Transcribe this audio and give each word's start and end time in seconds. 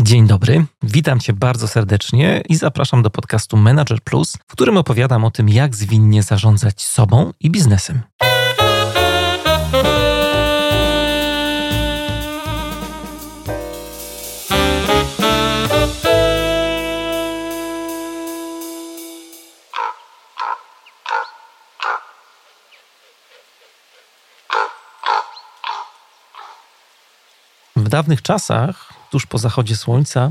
Dzień 0.00 0.26
dobry, 0.26 0.64
witam 0.82 1.20
Cię 1.20 1.32
bardzo 1.32 1.68
serdecznie 1.68 2.42
i 2.48 2.56
zapraszam 2.56 3.02
do 3.02 3.10
podcastu 3.10 3.56
Manager 3.56 4.02
Plus, 4.02 4.36
w 4.48 4.52
którym 4.52 4.76
opowiadam 4.76 5.24
o 5.24 5.30
tym, 5.30 5.48
jak 5.48 5.74
zwinnie 5.74 6.22
zarządzać 6.22 6.82
sobą 6.82 7.32
i 7.40 7.50
biznesem. 7.50 8.02
W 27.76 27.88
dawnych 27.88 28.22
czasach, 28.22 28.95
tuż 29.10 29.26
po 29.26 29.38
zachodzie 29.38 29.76
słońca, 29.76 30.30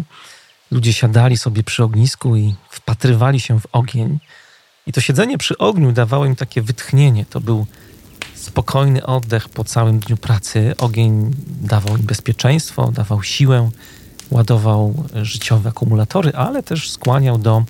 ludzie 0.71 0.93
siadali 0.93 1.37
sobie 1.37 1.63
przy 1.63 1.83
ognisku 1.83 2.35
i 2.35 2.55
wpatrywali 2.69 3.39
się 3.39 3.59
w 3.59 3.67
ogień. 3.71 4.19
I 4.87 4.91
to 4.91 5.01
siedzenie 5.01 5.37
przy 5.37 5.57
ogniu 5.57 5.91
dawało 5.91 6.25
im 6.25 6.35
takie 6.35 6.61
wytchnienie. 6.61 7.25
To 7.25 7.41
był 7.41 7.65
spokojny 8.35 9.05
oddech 9.05 9.49
po 9.49 9.63
całym 9.63 9.99
dniu 9.99 10.17
pracy. 10.17 10.73
Ogień 10.77 11.31
dawał 11.47 11.97
im 11.97 12.03
bezpieczeństwo, 12.03 12.91
dawał 12.91 13.23
siłę, 13.23 13.69
ładował 14.31 15.03
życiowe 15.21 15.69
akumulatory, 15.69 16.31
ale 16.33 16.63
też 16.63 16.91
skłaniał 16.91 17.37
do 17.37 17.63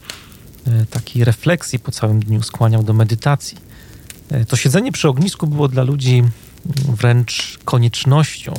e, 0.67 0.85
takiej 0.85 1.23
refleksji 1.23 1.79
po 1.79 1.91
całym 1.91 2.19
dniu, 2.19 2.43
skłaniał 2.43 2.83
do 2.83 2.93
medytacji. 2.93 3.57
E, 4.31 4.45
to 4.45 4.55
siedzenie 4.55 4.91
przy 4.91 5.09
ognisku 5.09 5.47
było 5.47 5.67
dla 5.67 5.83
ludzi 5.83 6.23
wręcz 6.65 7.59
koniecznością. 7.65 8.53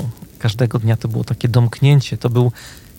Każdego 0.47 0.79
dnia 0.79 0.97
to 0.97 1.09
było 1.09 1.25
takie 1.25 1.49
domknięcie. 1.49 2.17
To 2.17 2.31
był 2.31 2.53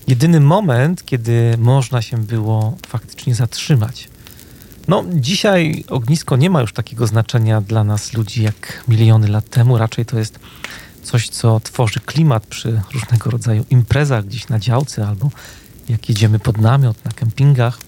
jedyny 0.07 0.39
moment, 0.39 1.05
kiedy 1.05 1.55
można 1.57 2.01
się 2.01 2.17
było 2.17 2.77
faktycznie 2.87 3.35
zatrzymać. 3.35 4.09
No, 4.87 5.03
dzisiaj 5.13 5.83
ognisko 5.89 6.37
nie 6.37 6.49
ma 6.49 6.61
już 6.61 6.73
takiego 6.73 7.07
znaczenia 7.07 7.61
dla 7.61 7.83
nas 7.83 8.13
ludzi 8.13 8.43
jak 8.43 8.83
miliony 8.87 9.27
lat 9.27 9.49
temu. 9.49 9.77
Raczej 9.77 10.05
to 10.05 10.19
jest 10.19 10.39
coś, 11.03 11.29
co 11.29 11.59
tworzy 11.59 11.99
klimat 11.99 12.47
przy 12.47 12.81
różnego 12.93 13.29
rodzaju 13.29 13.65
imprezach 13.69 14.25
gdzieś 14.25 14.47
na 14.47 14.59
działce 14.59 15.07
albo 15.07 15.29
jak 15.89 16.09
jedziemy 16.09 16.39
pod 16.39 16.57
namiot 16.57 17.05
na 17.05 17.11
kempingach. 17.11 17.79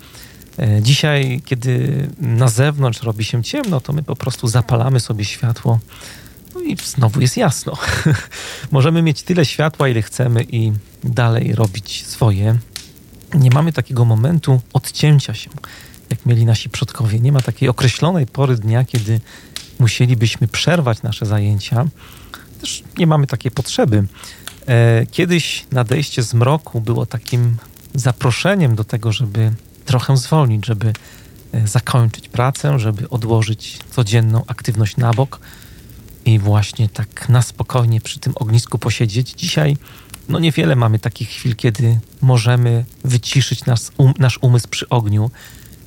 E, 0.60 0.82
dzisiaj, 0.82 1.42
kiedy 1.46 2.08
na 2.18 2.48
zewnątrz 2.48 3.04
robi 3.04 3.26
się 3.26 3.44
ciemno, 3.44 3.82
to 3.82 3.94
my 3.94 4.04
po 4.04 4.16
prostu 4.16 4.48
zapalamy 4.48 5.00
sobie 5.00 5.26
światło 5.26 5.80
i 6.66 6.76
znowu 6.76 7.22
jest 7.22 7.38
jasno. 7.38 7.78
Możemy 8.72 9.02
mieć 9.02 9.24
tyle 9.24 9.46
światła, 9.46 9.88
ile 9.88 10.02
chcemy 10.02 10.44
i 10.44 10.72
dalej 11.04 11.56
robić 11.56 12.06
swoje. 12.06 12.58
Nie 13.34 13.50
mamy 13.50 13.74
takiego 13.74 14.06
momentu 14.06 14.62
odcięcia 14.74 15.34
się, 15.34 15.50
jak 16.10 16.26
mieli 16.26 16.46
nasi 16.46 16.70
przodkowie. 16.70 17.20
Nie 17.20 17.32
ma 17.32 17.42
takiej 17.42 17.70
określonej 17.70 18.28
pory 18.28 18.56
dnia, 18.56 18.86
kiedy 18.86 19.20
musielibyśmy 19.80 20.48
przerwać 20.48 21.02
nasze 21.02 21.26
zajęcia. 21.26 21.86
Też 22.62 22.84
nie 22.98 23.08
mamy 23.08 23.28
takiej 23.28 23.52
potrzeby. 23.52 24.04
E, 24.68 25.06
kiedyś 25.12 25.66
nadejście 25.72 26.24
zmroku 26.24 26.82
było 26.82 27.06
takim 27.06 27.58
zaproszeniem 27.96 28.76
do 28.76 28.84
tego, 28.84 29.12
żeby 29.12 29.52
trochę 29.86 30.18
zwolnić, 30.18 30.66
żeby 30.66 30.94
e, 31.52 31.68
zakończyć 31.68 32.30
pracę, 32.30 32.80
żeby 32.80 33.10
odłożyć 33.10 33.80
codzienną 33.92 34.44
aktywność 34.48 34.98
na 34.98 35.14
bok 35.14 35.40
i 36.34 36.40
właśnie 36.40 36.90
tak 36.90 37.30
na 37.30 37.42
spokojnie 37.42 38.02
przy 38.02 38.20
tym 38.20 38.34
ognisku 38.36 38.78
posiedzieć. 38.78 39.34
Dzisiaj 39.38 39.78
no 40.30 40.40
niewiele 40.40 40.76
mamy 40.76 41.00
takich 41.00 41.30
chwil, 41.30 41.56
kiedy 41.56 42.00
możemy 42.22 42.86
wyciszyć 43.04 43.66
nas, 43.66 43.92
um, 43.98 44.14
nasz 44.20 44.40
umysł 44.42 44.68
przy 44.68 44.90
ogniu. 44.90 45.32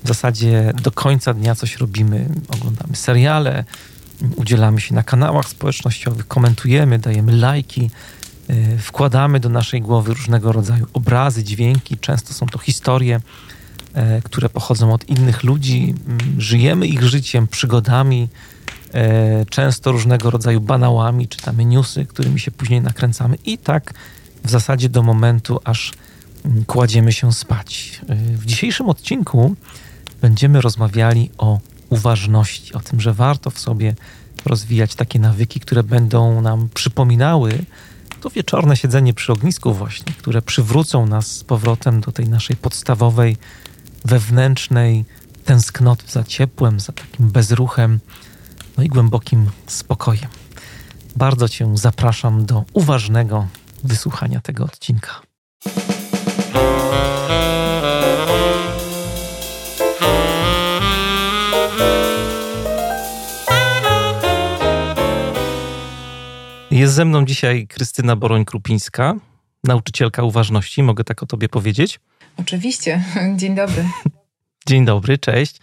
W 0.05 0.09
zasadzie 0.09 0.73
do 0.83 0.91
końca 0.91 1.35
dnia 1.35 1.55
coś 1.55 1.77
robimy, 1.77 2.29
oglądamy 2.49 2.97
seriale, 2.97 3.65
udzielamy 4.37 4.81
się 4.81 4.95
na 4.95 5.03
kanałach 5.03 5.49
społecznościowych, 5.49 6.29
komentujemy, 6.29 6.99
dajemy 6.99 7.37
lajki, 7.37 7.91
yy, 8.49 8.79
wkładamy 8.79 9.41
do 9.41 9.49
naszej 9.49 9.81
głowy 9.81 10.15
różnego 10.15 10.53
rodzaju 10.53 10.87
obrazy, 10.93 11.45
dźwięki. 11.45 11.99
Często 11.99 12.35
są 12.35 12.47
to 12.47 12.59
historie, 12.59 13.21
yy, 13.95 14.03
które 14.25 14.49
pochodzą 14.49 14.93
od 14.93 15.09
innych 15.09 15.45
ludzi. 15.45 15.95
Yy, 16.37 16.41
żyjemy 16.41 16.87
ich 16.87 17.03
życiem, 17.03 17.49
przygodami, 17.49 18.29
często 19.51 19.93
różnego 19.93 20.31
rodzaju 20.31 20.61
banałami, 20.61 21.29
czytamy 21.29 21.65
newsy, 21.65 22.07
którymi 22.07 22.41
się 22.41 22.51
później 22.51 22.81
nakręcamy 22.81 23.37
i 23.45 23.59
tak 23.59 23.95
w 24.45 24.51
zasadzie 24.51 24.89
do 24.89 25.03
momentu, 25.03 25.61
aż 25.65 25.93
mm, 26.45 26.65
kładziemy 26.65 27.13
się 27.13 27.33
spać. 27.33 28.01
E, 28.09 28.17
w 28.17 28.47
dzisiejszym 28.47 28.89
odcinku 28.89 29.57
będziemy 30.21 30.61
rozmawiali 30.61 31.31
o 31.39 31.61
uważności, 31.91 32.75
o 32.75 32.81
tym, 32.81 33.01
że 33.01 33.15
warto 33.15 33.51
w 33.51 33.59
sobie 33.59 33.95
rozwijać 34.45 34.95
takie 34.95 35.19
nawyki, 35.19 35.61
które 35.61 35.83
będą 35.83 36.41
nam 36.41 36.69
przypominały 36.75 37.65
to 38.23 38.31
wieczorne 38.31 38.77
siedzenie 38.77 39.15
przy 39.15 39.33
ognisku 39.33 39.75
właśnie, 39.75 40.13
które 40.19 40.43
przywrócą 40.43 41.07
nas 41.07 41.27
z 41.27 41.45
powrotem 41.45 42.01
do 42.01 42.13
tej 42.13 42.29
naszej 42.29 42.57
podstawowej, 42.57 43.37
wewnętrznej 44.05 45.05
tęsknoty 45.45 46.05
za 46.09 46.25
ciepłem, 46.25 46.81
za 46.81 46.93
takim 46.93 47.31
bezruchem, 47.31 48.01
no 48.79 48.85
i 48.85 48.89
głębokim 48.89 49.51
spokojem. 49.67 50.31
Bardzo 51.17 51.49
Cię 51.49 51.71
zapraszam 51.75 52.47
do 52.47 52.65
uważnego 52.73 53.47
wysłuchania 53.85 54.41
tego 54.41 54.65
odcinka. 54.65 55.23
Jest 66.71 66.95
ze 66.95 67.05
mną 67.05 67.25
dzisiaj 67.25 67.67
Krystyna 67.67 68.17
Boroń-Krupińska, 68.17 69.15
nauczycielka 69.65 70.23
uważności. 70.23 70.83
Mogę 70.83 71.05
tak 71.05 71.23
o 71.23 71.27
tobie 71.27 71.49
powiedzieć? 71.49 72.01
Oczywiście. 72.37 73.05
Dzień 73.37 73.55
dobry. 73.55 73.85
Dzień 74.67 74.85
dobry, 74.85 75.19
cześć. 75.19 75.59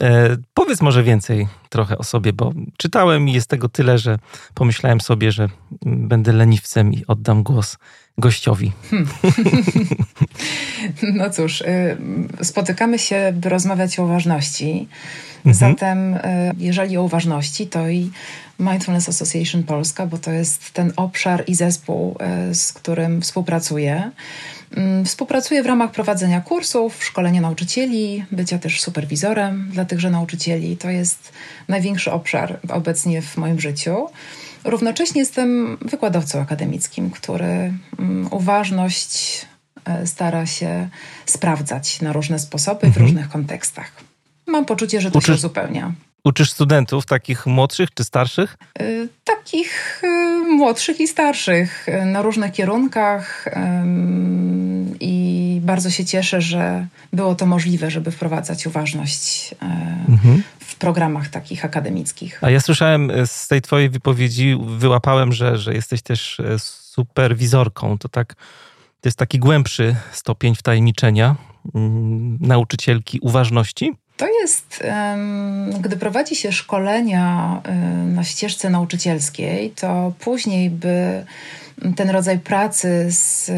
E, 0.00 0.36
powiedz 0.54 0.80
może 0.80 1.02
więcej 1.02 1.48
trochę 1.68 1.98
o 1.98 2.04
sobie, 2.04 2.32
bo 2.32 2.52
czytałem 2.76 3.28
i 3.28 3.32
jest 3.32 3.48
tego 3.48 3.68
tyle, 3.68 3.98
że 3.98 4.18
pomyślałem 4.54 5.00
sobie, 5.00 5.32
że 5.32 5.48
będę 5.82 6.32
leniwcem 6.32 6.92
i 6.92 7.04
oddam 7.06 7.42
głos 7.42 7.76
gościowi. 8.18 8.72
Hmm. 8.90 9.08
No 11.02 11.30
cóż, 11.30 11.60
y, 11.60 11.96
spotykamy 12.42 12.98
się, 12.98 13.32
by 13.34 13.48
rozmawiać 13.48 13.98
o 13.98 14.04
uważności. 14.04 14.88
Mhm. 15.46 15.54
Zatem, 15.54 16.14
y, 16.14 16.20
jeżeli 16.58 16.96
o 16.96 17.02
uważności, 17.02 17.66
to 17.66 17.88
i 17.88 18.10
Mindfulness 18.58 19.08
Association 19.08 19.62
Polska, 19.62 20.06
bo 20.06 20.18
to 20.18 20.30
jest 20.30 20.70
ten 20.70 20.92
obszar 20.96 21.44
i 21.46 21.54
zespół, 21.54 22.16
y, 22.50 22.54
z 22.54 22.72
którym 22.72 23.22
współpracuję. 23.22 24.10
Mm, 24.76 25.04
współpracuję 25.04 25.62
w 25.62 25.66
ramach 25.66 25.90
prowadzenia 25.90 26.40
kursów, 26.40 27.04
szkolenia 27.04 27.40
nauczycieli, 27.40 28.24
bycia 28.32 28.58
też 28.58 28.80
superwizorem 28.80 29.70
dla 29.72 29.84
tychże 29.84 30.10
nauczycieli. 30.10 30.76
To 30.76 30.90
jest 30.90 31.32
największy 31.68 32.12
obszar 32.12 32.60
obecnie 32.68 33.22
w 33.22 33.36
moim 33.36 33.60
życiu. 33.60 34.06
Równocześnie 34.64 35.20
jestem 35.20 35.78
wykładowcą 35.80 36.40
akademickim, 36.40 37.10
który 37.10 37.72
mm, 37.98 38.28
uważność 38.30 39.46
e, 39.84 40.06
stara 40.06 40.46
się 40.46 40.88
sprawdzać 41.26 42.00
na 42.00 42.12
różne 42.12 42.38
sposoby 42.38 42.86
mhm. 42.86 42.92
w 42.92 42.96
różnych 42.96 43.28
kontekstach. 43.28 43.92
Mam 44.46 44.64
poczucie, 44.64 45.00
że 45.00 45.10
to 45.10 45.18
Uczy... 45.18 45.26
się 45.26 45.32
uzupełnia. 45.32 45.92
Uczysz 46.24 46.50
studentów 46.50 47.06
takich 47.06 47.46
młodszych 47.46 47.94
czy 47.94 48.04
starszych? 48.04 48.56
Y, 48.80 49.08
takich 49.24 50.02
y, 50.04 50.06
młodszych 50.56 51.00
i 51.00 51.08
starszych 51.08 51.88
y, 51.88 52.04
na 52.04 52.22
różnych 52.22 52.52
kierunkach 52.52 53.44
i 55.00 55.60
bardzo 55.62 55.90
się 55.90 56.04
cieszę, 56.04 56.40
że 56.40 56.86
było 57.12 57.34
to 57.34 57.46
możliwe, 57.46 57.90
żeby 57.90 58.10
wprowadzać 58.10 58.66
uważność 58.66 59.54
mhm. 60.08 60.42
w 60.58 60.76
programach 60.76 61.28
takich 61.28 61.64
akademickich. 61.64 62.44
A 62.44 62.50
ja 62.50 62.60
słyszałem 62.60 63.12
z 63.26 63.48
tej 63.48 63.62
twojej 63.62 63.90
wypowiedzi, 63.90 64.56
wyłapałem, 64.78 65.32
że, 65.32 65.58
że 65.58 65.74
jesteś 65.74 66.02
też 66.02 66.40
superwizorką. 66.58 67.98
To 67.98 68.08
tak, 68.08 68.34
to 69.00 69.08
jest 69.08 69.18
taki 69.18 69.38
głębszy 69.38 69.96
stopień 70.12 70.54
wtajemniczenia 70.54 71.36
mm, 71.74 72.38
nauczycielki 72.40 73.18
uważności. 73.22 73.92
To 74.20 74.28
jest, 74.28 74.84
gdy 75.80 75.96
prowadzi 75.96 76.36
się 76.36 76.52
szkolenia 76.52 77.60
na 78.06 78.24
ścieżce 78.24 78.70
nauczycielskiej, 78.70 79.70
to 79.70 80.12
później, 80.18 80.70
by 80.70 81.24
ten 81.96 82.10
rodzaj 82.10 82.38
pracy 82.38 83.06
z 83.10 83.50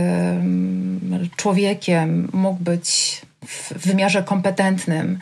człowiekiem 1.37 2.29
mógł 2.33 2.63
być 2.63 3.23
w 3.47 3.73
wymiarze 3.87 4.23
kompetentnym, 4.23 5.19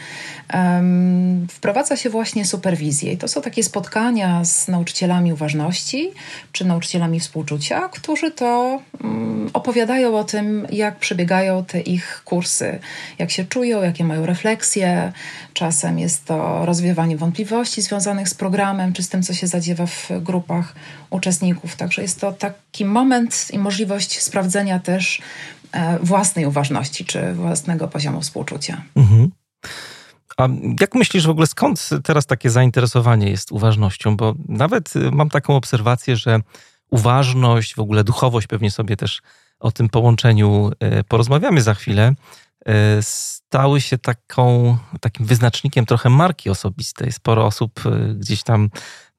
wprowadza 1.48 1.96
się 1.96 2.10
właśnie 2.10 2.44
superwizję. 2.44 3.12
I 3.12 3.16
to 3.16 3.28
są 3.28 3.42
takie 3.42 3.62
spotkania 3.62 4.44
z 4.44 4.68
nauczycielami 4.68 5.32
uważności 5.32 6.10
czy 6.52 6.64
nauczycielami 6.64 7.20
współczucia, 7.20 7.88
którzy 7.88 8.30
to 8.30 8.80
mm, 9.04 9.50
opowiadają 9.52 10.18
o 10.18 10.24
tym, 10.24 10.66
jak 10.70 10.98
przebiegają 10.98 11.64
te 11.64 11.80
ich 11.80 12.22
kursy, 12.24 12.78
jak 13.18 13.30
się 13.30 13.44
czują, 13.44 13.82
jakie 13.82 14.04
mają 14.04 14.26
refleksje. 14.26 15.12
Czasem 15.54 15.98
jest 15.98 16.24
to 16.24 16.66
rozwiewanie 16.66 17.16
wątpliwości 17.16 17.82
związanych 17.82 18.28
z 18.28 18.34
programem 18.34 18.92
czy 18.92 19.02
z 19.02 19.08
tym, 19.08 19.22
co 19.22 19.34
się 19.34 19.46
zadziewa 19.46 19.86
w 19.86 20.10
grupach 20.20 20.74
uczestników. 21.10 21.76
Także 21.76 22.02
jest 22.02 22.20
to 22.20 22.32
taki 22.32 22.84
moment 22.84 23.46
i 23.52 23.58
możliwość 23.58 24.22
sprawdzenia 24.22 24.78
też 24.78 25.22
własnej 26.02 26.46
uważności 26.46 27.04
czy 27.04 27.34
własnego 27.34 27.88
poziomu 27.88 28.20
współczucia. 28.20 28.82
Mhm. 28.96 29.30
A 30.36 30.48
jak 30.80 30.94
myślisz 30.94 31.26
w 31.26 31.30
ogóle, 31.30 31.46
skąd 31.46 31.88
teraz 32.04 32.26
takie 32.26 32.50
zainteresowanie 32.50 33.30
jest 33.30 33.52
uważnością? 33.52 34.16
Bo 34.16 34.34
nawet 34.48 34.96
y, 34.96 35.10
mam 35.10 35.30
taką 35.30 35.56
obserwację, 35.56 36.16
że 36.16 36.40
uważność, 36.90 37.74
w 37.74 37.80
ogóle 37.80 38.04
duchowość, 38.04 38.46
pewnie 38.46 38.70
sobie 38.70 38.96
też 38.96 39.22
o 39.60 39.72
tym 39.72 39.88
połączeniu 39.88 40.70
y, 41.00 41.04
porozmawiamy 41.04 41.62
za 41.62 41.74
chwilę, 41.74 42.14
y, 42.68 42.72
stały 43.00 43.80
się 43.80 43.98
taką, 43.98 44.76
takim 45.00 45.26
wyznacznikiem 45.26 45.86
trochę 45.86 46.10
marki 46.10 46.50
osobistej. 46.50 47.12
Sporo 47.12 47.46
osób 47.46 47.80
gdzieś 48.14 48.42
tam 48.42 48.70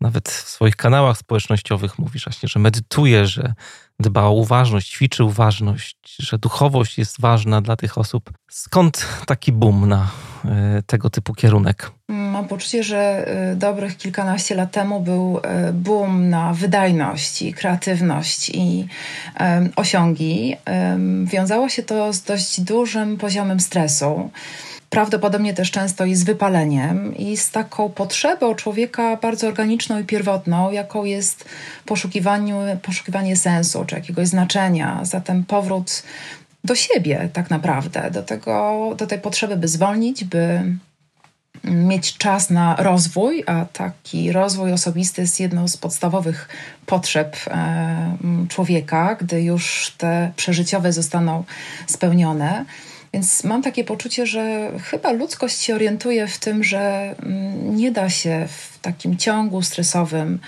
nawet 0.02 0.30
w 0.30 0.50
swoich 0.50 0.76
kanałach 0.76 1.18
społecznościowych 1.18 2.00
mówisz 2.00 2.26
właśnie, 2.26 2.50
że 2.50 2.60
medytuje, 2.60 3.28
że 3.28 3.54
dba 4.02 4.24
o 4.24 4.32
uważność, 4.32 4.92
ćwiczy 4.92 5.24
uważność, 5.24 5.98
że 6.20 6.38
duchowość 6.38 6.98
jest 6.98 7.22
ważna 7.22 7.62
dla 7.62 7.76
tych 7.76 7.98
osób. 7.98 8.32
Skąd 8.50 9.08
taki 9.26 9.52
boom 9.52 9.90
na 9.90 10.08
e, 10.46 10.84
tego 10.86 11.10
typu 11.10 11.34
kierunek? 11.34 11.92
Mam 12.08 12.48
poczucie, 12.48 12.84
że 12.84 13.28
e, 13.28 13.56
dobrych 13.56 13.98
kilkanaście 13.98 14.56
lat 14.56 14.72
temu 14.72 15.00
był 15.00 15.40
e, 15.44 15.74
boom 15.74 16.30
na 16.30 16.54
wydajność 16.54 17.42
i 17.42 17.54
kreatywność 17.54 18.50
i 18.50 18.88
osiągi. 19.76 20.56
Wiązało 21.24 21.70
się 21.70 21.84
to 21.84 22.14
z 22.14 22.24
dość 22.24 22.62
dużym 22.62 23.18
poziomem 23.18 23.60
stresu 23.60 24.30
prawdopodobnie 24.92 25.54
też 25.54 25.72
często 25.72 26.06
i 26.06 26.16
z 26.16 26.24
wypaleniem, 26.24 27.18
i 27.18 27.38
z 27.38 27.52
taką 27.52 27.90
potrzebą 27.90 28.56
człowieka 28.56 29.18
bardzo 29.18 29.48
organiczną 29.48 30.00
i 30.00 30.04
pierwotną, 30.04 30.72
jaką 30.72 31.04
jest 31.04 31.46
poszukiwanie 31.86 33.36
sensu 33.36 33.86
czy 33.86 33.96
jakiegoś 33.96 34.28
znaczenia. 34.28 35.00
Zatem 35.04 35.44
powrót 35.44 36.04
do 36.64 36.76
siebie, 36.76 37.30
tak 37.34 37.50
naprawdę, 37.50 38.12
do, 38.12 38.24
tego, 38.24 38.80
do 38.98 39.08
tej 39.08 39.20
potrzeby, 39.20 39.58
by 39.58 39.68
zwolnić, 39.68 40.24
by 40.24 40.64
mieć 41.64 42.18
czas 42.18 42.50
na 42.50 42.76
rozwój, 42.76 43.44
a 43.48 43.66
taki 43.66 44.32
rozwój 44.32 44.74
osobisty 44.74 45.22
jest 45.22 45.40
jedną 45.40 45.68
z 45.68 45.78
podstawowych 45.78 46.50
potrzeb 46.86 47.38
e, 47.48 48.18
człowieka, 48.50 49.16
gdy 49.16 49.42
już 49.42 49.94
te 49.98 50.32
przeżyciowe 50.36 50.94
zostaną 50.94 51.44
spełnione. 51.88 52.66
Więc 53.14 53.44
mam 53.44 53.62
takie 53.62 53.84
poczucie, 53.84 54.26
że 54.26 54.72
chyba 54.84 55.12
ludzkość 55.12 55.62
się 55.62 55.76
orientuje 55.76 56.28
w 56.28 56.40
tym, 56.40 56.64
że 56.64 56.80
mm, 56.80 57.76
nie 57.76 57.92
da 57.92 58.10
się 58.10 58.48
w 58.48 58.80
takim 58.80 59.18
ciągu 59.18 59.62
stresowym 59.62 60.40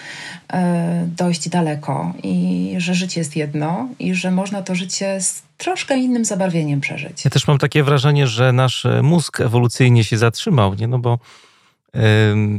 e, 0.53 1.07
dojść 1.17 1.49
daleko 1.49 2.13
i 2.23 2.75
że 2.77 2.93
życie 2.93 3.21
jest 3.21 3.35
jedno 3.35 3.89
i 3.99 4.15
że 4.15 4.31
można 4.31 4.61
to 4.61 4.75
życie 4.75 5.21
z 5.21 5.43
troszkę 5.57 5.97
innym 5.97 6.25
zabarwieniem 6.25 6.81
przeżyć. 6.81 7.25
Ja 7.25 7.31
też 7.31 7.47
mam 7.47 7.57
takie 7.57 7.83
wrażenie, 7.83 8.27
że 8.27 8.53
nasz 8.53 8.87
mózg 9.03 9.41
ewolucyjnie 9.41 10.03
się 10.03 10.17
zatrzymał, 10.17 10.73
nie? 10.73 10.87
No 10.87 10.99
bo 10.99 11.19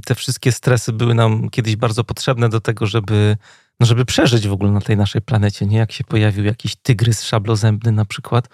te 0.07 0.15
wszystkie 0.15 0.53
stresy 0.53 0.93
były 0.93 1.15
nam 1.15 1.51
kiedyś 1.51 1.77
bardzo 1.77 2.05
potrzebne 2.05 2.49
do 2.49 2.61
tego, 2.61 2.87
żeby, 2.87 3.37
no 3.81 3.87
żeby 3.87 4.05
przeżyć 4.05 4.49
w 4.49 4.53
ogóle 4.53 4.71
na 4.71 4.81
tej 4.81 4.97
naszej 4.97 5.23
planecie, 5.23 5.67
nie? 5.67 5.79
Jak 5.79 5.93
się 5.93 6.05
pojawił 6.05 6.45
jakiś 6.45 6.77
tygrys 6.77 7.23
szablozębny 7.23 7.93
na 7.93 8.05
przykład, 8.05 8.49
E, 8.49 8.53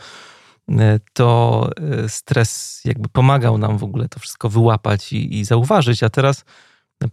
to 1.13 1.71
e, 2.05 2.09
stres 2.09 2.81
jakby 2.85 3.09
pomagał 3.09 3.59
nam 3.59 3.79
w 3.79 3.85
ogóle 3.85 4.09
to 4.09 4.21
wszystko 4.21 4.49
wyłapać 4.49 5.13
i, 5.13 5.39
i 5.39 5.45
zauważyć, 5.45 6.03
a 6.03 6.11
teraz 6.11 6.45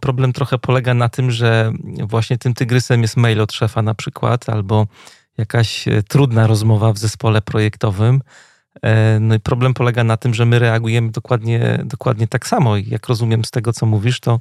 problem 0.00 0.32
trochę 0.32 0.58
polega 0.58 0.94
na 0.94 1.08
tym, 1.08 1.30
że 1.30 1.72
właśnie 2.02 2.38
tym 2.38 2.54
tygrysem 2.54 3.02
jest 3.02 3.16
mail 3.16 3.40
od 3.40 3.52
szefa 3.52 3.82
na 3.82 3.94
przykład, 3.94 4.48
albo 4.48 4.86
jakaś 5.38 5.88
e, 5.88 6.02
trudna 6.02 6.46
rozmowa 6.46 6.92
w 6.92 6.98
zespole 6.98 7.42
projektowym. 7.42 8.20
No 9.20 9.34
i 9.34 9.40
problem 9.40 9.74
polega 9.74 10.04
na 10.04 10.16
tym, 10.16 10.34
że 10.34 10.46
my 10.46 10.58
reagujemy 10.58 11.10
dokładnie, 11.10 11.78
dokładnie 11.84 12.28
tak 12.28 12.46
samo. 12.46 12.76
I 12.76 12.88
jak 12.88 13.06
rozumiem 13.06 13.44
z 13.44 13.50
tego, 13.50 13.72
co 13.72 13.86
mówisz, 13.86 14.20
to 14.20 14.40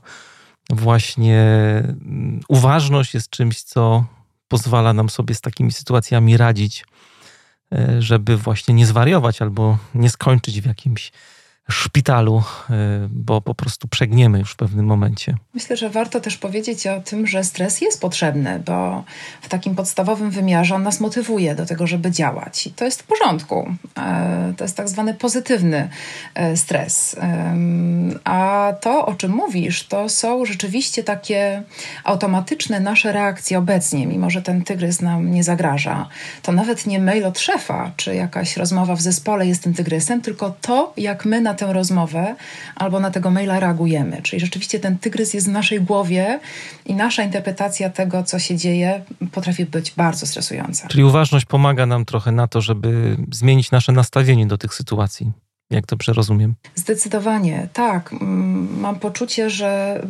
właśnie 0.69 1.43
mm, 1.85 2.39
uważność 2.47 3.13
jest 3.13 3.29
czymś, 3.29 3.63
co 3.63 4.05
pozwala 4.47 4.93
nam 4.93 5.09
sobie 5.09 5.35
z 5.35 5.41
takimi 5.41 5.71
sytuacjami 5.71 6.37
radzić 6.37 6.83
E, 6.83 6.96
żeby 7.99 8.37
właśnie 8.37 8.73
nie 8.73 8.85
zwariować 8.85 9.41
albo 9.41 9.77
nie 9.95 10.09
skończyć 10.09 10.61
w 10.61 10.65
jakimś 10.65 11.11
szpitalu, 11.71 12.43
y, 12.69 12.73
bo 13.09 13.41
po 13.41 13.55
prostu 13.55 13.87
przegniemy 13.87 14.39
już 14.39 14.51
w 14.51 14.55
pewnym 14.55 14.85
momencie. 14.85 15.35
Myślę, 15.53 15.77
że 15.77 15.89
warto 15.89 16.19
też 16.19 16.37
powiedzieć 16.37 16.87
o 16.87 17.01
tym, 17.01 17.27
że 17.27 17.43
stres 17.43 17.81
jest 17.81 18.01
potrzebny, 18.01 18.61
bo 18.65 19.03
w 19.41 19.49
takim 19.49 19.75
podstawowym 19.75 20.29
wymiarze 20.29 20.75
on 20.75 20.83
nas 20.83 20.99
motywuje 20.99 21.55
do 21.55 21.65
tego, 21.65 21.87
żeby 21.87 22.11
działać. 22.11 22.67
I 22.67 22.71
to 22.71 22.85
jest 22.85 23.01
w 23.01 23.05
porządku. 23.05 23.73
E, 23.97 24.53
to 24.57 24.63
jest 24.63 24.77
tak 24.77 24.89
zwany 24.89 25.13
pozytywny 25.13 25.89
e, 26.35 26.57
stres. 26.57 27.15
A 28.23 28.73
to, 28.81 29.05
o 29.05 29.13
czym 29.13 29.31
mówisz, 29.31 29.87
to 29.87 30.09
są 30.09 30.45
rzeczywiście 30.45 31.03
takie 31.03 31.63
automatyczne 32.03 32.79
nasze 32.79 33.11
reakcje 33.11 33.57
obecnie, 33.57 34.07
mimo 34.07 34.29
że 34.29 34.41
ten 34.41 34.63
tygrys 34.63 35.01
nam 35.01 35.31
nie 35.31 35.43
zagraża. 35.43 36.09
To 36.41 36.51
nawet 36.51 36.87
nie 36.87 36.99
mail 36.99 37.25
od 37.25 37.39
szefa, 37.39 37.91
czy 37.95 38.15
jakaś 38.15 38.57
rozmowa 38.57 38.95
w 38.95 39.01
zespole 39.01 39.47
jest 39.47 39.63
tym 39.63 39.73
tygrysem, 39.73 40.21
tylko 40.21 40.55
to, 40.61 40.93
jak 40.97 41.25
my 41.25 41.41
na 41.41 41.56
tę 41.57 41.73
rozmowę 41.73 42.35
albo 42.75 42.99
na 42.99 43.11
tego 43.11 43.31
maila 43.31 43.59
reagujemy. 43.59 44.21
Czyli 44.21 44.39
rzeczywiście 44.39 44.79
ten 44.79 44.97
tygrys 44.97 45.33
jest 45.33 45.47
w 45.47 45.51
naszej 45.51 45.81
głowie 45.81 46.39
i 46.85 46.95
nasza 46.95 47.23
interpretacja 47.23 47.89
tego, 47.89 48.23
co 48.23 48.39
się 48.39 48.57
dzieje, 48.57 49.01
potrafi 49.31 49.65
być 49.65 49.91
bardzo 49.91 50.25
stresująca. 50.25 50.87
Czyli 50.87 51.03
uważność 51.03 51.45
pomaga 51.45 51.85
nam 51.85 52.05
trochę 52.05 52.31
na 52.31 52.47
to, 52.47 52.61
żeby 52.61 53.17
zmienić 53.31 53.71
nasze 53.71 53.91
nastawienie 53.91 54.47
do 54.47 54.57
tych 54.57 54.73
sytuacji. 54.73 55.31
Jak 55.71 55.85
dobrze 55.85 56.13
rozumiem? 56.13 56.55
Zdecydowanie, 56.75 57.67
tak. 57.73 58.11
Mam 58.81 58.99
poczucie, 58.99 59.49
że 59.49 60.01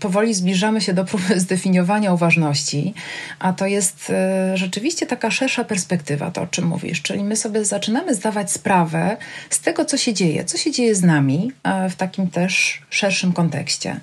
powoli 0.00 0.34
zbliżamy 0.34 0.80
się 0.80 0.94
do 0.94 1.04
próby 1.04 1.40
zdefiniowania 1.46 2.12
uważności, 2.12 2.94
a 3.38 3.52
to 3.52 3.66
jest 3.66 4.10
e, 4.10 4.56
rzeczywiście 4.56 5.06
taka 5.06 5.30
szersza 5.30 5.64
perspektywa, 5.64 6.30
to 6.30 6.42
o 6.42 6.46
czym 6.46 6.66
mówisz. 6.66 7.02
Czyli 7.02 7.24
my 7.24 7.36
sobie 7.36 7.64
zaczynamy 7.64 8.14
zdawać 8.14 8.52
sprawę 8.52 9.16
z 9.50 9.60
tego, 9.60 9.84
co 9.84 9.96
się 9.96 10.14
dzieje, 10.14 10.44
co 10.44 10.58
się 10.58 10.72
dzieje 10.72 10.94
z 10.94 11.02
nami 11.02 11.52
w 11.90 11.94
takim 11.94 12.30
też 12.30 12.82
szerszym 12.90 13.32
kontekście. 13.32 14.00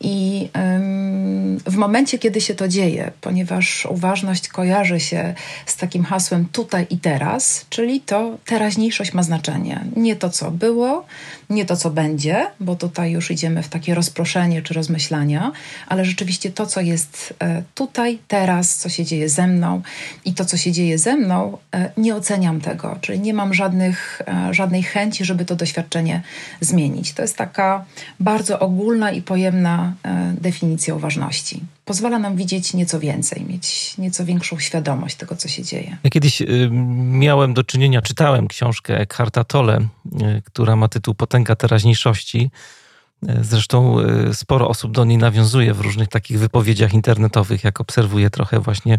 I 0.00 0.48
w 1.66 1.76
momencie, 1.76 2.18
kiedy 2.18 2.40
się 2.40 2.54
to 2.54 2.68
dzieje, 2.68 3.10
ponieważ 3.20 3.86
uważność 3.86 4.48
kojarzy 4.48 5.00
się 5.00 5.34
z 5.66 5.76
takim 5.76 6.04
hasłem 6.04 6.48
tutaj 6.52 6.86
i 6.90 6.98
teraz, 6.98 7.66
czyli 7.68 8.00
to 8.00 8.38
teraźniejszość 8.44 9.14
ma 9.14 9.22
znaczenie, 9.22 9.84
nie 9.96 10.16
to, 10.16 10.30
co 10.30 10.39
było, 10.50 11.06
nie 11.50 11.64
to, 11.64 11.76
co 11.76 11.90
będzie, 11.90 12.46
bo 12.60 12.76
tutaj 12.76 13.12
już 13.12 13.30
idziemy 13.30 13.62
w 13.62 13.68
takie 13.68 13.94
rozproszenie 13.94 14.62
czy 14.62 14.74
rozmyślania, 14.74 15.52
ale 15.86 16.04
rzeczywiście 16.04 16.50
to, 16.50 16.66
co 16.66 16.80
jest 16.80 17.34
e, 17.42 17.62
tutaj, 17.74 18.18
teraz, 18.28 18.76
co 18.76 18.88
się 18.88 19.04
dzieje 19.04 19.28
ze 19.28 19.46
mną 19.46 19.82
i 20.24 20.34
to, 20.34 20.44
co 20.44 20.56
się 20.56 20.72
dzieje 20.72 20.98
ze 20.98 21.16
mną, 21.16 21.58
e, 21.74 21.92
nie 21.96 22.16
oceniam 22.16 22.60
tego, 22.60 22.98
czyli 23.00 23.20
nie 23.20 23.34
mam 23.34 23.54
żadnych, 23.54 24.22
e, 24.26 24.54
żadnej 24.54 24.82
chęci, 24.82 25.24
żeby 25.24 25.44
to 25.44 25.56
doświadczenie 25.56 26.22
zmienić. 26.60 27.12
To 27.12 27.22
jest 27.22 27.36
taka 27.36 27.84
bardzo 28.20 28.60
ogólna 28.60 29.10
i 29.10 29.22
pojemna 29.22 29.92
definicja 30.40 30.94
uważności 30.94 31.60
pozwala 31.90 32.18
nam 32.18 32.36
widzieć 32.36 32.74
nieco 32.74 33.00
więcej, 33.00 33.44
mieć 33.44 33.98
nieco 33.98 34.24
większą 34.24 34.58
świadomość 34.58 35.16
tego, 35.16 35.36
co 35.36 35.48
się 35.48 35.62
dzieje. 35.62 35.96
Ja 36.04 36.10
kiedyś 36.10 36.42
y, 36.42 36.68
miałem 37.02 37.54
do 37.54 37.64
czynienia, 37.64 38.02
czytałem 38.02 38.48
książkę 38.48 39.00
Eckharta 39.00 39.44
Tolle, 39.44 39.78
y, 39.78 40.42
która 40.44 40.76
ma 40.76 40.88
tytuł 40.88 41.14
Potęga 41.14 41.56
teraźniejszości. 41.56 42.50
Y, 43.28 43.44
zresztą 43.44 43.96
sporo 44.32 44.68
osób 44.68 44.92
do 44.92 45.04
niej 45.04 45.18
nawiązuje 45.18 45.74
w 45.74 45.80
różnych 45.80 46.08
takich 46.08 46.38
wypowiedziach 46.38 46.94
internetowych, 46.94 47.64
jak 47.64 47.80
obserwuję 47.80 48.30
trochę 48.30 48.60
właśnie 48.60 48.98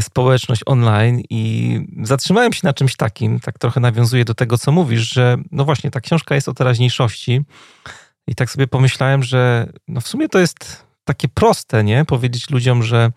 społeczność 0.00 0.62
online 0.66 1.22
i 1.30 1.80
zatrzymałem 2.02 2.52
się 2.52 2.60
na 2.64 2.72
czymś 2.72 2.96
takim, 2.96 3.40
tak 3.40 3.58
trochę 3.58 3.80
nawiązuje 3.80 4.24
do 4.24 4.34
tego, 4.34 4.58
co 4.58 4.72
mówisz, 4.72 5.14
że 5.14 5.36
no 5.50 5.64
właśnie 5.64 5.90
ta 5.90 6.00
książka 6.00 6.34
jest 6.34 6.48
o 6.48 6.54
teraźniejszości 6.54 7.40
i 8.26 8.34
tak 8.34 8.50
sobie 8.50 8.66
pomyślałem, 8.66 9.22
że 9.22 9.72
no 9.88 10.00
w 10.00 10.08
sumie 10.08 10.28
to 10.28 10.38
jest 10.38 10.91
takie 11.04 11.28
proste, 11.28 11.84
nie? 11.84 12.04
Powiedzieć 12.04 12.50
ludziom, 12.50 12.82
że 12.82 13.12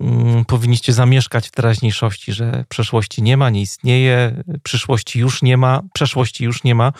mm, 0.00 0.44
powinniście 0.44 0.92
zamieszkać 0.92 1.48
w 1.48 1.50
teraźniejszości, 1.50 2.32
że 2.32 2.64
przeszłości 2.68 3.22
nie 3.22 3.36
ma, 3.36 3.50
nie 3.50 3.60
istnieje, 3.60 4.42
przyszłości 4.62 5.18
już 5.18 5.42
nie 5.42 5.56
ma, 5.56 5.82
przeszłości 5.92 6.44
już 6.44 6.64
nie 6.64 6.74
ma. 6.74 6.92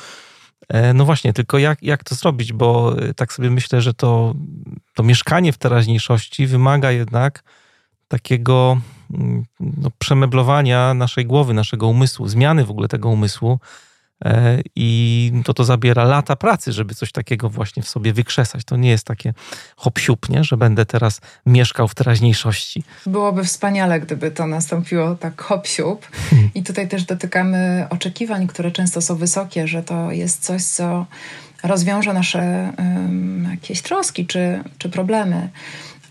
E, 0.69 0.95
no 0.95 1.05
właśnie, 1.05 1.33
tylko 1.33 1.59
jak, 1.59 1.83
jak 1.83 2.05
to 2.05 2.15
zrobić? 2.15 2.53
Bo 2.53 2.97
e, 2.99 3.15
tak 3.15 3.33
sobie 3.33 3.51
myślę, 3.51 3.81
że 3.81 3.95
to, 3.95 4.35
to 4.95 5.03
mieszkanie 5.03 5.53
w 5.53 5.59
teraźniejszości 5.59 6.47
wymaga 6.47 6.91
jednak 6.91 7.45
takiego 8.09 8.81
mm, 9.15 9.45
no, 9.61 9.91
przemeblowania 9.99 10.95
naszej 10.95 11.27
głowy, 11.27 11.55
naszego 11.55 11.87
umysłu, 11.87 12.29
zmiany 12.29 12.65
w 12.65 12.71
ogóle 12.71 12.89
tego 12.89 13.09
umysłu. 13.09 13.61
E, 14.25 14.61
I 14.77 15.33
to 15.45 15.55
to 15.55 15.65
zabiera 15.65 16.05
lata 16.05 16.37
pracy, 16.37 16.73
żeby 16.73 16.95
coś 16.95 17.13
takiego 17.13 17.49
właśnie 17.49 17.83
w 17.83 17.89
sobie 17.89 18.13
wykrzesać. 18.13 18.65
To 18.65 18.77
nie 18.77 18.91
jest 18.91 19.07
takie 19.07 19.35
hop 19.77 19.99
nie? 20.29 20.45
że 20.45 20.57
będę 20.57 20.87
teraz 20.87 21.21
mieszkał 21.47 21.89
w 21.89 21.95
teraźniejszości. 21.95 22.85
Byłoby 23.07 23.45
wspaniale, 23.45 24.01
gdyby 24.01 24.31
to 24.31 24.47
nastąpiło 24.47 25.15
tak 25.15 25.43
hop 25.43 25.69
I 26.55 26.63
tutaj 26.63 26.89
też 26.89 27.05
dotykamy 27.05 27.87
oczekiwań, 27.91 28.47
które 28.47 28.71
często 28.71 29.01
są 29.01 29.17
wysokie, 29.17 29.69
że 29.69 29.83
to 29.83 30.13
jest 30.13 30.45
coś, 30.45 30.65
co 30.65 31.07
rozwiąże 31.63 32.13
nasze 32.13 32.73
um, 32.79 33.49
jakieś 33.51 33.83
troski 33.83 34.27
czy, 34.27 34.65
czy 34.79 34.89
problemy 34.89 35.49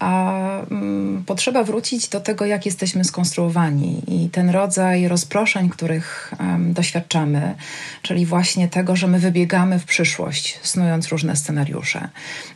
a 0.01 0.33
mm, 0.71 1.23
potrzeba 1.25 1.63
wrócić 1.63 2.07
do 2.07 2.21
tego, 2.21 2.45
jak 2.45 2.65
jesteśmy 2.65 3.03
skonstruowani 3.03 4.01
i 4.07 4.29
ten 4.29 4.49
rodzaj 4.49 5.07
rozproszeń, 5.07 5.69
których 5.69 6.33
doświadczamy, 6.59 7.55
czyli 8.01 8.25
właśnie 8.25 8.67
tego, 8.67 8.95
że 8.95 9.07
my 9.07 9.19
wybiegamy 9.19 9.79
w 9.79 9.85
przyszłość, 9.85 10.59
snując 10.63 11.07
różne 11.07 11.35
scenariusze, 11.35 12.09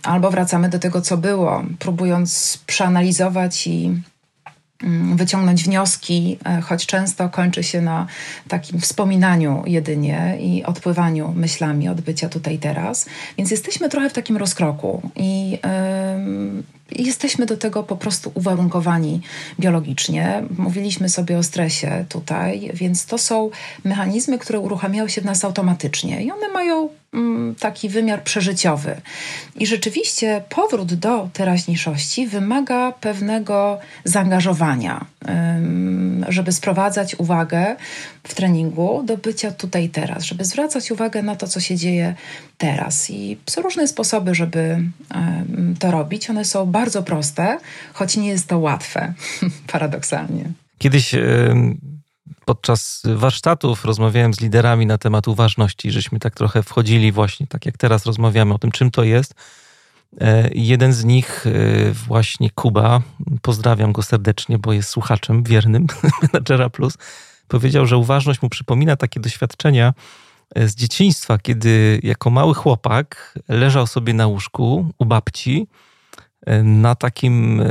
albo 0.03 0.31
wracamy 0.31 0.69
do 0.69 0.79
tego, 0.79 1.01
co 1.01 1.17
było, 1.17 1.63
próbując 1.79 2.59
przeanalizować 2.67 3.67
i 3.67 4.01
mm, 4.83 5.17
wyciągnąć 5.17 5.63
wnioski, 5.63 6.37
e, 6.45 6.61
choć 6.61 6.85
często 6.85 7.29
kończy 7.29 7.63
się 7.63 7.81
na 7.81 8.07
takim 8.47 8.79
wspominaniu 8.79 9.63
jedynie 9.65 10.37
i 10.39 10.63
odpływaniu 10.63 11.33
myślami 11.35 11.89
od 11.89 12.01
bycia 12.01 12.29
tutaj 12.29 12.57
teraz. 12.57 13.05
Więc 13.37 13.51
jesteśmy 13.51 13.89
trochę 13.89 14.09
w 14.09 14.13
takim 14.13 14.37
rozkroku 14.37 15.09
i 15.15 15.51
yy, 15.51 15.57
jesteśmy 16.91 17.45
do 17.45 17.57
tego 17.57 17.83
po 17.83 17.95
prostu 17.95 18.31
uwarunkowani 18.33 19.21
biologicznie. 19.59 20.43
Mówiliśmy 20.57 21.09
sobie 21.09 21.37
o 21.37 21.43
stresie 21.43 22.05
tutaj, 22.09 22.71
więc 22.73 23.05
to 23.05 23.17
są 23.17 23.49
mechanizmy, 23.83 24.39
które 24.39 24.59
uruchamiają 24.59 25.07
się 25.07 25.21
w 25.21 25.25
nas 25.25 25.45
automatycznie 25.45 26.23
i 26.23 26.31
one 26.31 26.49
mają 26.49 26.89
mm, 27.13 27.55
taki 27.55 27.89
wymiar 27.89 28.23
przeżyciowy. 28.23 29.01
I 29.55 29.65
rzeczywiście 29.65 30.43
powrót 30.49 30.93
do 30.93 31.29
teraźniejszości 31.33 32.27
wymaga 32.27 32.91
pewnego 32.91 33.79
zaangażowania, 34.03 35.05
żeby 36.27 36.51
sprowadzać 36.51 37.15
uwagę 37.19 37.75
w 38.27 38.35
treningu 38.35 39.03
do 39.03 39.17
bycia 39.17 39.51
tutaj 39.51 39.89
teraz, 39.89 40.23
żeby 40.23 40.45
zwracać 40.45 40.91
uwagę 40.91 41.23
na 41.23 41.35
to, 41.35 41.47
co 41.47 41.59
się 41.59 41.75
dzieje 41.75 42.15
teraz. 42.57 43.09
I 43.09 43.37
są 43.49 43.61
różne 43.61 43.87
sposoby, 43.87 44.35
żeby 44.35 44.83
to 45.79 45.91
robić. 45.91 46.29
One 46.29 46.45
są 46.45 46.65
bardzo 46.65 47.03
proste, 47.03 47.57
choć 47.93 48.17
nie 48.17 48.27
jest 48.27 48.47
to 48.47 48.59
łatwe, 48.59 49.13
paradoksalnie. 49.71 50.51
Kiedyś 50.77 51.15
podczas 52.45 53.01
warsztatów 53.05 53.85
rozmawiałem 53.85 54.33
z 54.33 54.41
liderami 54.41 54.85
na 54.85 54.97
temat 54.97 55.27
uważności, 55.27 55.91
żeśmy 55.91 56.19
tak 56.19 56.35
trochę 56.35 56.63
wchodzili 56.63 57.11
właśnie, 57.11 57.47
tak 57.47 57.65
jak 57.65 57.77
teraz 57.77 58.05
rozmawiamy 58.05 58.53
o 58.53 58.57
tym, 58.57 58.71
czym 58.71 58.91
to 58.91 59.03
jest. 59.03 59.33
E, 60.21 60.49
jeden 60.53 60.93
z 60.93 61.03
nich, 61.03 61.47
e, 61.47 61.91
właśnie 61.91 62.49
Kuba, 62.49 63.01
pozdrawiam 63.41 63.91
go 63.91 64.01
serdecznie, 64.01 64.57
bo 64.59 64.73
jest 64.73 64.89
słuchaczem 64.89 65.43
wiernym 65.43 65.87
Menadżera 66.21 66.69
Plus, 66.69 66.97
powiedział, 67.47 67.85
że 67.85 67.97
uważność 67.97 68.41
mu 68.41 68.49
przypomina 68.49 68.95
takie 68.95 69.19
doświadczenia 69.19 69.93
e, 70.55 70.67
z 70.67 70.75
dzieciństwa, 70.75 71.37
kiedy 71.37 71.99
jako 72.03 72.29
mały 72.29 72.53
chłopak 72.53 73.39
leżał 73.47 73.87
sobie 73.87 74.13
na 74.13 74.27
łóżku 74.27 74.89
u 74.97 75.05
babci 75.05 75.67
na 76.63 76.95
takim 76.95 77.63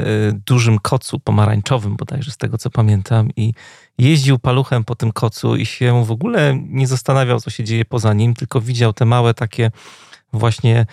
dużym 0.46 0.78
kocu 0.78 1.20
pomarańczowym, 1.20 1.96
bodajże 1.96 2.30
z 2.30 2.36
tego 2.36 2.58
co 2.58 2.70
pamiętam, 2.70 3.28
i 3.36 3.52
jeździł 3.98 4.38
paluchem 4.38 4.84
po 4.84 4.94
tym 4.94 5.12
kocu 5.12 5.56
i 5.56 5.66
się 5.66 6.04
w 6.04 6.10
ogóle 6.10 6.58
nie 6.68 6.86
zastanawiał, 6.86 7.40
co 7.40 7.50
się 7.50 7.64
dzieje 7.64 7.84
poza 7.84 8.12
nim, 8.12 8.34
tylko 8.34 8.60
widział 8.60 8.92
te 8.92 9.04
małe 9.04 9.34
takie 9.34 9.70
właśnie 10.34 10.86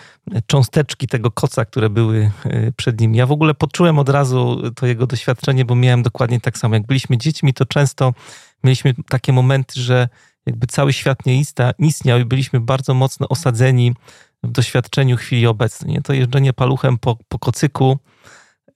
cząsteczki 0.46 1.06
tego 1.06 1.30
koca, 1.30 1.64
które 1.64 1.90
były 1.90 2.30
e, 2.44 2.72
przed 2.72 3.00
nim. 3.00 3.14
Ja 3.14 3.26
w 3.26 3.32
ogóle 3.32 3.54
poczułem 3.54 3.98
od 3.98 4.08
razu 4.08 4.62
to 4.74 4.86
jego 4.86 5.06
doświadczenie, 5.06 5.64
bo 5.64 5.74
miałem 5.74 6.02
dokładnie 6.02 6.40
tak 6.40 6.58
samo. 6.58 6.74
Jak 6.74 6.86
byliśmy 6.86 7.18
dziećmi, 7.18 7.54
to 7.54 7.66
często 7.66 8.12
mieliśmy 8.64 8.94
takie 9.08 9.32
momenty, 9.32 9.80
że 9.80 10.08
jakby 10.46 10.66
cały 10.66 10.92
świat 10.92 11.26
nie 11.26 11.42
istniał 11.78 12.18
i 12.18 12.24
byliśmy 12.24 12.60
bardzo 12.60 12.94
mocno 12.94 13.28
osadzeni 13.28 13.94
w 14.42 14.50
doświadczeniu 14.50 15.16
chwili 15.16 15.46
obecnej. 15.46 16.02
To 16.02 16.12
jeżdżenie 16.12 16.52
paluchem 16.52 16.98
po, 16.98 17.18
po 17.28 17.38
kocyku, 17.38 17.98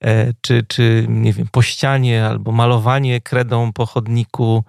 e, 0.03 0.33
czy, 0.41 0.63
czy 0.67 1.05
nie 1.09 1.33
wiem, 1.33 1.47
po 1.51 1.61
ścianie, 1.61 2.25
albo 2.25 2.51
malowanie 2.51 3.21
kredą 3.21 3.73
po 3.73 3.85
chodniku. 3.85 4.63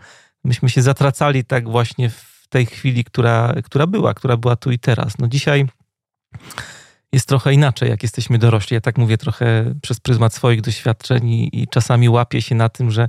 Myśmy 0.45 0.71
się 0.71 0.83
zatracali 0.83 1.45
tak 1.45 1.69
właśnie 1.69 2.11
w 2.11 2.47
tej 2.49 2.67
chwili, 2.67 3.05
która, 3.05 3.55
która 3.65 3.87
była, 3.87 4.15
która 4.15 4.37
była 4.37 4.57
tu 4.57 4.71
i 4.71 4.79
teraz. 4.79 5.19
No 5.19 5.29
dzisiaj 5.29 5.67
jest 7.13 7.29
trochę 7.29 7.53
inaczej, 7.53 7.91
jak 7.91 8.03
jesteśmy 8.03 8.39
dorośli. 8.39 8.75
Ja 8.75 8.81
tak 8.81 8.99
mówię 8.99 9.19
trochę 9.19 9.75
przez 9.83 10.01
pryzmat 10.01 10.35
swoich 10.35 10.61
doświadczeń 10.61 11.31
i, 11.31 11.63
i 11.63 11.69
czasami 11.69 12.09
łapię 12.09 12.43
się 12.43 12.55
na 12.55 12.69
tym, 12.69 12.91
że 12.91 13.09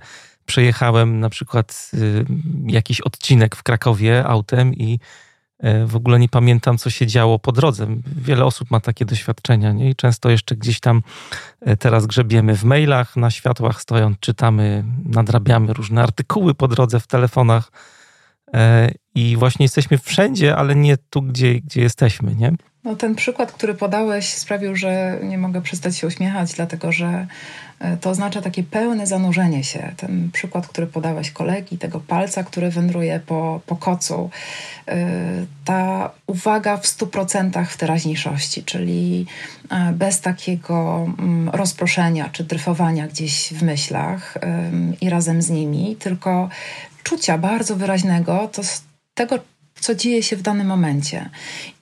przejechałem 0.50 1.20
na 1.20 1.30
przykład 1.30 1.92
y, 1.94 2.26
jakiś 2.68 3.02
odcinek 3.02 3.56
w 3.56 3.64
Krakowie 3.64 4.26
autem 4.26 4.74
i 4.74 5.00
y, 5.64 5.86
w 5.86 5.96
ogóle 5.96 6.20
nie 6.20 6.30
pamiętam, 6.30 6.78
co 6.78 6.90
się 6.90 7.08
działo 7.08 7.40
po 7.40 7.52
drodze. 7.52 7.88
Wiele 8.16 8.46
osób 8.46 8.72
ma 8.72 8.80
takie 8.80 9.06
doświadczenia 9.06 9.72
nie? 9.72 9.90
i 9.90 9.96
często 9.96 10.30
jeszcze 10.30 10.56
gdzieś 10.56 10.80
tam 10.80 11.02
y, 11.68 11.78
teraz 11.78 12.06
grzebiemy 12.06 12.56
w 12.56 12.64
mailach, 12.64 13.16
na 13.16 13.32
światłach 13.32 13.82
stojąc, 13.82 14.20
czytamy, 14.20 14.84
nadrabiamy 15.06 15.74
różne 15.74 16.04
artykuły 16.04 16.54
po 16.54 16.68
drodze 16.68 17.00
w 17.00 17.08
telefonach 17.08 17.72
i 19.16 19.38
właśnie 19.38 19.64
jesteśmy 19.64 19.98
wszędzie, 19.98 20.56
ale 20.56 20.76
nie 20.76 20.98
tu, 20.98 21.22
gdzie, 21.22 21.62
gdzie 21.62 21.82
jesteśmy. 21.82 22.36
Nie? 22.36 22.54
No, 22.90 22.96
ten 22.96 23.16
przykład, 23.16 23.52
który 23.52 23.74
podałeś, 23.74 24.34
sprawił, 24.34 24.76
że 24.76 25.20
nie 25.24 25.38
mogę 25.38 25.62
przestać 25.62 25.98
się 25.98 26.08
uśmiechać, 26.08 26.54
dlatego 26.54 26.92
że 26.92 27.28
e, 27.80 27.98
to 27.98 28.10
oznacza 28.10 28.42
takie 28.42 28.64
pełne 28.64 29.08
zanurzenie 29.08 29.64
się. 29.64 29.92
Ten 29.98 30.30
przykład, 30.34 30.68
który 30.68 30.88
podałeś 30.88 31.32
kolegi, 31.32 31.78
tego 31.78 32.00
palca, 32.00 32.44
który 32.44 32.72
wędruje 32.72 33.20
po, 33.20 33.62
po 33.66 33.76
kocu, 33.76 34.30
e, 34.88 35.06
ta 35.66 36.12
uwaga 36.28 36.78
w 36.78 36.88
stu 36.88 37.08
procentach 37.08 37.72
w 37.72 37.78
teraźniejszości, 37.78 38.64
czyli 38.64 39.26
e, 39.70 39.94
bez 39.94 40.22
takiego 40.22 41.08
mm, 41.20 41.50
rozproszenia 41.50 42.30
czy 42.32 42.44
dryfowania 42.44 43.08
gdzieś 43.08 43.54
w 43.54 43.64
myślach 43.64 44.38
i 45.02 45.10
razem 45.10 45.42
z 45.42 45.50
nimi, 45.50 45.96
tylko 45.96 46.50
czucia 47.04 47.38
bardzo 47.38 47.76
wyraźnego, 47.76 48.50
to 48.54 48.62
tego, 49.14 49.40
co 49.80 49.96
dzieje 49.96 50.24
się 50.24 50.36
w 50.36 50.42
danym 50.42 50.68
momencie. 50.68 51.30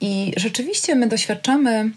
I 0.00 0.32
rzeczywiście 0.36 0.94
my 0.94 1.06
doświadczamy 1.06 1.90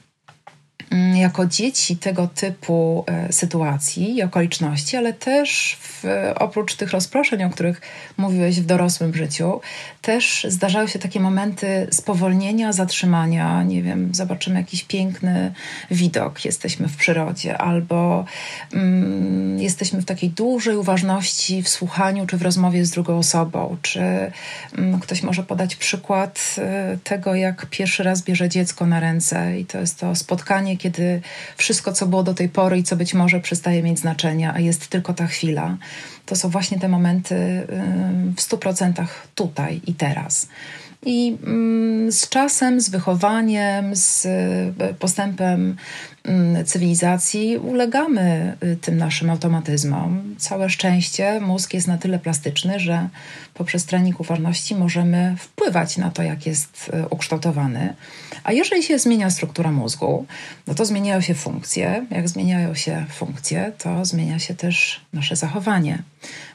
Mm, 0.91 1.17
jako 1.17 1.45
dzieci 1.45 1.97
tego 1.97 2.27
typu 2.27 3.03
e, 3.07 3.33
sytuacji 3.33 4.15
i 4.15 4.23
okoliczności, 4.23 4.97
ale 4.97 5.13
też 5.13 5.77
w, 5.81 6.03
oprócz 6.35 6.75
tych 6.75 6.91
rozproszeń, 6.91 7.43
o 7.43 7.49
których 7.49 7.81
mówiłeś 8.17 8.59
w 8.59 8.65
dorosłym 8.65 9.15
życiu, 9.15 9.61
też 10.01 10.47
zdarzały 10.49 10.87
się 10.87 10.99
takie 10.99 11.19
momenty 11.19 11.87
spowolnienia, 11.91 12.73
zatrzymania. 12.73 13.63
Nie 13.63 13.81
wiem, 13.81 14.15
zobaczymy 14.15 14.59
jakiś 14.59 14.83
piękny 14.83 15.53
widok, 15.91 16.45
jesteśmy 16.45 16.87
w 16.87 16.97
przyrodzie, 16.97 17.57
albo 17.57 18.25
mm, 18.73 19.59
jesteśmy 19.59 20.01
w 20.01 20.05
takiej 20.05 20.29
dużej 20.29 20.75
uważności 20.75 21.63
w 21.63 21.69
słuchaniu 21.69 22.27
czy 22.27 22.37
w 22.37 22.41
rozmowie 22.41 22.85
z 22.85 22.91
drugą 22.91 23.17
osobą, 23.17 23.77
czy 23.81 24.01
mm, 24.77 24.99
ktoś 24.99 25.23
może 25.23 25.43
podać 25.43 25.75
przykład 25.75 26.55
y, 26.93 26.97
tego, 26.97 27.35
jak 27.35 27.65
pierwszy 27.65 28.03
raz 28.03 28.21
bierze 28.21 28.49
dziecko 28.49 28.85
na 28.85 28.99
ręce 28.99 29.59
i 29.59 29.65
to 29.65 29.79
jest 29.79 29.99
to 29.99 30.15
spotkanie, 30.15 30.77
kiedy 30.77 31.21
wszystko, 31.57 31.93
co 31.93 32.07
było 32.07 32.23
do 32.23 32.33
tej 32.33 32.49
pory 32.49 32.77
i 32.77 32.83
co 32.83 32.95
być 32.95 33.13
może 33.13 33.39
przestaje 33.39 33.83
mieć 33.83 33.99
znaczenia, 33.99 34.53
a 34.53 34.59
jest 34.59 34.87
tylko 34.87 35.13
ta 35.13 35.27
chwila, 35.27 35.77
to 36.31 36.35
są 36.35 36.49
właśnie 36.49 36.79
te 36.79 36.89
momenty 36.89 37.67
w 38.37 38.41
stu 38.41 38.57
procentach 38.57 39.27
tutaj 39.35 39.81
i 39.87 39.93
teraz. 39.93 40.47
I 41.05 41.37
z 42.09 42.29
czasem, 42.29 42.81
z 42.81 42.89
wychowaniem, 42.89 43.95
z 43.95 44.25
e, 44.25 44.93
postępem 44.93 45.75
cywilizacji 46.65 47.57
ulegamy 47.57 48.57
y, 48.63 48.75
tym 48.75 48.97
naszym 48.97 49.29
automatyzmom. 49.29 50.35
Całe 50.37 50.69
szczęście 50.69 51.39
mózg 51.39 51.73
jest 51.73 51.87
na 51.87 51.97
tyle 51.97 52.19
plastyczny, 52.19 52.79
że 52.79 53.09
poprzez 53.53 53.85
trening 53.85 54.19
uważności 54.19 54.75
możemy 54.75 55.35
wpływać 55.39 55.97
na 55.97 56.11
to, 56.11 56.23
jak 56.23 56.45
jest 56.45 56.91
e, 56.93 57.07
ukształtowany. 57.07 57.95
A 58.43 58.51
jeżeli 58.51 58.83
się 58.83 58.99
zmienia 58.99 59.29
struktura 59.29 59.71
mózgu, 59.71 60.25
no 60.67 60.75
to 60.75 60.85
zmieniają 60.85 61.21
się 61.21 61.33
funkcje. 61.33 62.05
Jak 62.11 62.29
zmieniają 62.29 62.75
się 62.75 63.05
funkcje, 63.09 63.71
to 63.77 64.05
zmienia 64.05 64.39
się 64.39 64.55
też 64.55 65.01
nasze 65.13 65.35
zachowanie. 65.35 66.03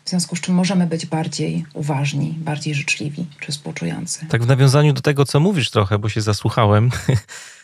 W 0.04 0.11
związku 0.11 0.37
z 0.37 0.40
czym 0.40 0.54
możemy 0.54 0.87
być 0.87 1.06
bardziej 1.06 1.64
uważni, 1.75 2.35
bardziej 2.38 2.75
życzliwi 2.75 3.26
czy 3.40 3.52
współczujący. 3.52 4.26
Tak 4.26 4.44
w 4.44 4.46
nawiązaniu 4.46 4.92
do 4.92 5.00
tego, 5.00 5.25
co 5.25 5.40
mówisz 5.40 5.70
trochę, 5.70 5.99
bo 5.99 6.08
się 6.08 6.20
zasłuchałem. 6.20 6.90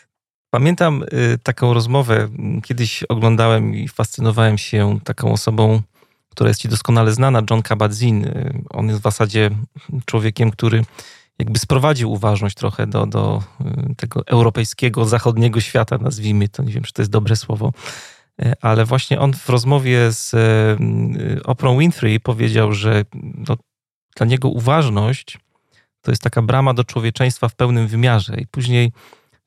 Pamiętam 0.53 1.03
y, 1.03 1.37
taką 1.43 1.73
rozmowę, 1.73 2.29
kiedyś 2.63 3.03
oglądałem 3.03 3.75
i 3.75 3.87
fascynowałem 3.87 4.57
się 4.57 4.99
taką 5.03 5.31
osobą, 5.31 5.81
która 6.29 6.47
jest 6.47 6.61
ci 6.61 6.69
doskonale 6.69 7.13
znana, 7.13 7.41
John 7.49 7.61
Kabat-Zinn. 7.61 8.25
Y, 8.25 8.63
on 8.69 8.87
jest 8.87 8.99
w 8.99 9.03
zasadzie 9.03 9.49
człowiekiem, 10.05 10.51
który 10.51 10.85
jakby 11.39 11.59
sprowadził 11.59 12.11
uważność 12.11 12.55
trochę 12.55 12.87
do, 12.87 13.05
do 13.05 13.43
y, 13.91 13.95
tego 13.95 14.27
europejskiego, 14.27 15.05
zachodniego 15.05 15.61
świata, 15.61 15.97
nazwijmy 15.97 16.49
to, 16.49 16.63
nie 16.63 16.73
wiem, 16.73 16.83
czy 16.83 16.93
to 16.93 17.01
jest 17.01 17.11
dobre 17.11 17.35
słowo, 17.35 17.73
ale 18.61 18.85
właśnie 18.85 19.19
on 19.19 19.33
w 19.33 19.49
rozmowie 19.49 20.11
z 20.11 20.35
Oprah 21.45 21.77
Winfrey 21.77 22.19
powiedział, 22.19 22.73
że 22.73 23.05
no, 23.47 23.57
dla 24.15 24.25
niego 24.25 24.49
uważność 24.49 25.37
to 26.01 26.11
jest 26.11 26.21
taka 26.21 26.41
brama 26.41 26.73
do 26.73 26.83
człowieczeństwa 26.83 27.49
w 27.49 27.55
pełnym 27.55 27.87
wymiarze. 27.87 28.35
I 28.37 28.47
później 28.47 28.91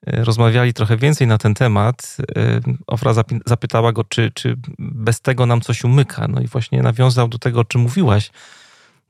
rozmawiali 0.07 0.75
trochę 0.75 0.97
więcej 0.97 1.26
na 1.26 1.38
ten 1.38 1.55
temat, 1.55 2.17
y, 2.21 2.61
Ofra 2.87 3.12
zapytała 3.47 3.93
go, 3.93 4.05
czy, 4.05 4.31
czy 4.35 4.57
bez 4.79 5.21
tego 5.21 5.47
nam 5.47 5.61
coś 5.61 5.85
umyka. 5.85 6.29
No 6.29 6.41
i 6.41 6.47
właśnie 6.47 6.83
nawiązał 6.83 7.29
do 7.29 7.38
tego, 7.38 7.61
o 7.61 7.65
czym 7.65 7.81
mówiłaś, 7.81 8.31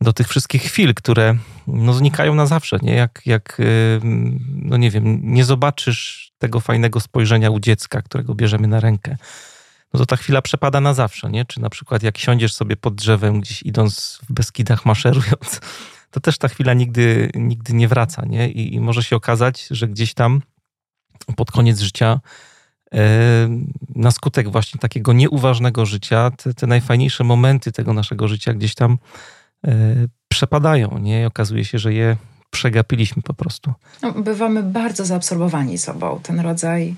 do 0.00 0.12
tych 0.12 0.28
wszystkich 0.28 0.62
chwil, 0.62 0.95
które 0.95 1.37
no, 1.66 1.93
znikają 1.93 2.35
na 2.35 2.47
zawsze. 2.47 2.78
Nie? 2.83 2.95
Jak, 2.95 3.23
jak, 3.26 3.61
y, 3.61 4.00
no 4.52 4.76
nie 4.76 4.90
wiem, 4.90 5.21
nie 5.23 5.45
zobaczysz 5.45 6.33
tego 6.38 6.61
fajnego 6.61 7.00
spojrzenia 7.00 7.50
u 7.50 7.61
dziecka, 7.61 8.02
którego 8.02 8.35
bierzemy 8.35 8.69
na 8.69 8.81
rękę, 8.81 9.16
no 9.95 10.00
to 10.00 10.07
ta 10.07 10.16
chwila 10.16 10.43
przepada 10.43 10.81
na 10.81 10.95
zawsze. 10.95 11.31
Nie? 11.31 11.45
Czy 11.45 11.61
na 11.61 11.71
przykład 11.71 12.02
jak 12.02 12.19
siądziesz 12.19 12.55
sobie 12.55 12.76
pod 12.76 12.95
drzewem, 12.95 13.40
gdzieś 13.40 13.62
idąc 13.62 14.21
w 14.28 14.33
Beskidach, 14.33 14.87
maszerując, 14.87 15.61
to 16.11 16.21
też 16.21 16.38
ta 16.38 16.49
chwila 16.49 16.75
nigdy, 16.75 17.31
nigdy 17.35 17.73
nie 17.73 17.88
wraca. 17.88 18.25
Nie? 18.25 18.50
I, 18.50 18.75
I 18.75 18.81
może 18.81 19.02
się 19.02 19.16
okazać, 19.16 19.66
że 19.71 19.88
gdzieś 19.88 20.14
tam 20.14 20.40
pod 21.37 21.50
koniec 21.50 21.80
życia 21.80 22.21
e, 22.95 22.99
na 23.95 24.11
skutek 24.11 24.49
właśnie 24.49 24.80
takiego 24.80 25.12
nieuważnego 25.12 25.87
życia, 25.87 26.30
te, 26.30 26.54
te 26.54 26.66
najfajniejsze 26.66 27.25
momenty 27.25 27.73
tego 27.73 27.92
naszego 27.92 28.28
życia 28.28 28.54
gdzieś 28.54 28.75
tam 28.75 28.99
e, 29.66 29.73
przepadają, 30.28 30.99
nie? 30.99 31.23
I 31.23 31.25
okazuje 31.25 31.64
się, 31.64 31.78
że 31.78 31.95
je 31.95 32.16
przegapiliśmy 32.50 33.23
po 33.23 33.35
prostu. 33.35 33.73
No, 34.02 34.12
bywamy 34.12 34.62
bardzo 34.62 35.04
zaabsorbowani 35.04 35.78
sobą. 35.78 36.21
Ten 36.23 36.40
rodzaj 36.40 36.95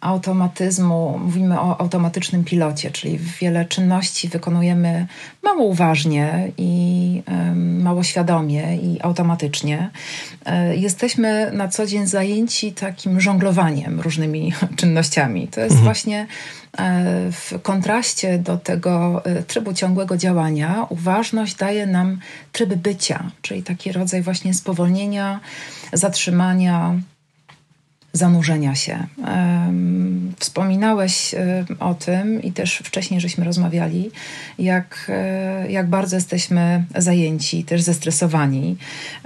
automatyzmu, 0.00 1.18
mówimy 1.24 1.60
o 1.60 1.80
automatycznym 1.80 2.44
pilocie, 2.44 2.90
czyli 2.90 3.18
wiele 3.40 3.64
czynności 3.64 4.28
wykonujemy 4.28 5.06
mało 5.42 5.64
uważnie 5.64 6.52
i 6.58 7.22
mało 7.80 8.02
świadomie 8.02 8.76
i 8.76 9.00
automatycznie. 9.02 9.90
E, 10.44 10.76
jesteśmy 10.76 11.50
na 11.52 11.68
co 11.68 11.86
dzień 11.86 12.06
zajęci 12.06 12.72
takim 12.72 13.20
żonglowaniem 13.20 14.00
różnymi 14.00 14.52
czynnościami. 14.76 15.48
To 15.48 15.60
jest 15.60 15.76
mhm. 15.76 15.84
właśnie 15.84 16.26
e, 16.78 17.04
w 17.32 17.62
kontraście 17.62 18.38
do 18.38 18.56
tego 18.56 19.22
e, 19.24 19.42
trybu 19.42 19.72
ciągłego 19.72 20.16
działania, 20.16 20.86
uważność 20.88 21.54
daje 21.54 21.86
nam 21.86 22.18
tryb 22.52 22.74
bycia, 22.74 23.30
czyli 23.42 23.62
taki 23.62 23.92
rodzaj 23.92 24.22
właśnie 24.22 24.54
spowolnienia, 24.54 25.40
zatrzymania, 25.92 26.94
zanurzenia 28.12 28.74
się. 28.74 29.06
Wspominałeś 30.38 31.34
o 31.80 31.94
tym 31.94 32.42
i 32.42 32.52
też 32.52 32.82
wcześniej 32.84 33.20
żeśmy 33.20 33.44
rozmawiali, 33.44 34.10
jak, 34.58 35.06
e, 35.08 35.70
jak 35.70 35.88
bardzo 35.88 36.16
jesteśmy 36.16 36.84
zajęci, 36.96 37.64
też 37.64 37.82
zestresowani. 37.82 38.76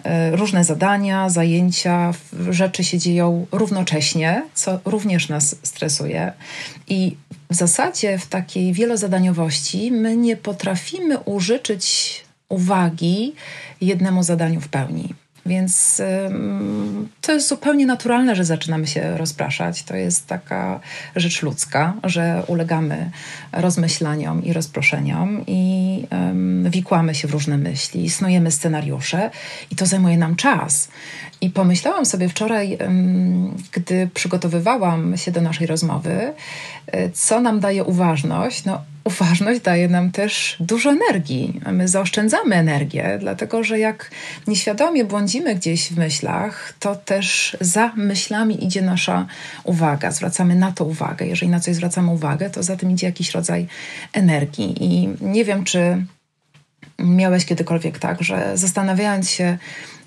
E, 0.05 0.37
różne 0.37 0.65
zadania, 0.65 1.29
zajęcia, 1.31 2.13
rzeczy 2.51 2.85
się 2.85 2.99
dzieją 2.99 3.47
równocześnie, 3.53 4.43
co 4.55 4.81
również 4.85 5.29
nas 5.29 5.57
stresuje. 5.63 6.33
I 6.89 7.17
w 7.51 7.55
zasadzie 7.55 8.19
w 8.19 8.27
takiej 8.27 8.73
wielozadaniowości 8.73 9.93
my 9.93 10.17
nie 10.17 10.37
potrafimy 10.37 11.19
użyczyć 11.19 12.25
uwagi 12.49 13.35
jednemu 13.81 14.23
zadaniu 14.23 14.61
w 14.61 14.69
pełni. 14.69 15.15
Więc 15.47 16.03
to 17.21 17.33
jest 17.33 17.49
zupełnie 17.49 17.87
naturalne, 17.87 18.37
że 18.37 18.45
zaczynamy 18.45 18.87
się 18.87 19.17
rozpraszać. 19.17 19.83
To 19.83 19.97
jest 19.97 20.27
taka 20.27 20.81
rzecz 21.17 21.43
ludzka, 21.43 21.95
że 22.05 22.43
ulegamy 22.47 23.11
rozmyślaniom 23.53 24.45
i 24.45 24.53
rozproszeniom 24.53 25.45
i 25.47 26.07
um, 26.11 26.71
wikłamy 26.71 27.15
się 27.15 27.29
w 27.29 27.31
różne 27.31 27.59
myśli, 27.59 28.11
snujemy 28.11 28.51
scenariusze 28.51 29.31
i 29.71 29.77
to 29.77 29.87
zajmuje 29.87 30.19
nam 30.19 30.37
czas. 30.37 30.89
I 31.41 31.51
pomyślałam 31.51 32.07
sobie 32.07 32.29
wczoraj, 32.29 32.79
gdy 33.73 34.09
przygotowywałam 34.15 35.17
się 35.17 35.33
do 35.33 35.41
naszej 35.41 35.67
rozmowy, 35.67 36.33
e, 36.87 37.11
co 37.11 37.41
nam 37.41 37.61
daje 37.61 37.85
uważność. 37.85 38.65
No, 38.65 38.81
uważność 39.05 39.61
daje 39.61 39.89
nam 39.89 40.11
też 40.11 40.57
dużo 40.61 40.91
energii. 40.91 41.61
My 41.73 41.89
zaoszczędzamy 41.89 42.57
energię, 42.57 43.17
dlatego 43.21 43.65
że 43.65 43.79
jak 43.79 44.11
nieświadomie 44.47 45.05
błądzimy 45.05 45.55
gdzieś 45.55 45.89
w 45.89 45.99
myślach, 45.99 46.75
to 46.79 46.97
też 46.97 47.57
za 47.61 47.93
myślami 47.97 48.65
idzie 48.65 48.83
nasza 48.83 49.27
uwaga. 49.65 50.11
Zwracamy 50.11 50.55
na 50.55 50.73
to 50.73 50.85
uwagę. 50.85 51.27
Jeżeli 51.27 51.51
na 51.51 51.61
coś 51.61 51.75
zwracamy 51.75 52.11
uwagę, 52.11 52.51
to 52.51 52.63
za 52.63 52.77
tym 52.77 52.91
idzie 52.91 53.07
jakiś 53.07 53.31
rodzaj 53.31 53.67
energii. 54.13 54.85
I 54.85 55.09
nie 55.21 55.45
wiem, 55.45 55.65
czy 55.65 56.05
miałeś 56.99 57.47
kiedykolwiek 57.47 57.99
tak, 57.99 58.23
że 58.23 58.53
zastanawiając 58.55 59.31
się 59.31 59.59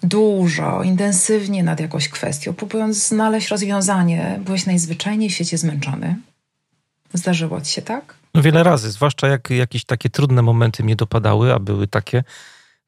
dużo, 0.04 0.84
intensywnie 0.84 1.64
nad 1.64 1.80
jakąś 1.80 2.10
kwestią, 2.10 2.54
próbując 2.54 3.08
znaleźć 3.08 3.48
rozwiązanie, 3.48 4.40
byłeś 4.46 4.66
najzwyczajniej 4.66 5.30
w 5.30 5.34
świecie 5.34 5.58
zmęczony? 5.58 6.16
Zdarzyło 7.14 7.62
ci 7.62 7.74
się 7.74 7.82
tak? 7.82 8.14
No 8.38 8.44
wiele 8.44 8.64
razy, 8.64 8.92
zwłaszcza 8.92 9.28
jak 9.28 9.50
jakieś 9.50 9.86
takie 9.86 10.10
trudne 10.10 10.42
momenty 10.42 10.84
mnie 10.84 10.96
dopadały, 10.96 11.54
a 11.54 11.60
były 11.60 11.88
takie, 11.88 12.24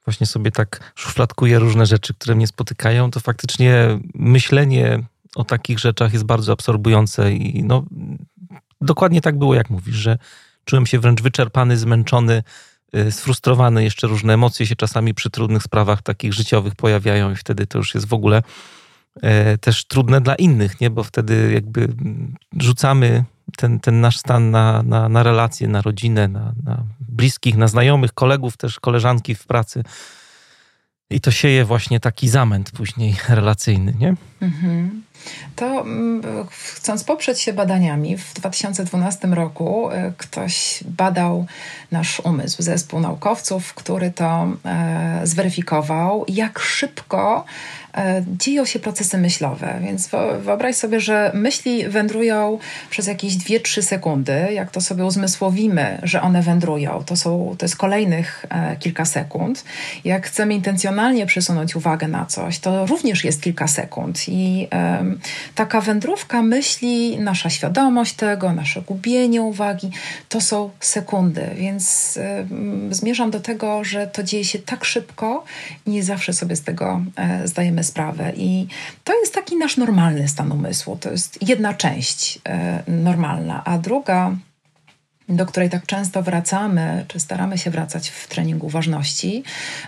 właśnie 0.05 0.27
sobie 0.27 0.51
tak 0.51 0.93
szufladkuję 0.95 1.59
różne 1.59 1.85
rzeczy, 1.85 2.13
które 2.13 2.35
mnie 2.35 2.47
spotykają, 2.47 3.12
to 3.12 3.19
faktycznie 3.19 3.99
myślenie 4.13 5.03
o 5.35 5.43
takich 5.43 5.79
rzeczach 5.79 6.13
jest 6.13 6.25
bardzo 6.25 6.51
absorbujące 6.51 7.33
i 7.33 7.63
no 7.63 7.83
dokładnie 8.81 9.21
tak 9.21 9.38
było, 9.38 9.55
jak 9.55 9.69
mówisz, 9.69 9.95
że 9.95 10.17
czułem 10.65 10.85
się 10.85 10.99
wręcz 10.99 11.21
wyczerpany, 11.21 11.77
zmęczony, 11.77 12.43
y, 12.95 13.12
sfrustrowany, 13.12 13.83
jeszcze 13.83 14.07
różne 14.07 14.33
emocje 14.33 14.65
się 14.65 14.75
czasami 14.75 15.13
przy 15.13 15.29
trudnych 15.29 15.63
sprawach 15.63 16.01
takich 16.01 16.33
życiowych 16.33 16.75
pojawiają 16.75 17.31
i 17.31 17.35
wtedy 17.35 17.67
to 17.67 17.77
już 17.77 17.95
jest 17.95 18.07
w 18.07 18.13
ogóle 18.13 18.43
e, 19.21 19.57
też 19.57 19.85
trudne 19.85 20.21
dla 20.21 20.35
innych, 20.35 20.81
nie? 20.81 20.89
bo 20.89 21.03
wtedy 21.03 21.51
jakby 21.53 21.88
rzucamy 22.59 23.23
ten, 23.60 23.80
ten 23.80 24.02
nasz 24.02 24.17
stan 24.17 24.52
na, 24.52 24.84
na, 24.84 25.10
na 25.10 25.24
relacje, 25.24 25.67
na 25.67 25.82
rodzinę, 25.82 26.28
na, 26.28 26.54
na 26.63 26.84
bliskich, 27.00 27.58
na 27.58 27.67
znajomych, 27.67 28.13
kolegów, 28.13 28.58
też 28.58 28.80
koleżanki 28.80 29.36
w 29.36 29.45
pracy. 29.45 29.84
I 31.10 31.22
to 31.22 31.32
sieje 31.32 31.65
właśnie 31.65 32.00
taki 32.00 32.30
zamęt 32.30 32.72
później 32.72 33.15
relacyjny, 33.30 33.93
nie? 34.00 34.15
Mhm. 34.41 35.04
To 35.55 35.82
mm, 35.82 36.21
chcąc 36.49 37.03
poprzeć 37.03 37.41
się 37.41 37.53
badaniami, 37.53 38.17
w 38.17 38.34
2012 38.34 39.27
roku 39.27 39.91
e, 39.91 40.13
ktoś 40.17 40.84
badał 40.88 41.45
nasz 41.91 42.19
umysł, 42.19 42.63
zespół 42.63 42.99
naukowców, 42.99 43.73
który 43.73 44.12
to 44.12 44.47
e, 44.65 45.21
zweryfikował, 45.23 46.25
jak 46.27 46.60
szybko 46.60 47.45
E, 47.97 48.23
dzieją 48.38 48.65
się 48.65 48.79
procesy 48.79 49.17
myślowe. 49.17 49.79
Więc 49.84 50.10
wyobraź 50.39 50.75
sobie, 50.75 50.99
że 50.99 51.32
myśli 51.34 51.88
wędrują 51.88 52.60
przez 52.89 53.08
jakieś 53.08 53.34
2-3 53.34 53.82
sekundy. 53.82 54.47
Jak 54.53 54.71
to 54.71 54.82
sobie 54.82 55.05
uzmysłowimy, 55.05 55.99
że 56.03 56.21
one 56.21 56.41
wędrują, 56.41 57.03
to, 57.05 57.15
są, 57.15 57.55
to 57.58 57.65
jest 57.65 57.75
kolejnych 57.75 58.45
kilka 58.79 59.05
sekund. 59.05 59.63
Jak 60.05 60.27
chcemy 60.27 60.53
intencjonalnie 60.53 61.25
przesunąć 61.25 61.75
uwagę 61.75 62.08
na 62.08 62.25
coś, 62.25 62.60
to 62.60 62.86
również 62.86 63.23
jest 63.23 63.41
kilka 63.41 63.67
sekund. 63.67 64.19
I 64.27 64.67
taka 65.56 65.82
wędrówka 65.82 66.41
myśli, 66.41 67.19
nasza 67.19 67.50
świadomość 67.50 68.13
tego, 68.13 68.54
nasze 68.54 68.82
gubienie 68.82 69.41
uwagi, 69.41 69.89
to 70.30 70.41
są 70.41 70.69
sekundy. 70.80 71.50
Więc 71.56 72.19
zmierzam 72.91 73.32
do 73.32 73.39
tego, 73.39 73.84
że 73.84 74.08
to 74.08 74.24
dzieje 74.24 74.45
się 74.45 74.60
tak 74.60 74.86
szybko 74.86 75.43
i 75.86 75.89
nie 75.89 76.04
zawsze 76.04 76.34
sobie 76.34 76.56
z 76.56 76.62
tego 76.62 77.02
e, 77.15 77.48
zdajemy 77.48 77.84
sprawę. 77.84 78.34
I 78.36 78.67
to 79.04 79.19
jest 79.19 79.34
taki 79.34 79.58
nasz 79.58 79.78
normalny 79.78 80.28
stan 80.28 80.52
umysłu. 80.52 80.98
To 81.02 81.12
jest 81.12 81.50
jedna 81.50 81.74
część 81.74 82.39
e, 82.45 82.84
normalna, 82.88 83.63
a 83.65 83.78
druga 83.78 84.36
do 85.29 85.45
której 85.45 85.69
tak 85.69 85.85
często 85.85 86.23
wracamy, 86.23 87.05
czy 87.07 87.19
staramy 87.19 87.57
się 87.57 87.71
wracać 87.71 88.09
w 88.09 88.27
treningu 88.27 88.67
uważności, 88.67 89.43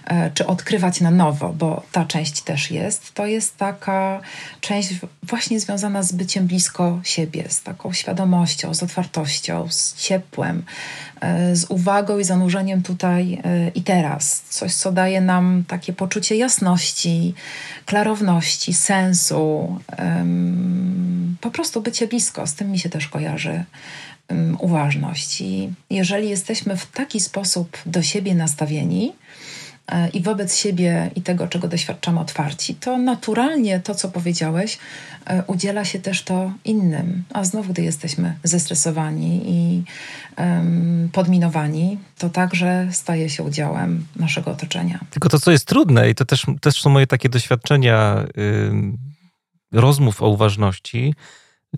e, 0.06 0.32
czy 0.34 0.48
odkrywać 0.48 1.02
na 1.02 1.12
nowo, 1.12 1.54
bo 1.54 1.84
ta 1.92 2.06
część 2.06 2.42
też 2.42 2.72
jest, 2.72 3.14
to 3.14 3.26
jest 3.26 3.58
taka 3.58 4.22
część 4.62 4.94
właśnie 5.24 5.60
związana 5.60 6.04
z 6.04 6.12
byciem 6.12 6.48
blisko 6.48 7.00
siebie, 7.04 7.46
z 7.50 7.64
taką 7.64 7.94
świadomością, 7.94 8.74
z 8.74 8.84
otwartością, 8.84 9.68
z 9.70 9.96
ciepłem, 9.96 10.64
e, 11.22 11.56
z 11.56 11.66
uwagą 11.66 12.20
i 12.20 12.24
zanurzeniem 12.24 12.84
tutaj 12.84 13.42
e, 13.44 13.70
i 13.70 13.82
teraz. 13.82 14.42
Coś, 14.50 14.74
co 14.74 14.92
daje 14.92 15.22
nam 15.22 15.64
takie 15.68 15.94
poczucie 15.94 16.36
jasności, 16.36 17.34
klarowności, 17.86 18.74
sensu, 18.74 19.80
po 21.42 21.52
prostu 21.52 21.82
bycie 21.82 22.08
blisko. 22.08 22.48
Z 22.48 22.54
tym 22.54 22.72
mi 22.72 22.80
się 22.80 22.90
też 22.90 23.08
kojarzy 23.08 23.64
uważność. 24.60 25.42
I 25.42 25.74
jeżeli 25.90 26.30
jesteśmy 26.30 26.78
w 26.78 26.86
taki 26.86 27.20
sposób 27.20 27.78
do 27.86 28.02
siebie 28.02 28.36
nastawieni 28.36 29.14
e, 29.88 30.10
i 30.10 30.22
wobec 30.22 30.56
siebie 30.56 31.12
i 31.16 31.22
tego, 31.22 31.48
czego 31.48 31.68
doświadczamy, 31.68 32.20
otwarci, 32.20 32.76
to 32.76 32.98
naturalnie 32.98 33.80
to, 33.80 33.96
co 33.96 34.10
powiedziałeś, 34.10 34.78
e, 35.26 35.44
udziela 35.48 35.86
się 35.86 36.00
też 36.00 36.24
to 36.24 36.52
innym. 36.66 37.24
A 37.34 37.44
znowu, 37.44 37.74
gdy 37.74 37.82
jesteśmy 37.82 38.36
zestresowani 38.44 39.42
i 39.46 39.84
um, 40.38 41.10
podminowani, 41.14 41.98
to 42.18 42.30
także 42.30 42.88
staje 42.92 43.30
się 43.30 43.44
udziałem 43.44 44.06
naszego 44.16 44.52
otoczenia. 44.52 45.00
Tylko 45.10 45.30
to, 45.30 45.40
co 45.40 45.52
jest 45.52 45.66
trudne, 45.66 46.10
i 46.10 46.16
to 46.16 46.26
też, 46.26 46.46
też 46.62 46.82
są 46.82 46.90
moje 46.90 47.08
takie 47.08 47.30
doświadczenia 47.30 48.26
yy, 48.36 49.82
rozmów 49.82 50.22
o 50.22 50.30
uważności, 50.30 51.14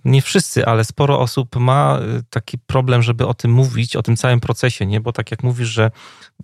nie 0.05 0.21
wszyscy, 0.21 0.65
ale 0.65 0.85
sporo 0.85 1.19
osób 1.19 1.55
ma 1.55 1.99
y, 2.19 2.23
taki 2.29 2.57
problem, 2.57 3.01
żeby 3.01 3.27
o 3.27 3.33
tym 3.33 3.51
mówić, 3.51 3.95
o 3.95 4.03
tym 4.03 4.15
całym 4.15 4.39
procesie, 4.39 4.85
nie? 4.85 5.01
Bo 5.01 5.11
tak 5.11 5.31
jak 5.31 5.43
mówisz, 5.43 5.67
że 5.67 5.91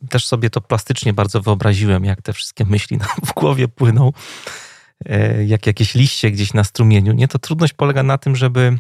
też 0.09 0.25
sobie 0.25 0.49
to 0.49 0.61
plastycznie 0.61 1.13
bardzo 1.13 1.41
wyobraziłem, 1.41 2.05
jak 2.05 2.21
te 2.21 2.33
wszystkie 2.33 2.65
myśli 2.65 2.97
nam 3.07 3.09
w 3.25 3.33
głowie 3.33 3.67
płyną, 3.67 4.11
e, 5.05 5.45
jak 5.45 5.67
jakieś 5.67 5.95
liście 5.95 6.31
gdzieś 6.31 6.53
na 6.53 6.63
strumieniu, 6.63 7.13
nie? 7.13 7.27
To 7.27 7.39
trudność 7.39 7.73
polega 7.73 8.03
na 8.03 8.17
tym, 8.17 8.35
żeby 8.35 8.77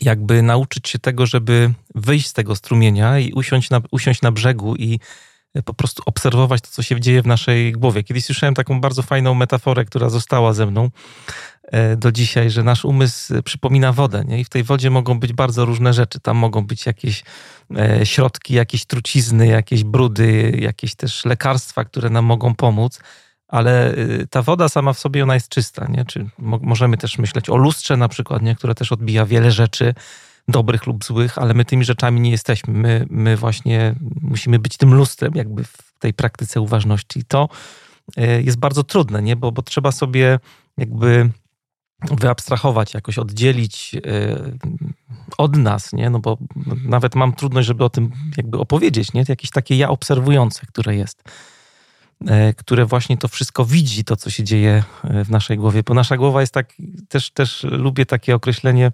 jakby 0.00 0.42
nauczyć 0.42 0.88
się 0.88 0.98
tego, 0.98 1.26
żeby 1.26 1.70
wyjść 1.94 2.26
z 2.26 2.32
tego 2.32 2.56
strumienia 2.56 3.18
i 3.18 3.32
usiąść 3.32 3.70
na, 3.70 3.80
usiąść 3.90 4.22
na 4.22 4.32
brzegu 4.32 4.76
i 4.76 5.00
po 5.64 5.74
prostu 5.74 6.02
obserwować 6.06 6.60
to, 6.60 6.68
co 6.70 6.82
się 6.82 7.00
dzieje 7.00 7.22
w 7.22 7.26
naszej 7.26 7.72
głowie. 7.72 8.02
Kiedyś 8.02 8.24
słyszałem 8.24 8.54
taką 8.54 8.80
bardzo 8.80 9.02
fajną 9.02 9.34
metaforę, 9.34 9.84
która 9.84 10.08
została 10.08 10.52
ze 10.52 10.66
mną 10.66 10.90
e, 11.64 11.96
do 11.96 12.12
dzisiaj, 12.12 12.50
że 12.50 12.62
nasz 12.62 12.84
umysł 12.84 13.42
przypomina 13.42 13.92
wodę 13.92 14.24
nie? 14.26 14.40
i 14.40 14.44
w 14.44 14.48
tej 14.48 14.62
wodzie 14.62 14.90
mogą 14.90 15.20
być 15.20 15.32
bardzo 15.32 15.64
różne 15.64 15.92
rzeczy. 15.92 16.20
Tam 16.20 16.36
mogą 16.36 16.66
być 16.66 16.86
jakieś 16.86 17.24
e, 17.76 18.06
środki, 18.06 18.54
jakieś 18.54 18.84
trucizny, 18.84 19.46
jakieś 19.46 19.84
brudy, 19.84 20.56
jakieś 20.60 20.94
też 20.94 21.24
lekarstwa, 21.24 21.84
które 21.84 22.10
nam 22.10 22.24
mogą 22.24 22.54
pomóc, 22.54 23.00
ale 23.48 23.94
e, 23.94 23.96
ta 24.30 24.42
woda 24.42 24.68
sama 24.68 24.92
w 24.92 24.98
sobie 24.98 25.22
ona 25.22 25.34
jest 25.34 25.48
czysta. 25.48 25.86
Nie? 25.88 26.04
Czy 26.04 26.26
możemy 26.38 26.96
też 26.96 27.18
myśleć 27.18 27.50
o 27.50 27.56
lustrze 27.56 27.96
na 27.96 28.08
przykład, 28.08 28.42
nie? 28.42 28.54
które 28.54 28.74
też 28.74 28.92
odbija 28.92 29.26
wiele 29.26 29.50
rzeczy 29.50 29.94
dobrych 30.48 30.86
lub 30.86 31.04
złych, 31.04 31.38
ale 31.38 31.54
my 31.54 31.64
tymi 31.64 31.84
rzeczami 31.84 32.20
nie 32.20 32.30
jesteśmy. 32.30 32.74
My, 32.74 33.06
my 33.10 33.36
właśnie 33.36 33.94
musimy 34.20 34.58
być 34.58 34.76
tym 34.76 34.94
lustrem 34.94 35.32
jakby 35.34 35.64
w 35.64 35.92
tej 35.98 36.14
praktyce 36.14 36.60
uważności. 36.60 37.20
I 37.20 37.24
to 37.24 37.48
e, 38.16 38.42
jest 38.42 38.58
bardzo 38.58 38.84
trudne, 38.84 39.22
nie? 39.22 39.36
Bo, 39.36 39.52
bo 39.52 39.62
trzeba 39.62 39.92
sobie 39.92 40.38
jakby 40.78 41.30
wyabstrahować, 42.10 42.94
jakoś 42.94 43.18
oddzielić 43.18 43.94
e, 43.94 44.00
od 45.38 45.56
nas, 45.56 45.92
nie? 45.92 46.10
No 46.10 46.18
bo 46.18 46.38
nawet 46.84 47.14
mam 47.14 47.32
trudność, 47.32 47.68
żeby 47.68 47.84
o 47.84 47.90
tym 47.90 48.12
jakby 48.36 48.58
opowiedzieć, 48.58 49.12
nie? 49.12 49.24
Jakieś 49.28 49.50
takie 49.50 49.76
ja 49.76 49.88
obserwujące, 49.88 50.66
które 50.66 50.96
jest 50.96 51.22
e, 52.26 52.54
które 52.54 52.86
właśnie 52.86 53.16
to 53.16 53.28
wszystko 53.28 53.64
widzi, 53.64 54.04
to 54.04 54.16
co 54.16 54.30
się 54.30 54.44
dzieje 54.44 54.84
w 55.04 55.30
naszej 55.30 55.56
głowie, 55.56 55.82
bo 55.82 55.94
nasza 55.94 56.16
głowa 56.16 56.40
jest 56.40 56.54
tak, 56.54 56.72
też, 57.08 57.30
też 57.30 57.66
lubię 57.70 58.06
takie 58.06 58.34
określenie 58.34 58.92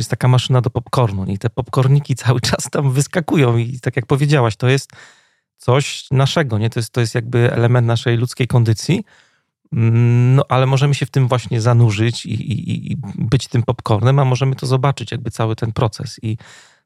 jest 0.00 0.10
taka 0.10 0.28
maszyna 0.28 0.60
do 0.60 0.70
popcornu 0.70 1.26
i 1.26 1.38
te 1.38 1.50
popcorniki 1.50 2.14
cały 2.14 2.40
czas 2.50 2.70
tam 2.70 2.92
wyskakują 2.92 3.56
i 3.56 3.80
tak 3.80 3.96
jak 3.96 4.06
powiedziałaś, 4.06 4.56
to 4.56 4.68
jest 4.68 4.90
coś 5.56 6.06
naszego, 6.10 6.58
nie? 6.58 6.70
To 6.70 6.80
jest, 6.80 6.90
to 6.90 7.00
jest 7.00 7.14
jakby 7.14 7.52
element 7.52 7.86
naszej 7.86 8.16
ludzkiej 8.16 8.46
kondycji, 8.46 9.04
mm, 9.72 10.34
no 10.34 10.44
ale 10.48 10.66
możemy 10.66 10.94
się 10.94 11.06
w 11.06 11.10
tym 11.10 11.28
właśnie 11.28 11.60
zanurzyć 11.60 12.26
i, 12.26 12.32
i, 12.32 12.92
i 12.92 12.96
być 13.18 13.48
tym 13.48 13.62
popcornem, 13.62 14.18
a 14.18 14.24
możemy 14.24 14.56
to 14.56 14.66
zobaczyć, 14.66 15.12
jakby 15.12 15.30
cały 15.30 15.56
ten 15.56 15.72
proces 15.72 16.20
i 16.22 16.36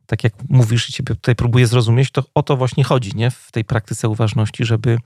tak 0.06 0.24
jak 0.24 0.32
mówisz 0.48 0.88
i 0.88 0.92
ciebie 0.92 1.14
tutaj 1.14 1.34
próbuję 1.34 1.66
zrozumieć, 1.66 2.10
to 2.10 2.24
o 2.34 2.42
to 2.42 2.56
właśnie 2.56 2.84
chodzi, 2.84 3.16
nie? 3.16 3.30
W 3.30 3.52
tej 3.52 3.64
praktyce 3.64 4.08
uważności, 4.08 4.64
żeby 4.64 4.98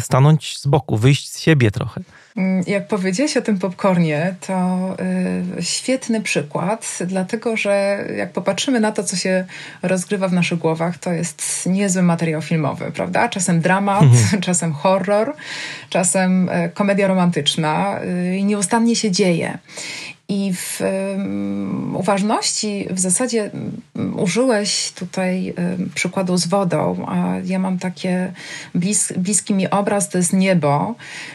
stanąć 0.00 0.58
z 0.58 0.66
boku, 0.66 0.96
wyjść 0.96 1.32
z 1.32 1.40
siebie 1.40 1.70
trochę. 1.70 2.00
Mm, 2.36 2.64
jak 2.66 2.88
powiedziałeś 2.88 3.36
o 3.36 3.42
tym 3.42 3.58
popcornie, 3.58 4.34
to 4.46 4.96
y, 5.58 5.62
świetny 5.62 6.20
przykład, 6.20 6.98
dlatego 7.06 7.56
że 7.56 8.04
jak 8.16 8.32
popatrzymy 8.32 8.80
na 8.80 8.92
to, 8.92 9.04
co 9.04 9.16
się 9.16 9.44
rozgrywa 9.82 10.28
w 10.28 10.32
naszych 10.32 10.58
głowach, 10.58 10.98
to 10.98 11.12
jest 11.12 11.66
niezły 11.66 12.02
materiał 12.02 12.42
filmowy, 12.42 12.92
prawda? 12.94 13.28
Czasem 13.28 13.60
dramat, 13.60 14.02
mhm. 14.02 14.42
czasem 14.46 14.72
horror, 14.72 15.34
czasem 15.90 16.48
y, 16.48 16.70
komedia 16.74 17.08
romantyczna 17.08 18.00
y, 18.02 18.36
i 18.36 18.44
nieustannie 18.44 18.96
się 18.96 19.10
dzieje. 19.10 19.58
I 20.28 20.54
w 20.54 20.80
um, 20.80 21.96
uważności 21.96 22.86
w 22.90 23.00
zasadzie 23.00 23.50
użyłeś 24.16 24.92
tutaj 24.92 25.54
um, 25.56 25.90
przykładu 25.94 26.36
z 26.36 26.46
wodą, 26.46 27.06
a 27.08 27.34
ja 27.44 27.58
mam 27.58 27.78
takie 27.78 28.32
blis, 28.74 29.12
bliski 29.16 29.54
mi 29.54 29.70
obraz, 29.70 30.08
to 30.08 30.18
jest 30.18 30.32
niebo 30.32 30.94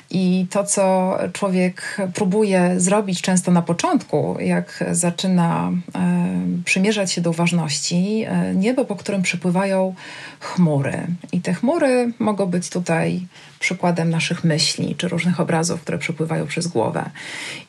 i 0.10 0.46
to, 0.50 0.64
co 0.64 1.18
człowiek 1.34 1.98
próbuje 2.14 2.74
zrobić 2.78 3.22
często 3.22 3.52
na 3.52 3.62
początku, 3.62 4.38
jak 4.40 4.84
zaczyna 4.92 5.72
przymierzać 6.66 7.12
się 7.12 7.22
do 7.22 7.30
uważności, 7.30 8.26
e, 8.28 8.56
niebo, 8.56 8.86
po 8.86 8.96
którym 8.96 9.22
przepływają 9.22 9.96
chmury. 10.40 11.08
I 11.32 11.42
te 11.42 11.54
chmury 11.54 12.14
mogą 12.20 12.46
być 12.46 12.70
tutaj 12.70 13.28
przykładem 13.60 14.10
naszych 14.10 14.44
myśli 14.44 14.96
czy 14.96 15.08
różnych 15.08 15.40
obrazów, 15.40 15.82
które 15.82 15.98
przepływają 15.98 16.48
przez 16.48 16.68
głowę. 16.68 17.10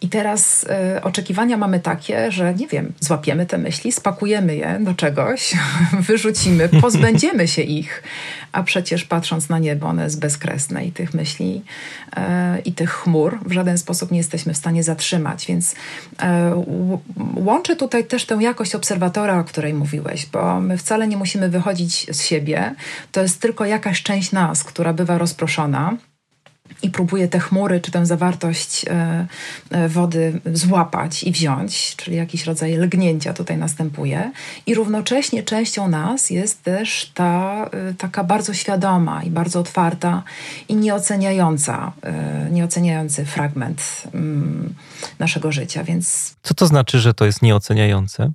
I 0.00 0.08
teraz 0.08 0.66
y, 0.96 1.02
oczekiwania 1.02 1.56
mamy 1.56 1.80
takie, 1.80 2.32
że 2.32 2.54
nie 2.54 2.66
wiem, 2.66 2.92
złapiemy 3.00 3.46
te 3.46 3.58
myśli, 3.58 3.92
spakujemy 3.92 4.56
je 4.56 4.78
do 4.80 4.94
czegoś, 4.94 5.54
wyrzucimy, 6.08 6.68
pozbędziemy 6.68 7.48
się 7.48 7.62
ich, 7.62 8.02
a 8.52 8.62
przecież 8.62 9.04
patrząc 9.04 9.48
na 9.48 9.58
niebo, 9.58 9.86
one 9.86 10.04
jest 10.04 10.20
bezkresne 10.20 10.86
i 10.86 10.92
tych 10.92 11.14
myśli 11.14 11.62
y, 12.16 12.60
i 12.60 12.72
tych 12.72 12.90
chmur 12.90 13.38
w 13.46 13.52
żaden 13.52 13.78
sposób 13.78 14.10
nie 14.10 14.18
jesteśmy 14.18 14.54
w 14.54 14.56
stanie 14.56 14.82
zatrzymać. 14.82 15.46
Więc 15.46 15.72
y, 15.72 15.76
łączę 17.34 17.76
tutaj 17.76 18.04
też 18.04 18.24
tę 18.24 18.38
jakość 18.40 18.74
obserwatora, 18.74 19.38
o 19.38 19.44
której 19.44 19.74
mówiłeś, 19.74 20.26
bo 20.26 20.60
my 20.60 20.78
wcale 20.78 21.08
nie 21.08 21.16
musimy 21.16 21.48
wychodzić 21.48 22.06
z 22.16 22.22
siebie. 22.22 22.74
To 23.12 23.22
jest 23.22 23.40
tylko 23.40 23.64
jakaś 23.64 24.02
część 24.02 24.32
nas, 24.32 24.64
która 24.64 24.92
bywa 24.92 25.18
rozproszona 25.18 25.79
i 26.82 26.90
próbuje 26.90 27.28
te 27.28 27.38
chmury 27.38 27.80
czy 27.80 27.90
tę 27.90 28.06
zawartość 28.06 28.84
e, 28.84 29.26
e, 29.70 29.88
wody 29.88 30.40
złapać 30.52 31.22
i 31.22 31.32
wziąć, 31.32 31.96
czyli 31.96 32.16
jakiś 32.16 32.44
rodzaj 32.44 32.76
lgnięcia 32.76 33.32
tutaj 33.32 33.56
następuje. 33.56 34.32
I 34.66 34.74
równocześnie 34.74 35.42
częścią 35.42 35.88
nas 35.88 36.30
jest 36.30 36.62
też 36.62 37.10
ta 37.14 37.64
e, 37.72 37.94
taka 37.94 38.24
bardzo 38.24 38.54
świadoma 38.54 39.22
i 39.22 39.30
bardzo 39.30 39.60
otwarta 39.60 40.22
i 40.68 40.76
nieoceniająca, 40.76 41.92
nieoceniający 42.50 43.24
fragment 43.24 44.02
mm, 44.14 44.74
naszego 45.18 45.52
życia. 45.52 45.84
Więc... 45.84 46.34
Co 46.42 46.54
to 46.54 46.66
znaczy, 46.66 46.98
że 46.98 47.14
to 47.14 47.26
jest 47.26 47.42
nieoceniające? 47.42 48.32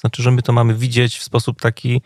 Znaczy, 0.00 0.22
że 0.22 0.30
my 0.30 0.42
to 0.42 0.52
mamy 0.52 0.74
widzieć 0.74 1.18
w 1.18 1.22
sposób 1.22 1.60
taki 1.60 2.02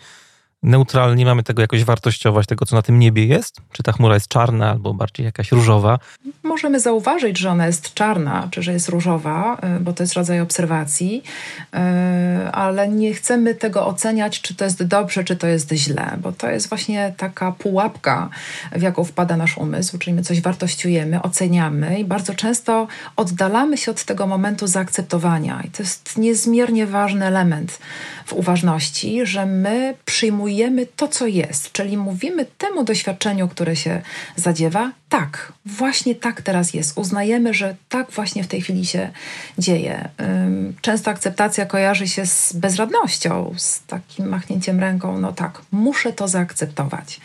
neutralnie 0.62 1.24
mamy 1.24 1.42
tego 1.42 1.62
jakoś 1.62 1.84
wartościować, 1.84 2.46
tego 2.46 2.66
co 2.66 2.76
na 2.76 2.82
tym 2.82 2.98
niebie 2.98 3.26
jest? 3.26 3.60
Czy 3.72 3.82
ta 3.82 3.92
chmura 3.92 4.14
jest 4.14 4.28
czarna 4.28 4.70
albo 4.70 4.94
bardziej 4.94 5.26
jakaś 5.26 5.52
różowa? 5.52 5.98
Możemy 6.42 6.80
zauważyć, 6.80 7.38
że 7.38 7.50
ona 7.50 7.66
jest 7.66 7.94
czarna, 7.94 8.48
czy 8.50 8.62
że 8.62 8.72
jest 8.72 8.88
różowa, 8.88 9.58
y, 9.76 9.80
bo 9.80 9.92
to 9.92 10.02
jest 10.02 10.14
rodzaj 10.14 10.40
obserwacji, 10.40 11.22
y, 11.74 11.78
ale 12.52 12.88
nie 12.88 13.14
chcemy 13.14 13.54
tego 13.54 13.86
oceniać, 13.86 14.40
czy 14.40 14.54
to 14.54 14.64
jest 14.64 14.84
dobrze, 14.84 15.24
czy 15.24 15.36
to 15.36 15.46
jest 15.46 15.72
źle, 15.72 16.16
bo 16.22 16.32
to 16.32 16.50
jest 16.50 16.68
właśnie 16.68 17.14
taka 17.16 17.52
pułapka, 17.52 18.28
w 18.72 18.82
jaką 18.82 19.04
wpada 19.04 19.36
nasz 19.36 19.58
umysł, 19.58 19.98
czyli 19.98 20.14
my 20.14 20.22
coś 20.22 20.40
wartościujemy, 20.40 21.22
oceniamy 21.22 21.98
i 21.98 22.04
bardzo 22.04 22.34
często 22.34 22.86
oddalamy 23.16 23.76
się 23.76 23.90
od 23.90 24.04
tego 24.04 24.26
momentu 24.26 24.66
zaakceptowania. 24.66 25.62
I 25.64 25.70
to 25.70 25.82
jest 25.82 26.18
niezmiernie 26.18 26.86
ważny 26.86 27.26
element 27.26 27.78
w 28.30 28.32
uważności, 28.32 29.26
że 29.26 29.46
my 29.46 29.94
przyjmujemy 30.04 30.86
to, 30.86 31.08
co 31.08 31.26
jest, 31.26 31.72
czyli 31.72 31.96
mówimy 31.96 32.46
temu 32.58 32.84
doświadczeniu, 32.84 33.48
które 33.48 33.76
się 33.76 34.02
zadziewa, 34.36 34.92
tak, 35.08 35.52
właśnie 35.66 36.14
tak 36.14 36.42
teraz 36.42 36.74
jest. 36.74 36.98
Uznajemy, 36.98 37.54
że 37.54 37.76
tak 37.88 38.10
właśnie 38.10 38.44
w 38.44 38.46
tej 38.46 38.60
chwili 38.60 38.86
się 38.86 39.10
dzieje. 39.58 40.08
Często 40.80 41.10
akceptacja 41.10 41.66
kojarzy 41.66 42.08
się 42.08 42.26
z 42.26 42.52
bezradnością, 42.52 43.54
z 43.56 43.82
takim 43.86 44.28
machnięciem 44.28 44.80
ręką, 44.80 45.18
no 45.18 45.32
tak, 45.32 45.62
muszę 45.72 46.12
to 46.12 46.28
zaakceptować. 46.28 47.20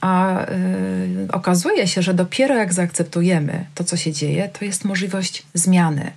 A 0.00 0.44
y, 0.50 1.28
okazuje 1.32 1.88
się, 1.88 2.02
że 2.02 2.14
dopiero 2.14 2.54
jak 2.54 2.72
zaakceptujemy 2.72 3.64
to, 3.74 3.84
co 3.84 3.96
się 3.96 4.12
dzieje, 4.12 4.48
to 4.58 4.64
jest 4.64 4.84
możliwość 4.84 5.42
zmiany. 5.54 6.10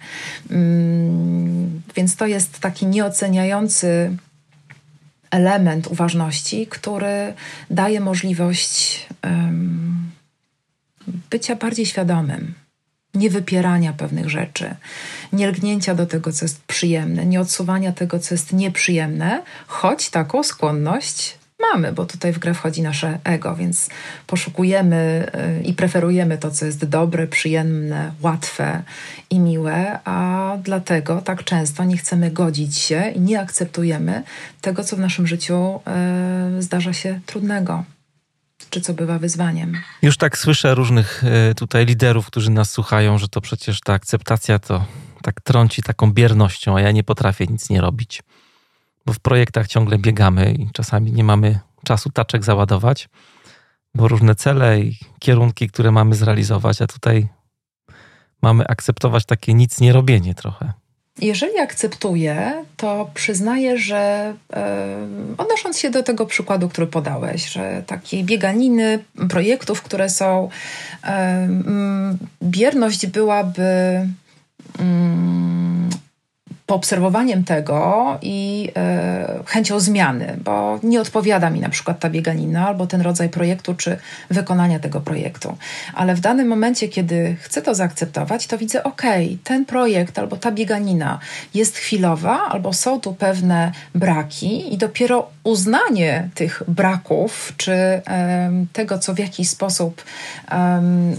Ym, 0.52 1.82
więc 1.96 2.16
to 2.16 2.28
jest 2.28 2.60
taki 2.60 2.86
nieoceniający 2.86 4.18
element 5.32 5.88
uważności, 5.88 6.68
który 6.68 7.34
daje 7.70 8.00
możliwość 8.00 9.08
bycia 11.32 11.56
bardziej 11.56 11.86
świadomym, 11.86 12.54
nie 13.14 13.30
wypierania 13.30 13.94
pewnych 13.94 14.30
rzeczy, 14.30 14.76
nie 15.34 15.48
lgnięcia 15.48 15.96
do 15.96 16.06
tego, 16.06 16.34
co 16.34 16.46
jest 16.46 16.62
przyjemne, 16.64 17.26
nie 17.26 17.42
odsuwania 17.42 17.92
tego, 17.92 18.20
co 18.20 18.34
jest 18.34 18.54
nieprzyjemne, 18.54 19.44
choć 19.68 20.10
taką 20.10 20.44
skłonność 20.44 21.38
mamy, 21.72 21.94
bo 21.94 22.06
tutaj 22.06 22.34
w 22.34 22.40
grę 22.40 22.54
wchodzi 22.54 22.82
nasze 22.82 23.20
ego, 23.24 23.56
więc 23.56 23.90
poszukujemy 24.28 25.32
y, 25.60 25.64
i 25.64 25.74
preferujemy 25.74 26.38
to, 26.38 26.52
co 26.52 26.66
jest 26.66 26.86
dobre, 26.86 27.28
przyjemne, 27.28 28.12
łatwe 28.22 28.84
i 29.30 29.40
miłe, 29.40 30.00
a 30.06 30.58
dlatego 30.64 31.22
tak 31.22 31.44
często 31.44 31.84
nie 31.84 31.98
chcemy 31.98 32.32
godzić 32.32 32.78
się 32.78 33.12
i 33.16 33.20
nie 33.20 33.40
akceptujemy 33.40 34.24
tego, 34.62 34.84
co 34.84 34.96
w 34.96 35.00
naszym 35.00 35.28
życiu 35.28 35.80
y, 36.58 36.62
zdarza 36.62 36.94
się 36.94 37.20
trudnego 37.26 37.84
czy 38.70 38.82
co 38.82 38.94
bywa 38.94 39.20
wyzwaniem. 39.20 39.78
Już 40.02 40.18
tak 40.18 40.38
słyszę 40.38 40.76
różnych 40.76 41.24
y, 41.52 41.56
tutaj 41.56 41.86
liderów, 41.86 42.28
którzy 42.28 42.52
nas 42.52 42.72
słuchają, 42.72 43.18
że 43.18 43.28
to 43.28 43.42
przecież 43.42 43.82
ta 43.82 43.94
akceptacja 43.94 44.60
to 44.60 44.86
tak 45.22 45.42
trąci 45.42 45.84
taką 45.84 46.14
biernością, 46.14 46.78
a 46.78 46.82
ja 46.82 46.92
nie 46.92 47.04
potrafię 47.04 47.46
nic 47.48 47.70
nie 47.70 47.82
robić 47.82 48.22
bo 49.06 49.14
w 49.14 49.20
projektach 49.20 49.68
ciągle 49.68 49.98
biegamy 49.98 50.54
i 50.54 50.70
czasami 50.74 51.12
nie 51.12 51.24
mamy 51.24 51.60
czasu 51.84 52.10
taczek 52.10 52.44
załadować, 52.44 53.10
bo 53.96 54.08
różne 54.08 54.36
cele 54.36 54.80
i 54.80 54.98
kierunki, 55.20 55.70
które 55.70 55.92
mamy 55.92 56.16
zrealizować, 56.16 56.82
a 56.82 56.88
tutaj 56.88 57.28
mamy 58.42 58.68
akceptować 58.68 59.26
takie 59.26 59.54
nic 59.54 59.80
nie 59.80 59.94
robienie 59.94 60.36
trochę. 60.36 60.74
Jeżeli 61.22 61.60
akceptuję, 61.60 62.66
to 62.78 63.10
przyznaję, 63.14 63.78
że 63.78 64.34
e, 64.54 65.08
odnosząc 65.38 65.80
się 65.80 65.90
do 65.90 66.04
tego 66.04 66.26
przykładu, 66.26 66.70
który 66.70 66.88
podałeś, 66.88 67.50
że 67.50 67.84
takie 67.88 68.24
bieganiny 68.24 69.04
projektów, 69.30 69.82
które 69.82 70.10
są, 70.10 70.50
e, 71.04 71.48
bierność 72.44 73.08
byłaby. 73.08 73.62
Mm, 74.80 75.61
poobserwowaniem 76.72 77.44
tego 77.44 78.18
i 78.22 78.72
e, 78.76 79.44
chęcią 79.46 79.80
zmiany, 79.80 80.38
bo 80.44 80.80
nie 80.84 81.02
odpowiada 81.02 81.50
mi 81.50 81.60
na 81.60 81.70
przykład 81.70 82.00
ta 82.00 82.10
bieganina 82.10 82.68
albo 82.68 82.88
ten 82.88 83.02
rodzaj 83.02 83.30
projektu 83.30 83.76
czy 83.76 83.98
wykonania 84.30 84.80
tego 84.80 85.02
projektu. 85.02 85.58
Ale 85.94 86.16
w 86.16 86.20
danym 86.20 86.48
momencie, 86.48 86.88
kiedy 86.88 87.36
chcę 87.42 87.62
to 87.62 87.76
zaakceptować, 87.76 88.48
to 88.48 88.58
widzę, 88.58 88.84
ok, 88.84 89.02
ten 89.44 89.66
projekt 89.66 90.20
albo 90.20 90.38
ta 90.38 90.52
bieganina 90.52 91.20
jest 91.54 91.78
chwilowa, 91.78 92.40
albo 92.50 92.74
są 92.74 93.00
tu 93.00 93.14
pewne 93.14 93.72
braki 93.96 94.74
i 94.74 94.78
dopiero 94.78 95.30
uznanie 95.44 96.30
tych 96.36 96.64
braków 96.68 97.54
czy 97.58 98.02
tego, 98.74 99.00
co 99.00 99.14
w 99.14 99.20
jakiś 99.20 99.50
sposób 99.50 100.04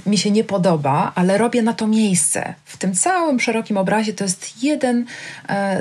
mi 0.06 0.18
się 0.18 0.30
nie 0.30 0.44
podoba, 0.44 1.12
ale 1.14 1.38
robię 1.38 1.62
na 1.62 1.72
to 1.72 1.86
miejsce. 1.86 2.54
W 2.64 2.76
tym 2.76 2.94
całym 2.94 3.40
szerokim 3.40 3.76
obrazie 3.76 4.12
to 4.12 4.24
jest 4.24 4.62
jeden 4.64 5.04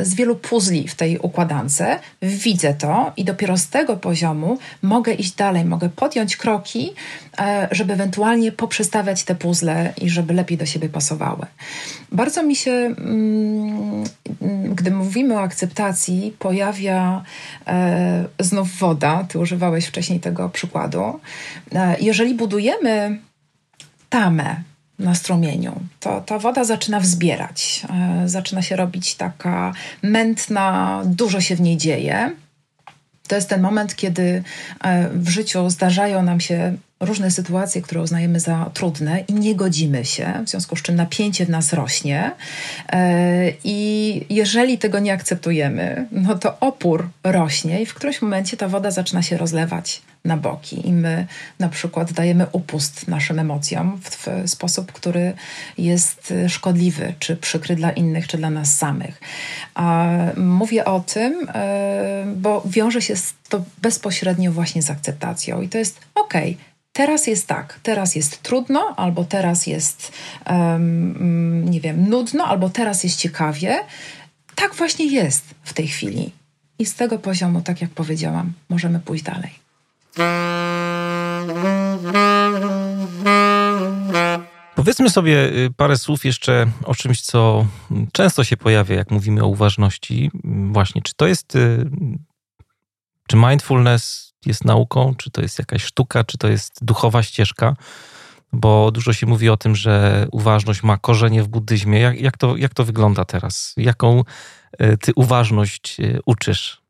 z 0.02 0.16
wielu 0.16 0.36
puzli 0.36 0.88
w 0.88 0.96
tej 0.96 1.18
układance. 1.18 1.84
Widzę 2.22 2.74
to 2.74 3.12
i 3.18 3.24
dopiero 3.24 3.58
z 3.58 3.68
tego 3.68 3.98
poziomu 3.98 4.58
mogę 4.82 5.14
iść 5.14 5.32
dalej, 5.32 5.66
mogę 5.66 5.90
podjąć 5.90 6.38
kroki, 6.38 6.94
e, 7.40 7.68
żeby 7.72 7.94
ewentualnie 7.94 8.52
poprzestawiać 8.52 9.24
te 9.24 9.36
puzzle 9.36 9.94
i 10.02 10.10
żeby 10.10 10.34
lepiej 10.34 10.58
do 10.58 10.66
siebie 10.66 10.90
pasowały. 10.90 11.46
Bardzo 12.12 12.44
mi 12.44 12.56
się, 12.56 12.72
mm, 12.72 14.04
gdy 14.76 14.92
mówimy 14.92 15.36
o 15.36 15.42
akceptacji, 15.42 16.36
pojawia 16.40 17.24
e, 17.68 18.26
znów 18.40 18.78
woda. 18.78 19.26
Ty 19.30 19.40
używałeś 19.40 19.86
wcześniej 19.86 20.20
tego 20.20 20.50
przykładu. 20.50 21.20
Jeżeli 22.00 22.34
budujemy 22.34 23.20
tamę, 24.10 24.64
na 25.02 25.16
strumieniu, 25.16 25.80
to 26.00 26.22
ta 26.22 26.40
woda 26.40 26.64
zaczyna 26.64 27.00
wzbierać, 27.00 27.82
e, 27.90 28.30
zaczyna 28.30 28.62
się 28.62 28.76
robić 28.76 29.16
taka 29.16 29.74
mętna, 30.02 31.02
dużo 31.06 31.42
się 31.42 31.56
w 31.56 31.62
niej 31.62 31.78
dzieje. 31.78 32.32
To 33.28 33.36
jest 33.36 33.50
ten 33.50 33.62
moment, 33.62 33.96
kiedy 33.96 34.44
e, 34.84 35.10
w 35.10 35.30
życiu 35.30 35.70
zdarzają 35.70 36.24
nam 36.24 36.40
się 36.40 36.78
różne 37.00 37.32
sytuacje, 37.32 37.82
które 37.82 38.02
uznajemy 38.02 38.40
za 38.40 38.70
trudne 38.74 39.20
i 39.28 39.34
nie 39.34 39.56
godzimy 39.56 40.06
się, 40.06 40.44
w 40.46 40.50
związku 40.50 40.76
z 40.76 40.82
czym 40.82 40.96
napięcie 40.96 41.46
w 41.46 41.50
nas 41.50 41.74
rośnie. 41.74 42.32
E, 42.90 43.52
I 43.64 44.26
jeżeli 44.30 44.78
tego 44.78 45.00
nie 45.00 45.14
akceptujemy, 45.14 46.08
no 46.12 46.36
to 46.36 46.60
opór 46.60 47.10
rośnie 47.24 47.82
i 47.82 47.86
w 47.86 47.94
którymś 47.94 48.22
momencie 48.22 48.58
ta 48.58 48.68
woda 48.68 48.92
zaczyna 48.92 49.22
się 49.22 49.38
rozlewać 49.38 50.02
na 50.26 50.38
boki 50.38 50.88
i 50.88 50.94
my 50.94 51.28
na 51.60 51.70
przykład 51.70 52.14
dajemy 52.14 52.46
upust 52.52 53.08
naszym 53.08 53.40
emocjom 53.40 54.00
w, 54.04 54.28
w 54.28 54.50
sposób, 54.50 54.92
który 54.92 55.34
jest 55.78 56.34
szkodliwy, 56.48 57.14
czy 57.20 57.36
przykry 57.36 57.76
dla 57.76 57.92
innych, 57.92 58.28
czy 58.28 58.38
dla 58.38 58.50
nas 58.50 58.78
samych. 58.78 59.22
A 59.74 60.08
mówię 60.38 60.86
o 60.86 61.00
tym, 61.00 61.48
e, 61.54 62.26
bo 62.36 62.64
wiąże 62.66 63.02
się 63.02 63.14
to 63.50 63.64
bezpośrednio 63.82 64.52
właśnie 64.52 64.82
z 64.82 64.90
akceptacją 64.90 65.62
i 65.62 65.70
to 65.70 65.78
jest 65.78 66.00
okej. 66.16 66.58
Teraz 66.94 67.28
jest 67.28 67.48
tak, 67.48 67.80
teraz 67.84 68.16
jest 68.16 68.42
trudno, 68.42 68.94
albo 68.98 69.24
teraz 69.24 69.68
jest, 69.68 70.12
um, 70.50 71.70
nie 71.70 71.82
wiem, 71.82 72.10
nudno, 72.10 72.46
albo 72.46 72.70
teraz 72.70 73.04
jest 73.04 73.18
ciekawie. 73.18 73.80
Tak 74.56 74.76
właśnie 74.76 75.06
jest 75.06 75.44
w 75.64 75.74
tej 75.74 75.88
chwili. 75.88 76.32
I 76.80 76.86
z 76.86 76.96
tego 76.96 77.20
poziomu, 77.20 77.62
tak 77.62 77.82
jak 77.82 77.90
powiedziałam, 77.90 78.54
możemy 78.70 79.00
pójść 79.00 79.24
dalej. 79.24 79.61
Powiedzmy 84.76 85.10
sobie 85.10 85.46
y, 85.46 85.70
parę 85.78 85.98
słów 85.98 86.26
jeszcze 86.26 86.68
o 86.84 86.96
czymś, 86.96 87.22
co 87.22 87.66
często 88.12 88.44
się 88.44 88.58
pojawia, 88.58 88.96
jak 88.96 89.12
mówimy 89.12 89.44
o 89.44 89.48
uważności. 89.48 90.32
Właśnie, 90.72 91.02
czy 91.02 91.14
to 91.16 91.28
jest, 91.28 91.56
y, 91.56 91.90
czy 93.28 93.38
mindfulness 93.38 94.34
jest 94.46 94.66
nauką, 94.66 95.16
czy 95.18 95.32
to 95.32 95.42
jest 95.42 95.60
jakaś 95.60 95.84
sztuka, 95.84 96.24
czy 96.24 96.38
to 96.38 96.48
jest 96.48 96.86
duchowa 96.86 97.24
ścieżka? 97.24 97.76
Bo 98.54 98.92
dużo 98.92 99.14
się 99.14 99.28
mówi 99.28 99.50
o 99.50 99.58
tym, 99.58 99.76
że 99.76 100.28
uważność 100.32 100.84
ma 100.84 100.98
korzenie 100.98 101.44
w 101.44 101.48
buddyzmie. 101.48 102.00
Jak, 102.00 102.22
jak, 102.22 102.38
to, 102.38 102.58
jak 102.58 102.74
to 102.74 102.84
wygląda 102.84 103.26
teraz? 103.26 103.74
Jaką 103.78 104.24
y, 104.82 104.98
ty 104.98 105.12
uważność 105.16 105.98
uczysz? 106.26 106.82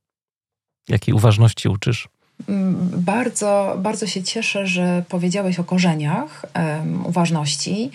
Jakiej 0.89 1.13
uważności 1.13 1.69
uczysz? 1.69 2.07
Mm, 2.49 2.89
bardzo, 2.93 3.77
bardzo 3.79 4.07
się 4.07 4.23
cieszę, 4.23 4.67
że 4.67 5.03
powiedziałeś 5.09 5.59
o 5.59 5.63
korzeniach 5.63 6.45
um, 6.55 7.05
uważności. 7.05 7.91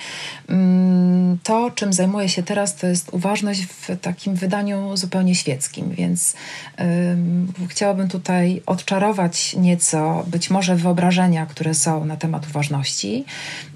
Um, 0.49 1.39
to, 1.43 1.71
czym 1.71 1.93
zajmuję 1.93 2.29
się 2.29 2.43
teraz, 2.43 2.77
to 2.77 2.87
jest 2.87 3.09
uważność 3.13 3.63
w 3.63 4.01
takim 4.01 4.35
wydaniu 4.35 4.97
zupełnie 4.97 5.35
świeckim, 5.35 5.91
więc 5.91 6.35
um, 6.79 7.53
chciałabym 7.69 8.09
tutaj 8.09 8.63
odczarować 8.67 9.57
nieco 9.57 10.25
być 10.27 10.51
może 10.51 10.77
wyobrażenia, 10.77 11.47
które 11.47 11.75
są 11.75 12.05
na 12.05 12.17
temat 12.17 12.47
uważności. 12.47 13.25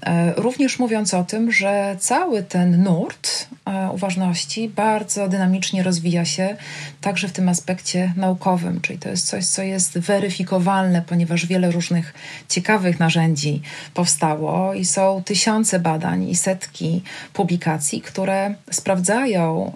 E, 0.05 0.33
również 0.37 0.79
mówiąc 0.79 1.13
o 1.13 1.23
tym, 1.23 1.51
że 1.51 1.95
cały 1.99 2.43
ten 2.43 2.83
nurt 2.83 3.47
e, 3.65 3.89
uważności 3.93 4.69
bardzo 4.69 5.27
dynamicznie 5.27 5.83
rozwija 5.83 6.25
się 6.25 6.57
także 7.01 7.27
w 7.27 7.31
tym 7.31 7.49
aspekcie 7.49 8.13
naukowym, 8.17 8.81
czyli 8.81 8.99
to 8.99 9.09
jest 9.09 9.27
coś, 9.27 9.45
co 9.45 9.63
jest 9.63 9.99
weryfikowane 9.99 10.60
ponieważ 11.07 11.45
wiele 11.45 11.71
różnych 11.71 12.13
ciekawych 12.49 12.99
narzędzi 12.99 13.61
powstało 13.93 14.73
i 14.73 14.85
są 14.85 15.23
tysiące 15.25 15.79
badań 15.79 16.29
i 16.29 16.35
setki 16.35 17.01
publikacji, 17.33 18.01
które 18.01 18.55
sprawdzają 18.71 19.71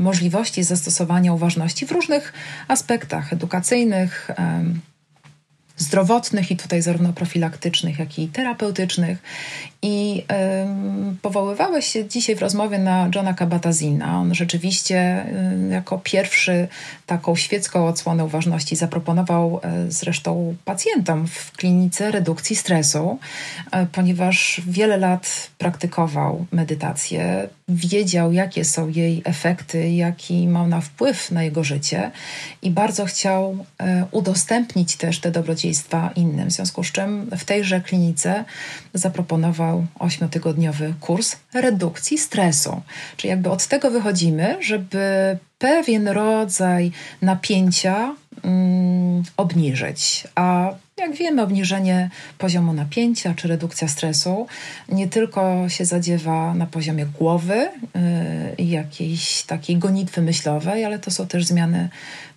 możliwości 0.00 0.62
zastosowania 0.62 1.32
uważności 1.32 1.86
w 1.86 1.92
różnych 1.92 2.32
aspektach 2.68 3.32
edukacyjnych, 3.32 4.30
zdrowotnych 5.76 6.50
i 6.50 6.56
tutaj 6.56 6.82
zarówno 6.82 7.12
profilaktycznych, 7.12 7.98
jak 7.98 8.18
i 8.18 8.28
terapeutycznych. 8.28 9.18
I 9.82 10.24
y, 11.12 11.16
powoływałeś 11.22 11.86
się 11.86 12.08
dzisiaj 12.08 12.36
w 12.36 12.40
rozmowie 12.40 12.78
na 12.78 13.10
Johna 13.14 13.34
Kabat-Zina. 13.34 14.14
On 14.14 14.34
rzeczywiście 14.34 15.26
y, 15.66 15.68
jako 15.68 15.98
pierwszy 15.98 16.68
taką 17.06 17.36
świecką 17.36 17.86
odsłonę 17.86 18.24
uważności 18.24 18.76
zaproponował 18.76 19.60
y, 19.86 19.92
zresztą 19.92 20.56
pacjentom 20.64 21.26
w 21.26 21.52
klinice 21.52 22.10
redukcji 22.10 22.56
stresu, 22.56 23.18
y, 23.66 23.86
ponieważ 23.92 24.60
wiele 24.66 24.96
lat 24.96 25.50
praktykował 25.58 26.46
medytację, 26.52 27.48
wiedział 27.68 28.32
jakie 28.32 28.64
są 28.64 28.88
jej 28.88 29.22
efekty, 29.24 29.90
jaki 29.90 30.48
ma 30.48 30.62
ona 30.62 30.80
wpływ 30.80 31.30
na 31.30 31.42
jego 31.42 31.64
życie 31.64 32.10
i 32.62 32.70
bardzo 32.70 33.04
chciał 33.04 33.52
y, 33.52 33.84
udostępnić 34.10 34.96
też 34.96 35.18
te 35.18 35.30
dobrodziejstwa 35.30 35.63
innym. 36.16 36.48
W 36.48 36.52
związku 36.52 36.84
z 36.84 36.92
czym 36.92 37.30
w 37.38 37.44
tejże 37.44 37.80
klinice 37.80 38.44
zaproponował 38.94 39.86
ośmiotygodniowy 39.98 40.94
kurs 41.00 41.36
redukcji 41.54 42.18
stresu. 42.18 42.82
Czyli 43.16 43.30
jakby 43.30 43.50
od 43.50 43.66
tego 43.66 43.90
wychodzimy, 43.90 44.56
żeby 44.60 45.38
pewien 45.58 46.08
rodzaj 46.08 46.92
napięcia 47.22 48.14
mm, 48.44 49.22
obniżyć. 49.36 50.24
A 50.34 50.70
jak 50.96 51.14
wiemy, 51.14 51.42
obniżenie 51.42 52.10
poziomu 52.38 52.72
napięcia 52.72 53.34
czy 53.34 53.48
redukcja 53.48 53.88
stresu 53.88 54.46
nie 54.88 55.08
tylko 55.08 55.68
się 55.68 55.84
zadziewa 55.84 56.54
na 56.54 56.66
poziomie 56.66 57.06
głowy 57.06 57.68
i 58.58 58.68
yy, 58.68 58.74
jakiejś 58.74 59.42
takiej 59.42 59.76
gonitwy 59.76 60.22
myślowej, 60.22 60.84
ale 60.84 60.98
to 60.98 61.10
są 61.10 61.26
też 61.26 61.44
zmiany 61.44 61.88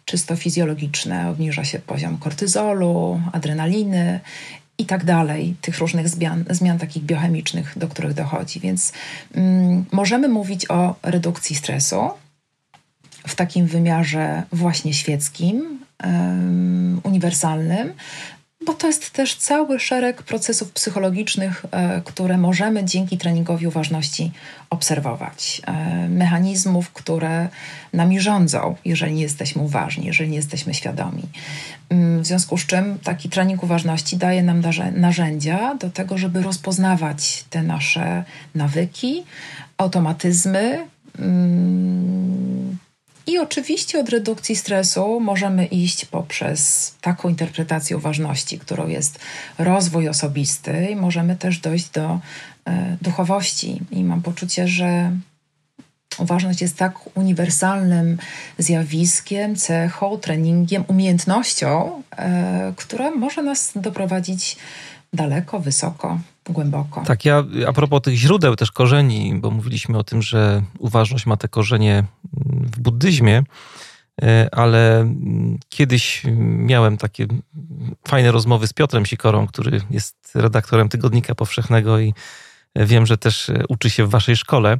czysto 0.07 0.35
fizjologiczne. 0.35 1.29
Obniża 1.29 1.63
się 1.63 1.79
poziom 1.79 2.17
kortyzolu, 2.17 3.21
adrenaliny 3.33 4.19
i 4.77 4.85
tak 4.85 5.03
dalej, 5.03 5.55
tych 5.61 5.77
różnych 5.77 6.09
zmian, 6.09 6.45
zmian 6.49 6.79
takich 6.79 7.03
biochemicznych, 7.03 7.77
do 7.77 7.87
których 7.87 8.13
dochodzi. 8.13 8.59
Więc 8.59 8.93
mm, 9.35 9.85
możemy 9.91 10.27
mówić 10.27 10.69
o 10.69 10.95
redukcji 11.03 11.55
stresu 11.55 12.09
w 13.27 13.35
takim 13.35 13.65
wymiarze 13.65 14.43
właśnie 14.51 14.93
świeckim, 14.93 15.79
um, 16.03 17.01
uniwersalnym, 17.03 17.93
bo 18.67 18.73
to 18.73 18.87
jest 18.87 19.11
też 19.11 19.35
cały 19.35 19.79
szereg 19.79 20.23
procesów 20.23 20.71
psychologicznych, 20.71 21.65
e, 21.71 22.01
które 22.01 22.37
możemy 22.37 22.85
dzięki 22.85 23.17
treningowi 23.17 23.67
uważności 23.67 24.31
obserwować. 24.69 25.61
E, 25.65 26.09
mechanizmów, 26.09 26.91
które 26.91 27.49
nami 27.93 28.19
rządzą, 28.19 28.75
jeżeli 28.85 29.13
nie 29.13 29.21
jesteśmy 29.21 29.61
uważni, 29.61 30.05
jeżeli 30.05 30.29
nie 30.29 30.35
jesteśmy 30.35 30.73
świadomi. 30.73 31.23
Mm, 31.89 32.23
w 32.23 32.27
związku 32.27 32.57
z 32.57 32.65
czym 32.65 32.99
taki 32.99 33.29
trening 33.29 33.63
uważności 33.63 34.17
daje 34.17 34.43
nam 34.43 34.61
narzędzia 34.95 35.75
do 35.75 35.89
tego, 35.89 36.17
żeby 36.17 36.41
rozpoznawać 36.41 37.45
te 37.49 37.63
nasze 37.63 38.23
nawyki, 38.55 39.23
automatyzmy. 39.77 40.87
I 43.27 43.39
oczywiście 43.39 43.99
od 43.99 44.09
redukcji 44.09 44.55
stresu 44.55 45.19
możemy 45.19 45.65
iść 45.65 46.05
poprzez 46.05 46.93
taką 47.01 47.29
interpretację 47.29 47.97
uważności, 47.97 48.59
którą 48.59 48.87
jest 48.87 49.19
rozwój 49.57 50.09
osobisty, 50.09 50.87
i 50.91 50.95
możemy 50.95 51.35
też 51.35 51.59
dojść 51.59 51.89
do 51.89 52.19
e, 52.65 52.97
duchowości. 53.01 53.81
I 53.91 54.03
mam 54.03 54.21
poczucie, 54.21 54.67
że 54.67 55.11
Uważność 56.17 56.61
jest 56.61 56.77
tak 56.77 57.17
uniwersalnym 57.17 58.17
zjawiskiem, 58.57 59.55
cechą, 59.55 60.17
treningiem, 60.17 60.83
umiejętnością, 60.87 62.01
e, 62.17 62.73
która 62.75 63.11
może 63.11 63.43
nas 63.43 63.71
doprowadzić 63.75 64.57
daleko, 65.17 65.59
wysoko, 65.59 66.19
głęboko. 66.49 67.03
Tak, 67.05 67.25
ja 67.25 67.43
a 67.67 67.73
propos 67.73 68.01
tych 68.01 68.15
źródeł, 68.15 68.55
też 68.55 68.71
korzeni, 68.71 69.35
bo 69.35 69.51
mówiliśmy 69.51 69.97
o 69.97 70.03
tym, 70.03 70.21
że 70.21 70.63
uważność 70.79 71.25
ma 71.25 71.37
te 71.37 71.47
korzenie 71.47 72.03
w 72.75 72.79
buddyzmie, 72.79 73.43
e, 74.21 74.49
ale 74.51 75.13
kiedyś 75.69 76.23
miałem 76.41 76.97
takie 76.97 77.27
fajne 78.07 78.31
rozmowy 78.31 78.67
z 78.67 78.73
Piotrem 78.73 79.05
Sikorą, 79.05 79.47
który 79.47 79.81
jest 79.91 80.15
redaktorem 80.35 80.89
Tygodnika 80.89 81.35
Powszechnego 81.35 81.99
i 81.99 82.13
wiem, 82.75 83.05
że 83.05 83.17
też 83.17 83.51
uczy 83.69 83.89
się 83.89 84.05
w 84.05 84.09
waszej 84.09 84.35
szkole. 84.35 84.77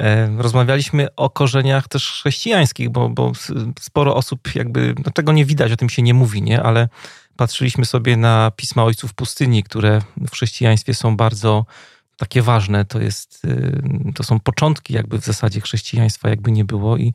E, 0.00 0.36
rozmawialiśmy 0.38 1.14
o 1.16 1.30
korzeniach 1.30 1.88
też 1.88 2.10
chrześcijańskich, 2.10 2.90
bo, 2.90 3.08
bo 3.08 3.32
sporo 3.80 4.16
osób 4.16 4.54
jakby, 4.54 4.94
no 5.04 5.12
tego 5.12 5.32
nie 5.32 5.44
widać, 5.44 5.72
o 5.72 5.76
tym 5.76 5.90
się 5.90 6.02
nie 6.02 6.14
mówi, 6.14 6.42
nie? 6.42 6.62
Ale 6.62 6.88
patrzyliśmy 7.36 7.84
sobie 7.84 8.16
na 8.16 8.50
pisma 8.56 8.84
ojców 8.84 9.14
pustyni, 9.14 9.62
które 9.62 10.00
w 10.16 10.30
chrześcijaństwie 10.30 10.94
są 10.94 11.16
bardzo 11.16 11.66
takie 12.16 12.42
ważne. 12.42 12.84
To, 12.84 13.00
jest, 13.00 13.44
y, 13.44 14.12
to 14.14 14.22
są 14.22 14.40
początki 14.40 14.94
jakby 14.94 15.18
w 15.18 15.24
zasadzie 15.24 15.60
chrześcijaństwa, 15.60 16.28
jakby 16.28 16.52
nie 16.52 16.64
było. 16.64 16.96
I 16.96 17.12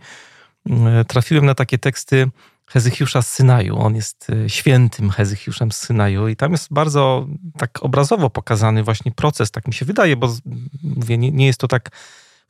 y, 1.02 1.06
trafiłem 1.08 1.46
na 1.46 1.56
takie 1.56 1.78
teksty 1.78 2.32
Hezychiusza 2.70 3.22
z 3.22 3.32
Synaju. 3.32 3.78
On 3.78 3.96
jest 3.96 4.30
y, 4.30 4.50
świętym 4.50 5.10
Hezychiuszem 5.10 5.72
z 5.72 5.78
Synaju 5.78 6.28
i 6.28 6.36
tam 6.36 6.52
jest 6.52 6.74
bardzo 6.74 7.28
tak 7.58 7.84
obrazowo 7.84 8.30
pokazany 8.30 8.84
właśnie 8.84 9.12
proces, 9.12 9.52
tak 9.52 9.68
mi 9.68 9.74
się 9.74 9.86
wydaje, 9.86 10.16
bo 10.16 10.36
mówię, 10.84 11.18
nie, 11.18 11.32
nie 11.32 11.46
jest 11.46 11.60
to 11.60 11.68
tak 11.68 11.90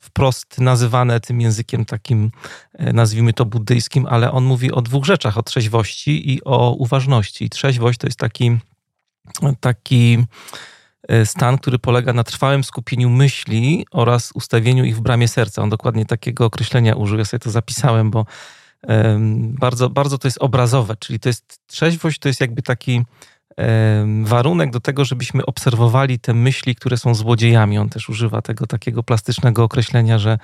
wprost 0.00 0.60
nazywane 0.60 1.20
tym 1.20 1.40
językiem 1.40 1.84
takim, 1.84 2.30
e, 2.72 2.92
nazwijmy 2.92 3.32
to 3.32 3.44
buddyjskim, 3.44 4.06
ale 4.06 4.32
on 4.32 4.44
mówi 4.44 4.72
o 4.72 4.82
dwóch 4.82 5.04
rzeczach, 5.04 5.38
o 5.38 5.42
trzeźwości 5.42 6.32
i 6.32 6.44
o 6.44 6.70
uważności. 6.70 7.44
I 7.44 7.50
trzeźwość 7.50 7.98
to 7.98 8.06
jest 8.06 8.18
taki, 8.18 8.58
taki 9.60 10.18
e, 11.08 11.26
stan, 11.26 11.58
który 11.58 11.78
polega 11.78 12.12
na 12.12 12.24
trwałym 12.24 12.64
skupieniu 12.64 13.10
myśli 13.10 13.86
oraz 13.90 14.32
ustawieniu 14.34 14.84
ich 14.84 14.96
w 14.96 15.00
bramie 15.00 15.28
serca. 15.28 15.62
On 15.62 15.70
dokładnie 15.70 16.06
takiego 16.06 16.44
określenia 16.44 16.94
użył, 16.94 17.18
ja 17.18 17.24
sobie 17.24 17.40
to 17.40 17.50
zapisałem, 17.50 18.10
bo 18.10 18.26
bardzo, 19.38 19.90
bardzo 19.90 20.18
to 20.18 20.28
jest 20.28 20.38
obrazowe, 20.38 20.96
czyli 20.96 21.20
to 21.20 21.28
jest 21.28 21.60
trzeźwość, 21.66 22.18
to 22.18 22.28
jest 22.28 22.40
jakby 22.40 22.62
taki 22.62 23.02
warunek 24.24 24.70
do 24.70 24.80
tego, 24.80 25.04
żebyśmy 25.04 25.46
obserwowali 25.46 26.18
te 26.18 26.34
myśli, 26.34 26.74
które 26.74 26.96
są 26.96 27.14
złodziejami. 27.14 27.78
On 27.78 27.88
też 27.88 28.08
używa 28.08 28.42
tego 28.42 28.66
takiego 28.66 29.02
plastycznego 29.02 29.64
określenia, 29.64 30.18
że 30.18 30.38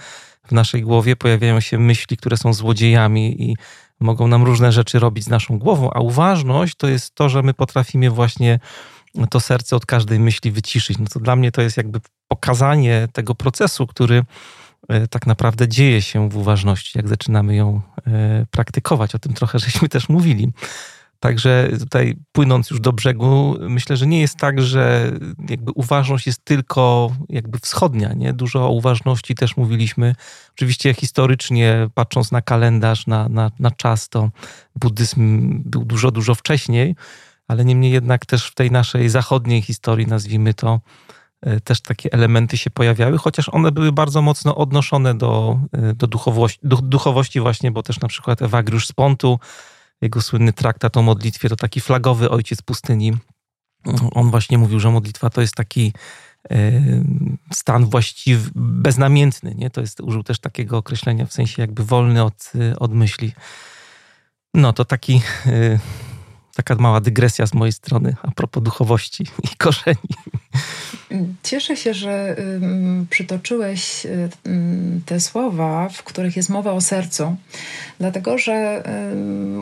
w 0.47 0.53
naszej 0.53 0.83
głowie 0.83 1.17
pojawiają 1.17 1.61
się 1.61 1.79
myśli, 1.79 2.17
które 2.17 2.37
są 2.37 2.53
złodziejami 2.53 3.51
i 3.51 3.57
mogą 4.01 4.29
nam 4.29 4.45
różne 4.45 4.73
rzeczy 4.73 4.99
robić 4.99 5.25
z 5.25 5.29
naszą 5.29 5.59
głową, 5.59 5.91
a 5.93 6.01
uważność 6.01 6.75
to 6.75 6.89
jest 6.89 7.15
to, 7.15 7.29
że 7.29 7.43
my 7.43 7.55
potrafimy 7.55 8.11
właśnie 8.11 8.59
to 9.31 9.41
serce 9.41 9.77
od 9.77 9.87
każdej 9.87 10.21
myśli 10.21 10.51
wyciszyć. 10.51 10.99
No 10.99 11.07
to 11.07 11.21
dla 11.21 11.37
mnie 11.37 11.53
to 11.53 11.63
jest 11.63 11.77
jakby 11.77 12.01
pokazanie 12.29 13.09
tego 13.13 13.35
procesu, 13.35 13.87
który 13.87 14.25
e, 14.89 15.09
tak 15.09 15.27
naprawdę 15.27 15.69
dzieje 15.69 16.03
się 16.03 16.29
w 16.29 16.37
uważności, 16.37 16.99
jak 16.99 17.09
zaczynamy 17.09 17.57
ją 17.57 17.81
e, 18.07 18.47
praktykować. 18.51 19.15
O 19.15 19.19
tym 19.19 19.35
trochę 19.35 19.59
żeśmy 19.59 19.89
też 19.89 20.09
mówili. 20.09 20.53
Także 21.27 21.69
tutaj 21.79 22.17
płynąc 22.33 22.71
już 22.71 22.81
do 22.81 22.93
brzegu, 22.93 23.57
myślę, 23.61 23.97
że 23.97 24.07
nie 24.07 24.21
jest 24.21 24.37
tak, 24.37 24.62
że 24.62 25.12
jakby 25.49 25.73
uważność 25.73 26.27
jest 26.27 26.45
tylko 26.45 27.11
jakby 27.29 27.59
wschodnia, 27.59 28.12
nie? 28.12 28.33
Dużo 28.33 28.67
o 28.67 28.71
uważności 28.71 29.35
też 29.35 29.57
mówiliśmy. 29.57 30.15
Oczywiście 30.53 30.95
historycznie, 30.95 31.89
patrząc 31.95 32.33
na 32.33 32.43
kalendarz, 32.43 33.07
na, 33.07 33.29
na, 33.29 33.51
na 33.59 33.71
czas, 33.71 34.09
to 34.09 34.31
buddyzm 34.77 35.51
był 35.65 35.85
dużo, 35.85 36.11
dużo 36.11 36.35
wcześniej, 36.35 36.97
ale 37.49 37.65
niemniej 37.65 37.93
jednak 37.93 38.27
też 38.27 38.47
w 38.47 38.55
tej 38.55 38.71
naszej 38.71 39.09
zachodniej 39.09 39.62
historii, 39.62 40.07
nazwijmy 40.07 40.55
to, 40.55 40.81
e, 41.43 41.61
też 41.61 41.81
takie 41.81 42.12
elementy 42.12 42.57
się 42.57 42.71
pojawiały, 42.71 43.19
chociaż 43.19 43.49
one 43.49 43.73
były 43.73 43.93
bardzo 43.93 44.23
mocno 44.23 44.57
odnoszone 44.57 45.15
do, 45.15 45.61
e, 45.73 45.95
do 45.95 46.07
duchowości, 46.07 46.61
duchowości 46.83 47.41
właśnie, 47.41 47.71
bo 47.71 47.83
też 47.83 48.01
na 48.01 48.09
przykład 48.09 48.43
Ewagriusz 48.43 48.87
z 48.87 48.93
Pontu, 48.93 49.39
jego 50.01 50.23
słynny 50.23 50.53
traktat 50.53 50.97
o 50.97 51.03
modlitwie, 51.03 51.49
to 51.49 51.57
taki 51.57 51.81
flagowy 51.81 52.31
ojciec 52.31 52.63
pustyni. 52.63 53.13
On 54.13 54.31
właśnie 54.31 54.59
mówił, 54.59 54.81
że 54.81 54.91
modlitwa 54.91 55.31
to 55.31 55.41
jest 55.41 55.55
taki 55.55 55.93
e, 56.51 56.83
stan 57.53 57.87
właściwy, 57.87 58.51
beznamiętny. 58.55 59.55
Nie? 59.55 59.71
To 59.71 59.81
jest, 59.81 60.01
użył 60.01 60.23
też 60.23 60.39
takiego 60.39 60.79
określenia 60.79 61.27
w 61.27 61.33
sensie 61.33 61.63
jakby 61.63 61.85
wolny 61.85 62.23
od, 62.23 62.53
od 62.79 62.93
myśli. 62.93 63.33
No 64.55 64.73
to 64.73 64.85
taki, 64.85 65.23
e, 65.47 65.79
taka 66.55 66.75
mała 66.75 67.01
dygresja 67.01 67.47
z 67.47 67.55
mojej 67.55 67.73
strony 67.73 68.17
a 68.23 68.31
propos 68.31 68.63
duchowości 68.63 69.27
i 69.53 69.57
korzeni. 69.57 70.09
Cieszę 71.42 71.77
się, 71.77 71.95
że 71.95 72.37
przytoczyłeś 73.11 74.07
te 75.07 75.21
słowa, 75.21 75.88
w 75.88 76.03
których 76.03 76.37
jest 76.37 76.49
mowa 76.49 76.73
o 76.73 76.81
sercu, 76.81 77.37
dlatego 77.99 78.38
że 78.38 78.83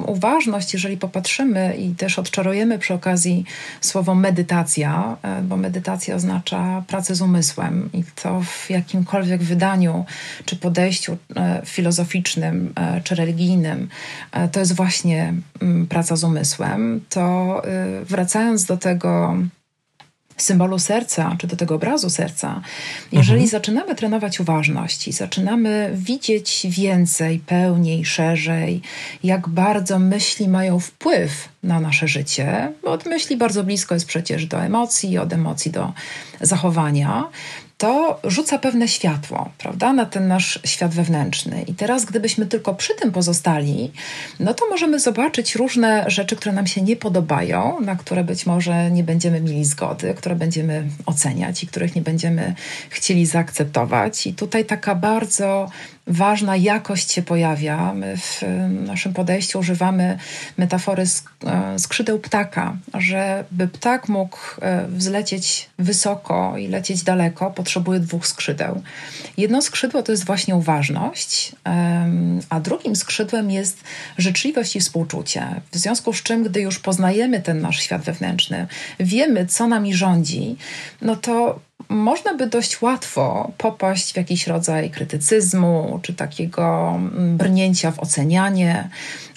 uważność, 0.06 0.72
jeżeli 0.72 0.96
popatrzymy 0.96 1.76
i 1.76 1.94
też 1.94 2.18
odczarujemy 2.18 2.78
przy 2.78 2.94
okazji 2.94 3.44
słowo 3.80 4.14
medytacja, 4.14 5.16
e, 5.22 5.42
bo 5.42 5.56
medytacja 5.56 6.14
oznacza 6.14 6.84
pracę 6.86 7.14
z 7.14 7.22
umysłem 7.22 7.90
i 7.92 8.04
to 8.22 8.40
w 8.40 8.70
jakimkolwiek 8.70 9.42
wydaniu 9.42 10.04
czy 10.44 10.56
podejściu 10.56 11.16
e, 11.36 11.62
filozoficznym 11.64 12.72
e, 12.76 13.00
czy 13.00 13.14
religijnym, 13.14 13.88
to 14.52 14.60
jest 14.60 14.72
właśnie 14.76 15.34
praca 15.88 16.16
z 16.16 16.24
umysłem, 16.24 17.00
to 17.08 17.62
wracając 18.04 18.64
do 18.64 18.76
tego, 18.76 19.36
symbolu 20.36 20.78
serca, 20.78 21.36
czy 21.38 21.46
do 21.46 21.56
tego 21.56 21.74
obrazu 21.74 22.10
serca, 22.10 22.60
jeżeli 23.12 23.42
mhm. 23.42 23.48
zaczynamy 23.50 23.94
trenować 23.94 24.40
uważność 24.40 25.08
i 25.08 25.12
zaczynamy 25.12 25.90
widzieć 25.94 26.66
więcej, 26.70 27.38
pełniej, 27.38 28.04
szerzej, 28.04 28.80
jak 29.24 29.48
bardzo 29.48 29.98
myśli 29.98 30.48
mają 30.48 30.80
wpływ 30.80 31.48
na 31.62 31.80
nasze 31.80 32.08
życie, 32.08 32.72
bo 32.82 32.90
od 32.90 33.06
myśli 33.06 33.36
bardzo 33.36 33.64
blisko 33.64 33.94
jest 33.94 34.06
przecież 34.06 34.46
do 34.46 34.62
emocji, 34.62 35.18
od 35.18 35.32
emocji 35.32 35.70
do 35.70 35.92
zachowania, 36.40 37.24
to 37.78 38.20
rzuca 38.24 38.58
pewne 38.58 38.88
światło, 38.88 39.50
prawda, 39.58 39.92
na 39.92 40.06
ten 40.06 40.28
nasz 40.28 40.58
świat 40.64 40.94
wewnętrzny. 40.94 41.62
I 41.62 41.74
teraz, 41.74 42.04
gdybyśmy 42.04 42.46
tylko 42.46 42.74
przy 42.74 42.94
tym 42.94 43.12
pozostali, 43.12 43.92
no 44.40 44.54
to 44.54 44.68
możemy 44.70 45.00
zobaczyć 45.00 45.54
różne 45.54 46.04
rzeczy, 46.06 46.36
które 46.36 46.52
nam 46.52 46.66
się 46.66 46.82
nie 46.82 46.96
podobają, 46.96 47.80
na 47.80 47.96
które 47.96 48.24
być 48.24 48.46
może 48.46 48.90
nie 48.90 49.04
będziemy 49.04 49.40
mieli 49.40 49.64
zgody, 49.64 50.14
które 50.14 50.36
będziemy 50.36 50.88
oceniać 51.06 51.62
i 51.62 51.66
których 51.66 51.94
nie 51.94 52.02
będziemy 52.02 52.54
chcieli 52.90 53.26
zaakceptować. 53.26 54.26
I 54.26 54.34
tutaj 54.34 54.64
taka 54.64 54.94
bardzo 54.94 55.70
ważna 56.06 56.56
jakość 56.56 57.12
się 57.12 57.22
pojawia. 57.22 57.94
My 57.94 58.16
w 58.16 58.42
naszym 58.86 59.12
podejściu 59.12 59.58
używamy 59.58 60.18
metafory 60.58 61.04
e, 61.46 61.78
skrzydeł 61.78 62.18
ptaka, 62.18 62.76
żeby 62.94 63.68
ptak 63.68 64.08
mógł 64.08 64.38
e, 64.60 64.86
wzlecieć 64.88 65.68
wysoko 65.78 66.58
i 66.58 66.68
lecieć 66.68 67.02
daleko, 67.02 67.50
potrzebuje 67.50 68.00
dwóch 68.00 68.26
skrzydeł. 68.26 68.82
Jedno 69.36 69.62
skrzydło 69.62 70.02
to 70.02 70.12
jest 70.12 70.24
właśnie 70.24 70.56
uważność, 70.56 71.52
a 72.50 72.60
drugim 72.60 72.96
skrzydłem 72.96 73.50
jest 73.50 73.84
życzliwość 74.18 74.76
i 74.76 74.80
współczucie. 74.80 75.60
W 75.72 75.76
związku 75.76 76.12
z 76.12 76.22
czym, 76.22 76.44
gdy 76.44 76.60
już 76.60 76.78
poznajemy 76.78 77.40
ten 77.40 77.60
nasz 77.60 77.80
świat 77.80 78.02
wewnętrzny, 78.02 78.66
wiemy, 79.00 79.46
co 79.46 79.66
nami 79.66 79.94
rządzi, 79.94 80.56
no 81.02 81.16
to 81.16 81.60
można 81.88 82.34
by 82.34 82.46
dość 82.46 82.82
łatwo 82.82 83.52
popaść 83.58 84.12
w 84.12 84.16
jakiś 84.16 84.46
rodzaj 84.46 84.90
krytycyzmu 84.90 86.00
czy 86.02 86.14
takiego 86.14 86.94
mm, 86.96 87.36
brnięcia 87.36 87.90
w 87.90 88.00
ocenianie. 88.00 88.88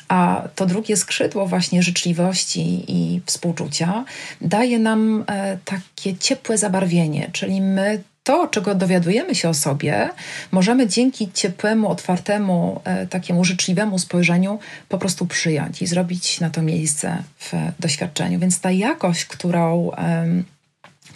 A 0.08 0.44
to 0.56 0.66
drugie 0.66 0.98
skrzydło, 0.98 1.48
właśnie 1.48 1.84
życzliwości 1.84 2.86
i 2.88 3.22
współczucia, 3.26 4.06
daje 4.42 4.80
nam 4.80 5.24
e, 5.28 5.58
takie 5.66 6.18
ciepłe 6.18 6.58
zabarwienie, 6.58 7.30
czyli 7.34 7.62
my 7.62 8.04
to, 8.24 8.48
czego 8.48 8.76
dowiadujemy 8.76 9.36
się 9.36 9.50
o 9.50 9.54
sobie, 9.54 10.10
możemy 10.52 10.88
dzięki 10.88 11.32
ciepłemu, 11.34 11.90
otwartemu, 11.90 12.82
e, 12.84 13.08
takiemu 13.08 13.46
życzliwemu 13.46 14.00
spojrzeniu 14.00 14.60
po 14.90 14.98
prostu 14.98 15.26
przyjąć 15.26 15.82
i 15.82 15.88
zrobić 15.88 16.40
na 16.40 16.50
to 16.50 16.62
miejsce 16.62 17.24
w 17.40 17.54
doświadczeniu. 17.80 18.40
Więc 18.40 18.60
ta 18.60 18.72
jakość, 18.72 19.26
którą 19.26 19.92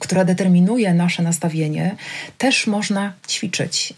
która 0.02 0.26
determinuje 0.26 0.94
nasze 0.94 1.24
nastawienie, 1.24 1.96
też 2.38 2.68
można 2.68 3.14
ćwiczyć. 3.28 3.94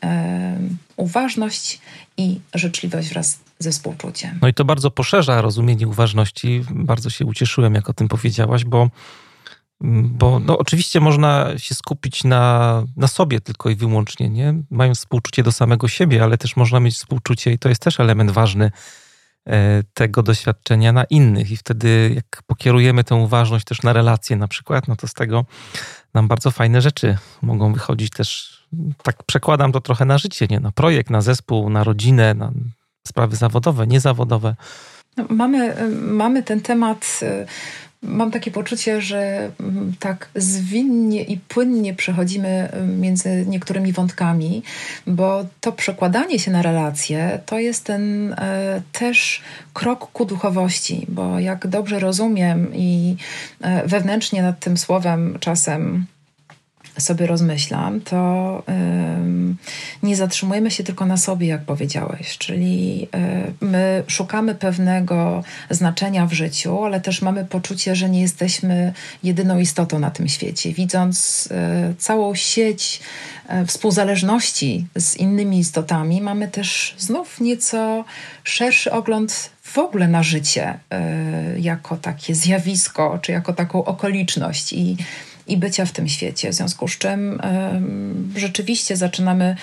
Uważność 0.96 1.80
i 2.18 2.40
życzliwość 2.54 3.10
wraz 3.10 3.40
ze 3.60 3.72
współczuciem. 3.72 4.40
No 4.42 4.48
i 4.48 4.54
to 4.54 4.66
bardzo 4.66 4.92
poszerza 4.92 5.42
rozumienie 5.42 5.88
uważności. 5.88 6.64
Bardzo 6.70 7.10
się 7.10 7.26
ucieszyłem, 7.26 7.76
jak 7.76 7.90
o 7.90 7.94
tym 7.94 8.08
powiedziałaś, 8.08 8.66
bo, 8.66 8.90
bo 9.82 10.40
no 10.40 10.58
oczywiście 10.58 11.00
można 11.00 11.58
się 11.58 11.76
skupić 11.76 12.24
na, 12.24 12.84
na 12.98 13.08
sobie 13.08 13.42
tylko 13.42 13.70
i 13.70 13.76
wyłącznie, 13.76 14.30
nie? 14.30 14.54
mając 14.70 14.98
współczucie 14.98 15.44
do 15.44 15.52
samego 15.52 15.88
siebie, 15.88 16.24
ale 16.24 16.38
też 16.38 16.56
można 16.56 16.80
mieć 16.80 16.96
współczucie 16.96 17.52
i 17.52 17.60
to 17.60 17.70
jest 17.70 17.82
też 17.82 18.00
element 18.00 18.32
ważny 18.32 18.72
tego 19.94 20.24
doświadczenia 20.24 20.92
na 20.92 21.04
innych. 21.04 21.52
I 21.52 21.58
wtedy, 21.58 22.12
jak 22.16 22.44
pokierujemy 22.48 23.04
tę 23.04 23.16
uważność 23.16 23.66
też 23.66 23.82
na 23.82 23.94
relacje, 23.94 24.36
na 24.36 24.48
przykład, 24.48 24.88
no 24.88 24.96
to 24.96 25.08
z 25.08 25.14
tego 25.14 25.46
nam 26.14 26.28
bardzo 26.28 26.52
fajne 26.52 26.82
rzeczy 26.82 27.18
mogą 27.42 27.74
wychodzić 27.74 28.10
też. 28.10 28.54
Tak 29.04 29.24
przekładam 29.24 29.72
to 29.72 29.82
trochę 29.82 30.06
na 30.06 30.18
życie, 30.18 30.48
nie? 30.50 30.60
na 30.60 30.72
projekt, 30.72 31.10
na 31.10 31.22
zespół, 31.22 31.70
na 31.70 31.84
rodzinę, 31.84 32.34
na 32.34 32.52
sprawy 33.08 33.36
zawodowe, 33.36 33.88
niezawodowe. 33.88 34.56
No, 35.18 35.26
mamy, 35.30 35.90
mamy 36.02 36.44
ten 36.44 36.62
temat 36.62 37.20
mam 38.04 38.32
takie 38.32 38.52
poczucie, 38.52 39.02
że 39.02 39.52
mm, 39.60 39.94
tak 40.00 40.30
zwinnie 40.36 41.24
i 41.24 41.38
płynnie 41.38 41.94
przechodzimy 41.94 42.70
mm, 42.72 43.00
między 43.00 43.46
niektórymi 43.48 43.94
wątkami, 43.94 44.64
bo 45.08 45.46
to 45.62 45.72
przekładanie 45.72 46.40
się 46.40 46.52
na 46.52 46.62
relacje 46.62 47.40
to 47.46 47.60
jest 47.60 47.84
ten 47.84 48.34
e, 48.34 48.82
też 48.92 49.42
krok 49.74 50.12
ku 50.12 50.26
duchowości, 50.26 51.06
bo 51.10 51.40
jak 51.40 51.68
dobrze 51.68 52.00
rozumiem 52.00 52.76
i 52.76 53.16
e, 53.62 53.88
wewnętrznie 53.88 54.42
nad 54.42 54.60
tym 54.60 54.78
słowem 54.78 55.38
czasem 55.40 56.06
sobie 57.00 57.28
rozmyślam, 57.28 58.02
to 58.02 58.64
nie 60.04 60.16
zatrzymujemy 60.16 60.72
się 60.72 60.84
tylko 60.84 61.06
na 61.06 61.18
sobie, 61.18 61.48
jak 61.48 61.62
powiedziałeś, 61.62 62.38
czyli 62.38 63.08
y, 63.62 63.66
my 63.66 64.04
szukamy 64.08 64.56
pewnego 64.56 65.44
znaczenia 65.70 66.26
w 66.26 66.34
życiu, 66.34 66.84
ale 66.84 67.02
też 67.02 67.22
mamy 67.22 67.46
poczucie, 67.46 67.96
że 67.96 68.10
nie 68.10 68.22
jesteśmy 68.22 68.94
jedyną 69.24 69.60
istotą 69.60 70.00
na 70.00 70.12
tym 70.12 70.28
świecie. 70.28 70.74
Widząc 70.74 71.50
y, 71.92 71.96
całą 71.98 72.36
sieć 72.36 73.02
y, 73.64 73.66
współzależności 73.66 74.88
z 74.96 75.18
innymi 75.18 75.60
istotami, 75.60 76.22
mamy 76.22 76.48
też 76.48 76.96
znów 76.98 77.42
nieco 77.42 78.06
szerszy 78.44 78.92
ogląd 78.92 79.50
w 79.62 79.78
ogóle 79.78 80.08
na 80.08 80.24
życie 80.24 80.80
jako 81.60 81.98
takie 81.98 82.36
zjawisko, 82.36 83.20
czy 83.22 83.32
jako 83.32 83.54
taką 83.54 83.86
okoliczność 83.86 84.74
i 84.74 84.98
i 85.48 85.58
bycia 85.58 85.86
w 85.86 85.92
tym 85.92 86.08
świecie. 86.08 86.50
W 86.50 86.54
związku 86.54 86.88
z 86.88 86.98
czym 86.98 87.42
y, 88.36 88.40
rzeczywiście 88.40 88.98
zaczynamy 88.98 89.56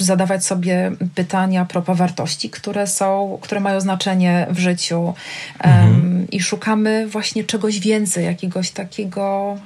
zadawać 0.00 0.44
sobie 0.44 0.92
pytania 1.14 1.64
propos 1.64 1.98
wartości, 1.98 2.50
które 2.50 2.86
są, 2.86 3.38
które 3.42 3.60
mają 3.60 3.80
znaczenie 3.80 4.46
w 4.50 4.58
życiu 4.58 5.08
y, 5.08 5.64
mhm. 5.64 6.30
i 6.30 6.40
szukamy 6.40 7.08
właśnie 7.08 7.44
czegoś 7.44 7.80
więcej, 7.80 8.24
jakiegoś 8.24 8.70
takiego 8.70 9.56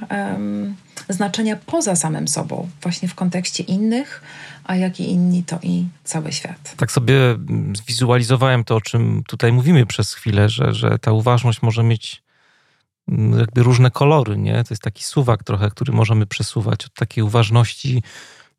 y, 1.08 1.12
znaczenia 1.12 1.56
poza 1.66 1.96
samym 1.96 2.28
sobą, 2.28 2.68
właśnie 2.82 3.08
w 3.08 3.14
kontekście 3.14 3.62
innych, 3.62 4.22
a 4.64 4.76
jak 4.76 5.00
i 5.00 5.10
inni, 5.10 5.44
to 5.44 5.58
i 5.62 5.84
cały 6.04 6.32
świat. 6.32 6.74
Tak 6.76 6.92
sobie 6.92 7.14
zwizualizowałem 7.76 8.64
to, 8.64 8.76
o 8.76 8.80
czym 8.80 9.22
tutaj 9.28 9.52
mówimy 9.52 9.86
przez 9.86 10.14
chwilę, 10.14 10.48
że, 10.48 10.74
że 10.74 10.98
ta 10.98 11.12
uważność 11.12 11.62
może 11.62 11.82
mieć 11.82 12.22
Mm, 12.22 12.31
jakby 13.38 13.62
różne 13.62 13.90
kolory, 13.90 14.38
nie? 14.38 14.64
To 14.64 14.74
jest 14.74 14.82
taki 14.82 15.04
suwak 15.04 15.44
trochę, 15.44 15.70
który 15.70 15.92
możemy 15.92 16.26
przesuwać 16.26 16.86
od 16.86 16.94
takiej 16.94 17.24
uważności, 17.24 18.02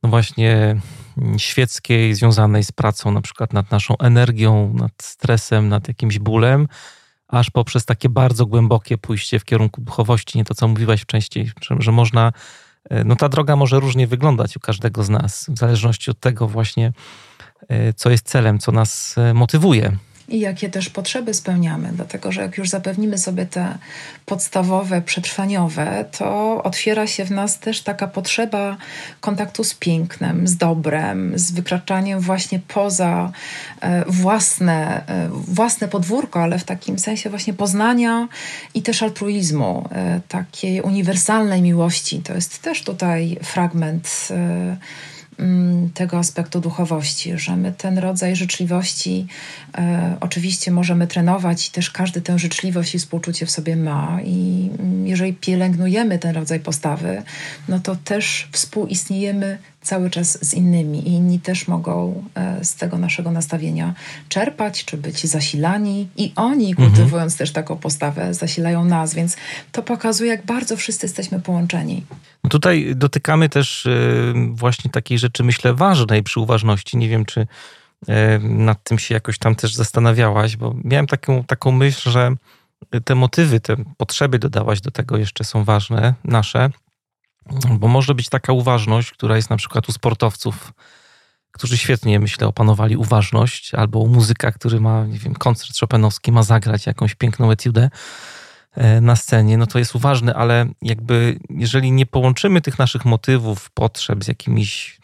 no 0.04 0.10
właśnie 0.10 0.76
mm, 1.18 1.40
świeckiej, 1.40 2.16
związanej 2.16 2.64
z 2.64 2.72
pracą, 2.72 3.12
na 3.12 3.22
przykład 3.22 3.54
nad 3.54 3.72
naszą 3.72 3.98
energią, 3.98 4.74
nad 4.74 4.92
stresem, 5.02 5.70
nad 5.70 5.88
jakimś 5.88 6.20
bólem, 6.20 6.68
aż 7.28 7.50
poprzez 7.50 7.86
takie 7.86 8.10
bardzo 8.10 8.46
głębokie 8.46 8.98
pójście 8.98 9.40
w 9.40 9.46
kierunku 9.46 9.82
duchowości, 9.82 10.38
nie 10.38 10.44
to, 10.44 10.56
co 10.56 10.68
mówiłaś 10.68 11.02
wcześniej, 11.02 11.52
że, 11.62 11.76
że 11.80 11.92
można, 11.92 12.32
e, 12.90 13.04
no 13.04 13.16
ta 13.16 13.30
droga 13.30 13.56
może 13.56 13.80
różnie 13.80 14.08
wyglądać 14.08 14.58
u 14.58 14.60
każdego 14.60 15.04
z 15.04 15.10
nas, 15.10 15.46
w 15.50 15.58
zależności 15.58 16.12
od 16.12 16.20
tego 16.20 16.48
właśnie, 16.48 16.94
e, 17.70 17.94
co 17.94 18.10
jest 18.10 18.28
celem, 18.28 18.60
co 18.60 18.72
nas 18.72 19.16
e, 19.18 19.34
motywuje 19.34 19.98
i 20.28 20.40
jakie 20.40 20.70
też 20.70 20.90
potrzeby 20.90 21.34
spełniamy, 21.34 21.90
dlatego 21.94 22.32
że 22.32 22.42
jak 22.42 22.58
już 22.58 22.70
zapewnimy 22.70 23.18
sobie 23.18 23.46
te 23.46 23.78
podstawowe, 24.26 25.02
przetrwaniowe, 25.02 26.06
to 26.18 26.64
otwiera 26.64 27.08
się 27.08 27.26
w 27.26 27.32
nas 27.32 27.60
też 27.60 27.82
taka 27.82 28.08
potrzeba 28.08 28.78
kontaktu 29.22 29.64
z 29.64 29.74
pięknem, 29.74 30.48
z 30.48 30.58
dobrem, 30.58 31.32
z 31.36 31.52
wykraczaniem 31.52 32.20
właśnie 32.20 32.60
poza 32.68 33.32
e, 33.82 34.06
własne, 34.08 35.08
e, 35.08 35.30
własne 35.32 35.88
podwórko, 35.88 36.42
ale 36.42 36.60
w 36.60 36.64
takim 36.64 37.00
sensie 37.00 37.30
właśnie 37.30 37.54
poznania 37.54 38.28
i 38.74 38.82
też 38.82 39.04
altruizmu, 39.04 39.90
e, 39.92 40.22
takiej 40.28 40.82
uniwersalnej 40.82 41.62
miłości. 41.62 42.20
To 42.20 42.34
jest 42.34 42.62
też 42.62 42.84
tutaj 42.84 43.38
fragment 43.44 44.28
tego 45.94 46.18
aspektu 46.18 46.62
duchowości, 46.62 47.38
że 47.38 47.56
my 47.56 47.74
ten 47.78 47.98
rodzaj 47.98 48.36
życzliwości 48.36 49.28
e, 49.78 50.18
oczywiście 50.20 50.72
możemy 50.72 51.08
trenować 51.08 51.68
i 51.68 51.72
też 51.72 51.92
każdy 51.92 52.22
tę 52.22 52.40
życzliwość 52.40 52.96
i 52.96 53.00
współczucie 53.00 53.46
w 53.46 53.52
sobie 53.52 53.76
ma. 53.76 54.20
I 54.26 54.70
mm, 54.80 55.08
jeżeli 55.08 55.34
pielęgnujemy 55.34 56.20
ten 56.20 56.36
rodzaj 56.36 56.60
postawy, 56.60 57.24
no 57.68 57.80
to 57.80 57.96
też 57.96 58.50
współistniejemy 58.52 59.58
cały 59.84 60.10
czas 60.10 60.46
z 60.46 60.54
innymi 60.54 61.08
i 61.10 61.12
inni 61.12 61.40
też 61.40 61.68
mogą 61.68 62.24
e, 62.36 62.66
z 62.66 62.76
tego 62.76 62.98
naszego 62.98 63.32
nastawienia 63.32 63.94
czerpać, 64.30 64.86
czy 64.86 64.98
być 64.98 65.28
zasilani 65.28 66.08
i 66.18 66.34
oni, 66.36 66.70
mhm. 66.70 66.90
kultywując 66.90 67.34
mhm. 67.34 67.38
też 67.38 67.52
taką 67.52 67.78
postawę, 67.78 68.34
zasilają 68.34 68.86
nas, 68.86 69.14
więc 69.14 69.38
to 69.72 69.84
pokazuje, 69.84 70.30
jak 70.30 70.46
bardzo 70.46 70.78
wszyscy 70.78 71.06
jesteśmy 71.06 71.40
połączeni. 71.40 72.04
No 72.44 72.50
tutaj 72.50 72.94
dotykamy 72.96 73.50
też 73.50 73.86
e, 73.86 73.90
właśnie 74.52 74.92
takiej 74.92 75.20
rzeczy, 75.20 75.44
myślę, 75.44 75.74
ważnej 75.74 76.24
przy 76.24 76.40
uważności. 76.40 76.98
Nie 76.98 77.10
wiem, 77.10 77.26
czy 77.26 77.48
e, 78.08 78.40
nad 78.40 78.84
tym 78.84 79.00
się 79.00 79.14
jakoś 79.14 79.38
tam 79.38 79.56
też 79.56 79.76
zastanawiałaś, 79.76 80.58
bo 80.58 80.76
miałem 80.84 81.08
taką, 81.08 81.44
taką 81.44 81.72
myśl, 81.72 82.10
że 82.10 82.36
te 83.06 83.16
motywy, 83.16 83.60
te 83.60 83.76
potrzeby 83.98 84.40
dodałaś 84.40 84.82
do 84.82 84.92
tego 84.92 85.18
jeszcze 85.18 85.44
są 85.44 85.64
ważne, 85.64 86.14
nasze, 86.24 86.70
bo 87.80 87.88
może 87.88 88.16
być 88.16 88.30
taka 88.30 88.54
uważność, 88.54 89.12
która 89.12 89.36
jest 89.36 89.50
na 89.50 89.58
przykład 89.58 89.90
u 89.90 89.92
sportowców, 89.92 90.74
którzy 91.52 91.78
świetnie, 91.78 92.20
myślę, 92.20 92.48
opanowali 92.48 92.98
uważność, 92.98 93.76
albo 93.76 94.00
u 94.00 94.08
muzyka, 94.08 94.52
który 94.52 94.80
ma, 94.80 95.06
nie 95.06 95.20
wiem, 95.20 95.34
koncert 95.34 95.80
Chopinowski, 95.80 96.32
ma 96.32 96.44
zagrać 96.44 96.86
jakąś 96.86 97.16
piękną 97.16 97.52
etiudę 97.52 97.90
e, 98.74 99.02
na 99.02 99.16
scenie, 99.16 99.58
no 99.58 99.68
to 99.68 99.80
jest 99.80 99.96
uważny, 99.96 100.36
ale 100.36 100.66
jakby 100.82 101.40
jeżeli 101.50 101.92
nie 101.92 102.06
połączymy 102.06 102.62
tych 102.62 102.80
naszych 102.80 103.06
motywów, 103.06 103.72
potrzeb 103.72 104.24
z 104.24 104.28
jakimiś, 104.28 105.00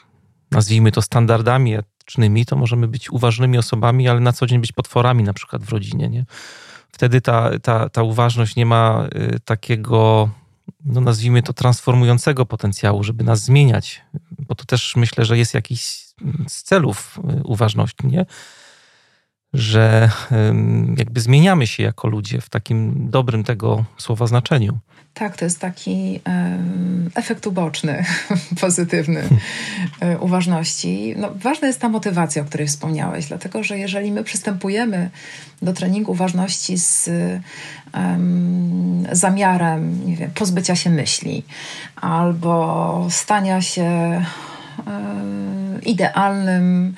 nazwijmy 0.52 0.92
to 0.92 1.02
standardami 1.02 1.76
etycznymi, 1.76 2.46
to 2.46 2.56
możemy 2.56 2.88
być 2.88 3.12
uważnymi 3.12 3.58
osobami, 3.58 4.08
ale 4.08 4.20
na 4.20 4.34
co 4.34 4.48
dzień 4.48 4.62
być 4.62 4.72
potworami 4.72 5.24
na 5.24 5.34
przykład 5.34 5.64
w 5.64 5.70
rodzinie, 5.70 6.10
nie? 6.10 6.26
Wtedy 6.92 7.22
ta, 7.22 7.60
ta, 7.60 7.90
ta 7.90 8.04
uważność 8.04 8.56
nie 8.56 8.66
ma 8.66 9.08
y, 9.16 9.40
takiego 9.40 10.30
no 10.86 11.01
nazwijmy 11.01 11.43
to, 11.43 11.53
transformującego 11.53 12.45
potencjału, 12.45 13.03
żeby 13.03 13.23
nas 13.23 13.43
zmieniać, 13.43 14.01
bo 14.39 14.55
to 14.55 14.65
też 14.65 14.95
myślę, 14.95 15.25
że 15.25 15.38
jest 15.38 15.53
jakiś 15.53 16.05
z 16.47 16.63
celów 16.63 17.19
y, 17.39 17.43
uważności, 17.43 18.07
nie? 18.07 18.25
Że 19.53 20.11
jakby 20.97 21.21
zmieniamy 21.21 21.67
się 21.67 21.84
jako 21.84 22.07
ludzie 22.07 22.41
w 22.41 22.49
takim 22.49 23.09
dobrym 23.09 23.43
tego 23.43 23.86
słowa 23.97 24.27
znaczeniu. 24.27 24.80
Tak, 25.20 25.38
to 25.38 25.45
jest 25.45 25.59
taki 25.59 26.20
um, 26.28 27.09
efekt 27.15 27.47
uboczny, 27.47 28.05
pozytywny 28.61 29.24
um, 30.01 30.22
uważności. 30.22 31.13
No, 31.17 31.30
ważna 31.36 31.67
jest 31.67 31.80
ta 31.80 31.89
motywacja, 31.89 32.41
o 32.41 32.45
której 32.45 32.67
wspomniałeś, 32.67 33.26
dlatego 33.26 33.63
że 33.63 33.80
jeżeli 33.80 34.11
my 34.11 34.24
przystępujemy 34.24 35.09
do 35.61 35.74
treningu 35.74 36.11
uważności 36.11 36.78
z 36.78 37.09
um, 37.93 39.07
zamiarem 39.11 40.05
nie 40.05 40.15
wiem, 40.15 40.32
pozbycia 40.32 40.76
się 40.76 40.89
myśli 40.89 41.43
albo 41.95 43.07
stania 43.09 43.61
się 43.61 44.22
idealnym 45.86 46.95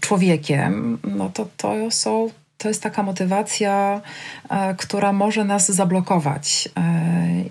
człowiekiem, 0.00 0.98
no 1.04 1.30
to 1.30 1.48
to 1.56 1.90
są 1.90 2.30
to 2.64 2.68
jest 2.68 2.82
taka 2.82 3.02
motywacja, 3.02 4.00
e, 4.48 4.74
która 4.74 5.12
może 5.12 5.44
nas 5.44 5.72
zablokować 5.72 6.68
e, 6.76 6.82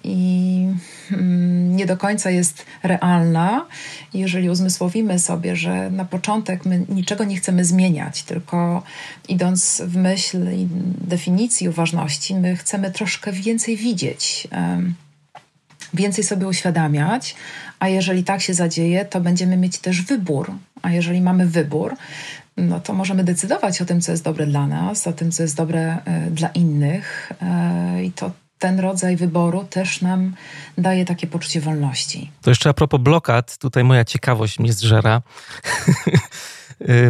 i 0.03 0.67
mm, 1.11 1.75
nie 1.75 1.85
do 1.85 1.97
końca 1.97 2.31
jest 2.31 2.65
realna. 2.83 3.65
Jeżeli 4.13 4.49
uzmysłowimy 4.49 5.19
sobie, 5.19 5.55
że 5.55 5.89
na 5.91 6.05
początek 6.05 6.65
my 6.65 6.85
niczego 6.89 7.23
nie 7.23 7.37
chcemy 7.37 7.65
zmieniać, 7.65 8.23
tylko 8.23 8.83
idąc 9.27 9.81
w 9.85 9.97
myśl 9.97 10.47
definicji 11.07 11.69
uważności, 11.69 12.35
my 12.35 12.55
chcemy 12.55 12.91
troszkę 12.91 13.31
więcej 13.31 13.77
widzieć 13.77 14.47
więcej 15.93 16.23
sobie 16.23 16.47
uświadamiać, 16.47 17.35
a 17.79 17.87
jeżeli 17.87 18.23
tak 18.23 18.41
się 18.41 18.53
zadzieje, 18.53 19.05
to 19.05 19.21
będziemy 19.21 19.57
mieć 19.57 19.77
też 19.77 20.01
wybór. 20.01 20.51
A 20.81 20.91
jeżeli 20.91 21.21
mamy 21.21 21.47
wybór, 21.47 21.95
no 22.57 22.79
to 22.79 22.93
możemy 22.93 23.23
decydować 23.23 23.81
o 23.81 23.85
tym, 23.85 24.01
co 24.01 24.11
jest 24.11 24.23
dobre 24.23 24.45
dla 24.45 24.67
nas, 24.67 25.07
o 25.07 25.13
tym, 25.13 25.31
co 25.31 25.43
jest 25.43 25.57
dobre 25.57 25.97
e, 26.05 26.31
dla 26.31 26.47
innych. 26.49 27.31
E, 27.41 28.03
I 28.03 28.11
to 28.11 28.31
ten 28.59 28.79
rodzaj 28.79 29.15
wyboru 29.15 29.63
też 29.63 30.01
nam 30.01 30.35
daje 30.77 31.05
takie 31.05 31.27
poczucie 31.27 31.61
wolności. 31.61 32.31
To 32.41 32.51
jeszcze 32.51 32.69
a 32.69 32.73
propos 32.73 33.01
blokad, 33.01 33.57
tutaj 33.57 33.83
moja 33.83 34.05
ciekawość 34.05 34.59
mnie 34.59 34.73
zżera. 34.73 35.21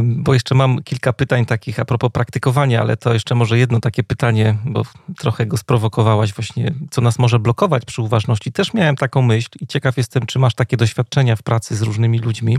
bo 0.03 0.33
jeszcze 0.33 0.55
mam 0.55 0.83
kilka 0.83 1.13
pytań 1.13 1.45
takich 1.45 1.79
a 1.79 1.85
propos 1.85 2.11
praktykowania, 2.11 2.81
ale 2.81 2.97
to 2.97 3.13
jeszcze 3.13 3.35
może 3.35 3.57
jedno 3.57 3.79
takie 3.79 4.03
pytanie, 4.03 4.57
bo 4.65 4.83
trochę 5.17 5.45
go 5.45 5.57
sprowokowałaś 5.57 6.33
właśnie, 6.33 6.73
co 6.91 7.01
nas 7.01 7.19
może 7.19 7.39
blokować 7.39 7.85
przy 7.85 8.01
uważności. 8.01 8.51
Też 8.51 8.73
miałem 8.73 8.95
taką 8.95 9.21
myśl 9.21 9.49
i 9.59 9.67
ciekaw 9.67 9.97
jestem, 9.97 10.25
czy 10.25 10.39
masz 10.39 10.55
takie 10.55 10.77
doświadczenia 10.77 11.35
w 11.35 11.43
pracy 11.43 11.75
z 11.75 11.81
różnymi 11.81 12.19
ludźmi, 12.19 12.57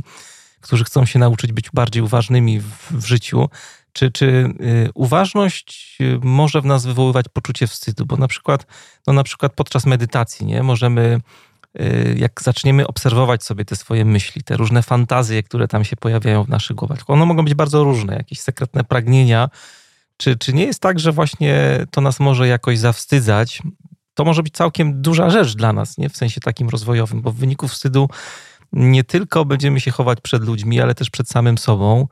którzy 0.65 0.85
chcą 0.85 1.07
się 1.07 1.19
nauczyć 1.19 1.53
być 1.53 1.71
bardziej 1.71 2.03
uważnymi 2.03 2.61
w, 2.61 2.93
w 2.93 3.07
życiu. 3.07 3.49
Czy, 3.93 4.11
czy 4.11 4.27
y, 4.27 4.91
uważność 4.95 5.97
y, 6.01 6.19
może 6.23 6.61
w 6.61 6.65
nas 6.65 6.87
wywoływać 6.87 7.27
poczucie 7.33 7.67
wstydu? 7.67 8.07
Bo 8.07 8.17
na 8.17 8.29
przykład, 8.29 8.67
no 9.07 9.13
na 9.13 9.25
przykład 9.25 9.53
podczas 9.55 9.87
medytacji 9.87 10.47
nie? 10.47 10.63
możemy 10.63 11.21
Y, 11.81 12.15
jak 12.19 12.43
zaczniemy 12.43 12.87
obserwować 12.87 13.45
sobie 13.45 13.65
te 13.65 13.77
swoje 13.77 14.05
myśli, 14.05 14.43
te 14.43 14.57
różne 14.57 14.83
fantazje, 14.83 15.43
które 15.43 15.69
tam 15.69 15.85
się 15.85 15.97
pojawiają 15.97 16.45
w 16.45 16.49
naszych 16.49 16.77
głowach, 16.77 16.99
one 17.07 17.27
mogą 17.27 17.45
być 17.45 17.55
bardzo 17.55 17.85
różne, 17.85 18.17
jakieś 18.17 18.41
sekretne 18.41 18.85
pragnienia. 18.85 19.49
Czy, 20.17 20.37
czy 20.37 20.53
nie 20.53 20.65
jest 20.65 20.81
tak, 20.81 21.01
że 21.01 21.13
właśnie 21.13 21.87
to 21.91 22.01
nas 22.01 22.21
może 22.21 22.49
jakoś 22.49 22.79
zawstydzać? 22.79 23.63
To 24.15 24.25
może 24.25 24.43
być 24.43 24.55
całkiem 24.55 25.03
duża 25.03 25.31
rzecz 25.31 25.55
dla 25.57 25.73
nas, 25.73 25.99
nie? 25.99 26.09
w 26.09 26.17
sensie 26.17 26.41
takim 26.41 26.69
rozwojowym, 26.69 27.23
bo 27.23 27.31
w 27.31 27.37
wyniku 27.37 27.69
wstydu 27.69 28.09
nie 28.75 29.05
tylko 29.05 29.45
będziemy 29.45 29.81
się 29.81 29.91
chować 29.91 30.21
przed 30.21 30.45
ludźmi, 30.45 30.81
ale 30.81 30.95
też 30.95 31.11
przed 31.11 31.29
samym 31.29 31.59
sobą. 31.59 32.09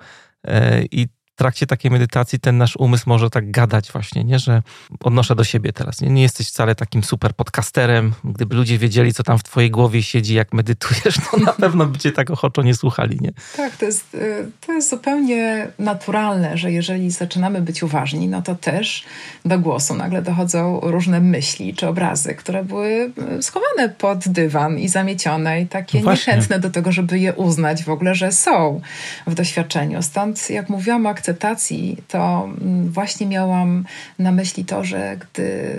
E, 0.47 0.85
I 0.85 1.09
w 1.33 1.39
trakcie 1.39 1.66
takiej 1.66 1.91
medytacji 1.91 2.41
ten 2.41 2.59
nasz 2.59 2.76
umysł 2.76 3.05
może 3.07 3.30
tak 3.30 3.51
gadać 3.51 3.93
właśnie, 3.93 4.24
nie? 4.24 4.39
że 4.39 4.62
odnoszę 5.01 5.35
do 5.35 5.45
siebie 5.45 5.72
teraz. 5.72 6.01
Nie, 6.01 6.11
nie 6.11 6.22
jesteś 6.22 6.49
wcale 6.49 6.74
takim 6.74 7.05
super 7.05 7.35
podcasterem. 7.35 8.12
Gdyby 8.24 8.57
ludzie 8.57 8.78
wiedzieli, 8.78 9.14
co 9.14 9.22
tam 9.22 9.39
w 9.39 9.43
twojej 9.43 9.70
głowie 9.70 10.03
siedzi, 10.03 10.35
jak 10.35 10.53
medytujesz, 10.53 11.14
to 11.30 11.37
na 11.37 11.53
pewno 11.53 11.87
by 11.87 11.99
cię 11.99 12.12
tak 12.12 12.30
ochoczo 12.30 12.62
nie 12.62 12.74
słuchali. 12.74 13.18
Nie? 13.20 13.33
Tak, 13.57 13.76
to 13.76 13.85
jest, 13.85 14.14
y, 14.14 14.51
to 14.66 14.72
jest 14.72 14.91
zupełnie 14.91 15.68
naturalne, 15.78 16.59
że 16.59 16.72
jeżeli 16.72 17.11
zaczynamy 17.11 17.62
być 17.62 17.83
uważni, 17.83 18.28
no 18.28 18.43
to 18.43 18.55
też 18.55 19.05
do 19.45 19.59
głosu 19.59 19.95
nagle 19.95 20.22
dochodzą 20.22 20.80
różne 20.83 21.20
myśli 21.20 21.74
czy 21.74 21.89
obrazy, 21.89 22.35
które 22.35 22.64
były 22.64 23.12
y, 23.39 23.43
schowane 23.43 23.89
pod 23.89 24.28
dywan 24.28 24.78
i 24.78 24.89
zamiecione 24.89 25.61
i 25.61 25.66
takie 25.66 26.01
no 26.01 26.11
niechętne 26.11 26.59
do 26.59 26.70
tego, 26.70 26.93
żeby 26.93 27.18
je 27.18 27.35
uznać 27.35 27.85
w 27.85 27.89
ogóle, 27.89 28.14
że 28.14 28.33
są 28.33 28.80
w 29.26 29.35
doświadczeniu. 29.35 30.03
Stąd, 30.03 30.51
jak 30.51 30.68
mówiłam 30.68 31.07
o 31.07 31.22
akceptacji, 31.23 31.97
to 32.09 32.49
mm, 32.61 32.89
właśnie 32.89 33.27
miałam 33.27 33.85
na 34.18 34.33
myśli 34.33 34.64
to, 34.64 34.85
że 34.85 35.16
gdy 35.16 35.75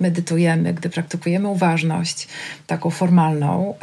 medytujemy, 0.00 0.74
gdy 0.74 0.90
praktykujemy 0.90 1.48
uważność 1.48 2.28
taką 2.66 2.90
formalną, 2.90 3.74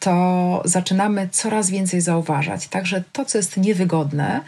to 0.00 0.62
zaczynamy 0.64 1.28
coraz 1.32 1.70
więcej 1.70 2.00
zauważać. 2.00 2.68
Także 2.68 3.04
to, 3.12 3.24
co 3.24 3.38
jest 3.38 3.56
niewygodne 3.56 4.40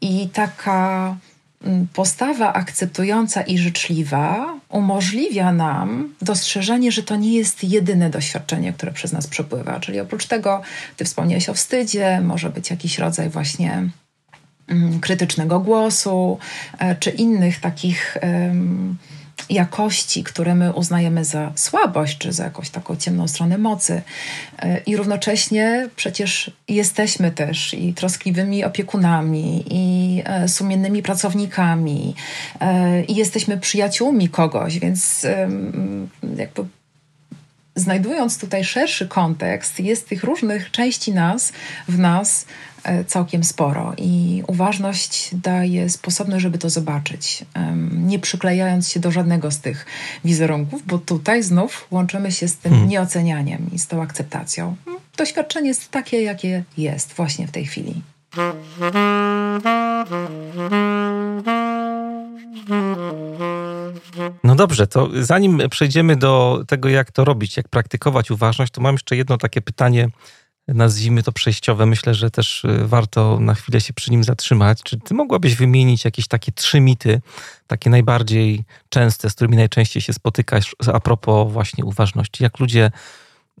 i 0.00 0.28
taka 0.28 1.16
mm, 1.64 1.86
postawa 1.92 2.52
akceptująca 2.52 3.42
i 3.42 3.58
życzliwa 3.58 4.54
umożliwia 4.68 5.52
nam 5.52 6.14
dostrzeżenie, 6.22 6.92
że 6.92 7.02
to 7.02 7.16
nie 7.16 7.34
jest 7.34 7.64
jedyne 7.64 8.10
doświadczenie, 8.10 8.72
które 8.72 8.92
przez 8.92 9.12
nas 9.12 9.26
przepływa. 9.26 9.80
Czyli 9.80 10.00
oprócz 10.00 10.26
tego, 10.26 10.62
ty 10.96 11.04
wspomniałeś 11.04 11.48
o 11.48 11.54
wstydzie, 11.54 12.20
może 12.20 12.50
być 12.50 12.70
jakiś 12.70 12.98
rodzaj 12.98 13.28
właśnie 13.28 13.90
krytycznego 15.00 15.60
głosu, 15.60 16.38
e, 16.78 16.96
czy 16.96 17.10
innych 17.10 17.60
takich 17.60 18.16
jakości, 19.50 20.24
które 20.24 20.54
my 20.54 20.72
uznajemy 20.72 21.24
za 21.24 21.52
słabość, 21.54 22.18
czy 22.18 22.32
za 22.32 22.44
jakąś 22.44 22.70
taką 22.70 22.96
ciemną 22.96 23.28
stronę 23.28 23.58
mocy. 23.58 24.02
E, 24.58 24.80
I 24.86 24.96
równocześnie 24.96 25.88
przecież 25.96 26.50
jesteśmy 26.68 27.30
też 27.30 27.74
i 27.74 27.94
troskliwymi 27.94 28.64
opiekunami, 28.64 29.64
i 29.70 30.22
e, 30.24 30.48
sumiennymi 30.48 31.02
pracownikami, 31.02 32.14
i 33.08 33.14
jesteśmy 33.14 33.58
przyjaciółmi 33.58 34.28
kogoś, 34.28 34.78
więc 34.78 35.26
jakby 36.36 36.64
znajdując 37.74 38.38
tutaj 38.38 38.64
szerszy 38.64 39.08
kontekst, 39.08 39.80
jest 39.80 40.08
tych 40.08 40.24
różnych 40.24 40.70
części 40.70 41.12
nas, 41.12 41.52
w 41.88 41.98
nas 41.98 42.46
całkiem 43.06 43.44
sporo 43.44 43.92
i 43.98 44.42
uważność 44.46 45.30
daje 45.34 45.90
sposobność, 45.90 46.42
żeby 46.42 46.58
to 46.58 46.70
zobaczyć, 46.70 47.44
nie 47.92 48.18
przyklejając 48.18 48.88
się 48.88 49.00
do 49.00 49.10
żadnego 49.10 49.50
z 49.50 49.60
tych 49.60 49.86
wizerunków, 50.24 50.86
bo 50.86 50.98
tutaj 50.98 51.42
znów 51.42 51.86
łączymy 51.90 52.32
się 52.32 52.48
z 52.48 52.56
tym 52.56 52.72
hmm. 52.72 52.88
nieocenianiem 52.88 53.70
i 53.72 53.78
z 53.78 53.86
tą 53.86 54.02
akceptacją. 54.02 54.76
Doświadczenie 55.16 55.68
jest 55.68 55.90
takie, 55.90 56.22
jakie 56.22 56.64
jest 56.78 57.12
właśnie 57.12 57.46
w 57.46 57.50
tej 57.50 57.66
chwili. 57.66 58.02
No 64.44 64.54
dobrze, 64.54 64.86
to 64.86 65.08
zanim 65.20 65.62
przejdziemy 65.70 66.16
do 66.16 66.64
tego, 66.68 66.88
jak 66.88 67.10
to 67.10 67.24
robić, 67.24 67.56
jak 67.56 67.68
praktykować 67.68 68.30
uważność, 68.30 68.72
to 68.72 68.80
mam 68.80 68.94
jeszcze 68.94 69.16
jedno 69.16 69.38
takie 69.38 69.60
pytanie, 69.60 70.08
nazwijmy 70.74 71.22
to 71.22 71.32
przejściowe. 71.32 71.86
Myślę, 71.86 72.14
że 72.14 72.30
też 72.30 72.64
y, 72.64 72.86
warto 72.86 73.40
na 73.40 73.54
chwilę 73.54 73.80
się 73.80 73.92
przy 73.92 74.10
nim 74.10 74.24
zatrzymać. 74.24 74.82
Czy 74.82 74.98
ty 74.98 75.14
mogłabyś 75.14 75.54
wymienić 75.54 76.04
jakieś 76.04 76.28
takie 76.28 76.52
trzy 76.52 76.80
mity, 76.80 77.20
takie 77.66 77.90
najbardziej 77.90 78.64
częste, 78.88 79.30
z 79.30 79.34
którymi 79.34 79.56
najczęściej 79.56 80.02
się 80.02 80.12
spotykasz 80.12 80.76
a 80.92 81.00
propos 81.00 81.52
właśnie 81.52 81.84
uważności? 81.84 82.42
Jak 82.42 82.58
ludzie 82.58 82.90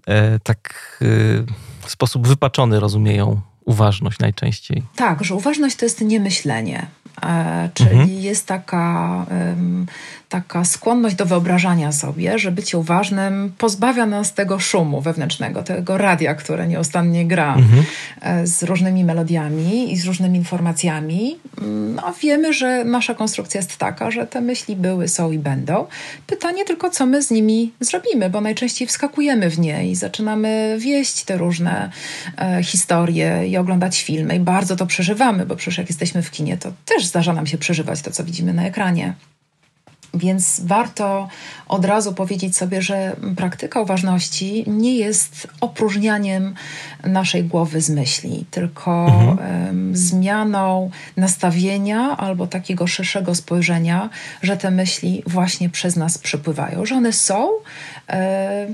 e, 0.06 0.38
tak 0.38 0.98
y, 1.02 1.44
w 1.80 1.90
sposób 1.90 2.28
wypaczony 2.28 2.80
rozumieją 2.80 3.40
uważność 3.64 4.18
najczęściej? 4.18 4.82
Tak, 4.96 5.24
że 5.24 5.34
uważność 5.34 5.76
to 5.76 5.84
jest 5.84 6.00
niemyślenie. 6.00 6.86
E, 7.22 7.68
czyli 7.74 7.90
mhm. 7.90 8.10
jest 8.10 8.46
taka, 8.46 9.26
taka 10.28 10.64
skłonność 10.64 11.16
do 11.16 11.26
wyobrażania 11.26 11.92
sobie, 11.92 12.38
że 12.38 12.52
bycie 12.52 12.78
uważnym 12.78 13.52
pozbawia 13.58 14.06
nas 14.06 14.34
tego 14.34 14.58
szumu 14.58 15.00
wewnętrznego, 15.00 15.62
tego 15.62 15.98
radia, 15.98 16.34
które 16.34 16.68
nieustannie 16.68 17.26
gra 17.26 17.54
mhm. 17.54 17.84
E, 18.20 18.46
z 18.46 18.62
różnymi 18.62 19.04
melodiami 19.04 19.92
i 19.92 19.96
z 19.96 20.06
różnymi 20.06 20.38
informacjami. 20.38 21.38
No, 21.94 22.14
wiemy, 22.22 22.52
że 22.52 22.84
nasza 22.84 23.14
konstrukcja 23.14 23.58
jest 23.58 23.76
taka, 23.76 24.10
że 24.10 24.26
te 24.26 24.40
myśli 24.40 24.76
były, 24.76 25.08
są 25.08 25.30
i 25.30 25.38
będą. 25.38 25.86
Pytanie 26.26 26.64
tylko, 26.64 26.90
co 26.90 27.06
my 27.06 27.22
z 27.22 27.30
nimi 27.30 27.72
zrobimy, 27.80 28.30
bo 28.30 28.40
najczęściej 28.40 28.88
wskakujemy 28.88 29.50
w 29.50 29.58
nie 29.58 29.90
i 29.90 29.94
zaczynamy 29.94 30.76
wieść 30.78 31.24
te 31.24 31.36
różne 31.36 31.90
e, 32.38 32.62
historie 32.62 33.46
i 33.50 33.56
oglądać 33.56 34.02
filmy 34.02 34.36
i 34.36 34.40
bardzo 34.40 34.76
to 34.76 34.86
przeżywamy, 34.86 35.46
bo 35.46 35.56
przecież 35.56 35.78
jak 35.78 35.88
jesteśmy 35.88 36.22
w 36.22 36.30
kinie, 36.30 36.58
to 36.58 36.72
też 36.84 37.06
zdarza 37.06 37.32
nam 37.32 37.46
się 37.46 37.58
przeżywać 37.58 38.02
to, 38.02 38.10
co 38.10 38.24
widzimy 38.24 38.52
na 38.52 38.66
ekranie. 38.66 39.14
Więc 40.14 40.60
warto 40.64 41.28
od 41.68 41.84
razu 41.84 42.14
powiedzieć 42.14 42.56
sobie, 42.56 42.82
że 42.82 43.16
praktyka 43.36 43.80
uważności 43.80 44.64
nie 44.66 44.96
jest 44.96 45.48
opróżnianiem 45.60 46.54
naszej 47.04 47.44
głowy 47.44 47.80
z 47.80 47.90
myśli, 47.90 48.44
tylko 48.50 49.06
mhm. 49.06 49.96
zmianą 49.96 50.90
nastawienia 51.16 52.16
albo 52.16 52.46
takiego 52.46 52.86
szerszego 52.86 53.34
spojrzenia, 53.34 54.10
że 54.42 54.56
te 54.56 54.70
myśli 54.70 55.22
właśnie 55.26 55.70
przez 55.70 55.96
nas 55.96 56.18
przypływają, 56.18 56.86
że 56.86 56.94
one 56.94 57.12
są. 57.12 57.48
E, 58.08 58.66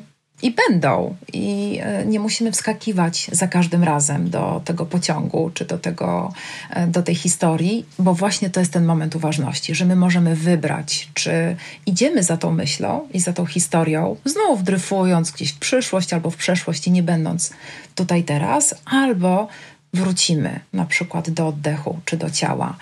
i 0.43 0.51
będą. 0.51 1.17
I 1.33 1.79
e, 1.83 2.07
nie 2.07 2.21
musimy 2.21 2.53
wskakiwać 2.53 3.31
za 3.33 3.49
każdym 3.49 3.85
razem 3.85 4.31
do 4.31 4.63
tego 4.65 4.87
pociągu 4.87 5.51
czy 5.55 5.65
do, 5.65 5.79
tego, 5.79 6.33
e, 6.71 6.87
do 6.87 7.03
tej 7.03 7.15
historii, 7.15 7.87
bo 7.99 8.15
właśnie 8.15 8.51
to 8.51 8.61
jest 8.61 8.73
ten 8.73 8.85
moment 8.85 9.17
uważności, 9.17 9.75
że 9.75 9.85
my 9.85 9.97
możemy 9.97 10.37
wybrać, 10.37 11.09
czy 11.15 11.57
idziemy 11.87 12.23
za 12.23 12.37
tą 12.37 12.53
myślą 12.53 13.09
i 13.13 13.21
za 13.21 13.33
tą 13.33 13.47
historią, 13.47 14.17
znów 14.25 14.65
dryfując 14.65 15.31
gdzieś 15.31 15.53
w 15.53 15.59
przyszłość 15.59 16.13
albo 16.13 16.31
w 16.31 16.37
przeszłość 16.37 16.87
i 16.87 16.91
nie 16.91 17.03
będąc 17.03 17.51
tutaj 17.95 18.25
teraz, 18.25 18.75
albo 18.85 19.49
wrócimy 19.95 20.61
na 20.73 20.85
przykład 20.85 21.31
do 21.31 21.49
oddechu 21.49 21.99
czy 22.05 22.17
do 22.17 22.31
ciała, 22.31 22.77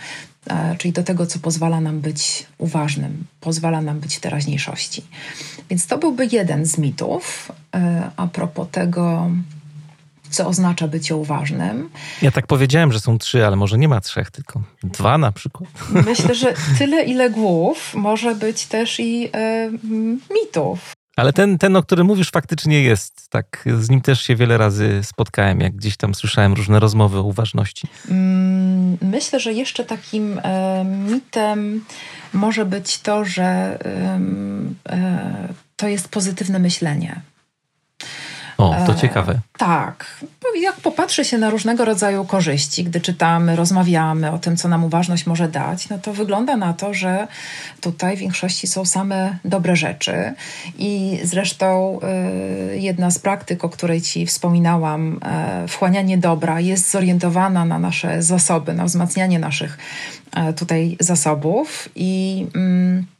czyli 0.79 0.93
do 0.93 1.03
tego, 1.03 1.27
co 1.27 1.39
pozwala 1.39 1.81
nam 1.81 2.01
być 2.01 2.47
uważnym, 2.59 3.25
pozwala 3.41 3.81
nam 3.81 4.01
być 4.01 4.17
w 4.17 4.21
teraźniejszości. 4.21 5.05
Więc 5.71 5.87
to 5.87 5.99
byłby 5.99 6.27
jeden 6.33 6.67
z 6.67 6.79
mitów 6.79 7.53
e, 7.75 8.11
a 8.17 8.27
propos 8.27 8.69
tego, 8.71 9.31
co 10.31 10.47
oznacza 10.47 10.89
bycie 10.89 11.17
uważnym. 11.17 11.91
Ja 12.23 12.31
tak 12.31 12.47
powiedziałem, 12.47 12.93
że 12.93 13.01
są 13.01 13.19
trzy, 13.19 13.47
ale 13.47 13.57
może 13.57 13.79
nie 13.79 13.89
ma 13.89 14.01
trzech, 14.01 14.31
tylko 14.31 14.63
dwa 14.83 15.19
na 15.19 15.33
przykład. 15.33 15.71
Myślę, 16.07 16.35
że 16.35 16.55
tyle, 16.79 17.03
ile 17.03 17.31
głów, 17.31 17.95
może 17.95 18.35
być 18.35 18.67
też 18.67 19.01
i 19.01 19.31
e, 19.35 19.71
mitów. 20.35 20.93
Ale 21.17 21.33
ten, 21.33 21.59
ten, 21.59 21.77
o 21.77 21.83
którym 21.83 22.07
mówisz, 22.07 22.31
faktycznie 22.31 22.83
jest. 22.83 23.31
Tak, 23.31 23.65
z 23.81 23.91
nim 23.91 24.01
też 24.01 24.23
się 24.23 24.37
wiele 24.37 24.59
razy 24.59 25.01
spotkałem, 25.03 25.61
jak 25.61 25.77
gdzieś 25.77 25.97
tam 25.97 26.15
słyszałem 26.15 26.55
różne 26.55 26.81
rozmowy 26.81 27.19
o 27.19 27.23
uważności. 27.23 27.89
Mm, 28.11 28.99
myślę, 29.03 29.41
że 29.41 29.53
jeszcze 29.53 29.85
takim 29.85 30.41
e, 30.45 30.85
mitem 30.85 31.85
może 32.33 32.65
być 32.65 32.99
to, 32.99 33.25
że 33.25 33.45
e, 33.45 34.21
to 35.77 35.89
jest 35.89 36.09
pozytywne 36.09 36.59
myślenie. 36.59 37.21
Ciekawe. 38.95 39.41
tak. 39.59 40.25
Jak 40.61 40.77
popatrzy 40.77 41.25
się 41.25 41.39
na 41.39 41.51
różnego 41.51 41.85
rodzaju 41.85 42.25
korzyści, 42.25 42.85
gdy 42.85 43.01
czytamy, 43.01 43.57
rozmawiamy 43.57 44.33
o 44.33 44.39
tym, 44.39 44.57
co 44.57 44.69
nam 44.69 44.85
uważność 44.85 45.27
może 45.27 45.49
dać, 45.49 45.89
no 45.89 45.99
to 45.99 46.13
wygląda 46.13 46.57
na 46.57 46.73
to, 46.73 46.95
że 46.95 47.27
tutaj 47.81 48.17
w 48.17 48.21
większości 48.21 48.67
są 48.67 48.85
same 48.85 49.39
dobre 49.45 49.77
rzeczy. 49.77 50.35
I 50.79 51.21
zresztą 51.25 51.99
y, 52.73 52.79
jedna 52.79 53.11
z 53.11 53.19
praktyk, 53.19 53.65
o 53.65 53.69
której 53.69 54.01
Ci 54.01 54.27
wspominałam, 54.27 55.21
y, 55.65 55.69
wchłanianie 55.69 56.19
dobra, 56.19 56.61
jest 56.61 56.91
zorientowana 56.91 57.65
na 57.65 57.79
nasze 57.79 58.23
zasoby, 58.23 58.75
na 58.75 58.85
wzmacnianie 58.85 59.39
naszych 59.39 59.79
y, 60.51 60.53
tutaj 60.53 60.97
zasobów. 61.01 61.89
I. 61.97 62.47
Y, 62.57 63.14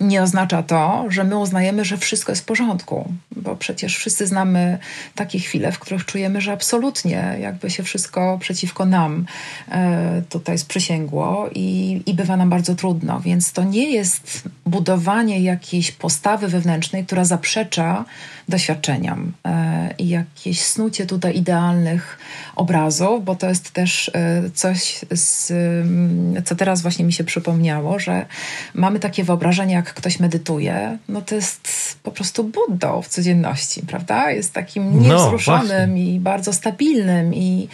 nie 0.00 0.22
oznacza 0.22 0.62
to, 0.62 1.04
że 1.08 1.24
my 1.24 1.38
uznajemy, 1.38 1.84
że 1.84 1.96
wszystko 1.96 2.32
jest 2.32 2.42
w 2.42 2.44
porządku, 2.44 3.12
bo 3.36 3.56
przecież 3.56 3.96
wszyscy 3.96 4.26
znamy 4.26 4.78
takie 5.14 5.38
chwile, 5.38 5.72
w 5.72 5.78
których 5.78 6.04
czujemy, 6.04 6.40
że 6.40 6.52
absolutnie 6.52 7.36
jakby 7.40 7.70
się 7.70 7.82
wszystko 7.82 8.38
przeciwko 8.40 8.86
nam 8.86 9.26
e, 9.70 10.22
tutaj 10.28 10.58
sprzysięgło 10.58 11.50
i, 11.54 12.00
i 12.06 12.14
bywa 12.14 12.36
nam 12.36 12.50
bardzo 12.50 12.74
trudno. 12.74 13.20
Więc 13.20 13.52
to 13.52 13.64
nie 13.64 13.90
jest 13.90 14.48
budowanie 14.66 15.40
jakiejś 15.40 15.92
postawy 15.92 16.48
wewnętrznej, 16.48 17.06
która 17.06 17.24
zaprzecza 17.24 18.04
doświadczeniom 18.50 19.32
e, 19.46 19.94
i 19.98 20.08
jakieś 20.08 20.62
snucie 20.62 21.06
tutaj 21.06 21.36
idealnych 21.36 22.18
obrazów, 22.56 23.24
bo 23.24 23.34
to 23.34 23.48
jest 23.48 23.70
też 23.70 24.10
e, 24.14 24.50
coś, 24.54 25.04
z, 25.14 25.50
mm, 25.50 26.42
co 26.44 26.56
teraz 26.56 26.82
właśnie 26.82 27.04
mi 27.04 27.12
się 27.12 27.24
przypomniało, 27.24 27.98
że 27.98 28.26
mamy 28.74 29.00
takie 29.00 29.24
wyobrażenie, 29.24 29.74
jak 29.74 29.94
ktoś 29.94 30.20
medytuje, 30.20 30.98
no 31.08 31.22
to 31.22 31.34
jest 31.34 31.68
po 32.02 32.10
prostu 32.10 32.44
Buddą 32.44 33.02
w 33.02 33.08
codzienności, 33.08 33.82
prawda? 33.82 34.30
Jest 34.30 34.52
takim 34.52 35.02
no, 35.02 35.08
niewzruszonym 35.08 35.90
no, 35.90 35.96
i 35.96 36.20
bardzo 36.20 36.52
stabilnym 36.52 37.34
i 37.34 37.68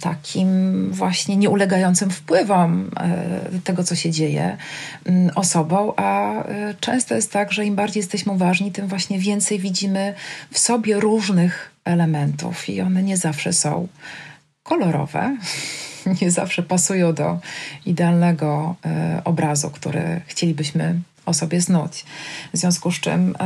takim 0.00 0.90
właśnie 0.92 1.36
nieulegającym 1.36 2.10
wpływom 2.10 2.90
e, 2.96 3.60
tego, 3.64 3.84
co 3.84 3.94
się 3.94 4.10
dzieje 4.10 4.56
um, 5.06 5.30
osobą, 5.34 5.92
a 5.96 6.42
e, 6.44 6.74
często 6.80 7.14
jest 7.14 7.32
tak, 7.32 7.52
że 7.52 7.64
im 7.64 7.76
bardziej 7.76 8.00
jesteśmy 8.00 8.32
uważni, 8.32 8.72
tym 8.72 8.86
właśnie 8.88 9.18
więcej 9.18 9.58
widzimy 9.58 10.14
w 10.50 10.58
sobie 10.58 11.00
różnych 11.00 11.70
elementów 11.84 12.68
i 12.68 12.80
one 12.80 13.02
nie 13.02 13.16
zawsze 13.16 13.52
są 13.52 13.88
kolorowe, 14.62 15.36
nie 16.22 16.30
zawsze 16.30 16.62
pasują 16.62 17.14
do 17.14 17.40
idealnego 17.86 18.76
e, 18.86 19.22
obrazu, 19.24 19.70
który 19.70 20.20
chcielibyśmy 20.26 21.00
o 21.26 21.34
sobie 21.34 21.60
znuć. 21.60 22.04
W 22.52 22.56
związku 22.56 22.92
z 22.92 23.00
czym 23.00 23.36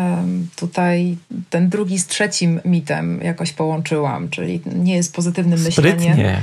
tutaj 0.56 1.16
ten 1.50 1.68
drugi 1.68 1.98
z 1.98 2.06
trzecim 2.06 2.60
mitem 2.64 3.20
jakoś 3.22 3.52
połączyłam, 3.52 4.28
czyli 4.28 4.60
nie 4.66 4.96
jest 4.96 5.14
pozytywnym 5.14 5.58
Sprytnie. 5.58 5.92
myśleniem, 5.92 6.36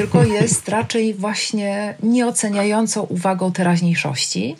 tylko 0.00 0.24
jest 0.24 0.68
raczej 0.68 1.14
właśnie 1.14 1.94
nieoceniającą 2.02 3.02
uwagą 3.02 3.52
teraźniejszości. 3.52 4.56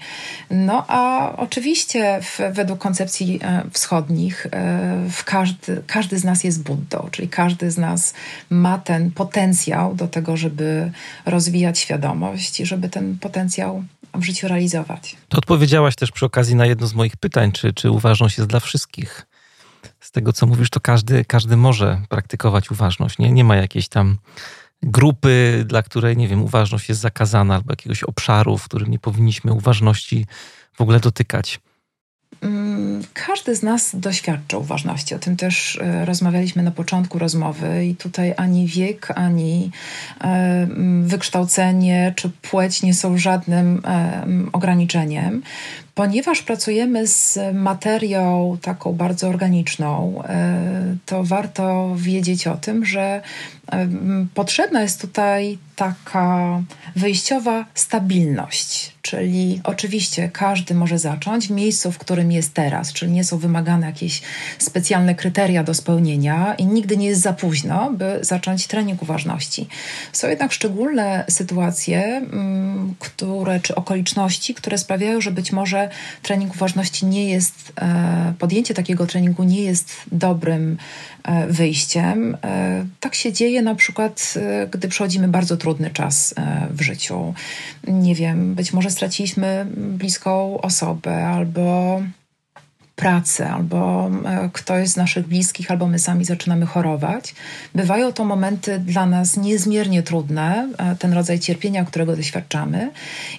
No 0.51 0.85
a 0.89 1.33
oczywiście 1.37 2.21
w, 2.23 2.41
według 2.53 2.79
koncepcji 2.79 3.41
e, 3.43 3.63
wschodnich 3.73 4.47
e, 4.53 5.09
każdy, 5.25 5.83
każdy 5.87 6.19
z 6.19 6.25
nas 6.25 6.45
jest 6.45 6.63
Buddą, 6.63 7.09
czyli 7.11 7.29
każdy 7.29 7.71
z 7.71 7.79
nas 7.79 8.15
ma 8.51 8.79
ten 8.79 9.11
potencjał 9.11 9.95
do 9.95 10.09
tego, 10.09 10.37
żeby 10.37 10.93
rozwijać 11.27 11.79
świadomość 11.79 12.61
i 12.61 12.67
żeby 12.67 12.89
ten 12.89 13.19
potencjał 13.19 13.85
w 14.15 14.23
życiu 14.23 14.49
realizować. 14.49 15.17
To 15.29 15.39
odpowiedziałaś 15.39 15.97
też 15.97 16.13
przy 16.13 16.27
okazji 16.27 16.55
na 16.55 16.67
jedno 16.67 16.87
z 16.87 16.95
moich 16.95 17.17
pytań, 17.17 17.53
czy, 17.53 17.73
czy 17.73 17.91
uważność 17.91 18.39
jest 18.39 18.51
dla 18.51 18.61
wszystkich. 18.61 19.27
Z 20.01 20.11
tego, 20.11 20.33
co 20.33 20.47
mówisz, 20.47 20.71
to 20.71 20.81
każdy, 20.81 21.25
każdy 21.25 21.57
może 21.57 22.01
praktykować 22.09 22.71
uważność. 22.71 23.19
Nie, 23.19 23.33
nie 23.33 23.45
ma 23.45 23.57
jakiejś 23.57 23.89
tam 23.89 24.17
grupy, 24.83 25.65
dla 25.67 25.83
której, 25.83 26.17
nie 26.17 26.29
wiem, 26.29 26.43
uważność 26.43 26.89
jest 26.89 27.01
zakazana, 27.01 27.55
albo 27.55 27.73
jakiegoś 27.73 28.03
obszaru, 28.03 28.59
w 28.59 28.65
którym 28.65 28.91
nie 28.91 28.99
powinniśmy 28.99 29.53
uważności 29.53 30.27
w 30.73 30.81
ogóle 30.81 31.01
dotykać. 31.01 31.61
mm, 32.43 33.03
każdy 33.15 33.57
z 33.57 33.63
nas 33.63 33.91
doświadcza 33.95 34.59
uważności. 34.59 35.15
O 35.15 35.19
tym 35.19 35.37
też 35.37 35.79
e, 35.83 36.05
rozmawialiśmy 36.05 36.63
na 36.63 36.71
początku 36.71 37.19
rozmowy 37.19 37.87
i 37.87 37.97
tutaj 37.97 38.35
ani 38.37 38.67
wiek, 38.67 39.11
ani 39.15 39.71
e, 40.21 40.69
wykształcenie 41.03 42.13
czy 42.17 42.31
płeć 42.31 42.83
nie 42.83 42.95
są 42.95 43.19
żadnym 43.19 43.83
e, 43.85 44.27
ograniczeniem. 44.53 45.43
Ponieważ 46.01 46.43
pracujemy 46.43 47.07
z 47.07 47.39
materią 47.55 48.57
taką 48.63 48.93
bardzo 48.93 49.29
organiczną, 49.29 50.23
to 51.07 51.25
warto 51.25 51.95
wiedzieć 51.97 52.47
o 52.47 52.57
tym, 52.57 52.85
że 52.85 53.23
potrzebna 54.35 54.83
jest 54.83 55.01
tutaj 55.01 55.59
taka 55.77 56.63
wyjściowa 56.97 57.65
stabilność. 57.75 58.93
Czyli 59.03 59.61
oczywiście 59.65 60.29
każdy 60.33 60.75
może 60.75 60.99
zacząć 60.99 61.49
w 61.49 61.51
miejscu, 61.51 61.93
w 61.93 61.99
którym 61.99 62.33
jest 62.33 62.55
teraz, 62.55 62.93
czyli 62.93 63.13
nie 63.13 63.25
są 63.25 63.39
wymagane 63.39 63.87
jakieś 63.87 64.23
specjalne 64.59 65.15
kryteria 65.15 65.65
do 65.65 65.75
spełnienia 65.75 66.55
i 66.55 66.67
nigdy 66.67 66.97
nie 66.97 67.07
jest 67.07 67.21
za 67.21 67.33
późno, 67.33 67.93
by 67.93 68.19
zacząć 68.23 68.67
trening 68.67 69.03
uważności. 69.03 69.69
Są 70.13 70.29
jednak 70.29 70.53
szczególne 70.53 71.25
sytuacje, 71.29 72.23
które, 72.99 73.61
czy 73.61 73.75
okoliczności, 73.75 74.55
które 74.55 74.79
sprawiają, 74.79 75.21
że 75.21 75.31
być 75.31 75.53
może 75.53 75.90
trening 76.23 76.55
uważności 76.55 77.07
nie 77.07 77.31
jest, 77.31 77.73
e, 77.81 78.35
podjęcie 78.39 78.75
takiego 78.75 79.07
treningu 79.07 79.43
nie 79.43 79.63
jest 79.63 79.93
dobrym 80.13 80.77
e, 81.25 81.47
wyjściem. 81.47 82.37
E, 82.45 82.85
tak 83.01 83.15
się 83.15 83.33
dzieje 83.33 83.63
na 83.63 83.75
przykład, 83.75 84.35
gdy 84.71 84.89
przechodzimy 84.89 85.29
bardzo 85.29 85.57
trudny 85.57 85.91
czas 85.91 86.35
w 86.71 86.83
życiu. 86.83 87.35
Nie 87.89 88.15
wiem, 88.15 88.55
być 88.55 88.73
może 88.73 88.91
straciliśmy 88.91 89.67
bliską 89.77 90.61
osobę 90.61 91.27
albo 91.27 92.01
pracę, 93.01 93.51
albo 93.51 94.11
e, 94.25 94.51
ktoś 94.53 94.89
z 94.89 94.97
naszych 94.97 95.29
bliskich, 95.29 95.71
albo 95.71 95.87
my 95.87 95.99
sami 95.99 96.25
zaczynamy 96.25 96.67
chorować. 96.67 97.35
Bywają 97.75 98.13
to 98.13 98.25
momenty 98.25 98.79
dla 98.79 99.07
nas 99.07 99.37
niezmiernie 99.37 100.03
trudne, 100.03 100.69
e, 100.79 100.97
ten 100.97 101.13
rodzaj 101.13 101.39
cierpienia, 101.39 101.85
którego 101.85 102.17
doświadczamy, 102.17 102.91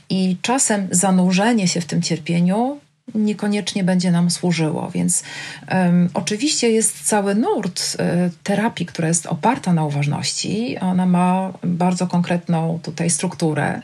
i 0.10 0.38
czasem 0.42 0.88
zanurzenie 0.92 1.68
się 1.68 1.82
w 1.82 1.86
tym 1.86 2.02
cierpieniu 2.02 2.80
niekoniecznie 3.16 3.84
będzie 3.84 4.12
nam 4.12 4.32
służyło. 4.32 4.92
Więc 4.94 5.24
um, 5.72 6.10
oczywiście 6.14 6.72
jest 6.72 7.08
cały 7.08 7.36
nurt 7.36 7.82
y, 7.82 7.98
terapii, 8.44 8.86
która 8.86 9.08
jest 9.08 9.26
oparta 9.26 9.74
na 9.74 9.86
uważności. 9.86 10.78
Ona 10.80 11.06
ma 11.06 11.54
bardzo 11.64 12.08
konkretną 12.08 12.80
tutaj 12.84 13.10
strukturę 13.10 13.82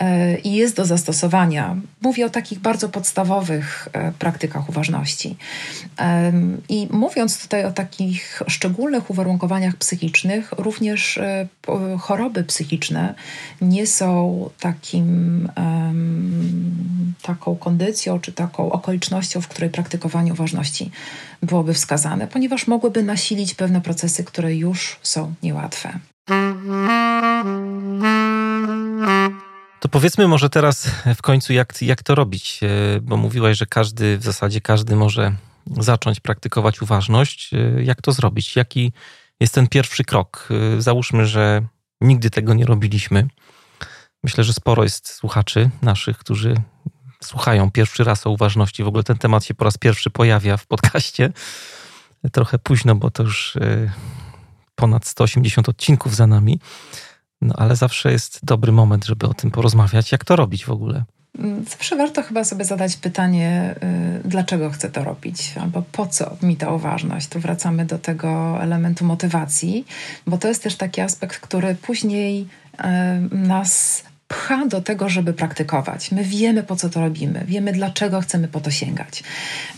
y, 0.00 0.38
i 0.38 0.54
jest 0.54 0.76
do 0.76 0.84
zastosowania. 0.84 1.76
Mówię 2.02 2.26
o 2.26 2.30
takich 2.30 2.58
bardzo 2.58 2.88
podstawowych 2.88 3.88
y, 4.08 4.12
praktykach 4.12 4.68
uważności. 4.68 5.36
I 6.68 6.88
mówiąc 6.90 7.42
tutaj 7.42 7.64
o 7.64 7.72
takich 7.72 8.42
szczególnych 8.46 9.10
uwarunkowaniach 9.10 9.76
psychicznych, 9.76 10.52
również 10.58 11.20
choroby 11.98 12.44
psychiczne 12.44 13.14
nie 13.60 13.86
są 13.86 14.50
takim, 14.60 15.48
taką 17.22 17.56
kondycją 17.56 18.20
czy 18.20 18.32
taką 18.32 18.65
okolicznością, 18.72 19.40
w 19.40 19.48
której 19.48 19.70
praktykowanie 19.70 20.32
uważności 20.32 20.90
byłoby 21.42 21.74
wskazane, 21.74 22.26
ponieważ 22.26 22.66
mogłyby 22.66 23.02
nasilić 23.02 23.54
pewne 23.54 23.80
procesy, 23.80 24.24
które 24.24 24.54
już 24.54 24.98
są 25.02 25.34
niełatwe. 25.42 25.98
To 29.80 29.88
powiedzmy 29.88 30.28
może 30.28 30.50
teraz 30.50 30.90
w 31.16 31.22
końcu, 31.22 31.52
jak, 31.52 31.82
jak 31.82 32.02
to 32.02 32.14
robić, 32.14 32.60
e, 32.62 33.00
bo 33.00 33.16
mówiłaś, 33.16 33.58
że 33.58 33.66
każdy, 33.66 34.18
w 34.18 34.22
zasadzie 34.22 34.60
każdy 34.60 34.96
może 34.96 35.32
zacząć 35.80 36.20
praktykować 36.20 36.82
uważność. 36.82 37.54
E, 37.54 37.82
jak 37.82 38.02
to 38.02 38.12
zrobić? 38.12 38.56
Jaki 38.56 38.92
jest 39.40 39.54
ten 39.54 39.68
pierwszy 39.68 40.04
krok? 40.04 40.48
E, 40.76 40.82
załóżmy, 40.82 41.26
że 41.26 41.62
nigdy 42.00 42.30
tego 42.30 42.54
nie 42.54 42.66
robiliśmy. 42.66 43.28
Myślę, 44.24 44.44
że 44.44 44.52
sporo 44.52 44.82
jest 44.82 45.08
słuchaczy 45.08 45.70
naszych, 45.82 46.18
którzy 46.18 46.54
słuchają 47.26 47.70
pierwszy 47.70 48.04
raz 48.04 48.26
o 48.26 48.30
uważności. 48.30 48.84
W 48.84 48.88
ogóle 48.88 49.04
ten 49.04 49.18
temat 49.18 49.44
się 49.44 49.54
po 49.54 49.64
raz 49.64 49.78
pierwszy 49.78 50.10
pojawia 50.10 50.56
w 50.56 50.66
podcaście. 50.66 51.32
Trochę 52.32 52.58
późno, 52.58 52.94
bo 52.94 53.10
to 53.10 53.22
już 53.22 53.56
e, 53.56 53.92
ponad 54.74 55.06
180 55.06 55.68
odcinków 55.68 56.16
za 56.16 56.26
nami. 56.26 56.60
No 57.40 57.54
ale 57.58 57.76
zawsze 57.76 58.12
jest 58.12 58.40
dobry 58.42 58.72
moment, 58.72 59.04
żeby 59.04 59.26
o 59.26 59.34
tym 59.34 59.50
porozmawiać. 59.50 60.12
Jak 60.12 60.24
to 60.24 60.36
robić 60.36 60.64
w 60.64 60.70
ogóle? 60.70 61.04
Mm, 61.38 61.64
zawsze 61.64 61.96
warto 61.96 62.22
chyba 62.22 62.44
sobie 62.44 62.64
zadać 62.64 62.96
pytanie, 62.96 63.74
y, 64.24 64.28
dlaczego 64.28 64.70
chcę 64.70 64.90
to 64.90 65.04
robić, 65.04 65.54
albo 65.60 65.82
po 65.82 66.06
co 66.06 66.36
mi 66.42 66.56
ta 66.56 66.70
uważność. 66.70 67.28
Tu 67.28 67.40
wracamy 67.40 67.84
do 67.84 67.98
tego 67.98 68.58
elementu 68.62 69.04
motywacji, 69.04 69.86
bo 70.26 70.38
to 70.38 70.48
jest 70.48 70.62
też 70.62 70.76
taki 70.76 71.00
aspekt, 71.00 71.40
który 71.40 71.74
później 71.74 72.40
y, 72.40 72.84
nas 73.36 74.04
pcha 74.28 74.66
do 74.66 74.80
tego, 74.80 75.08
żeby 75.08 75.32
praktykować. 75.32 76.12
My 76.12 76.24
wiemy, 76.24 76.62
po 76.62 76.76
co 76.76 76.88
to 76.88 77.00
robimy, 77.00 77.44
wiemy, 77.46 77.72
dlaczego 77.72 78.20
chcemy 78.20 78.48
po 78.48 78.60
to 78.60 78.70
sięgać. 78.70 79.22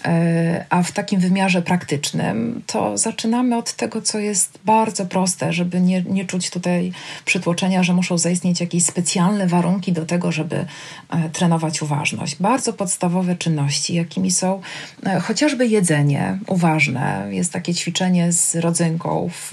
E, 0.04 0.66
a 0.70 0.82
w 0.82 0.92
takim 0.92 1.20
wymiarze 1.20 1.62
praktycznym 1.62 2.62
to 2.66 2.98
zaczynamy 2.98 3.56
od 3.56 3.72
tego, 3.72 4.02
co 4.02 4.18
jest 4.18 4.58
bardzo 4.64 5.06
proste, 5.06 5.52
żeby 5.52 5.80
nie, 5.80 6.02
nie 6.02 6.24
czuć 6.24 6.50
tutaj 6.50 6.92
przytłoczenia, 7.24 7.82
że 7.82 7.92
muszą 7.92 8.18
zaistnieć 8.18 8.60
jakieś 8.60 8.84
specjalne 8.84 9.46
warunki 9.46 9.92
do 9.92 10.06
tego, 10.06 10.32
żeby 10.32 10.66
e, 11.10 11.30
trenować 11.30 11.82
uważność. 11.82 12.36
Bardzo 12.36 12.72
podstawowe 12.72 13.36
czynności, 13.36 13.94
jakimi 13.94 14.30
są 14.30 14.60
e, 15.06 15.20
chociażby 15.20 15.66
jedzenie 15.66 16.38
uważne. 16.46 17.28
Jest 17.30 17.52
takie 17.52 17.74
ćwiczenie 17.74 18.32
z 18.32 18.56
rodzynką 18.56 19.30
w, 19.32 19.52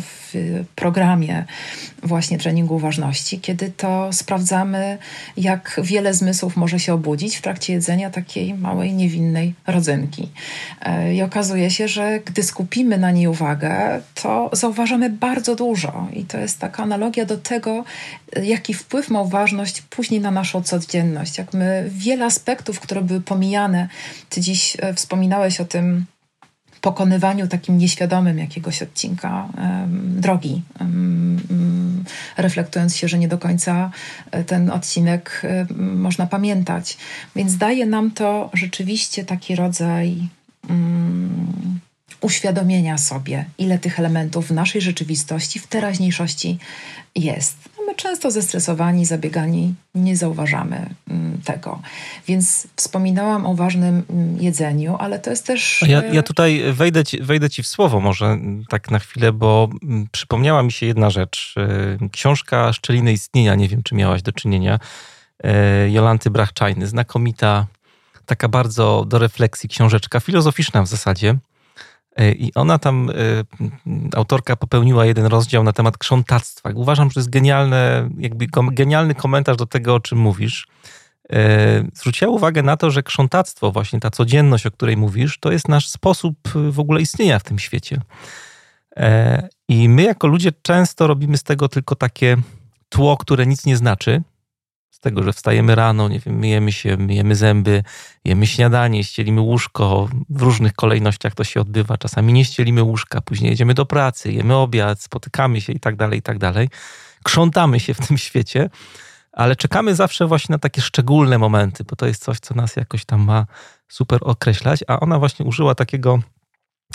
w 0.00 0.23
programie 0.74 1.44
właśnie 2.02 2.38
treningu 2.38 2.74
uważności, 2.76 3.40
kiedy 3.40 3.70
to 3.70 4.12
sprawdzamy, 4.12 4.98
jak 5.36 5.80
wiele 5.82 6.14
zmysłów 6.14 6.56
może 6.56 6.80
się 6.80 6.94
obudzić 6.94 7.36
w 7.36 7.42
trakcie 7.42 7.72
jedzenia 7.72 8.10
takiej 8.10 8.54
małej, 8.54 8.92
niewinnej 8.92 9.54
rodzynki. 9.66 10.28
E, 10.80 11.14
I 11.14 11.22
okazuje 11.22 11.70
się, 11.70 11.88
że 11.88 12.20
gdy 12.24 12.42
skupimy 12.42 12.98
na 12.98 13.10
niej 13.10 13.26
uwagę, 13.26 14.00
to 14.14 14.50
zauważamy 14.52 15.10
bardzo 15.10 15.56
dużo. 15.56 16.08
I 16.12 16.24
to 16.24 16.38
jest 16.38 16.58
taka 16.58 16.82
analogia 16.82 17.24
do 17.24 17.36
tego, 17.36 17.84
jaki 18.42 18.74
wpływ 18.74 19.10
ma 19.10 19.20
uważność 19.20 19.82
później 19.82 20.20
na 20.20 20.30
naszą 20.30 20.62
codzienność. 20.62 21.38
Jak 21.38 21.54
my 21.54 21.84
wiele 21.88 22.24
aspektów, 22.24 22.80
które 22.80 23.02
były 23.02 23.20
pomijane, 23.20 23.88
ty 24.28 24.40
dziś 24.40 24.76
e, 24.80 24.94
wspominałeś 24.94 25.60
o 25.60 25.64
tym, 25.64 26.06
pokonywaniu 26.84 27.48
takim 27.48 27.78
nieświadomym 27.78 28.38
jakiegoś 28.38 28.82
odcinka 28.82 29.48
drogi, 29.96 30.62
reflektując 32.36 32.96
się, 32.96 33.08
że 33.08 33.18
nie 33.18 33.28
do 33.28 33.38
końca 33.38 33.90
e, 34.30 34.44
ten 34.44 34.70
odcinek 34.70 35.42
um, 35.68 36.00
można 36.00 36.26
pamiętać. 36.26 36.96
Więc 37.36 37.56
daje 37.56 37.86
nam 37.86 38.10
to 38.10 38.50
rzeczywiście 38.52 39.24
taki 39.24 39.56
rodzaj 39.56 40.28
mm, 40.68 41.80
uświadomienia 42.20 42.98
sobie, 42.98 43.44
ile 43.58 43.78
tych 43.78 43.98
elementów 43.98 44.48
w 44.48 44.50
naszej 44.50 44.80
rzeczywistości, 44.80 45.58
w 45.58 45.66
teraźniejszości 45.66 46.58
jest. 47.14 47.56
My 47.94 47.98
często 47.98 48.30
zestresowani, 48.30 49.06
zabiegani 49.06 49.74
nie 49.94 50.16
zauważamy 50.16 50.94
mm, 51.10 51.40
tego. 51.44 51.82
Więc 52.26 52.66
wspominałam 52.76 53.46
o 53.46 53.54
ważnym 53.54 54.02
mm, 54.10 54.42
jedzeniu, 54.42 54.96
ale 54.98 55.18
to 55.18 55.30
jest 55.30 55.46
też. 55.46 55.84
Ja, 55.86 56.04
ja 56.04 56.22
tutaj 56.22 56.62
wejdę 56.72 57.04
ci, 57.04 57.22
wejdę 57.22 57.50
ci 57.50 57.62
w 57.62 57.66
słowo, 57.66 58.00
może 58.00 58.26
mm, 58.26 58.64
tak 58.68 58.90
na 58.90 58.98
chwilę, 58.98 59.32
bo 59.32 59.68
przypomniała 60.12 60.62
mi 60.62 60.72
się 60.72 60.86
jedna 60.86 61.10
rzecz. 61.10 61.54
E, 62.02 62.08
książka 62.08 62.72
Szczeliny 62.72 63.12
Istnienia, 63.12 63.54
nie 63.54 63.68
wiem, 63.68 63.82
czy 63.82 63.94
miałaś 63.94 64.22
do 64.22 64.32
czynienia, 64.32 64.78
e, 65.44 65.90
Jolanty 65.90 66.30
Brachczajny, 66.30 66.86
znakomita, 66.86 67.66
taka 68.26 68.48
bardzo 68.48 69.04
do 69.08 69.18
refleksji 69.18 69.68
książeczka, 69.68 70.20
filozoficzna 70.20 70.82
w 70.82 70.86
zasadzie. 70.86 71.36
E, 72.16 72.32
I 72.32 72.54
ona 72.54 72.78
tam, 72.78 73.10
e, 73.10 73.14
autorka 74.16 74.56
popełniła 74.56 75.06
jeden 75.06 75.26
rozdział 75.26 75.64
na 75.64 75.72
temat 75.72 75.98
krzątactwa. 75.98 76.70
Uważam, 76.74 77.10
że 77.10 77.14
to 77.14 77.20
jest 77.20 77.30
genialne, 77.30 78.10
jakby 78.18 78.46
genialny 78.72 79.14
komentarz 79.14 79.56
do 79.56 79.66
tego, 79.66 79.94
o 79.94 80.00
czym 80.00 80.18
mówisz. 80.18 80.66
E, 81.32 81.84
zwróciła 81.94 82.30
uwagę 82.30 82.62
na 82.62 82.76
to, 82.76 82.90
że 82.90 83.02
krzątactwo, 83.02 83.72
właśnie 83.72 84.00
ta 84.00 84.10
codzienność, 84.10 84.66
o 84.66 84.70
której 84.70 84.96
mówisz, 84.96 85.38
to 85.38 85.52
jest 85.52 85.68
nasz 85.68 85.88
sposób 85.88 86.36
w 86.70 86.80
ogóle 86.80 87.00
istnienia 87.00 87.38
w 87.38 87.44
tym 87.44 87.58
świecie. 87.58 88.00
I 89.68 89.88
my, 89.88 90.02
jako 90.02 90.26
ludzie, 90.26 90.52
często 90.62 91.06
robimy 91.06 91.36
z 91.38 91.42
tego 91.42 91.68
tylko 91.68 91.94
takie 91.94 92.36
tło, 92.88 93.16
które 93.16 93.46
nic 93.46 93.66
nie 93.66 93.76
znaczy 93.76 94.22
tego, 95.00 95.22
że 95.22 95.32
wstajemy 95.32 95.74
rano, 95.74 96.08
nie 96.08 96.20
wiem, 96.20 96.38
myjemy 96.38 96.72
się, 96.72 96.96
myjemy 96.96 97.36
zęby, 97.36 97.82
jemy 98.24 98.46
śniadanie, 98.46 99.04
ścielimy 99.04 99.40
łóżko, 99.40 100.08
w 100.28 100.42
różnych 100.42 100.74
kolejnościach 100.74 101.34
to 101.34 101.44
się 101.44 101.60
odbywa. 101.60 101.98
Czasami 101.98 102.32
nie 102.32 102.44
ścielimy 102.44 102.82
łóżka, 102.82 103.20
później 103.20 103.50
jedziemy 103.50 103.74
do 103.74 103.86
pracy, 103.86 104.32
jemy 104.32 104.56
obiad, 104.56 105.00
spotykamy 105.00 105.60
się 105.60 105.72
i 105.72 105.80
tak 105.80 105.96
dalej, 105.96 106.18
i 106.18 106.22
tak 106.22 106.38
dalej. 106.38 106.68
Krzątamy 107.24 107.80
się 107.80 107.94
w 107.94 108.06
tym 108.06 108.18
świecie, 108.18 108.70
ale 109.32 109.56
czekamy 109.56 109.94
zawsze 109.94 110.26
właśnie 110.26 110.52
na 110.52 110.58
takie 110.58 110.82
szczególne 110.82 111.38
momenty, 111.38 111.84
bo 111.84 111.96
to 111.96 112.06
jest 112.06 112.24
coś, 112.24 112.38
co 112.38 112.54
nas 112.54 112.76
jakoś 112.76 113.04
tam 113.04 113.20
ma 113.20 113.46
super 113.88 114.20
określać, 114.22 114.80
a 114.88 115.00
ona 115.00 115.18
właśnie 115.18 115.46
użyła 115.46 115.74
takiego 115.74 116.18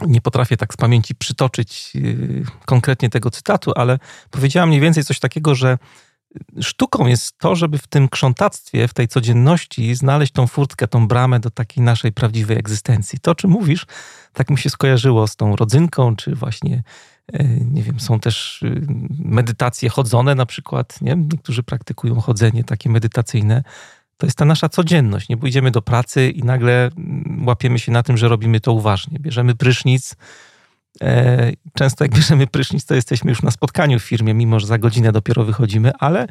nie 0.07 0.21
potrafię 0.21 0.57
tak 0.57 0.73
z 0.73 0.77
pamięci 0.77 1.15
przytoczyć 1.15 1.95
yy, 1.95 2.43
konkretnie 2.65 3.09
tego 3.09 3.31
cytatu, 3.31 3.71
ale 3.75 3.99
powiedziała 4.31 4.65
mniej 4.65 4.79
więcej 4.79 5.03
coś 5.03 5.19
takiego, 5.19 5.55
że 5.55 5.77
sztuką 6.61 7.07
jest 7.07 7.37
to, 7.37 7.55
żeby 7.55 7.77
w 7.77 7.87
tym 7.87 8.09
krzątactwie, 8.09 8.87
w 8.87 8.93
tej 8.93 9.07
codzienności 9.07 9.95
znaleźć 9.95 10.33
tą 10.33 10.47
furtkę, 10.47 10.87
tą 10.87 11.07
bramę 11.07 11.39
do 11.39 11.49
takiej 11.49 11.83
naszej 11.83 12.11
prawdziwej 12.11 12.57
egzystencji. 12.57 13.19
To, 13.19 13.31
o 13.31 13.35
czym 13.35 13.49
mówisz, 13.49 13.85
tak 14.33 14.49
mi 14.49 14.57
się 14.57 14.69
skojarzyło 14.69 15.27
z 15.27 15.35
tą 15.35 15.55
rodzynką, 15.55 16.15
czy 16.15 16.35
właśnie, 16.35 16.83
e, 17.33 17.43
nie 17.47 17.83
wiem, 17.83 17.99
są 17.99 18.19
też 18.19 18.61
y, 18.61 18.81
medytacje 19.19 19.89
chodzone 19.89 20.35
na 20.35 20.45
przykład, 20.45 21.01
nie? 21.01 21.15
Niektórzy 21.15 21.63
praktykują 21.63 22.21
chodzenie 22.21 22.63
takie 22.63 22.89
medytacyjne. 22.89 23.63
To 24.17 24.25
jest 24.25 24.37
ta 24.37 24.45
nasza 24.45 24.69
codzienność. 24.69 25.29
Nie 25.29 25.37
pójdziemy 25.37 25.71
do 25.71 25.81
pracy 25.81 26.29
i 26.29 26.43
nagle 26.43 26.85
mm, 26.97 27.43
łapiemy 27.47 27.79
się 27.79 27.91
na 27.91 28.03
tym, 28.03 28.17
że 28.17 28.27
robimy 28.27 28.59
to 28.59 28.73
uważnie. 28.73 29.19
Bierzemy 29.19 29.55
prysznic, 29.55 30.15
często 31.73 32.03
jak 32.03 32.13
bierzemy 32.13 32.47
prysznic, 32.47 32.85
to 32.85 32.95
jesteśmy 32.95 33.29
już 33.29 33.41
na 33.41 33.51
spotkaniu 33.51 33.99
w 33.99 34.03
firmie, 34.03 34.33
mimo 34.33 34.59
że 34.59 34.67
za 34.67 34.77
godzinę 34.77 35.11
dopiero 35.11 35.43
wychodzimy, 35.43 35.91
ale 35.99 36.27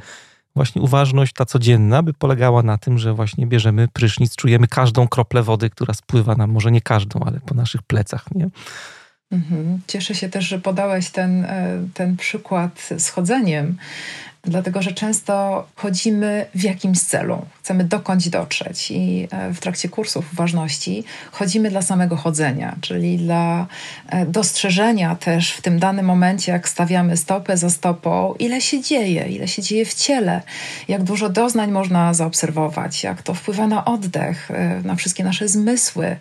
właśnie 0.54 0.82
uważność 0.82 1.32
ta 1.32 1.44
codzienna 1.44 2.02
by 2.02 2.12
polegała 2.12 2.62
na 2.62 2.78
tym, 2.78 2.98
że 2.98 3.14
właśnie 3.14 3.46
bierzemy 3.46 3.88
prysznic, 3.88 4.36
czujemy 4.36 4.66
każdą 4.66 5.08
kroplę 5.08 5.42
wody, 5.42 5.70
która 5.70 5.94
spływa 5.94 6.34
nam, 6.34 6.50
może 6.50 6.72
nie 6.72 6.80
każdą, 6.80 7.20
ale 7.20 7.40
po 7.40 7.54
naszych 7.54 7.82
plecach, 7.82 8.24
nie? 8.34 8.48
Mhm. 9.32 9.80
Cieszę 9.86 10.14
się 10.14 10.28
też, 10.28 10.44
że 10.44 10.58
podałeś 10.58 11.10
ten, 11.10 11.44
e, 11.44 11.78
ten 11.94 12.16
przykład 12.16 12.88
z 12.98 13.08
chodzeniem, 13.08 13.76
dlatego 14.44 14.82
że 14.82 14.92
często 14.92 15.66
chodzimy 15.76 16.46
w 16.54 16.62
jakimś 16.62 17.00
celu, 17.00 17.46
chcemy 17.62 17.84
dokądś 17.84 18.28
dotrzeć. 18.28 18.90
I 18.90 19.28
e, 19.30 19.52
w 19.52 19.60
trakcie 19.60 19.88
kursów 19.88 20.32
uważności 20.32 21.04
chodzimy 21.32 21.70
dla 21.70 21.82
samego 21.82 22.16
chodzenia, 22.16 22.76
czyli 22.80 23.18
dla 23.18 23.66
e, 24.08 24.26
dostrzeżenia 24.26 25.16
też 25.16 25.52
w 25.52 25.62
tym 25.62 25.78
danym 25.78 26.06
momencie, 26.06 26.52
jak 26.52 26.68
stawiamy 26.68 27.16
stopę 27.16 27.56
za 27.56 27.70
stopą, 27.70 28.34
ile 28.38 28.60
się 28.60 28.82
dzieje, 28.82 29.28
ile 29.28 29.48
się 29.48 29.62
dzieje 29.62 29.84
w 29.84 29.94
ciele, 29.94 30.42
jak 30.88 31.02
dużo 31.02 31.28
doznań 31.28 31.70
można 31.70 32.14
zaobserwować, 32.14 33.04
jak 33.04 33.22
to 33.22 33.34
wpływa 33.34 33.66
na 33.66 33.84
oddech, 33.84 34.50
e, 34.50 34.80
na 34.84 34.94
wszystkie 34.94 35.24
nasze 35.24 35.48
zmysły 35.48 36.16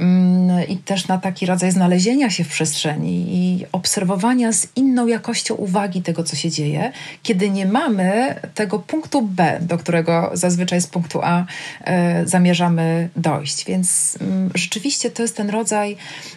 mm, 0.00 0.68
i 0.68 0.76
też 0.76 1.08
na 1.08 1.18
taki 1.18 1.46
rodzaj 1.46 1.72
znalezienia 1.72 2.30
się 2.30 2.44
w 2.44 2.48
przestrzeni 2.48 3.26
i 3.28 3.66
obserwowania 3.72 4.52
z 4.52 4.66
inną 4.76 5.06
jakością 5.06 5.54
uwagi 5.54 6.02
tego, 6.02 6.24
co 6.24 6.36
się 6.36 6.50
dzieje, 6.50 6.92
kiedy 7.22 7.50
nie 7.50 7.57
mamy 7.66 8.40
tego 8.54 8.78
punktu 8.78 9.22
B, 9.22 9.58
do 9.62 9.78
którego 9.78 10.30
zazwyczaj 10.32 10.80
z 10.80 10.86
punktu 10.86 11.20
A 11.22 11.44
e, 11.80 12.26
zamierzamy 12.26 13.08
dojść. 13.16 13.64
Więc 13.64 14.18
mm, 14.20 14.50
rzeczywiście 14.54 15.10
to 15.10 15.22
jest 15.22 15.36
ten 15.36 15.50
rodzaj 15.50 15.96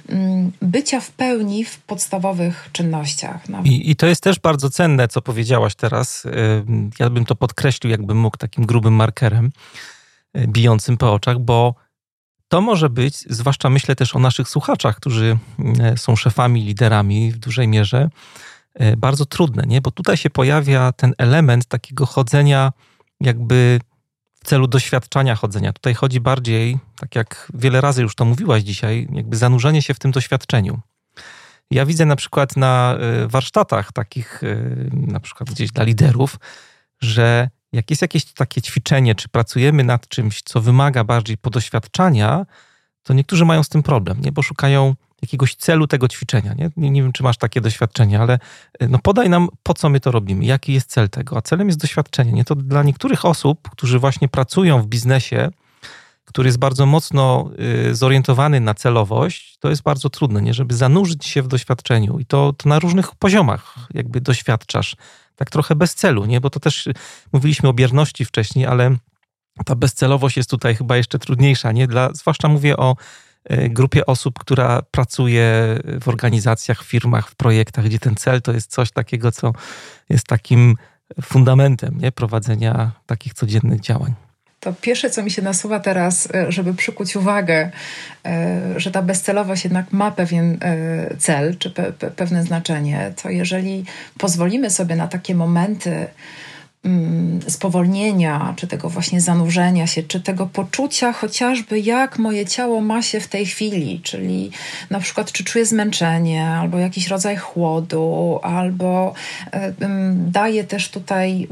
mm, 0.09 0.51
bycia 0.61 0.99
w 0.99 1.11
pełni 1.11 1.65
w 1.65 1.79
podstawowych 1.79 2.69
czynnościach. 2.71 3.49
No. 3.49 3.61
I, 3.63 3.91
I 3.91 3.95
to 3.95 4.07
jest 4.07 4.23
też 4.23 4.39
bardzo 4.39 4.69
cenne, 4.69 5.07
co 5.07 5.21
powiedziałaś 5.21 5.75
teraz. 5.75 6.25
E, 6.25 6.29
ja 6.99 7.09
bym 7.09 7.25
to 7.25 7.35
podkreślił, 7.35 7.91
jakbym 7.91 8.17
mógł 8.17 8.37
takim 8.37 8.65
grubym 8.65 8.93
markerem 8.93 9.51
e, 10.33 10.47
bijącym 10.47 10.97
po 10.97 11.13
oczach, 11.13 11.39
bo 11.39 11.75
to 12.47 12.61
może 12.61 12.89
być, 12.89 13.17
zwłaszcza 13.17 13.69
myślę 13.69 13.95
też 13.95 14.15
o 14.15 14.19
naszych 14.19 14.49
słuchaczach, 14.49 14.95
którzy 14.95 15.37
są 15.95 16.15
szefami, 16.15 16.63
liderami 16.63 17.31
w 17.31 17.37
dużej 17.37 17.67
mierze, 17.67 18.09
E, 18.09 18.60
bardzo 18.97 19.25
trudne, 19.25 19.63
nie? 19.67 19.81
Bo 19.81 19.91
tutaj 19.91 20.17
się 20.17 20.29
pojawia 20.29 20.91
ten 20.91 21.13
element 21.17 21.65
takiego 21.65 22.05
chodzenia 22.05 22.71
jakby 23.21 23.79
w 24.43 24.47
celu 24.47 24.67
doświadczania 24.67 25.35
chodzenia. 25.35 25.73
Tutaj 25.73 25.93
chodzi 25.93 26.19
bardziej, 26.19 26.79
tak 26.99 27.15
jak 27.15 27.51
wiele 27.53 27.81
razy 27.81 28.01
już 28.01 28.15
to 28.15 28.25
mówiłaś 28.25 28.63
dzisiaj, 28.63 29.07
jakby 29.13 29.37
zanurzenie 29.37 29.81
się 29.81 29.93
w 29.93 29.99
tym 29.99 30.11
doświadczeniu. 30.11 30.79
Ja 31.71 31.85
widzę 31.85 32.05
na 32.05 32.15
przykład 32.15 32.57
na 32.57 32.95
e, 32.95 33.27
warsztatach 33.27 33.91
takich, 33.91 34.43
e, 34.43 34.55
na 34.93 35.19
przykład 35.19 35.49
gdzieś 35.49 35.71
dla 35.71 35.83
liderów, 35.83 36.39
że 37.01 37.49
jak 37.71 37.89
jest 37.89 38.01
jakieś 38.01 38.25
takie 38.25 38.61
ćwiczenie, 38.61 39.15
czy 39.15 39.29
pracujemy 39.29 39.83
nad 39.83 40.07
czymś, 40.07 40.41
co 40.41 40.61
wymaga 40.61 41.03
bardziej 41.03 41.37
podoświadczania, 41.37 42.45
to 43.03 43.13
niektórzy 43.13 43.45
mają 43.45 43.63
z 43.63 43.69
tym 43.69 43.83
problem, 43.83 44.21
nie? 44.21 44.31
bo 44.31 44.41
szukają 44.41 44.95
jakiegoś 45.21 45.55
celu 45.55 45.87
tego 45.87 46.07
ćwiczenia. 46.07 46.53
Nie? 46.53 46.69
nie? 46.77 46.89
Nie, 46.89 47.03
wiem, 47.03 47.11
czy 47.11 47.23
masz 47.23 47.37
takie 47.37 47.61
doświadczenie, 47.61 48.19
ale 48.19 48.39
e, 48.79 48.87
no 48.87 48.99
podaj 48.99 49.29
nam, 49.29 49.49
po 49.63 49.73
co 49.73 49.89
my 49.89 49.99
to 49.99 50.11
robimy, 50.11 50.45
jaki 50.45 50.73
jest 50.73 50.89
cel 50.89 51.09
tego. 51.09 51.37
A 51.37 51.41
celem 51.41 51.67
jest 51.67 51.79
doświadczenie. 51.79 52.31
Nie? 52.31 52.43
To 52.45 52.55
dla 52.55 52.83
niektórych 52.83 53.25
osób, 53.25 53.69
którzy 53.69 53.99
właśnie 53.99 54.27
pracują 54.27 54.81
w 54.81 54.87
biznesie, 54.87 55.49
który 56.25 56.47
jest 56.47 56.59
bardzo 56.59 56.85
mocno 56.85 57.49
y, 57.89 57.95
zorientowany 57.95 58.59
na 58.59 58.73
celowość, 58.73 59.57
to 59.59 59.69
jest 59.69 59.81
bardzo 59.81 60.09
trudne, 60.09 60.41
nie? 60.41 60.53
żeby 60.53 60.75
zanurzyć 60.75 61.25
się 61.25 61.41
w 61.41 61.47
doświadczeniu. 61.47 62.19
I 62.19 62.25
to, 62.25 62.53
to 62.57 62.69
na 62.69 62.79
różnych 62.79 63.15
poziomach 63.15 63.75
jakby 63.93 64.21
doświadczasz. 64.21 64.95
Tak 65.35 65.49
trochę 65.49 65.75
bez 65.75 65.95
celu, 65.95 66.25
nie? 66.25 66.41
bo 66.41 66.49
to 66.49 66.59
też 66.59 66.89
mówiliśmy 67.33 67.69
o 67.69 67.73
bierności 67.73 68.25
wcześniej, 68.25 68.65
ale 68.65 68.95
ta 69.65 69.75
bezcelowość 69.75 70.37
jest 70.37 70.49
tutaj 70.49 70.75
chyba 70.75 70.97
jeszcze 70.97 71.19
trudniejsza, 71.19 71.71
nie? 71.71 71.87
Dla, 71.87 72.09
zwłaszcza 72.13 72.47
mówię 72.47 72.77
o 72.77 72.95
grupie 73.49 74.05
osób, 74.05 74.39
która 74.39 74.81
pracuje 74.91 75.45
w 76.01 76.07
organizacjach, 76.07 76.83
firmach, 76.83 77.29
w 77.29 77.35
projektach, 77.35 77.85
gdzie 77.85 77.99
ten 77.99 78.15
cel 78.15 78.41
to 78.41 78.51
jest 78.51 78.71
coś 78.71 78.91
takiego, 78.91 79.31
co 79.31 79.53
jest 80.09 80.27
takim 80.27 80.75
fundamentem 81.21 81.97
nie? 81.97 82.11
prowadzenia 82.11 82.91
takich 83.05 83.33
codziennych 83.33 83.79
działań. 83.79 84.13
To 84.59 84.73
pierwsze, 84.73 85.09
co 85.09 85.23
mi 85.23 85.31
się 85.31 85.41
nasuwa 85.41 85.79
teraz, 85.79 86.27
e, 86.33 86.51
żeby 86.51 86.73
przykuć 86.73 87.15
uwagę, 87.15 87.71
e, 88.25 88.59
że 88.79 88.91
ta 88.91 89.01
bezcelowość 89.01 89.63
jednak 89.63 89.91
ma 89.91 90.11
pewien 90.11 90.59
cel 91.17 91.57
czy 91.57 91.69
pe 91.69 91.93
pewne 91.93 92.43
znaczenie, 92.43 93.13
to 93.23 93.29
jeżeli 93.29 93.85
pozwolimy 94.17 94.69
sobie 94.69 94.95
na 94.95 95.07
takie 95.07 95.35
momenty, 95.35 96.07
spowolnienia, 97.47 98.53
czy 98.57 98.67
tego 98.67 98.89
właśnie 98.89 99.21
zanurzenia 99.21 99.87
się, 99.87 100.03
czy 100.03 100.21
tego 100.21 100.47
poczucia 100.47 101.13
chociażby 101.13 101.79
jak 101.79 102.19
moje 102.19 102.45
ciało 102.45 102.81
ma 102.81 103.01
się 103.01 103.19
w 103.19 103.27
tej 103.27 103.45
chwili, 103.45 103.99
czyli 104.03 104.51
na 104.89 104.99
przykład 104.99 105.31
czy 105.31 105.43
czuję 105.43 105.65
zmęczenie, 105.65 106.47
albo 106.47 106.77
jakiś 106.77 107.07
rodzaj 107.07 107.37
chłodu, 107.37 108.39
albo 108.43 109.13
daję 110.13 110.63
też 110.63 110.89
tutaj 110.89 111.47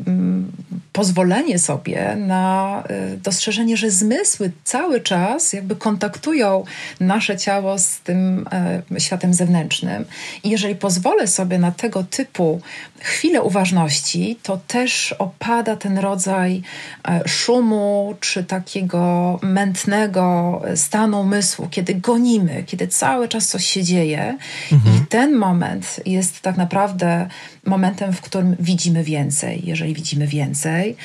pozwolenie 0.94 1.60
sobie 1.60 2.16
na 2.16 2.84
y, 3.14 3.18
dostrzeżenie, 3.18 3.78
że 3.78 3.92
zmysły 3.92 4.52
cały 4.64 5.02
czas 5.02 5.54
jakby 5.54 5.76
kontaktują 5.76 6.64
nasze 7.00 7.38
ciało 7.38 7.80
z 7.80 8.00
tym 8.00 8.46
e, 8.52 9.00
światem 9.00 9.34
zewnętrznym. 9.34 10.06
I 10.44 10.50
jeżeli 10.50 10.76
pozwolę 10.76 11.28
sobie 11.28 11.60
na 11.60 11.72
tego 11.72 12.04
typu 12.04 12.62
chwilę 13.00 13.42
uważności, 13.42 14.40
to 14.44 14.60
też 14.68 15.16
opada 15.20 15.76
ten 15.76 15.98
rodzaj 15.98 16.62
e, 17.08 17.28
szumu 17.28 18.16
czy 18.20 18.44
takiego 18.44 19.40
mętnego 19.42 20.62
stanu 20.76 21.22
umysłu, 21.22 21.68
kiedy 21.72 21.96
gonimy, 21.96 22.64
kiedy 22.68 22.88
cały 22.88 23.28
czas 23.28 23.48
coś 23.48 23.66
się 23.66 23.84
dzieje. 23.84 24.38
Mhm. 24.72 24.96
I 24.96 25.06
ten 25.06 25.36
moment 25.36 26.00
jest 26.06 26.42
tak 26.42 26.58
naprawdę 26.58 27.28
momentem, 27.70 28.14
w 28.14 28.22
którym 28.22 28.56
widzimy 28.60 29.04
więcej. 29.04 29.62
Jeżeli 29.66 29.94
widzimy 29.94 30.28
więcej, 30.28 30.96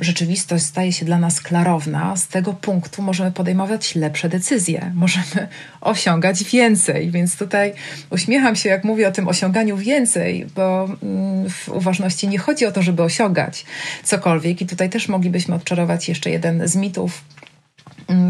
rzeczywistość 0.00 0.64
staje 0.64 0.92
się 0.92 1.06
dla 1.06 1.18
nas 1.18 1.40
klarowna. 1.40 2.16
Z 2.16 2.28
tego 2.28 2.52
punktu 2.52 3.02
możemy 3.02 3.32
podejmować 3.32 3.94
lepsze 3.94 4.28
decyzje, 4.28 4.92
możemy 4.94 5.48
osiągać 5.80 6.44
więcej. 6.44 7.10
Więc 7.10 7.36
tutaj 7.36 7.72
uśmiecham 8.10 8.56
się, 8.56 8.68
jak 8.68 8.84
mówię 8.84 9.08
o 9.08 9.12
tym 9.12 9.28
osiąganiu 9.28 9.76
więcej, 9.76 10.46
bo 10.54 10.88
mm, 11.02 11.50
w 11.50 11.68
uważności 11.68 12.28
nie 12.28 12.38
chodzi 12.38 12.66
o 12.66 12.72
to, 12.72 12.82
żeby 12.82 13.02
osiągać 13.02 13.64
cokolwiek. 14.04 14.60
I 14.60 14.66
tutaj 14.66 14.90
też 14.90 15.08
moglibyśmy 15.08 15.54
odczarować 15.54 16.08
jeszcze 16.08 16.30
jeden 16.30 16.68
z 16.68 16.76
mitów 16.76 17.22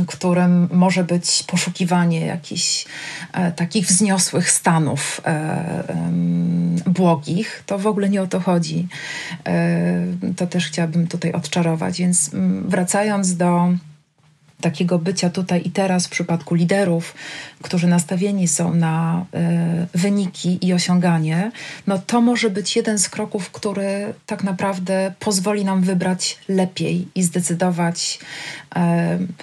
którym 0.07 0.68
może 0.72 1.05
być 1.05 1.45
poszukiwanie 1.47 2.27
jakichś 2.27 2.87
e, 3.33 3.53
takich 3.53 3.87
wzniosłych 3.87 4.51
stanów 4.51 5.20
e, 5.24 5.29
e, 5.29 6.11
błogich. 6.87 7.62
To 7.66 7.79
w 7.79 7.87
ogóle 7.87 8.09
nie 8.09 8.22
o 8.22 8.27
to 8.27 8.41
chodzi. 8.41 8.89
E, 9.47 10.07
to 10.37 10.47
też 10.47 10.66
chciałabym 10.66 11.07
tutaj 11.07 11.33
odczarować. 11.33 11.99
Więc 11.99 12.31
wracając 12.68 13.37
do 13.37 13.68
takiego 14.61 14.98
bycia 14.98 15.30
tutaj 15.30 15.62
i 15.64 15.70
teraz 15.70 16.07
w 16.07 16.11
przypadku 16.11 16.54
liderów, 16.54 17.14
którzy 17.62 17.86
nastawieni 17.86 18.48
są 18.48 18.74
na 18.74 19.24
y, 19.94 19.98
wyniki 19.98 20.59
i 20.66 20.72
osiąganie, 20.72 21.50
no 21.86 21.98
to 21.98 22.20
może 22.20 22.50
być 22.50 22.76
jeden 22.76 22.98
z 22.98 23.09
kroków, 23.09 23.50
który 23.50 24.14
tak 24.26 24.44
naprawdę 24.44 25.14
pozwoli 25.18 25.64
nam 25.64 25.82
wybrać 25.82 26.38
lepiej 26.48 27.09
i 27.14 27.22
zdecydować 27.22 28.18
y, 28.76 28.80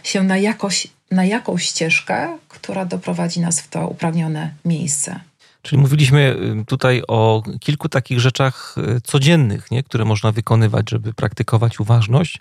się 0.03 0.24
na, 0.24 0.38
jakoś, 0.38 0.88
na 1.11 1.26
jakąś 1.26 1.64
ścieżkę, 1.64 2.38
która 2.49 2.86
doprowadzi 2.86 3.39
nas 3.39 3.61
w 3.61 3.70
to 3.70 3.88
uprawnione 3.88 4.51
miejsce. 4.66 5.20
Czyli 5.61 5.82
mówiliśmy 5.82 6.36
e, 6.61 6.66
tutaj 6.66 7.01
o 7.07 7.43
kilku 7.59 7.89
takich 7.89 8.20
rzeczach 8.20 8.76
codziennych, 9.03 9.72
nie? 9.72 9.84
które 9.84 10.05
można 10.05 10.32
wykonywać, 10.32 10.89
żeby 10.89 11.14
praktykować 11.14 11.80
uważność. 11.80 12.39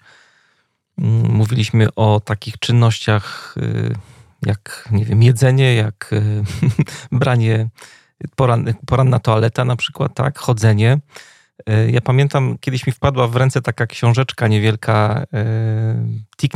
Mm, 0.98 1.32
mówiliśmy 1.32 1.94
o 1.94 2.20
takich 2.20 2.58
czynnościach 2.58 3.54
y, 3.56 3.94
jak, 4.46 4.88
nie 4.92 5.04
wiem, 5.04 5.22
jedzenie, 5.22 5.74
jak 5.74 6.10
y, 6.12 6.42
branie, 7.12 7.68
poran, 8.36 8.74
poranna 8.86 9.18
toaleta 9.18 9.64
na 9.64 9.76
przykład, 9.76 10.14
tak, 10.14 10.38
chodzenie. 10.38 10.98
Y, 11.70 11.90
ja 11.90 12.00
pamiętam, 12.00 12.58
kiedyś 12.60 12.86
mi 12.86 12.92
wpadła 12.92 13.28
w 13.28 13.36
ręce 13.36 13.62
taka 13.62 13.86
książeczka 13.86 14.48
niewielka 14.48 15.26
Thich 16.36 16.50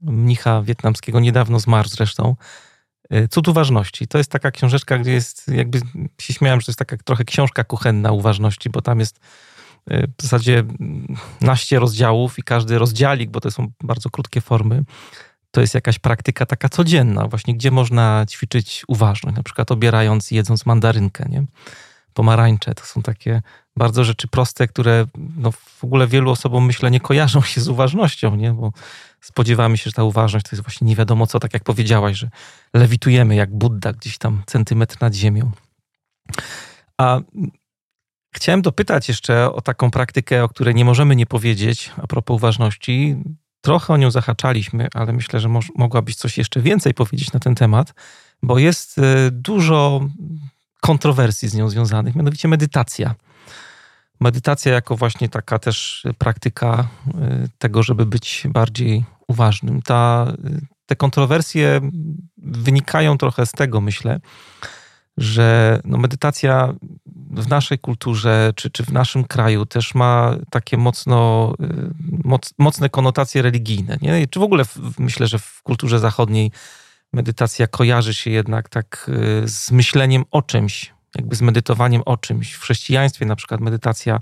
mnicha 0.00 0.62
wietnamskiego, 0.62 1.20
niedawno 1.20 1.60
zmarł 1.60 1.88
zresztą. 1.88 2.36
Cud 3.30 3.48
uważności. 3.48 4.06
To 4.06 4.18
jest 4.18 4.30
taka 4.30 4.50
książeczka, 4.50 4.98
gdzie 4.98 5.12
jest, 5.12 5.48
jakby 5.48 5.80
się 6.20 6.34
śmiałem, 6.34 6.60
że 6.60 6.66
to 6.66 6.70
jest 6.70 6.78
taka 6.78 6.96
trochę 6.96 7.24
książka 7.24 7.64
kuchenna 7.64 8.12
uważności, 8.12 8.70
bo 8.70 8.82
tam 8.82 9.00
jest 9.00 9.20
w 9.90 10.22
zasadzie 10.22 10.64
naście 11.40 11.78
rozdziałów 11.78 12.38
i 12.38 12.42
każdy 12.42 12.78
rozdziałik, 12.78 13.30
bo 13.30 13.40
to 13.40 13.50
są 13.50 13.72
bardzo 13.82 14.10
krótkie 14.10 14.40
formy, 14.40 14.84
to 15.50 15.60
jest 15.60 15.74
jakaś 15.74 15.98
praktyka 15.98 16.46
taka 16.46 16.68
codzienna, 16.68 17.28
właśnie 17.28 17.54
gdzie 17.54 17.70
można 17.70 18.26
ćwiczyć 18.30 18.84
uważność, 18.88 19.36
na 19.36 19.42
przykład 19.42 19.70
obierając, 19.70 20.30
jedząc 20.30 20.66
mandarynkę, 20.66 21.26
nie? 21.28 21.44
pomarańcze. 22.14 22.74
To 22.74 22.84
są 22.84 23.02
takie 23.02 23.42
bardzo 23.76 24.04
rzeczy 24.04 24.28
proste, 24.28 24.68
które 24.68 25.06
no, 25.36 25.52
w 25.52 25.84
ogóle 25.84 26.06
wielu 26.06 26.30
osobom, 26.30 26.66
myślę, 26.66 26.90
nie 26.90 27.00
kojarzą 27.00 27.42
się 27.42 27.60
z 27.60 27.68
uważnością, 27.68 28.36
nie? 28.36 28.52
bo 28.52 28.72
spodziewamy 29.20 29.78
się, 29.78 29.90
że 29.90 29.92
ta 29.92 30.04
uważność 30.04 30.46
to 30.46 30.56
jest 30.56 30.64
właśnie 30.64 30.86
nie 30.86 30.96
wiadomo 30.96 31.26
co, 31.26 31.40
tak 31.40 31.54
jak 31.54 31.64
powiedziałaś, 31.64 32.16
że 32.16 32.30
lewitujemy 32.74 33.34
jak 33.34 33.54
Buddha 33.54 33.92
gdzieś 33.92 34.18
tam 34.18 34.42
centymetr 34.46 34.96
nad 35.00 35.14
ziemią. 35.14 35.50
A 36.98 37.20
Chciałem 38.34 38.62
dopytać 38.62 39.08
jeszcze 39.08 39.52
o 39.52 39.60
taką 39.60 39.90
praktykę, 39.90 40.44
o 40.44 40.48
której 40.48 40.74
nie 40.74 40.84
możemy 40.84 41.16
nie 41.16 41.26
powiedzieć 41.26 41.90
a 41.96 42.06
propos 42.06 42.34
uważności. 42.34 43.16
Trochę 43.60 43.94
o 43.94 43.96
nią 43.96 44.10
zahaczaliśmy, 44.10 44.88
ale 44.94 45.12
myślę, 45.12 45.40
że 45.40 45.48
mogłabyś 45.76 46.16
coś 46.16 46.38
jeszcze 46.38 46.60
więcej 46.60 46.94
powiedzieć 46.94 47.32
na 47.32 47.40
ten 47.40 47.54
temat, 47.54 47.94
bo 48.42 48.58
jest 48.58 48.98
e, 48.98 49.30
dużo 49.30 50.00
kontrowersji 50.80 51.48
z 51.48 51.54
nią 51.54 51.68
związanych, 51.68 52.14
mianowicie 52.14 52.48
medytacja. 52.48 53.14
Medytacja 54.20 54.72
jako 54.72 54.96
właśnie 54.96 55.28
taka 55.28 55.58
też 55.58 56.06
praktyka 56.18 56.88
e, 57.14 57.48
tego, 57.58 57.82
żeby 57.82 58.06
być 58.06 58.46
bardziej 58.48 59.04
uważnym. 59.28 59.82
Ta, 59.82 60.32
e, 60.44 60.50
te 60.86 60.96
kontrowersje 60.96 61.80
wynikają 62.38 63.18
trochę 63.18 63.46
z 63.46 63.52
tego, 63.52 63.80
myślę, 63.80 64.20
że 65.16 65.80
no 65.84 65.98
medytacja 65.98 66.74
w 67.32 67.48
naszej 67.48 67.78
kulturze 67.78 68.52
czy, 68.56 68.70
czy 68.70 68.84
w 68.84 68.92
naszym 68.92 69.24
kraju 69.24 69.66
też 69.66 69.94
ma 69.94 70.36
takie 70.50 70.76
mocno, 70.76 71.52
y, 71.60 71.90
moc, 72.24 72.54
mocne 72.58 72.88
konotacje 72.88 73.42
religijne. 73.42 73.98
Nie? 74.02 74.26
Czy 74.26 74.40
w 74.40 74.42
ogóle 74.42 74.64
w, 74.64 74.98
myślę, 74.98 75.26
że 75.26 75.38
w 75.38 75.62
kulturze 75.62 75.98
zachodniej 75.98 76.50
medytacja 77.12 77.66
kojarzy 77.66 78.14
się 78.14 78.30
jednak 78.30 78.68
tak 78.68 79.10
y, 79.44 79.48
z 79.48 79.70
myśleniem 79.70 80.24
o 80.30 80.42
czymś, 80.42 80.94
jakby 81.14 81.36
z 81.36 81.42
medytowaniem 81.42 82.02
o 82.06 82.16
czymś. 82.16 82.52
W 82.52 82.60
chrześcijaństwie 82.60 83.26
na 83.26 83.36
przykład 83.36 83.60
medytacja 83.60 84.20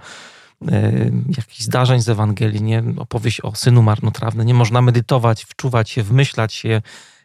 y, 0.63 1.13
jakichś 1.37 1.61
zdarzeń 1.61 2.01
z 2.01 2.09
Ewangelii, 2.09 2.63
nie? 2.63 2.83
opowieść 2.97 3.41
o 3.41 3.55
synu 3.55 3.83
marnotrawnym. 3.83 4.47
Nie 4.47 4.55
można 4.55 4.83
medytować, 4.83 5.45
wczuwać 5.45 5.91
się, 5.91 6.03
wmyślać 6.03 6.55
się 6.55 6.83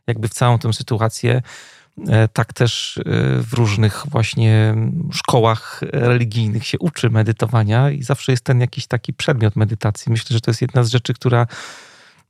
jakby 0.07 0.27
w 0.27 0.33
całą 0.33 0.59
tę 0.59 0.73
sytuację. 0.73 1.41
E, 2.07 2.27
tak 2.27 2.53
też 2.53 2.97
e, 2.97 3.01
w 3.41 3.53
różnych 3.53 4.03
właśnie 4.11 4.75
szkołach 5.11 5.81
religijnych 5.91 6.67
się 6.67 6.79
uczy 6.79 7.09
medytowania 7.09 7.89
i 7.89 8.03
zawsze 8.03 8.31
jest 8.31 8.43
ten 8.43 8.61
jakiś 8.61 8.87
taki 8.87 9.13
przedmiot 9.13 9.55
medytacji. 9.55 10.11
Myślę, 10.11 10.33
że 10.33 10.41
to 10.41 10.51
jest 10.51 10.61
jedna 10.61 10.83
z 10.83 10.89
rzeczy, 10.89 11.13
która, 11.13 11.47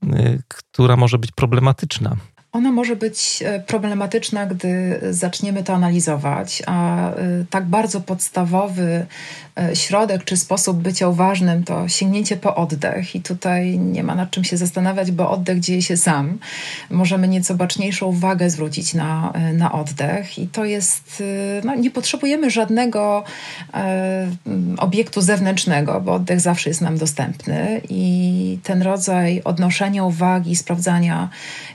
e, 0.04 0.38
która 0.48 0.96
może 0.96 1.18
być 1.18 1.32
problematyczna. 1.32 2.16
Ona 2.56 2.72
może 2.72 2.96
być 2.96 3.44
e, 3.46 3.60
problematyczna, 3.60 4.46
gdy 4.46 5.00
zaczniemy 5.12 5.64
to 5.64 5.74
analizować, 5.74 6.64
a 6.66 7.10
e, 7.10 7.16
tak 7.50 7.66
bardzo 7.66 8.02
podstawowy 8.02 9.06
e, 9.58 9.76
środek 9.76 10.24
czy 10.24 10.38
sposób 10.38 10.78
bycia 10.78 11.08
uważnym 11.08 11.64
to 11.64 11.88
sięgnięcie 11.88 12.38
po 12.38 12.56
oddech. 12.56 13.16
I 13.16 13.22
tutaj 13.22 13.80
nie 13.80 14.04
ma 14.04 14.16
nad 14.16 14.32
czym 14.32 14.44
się 14.44 14.58
zastanawiać, 14.58 15.12
bo 15.12 15.32
oddech 15.32 15.60
dzieje 15.60 15.82
się 15.82 15.98
sam. 15.98 16.38
Możemy 16.90 17.28
nieco 17.28 17.56
baczniejszą 17.56 18.06
uwagę 18.06 18.50
zwrócić 18.50 18.94
na, 18.94 19.34
na 19.54 19.72
oddech, 19.72 20.40
i 20.40 20.48
to 20.48 20.66
jest, 20.66 21.24
no, 21.64 21.76
nie 21.76 21.92
potrzebujemy 21.92 22.50
żadnego 22.50 23.24
e, 23.74 24.28
obiektu 24.78 25.22
zewnętrznego, 25.22 26.02
bo 26.02 26.14
oddech 26.14 26.40
zawsze 26.40 26.70
jest 26.70 26.82
nam 26.82 26.98
dostępny, 26.98 27.82
i 27.90 28.60
ten 28.64 28.82
rodzaj 28.82 29.42
odnoszenia 29.44 30.04
uwagi, 30.04 30.56
sprawdzania, 30.56 31.30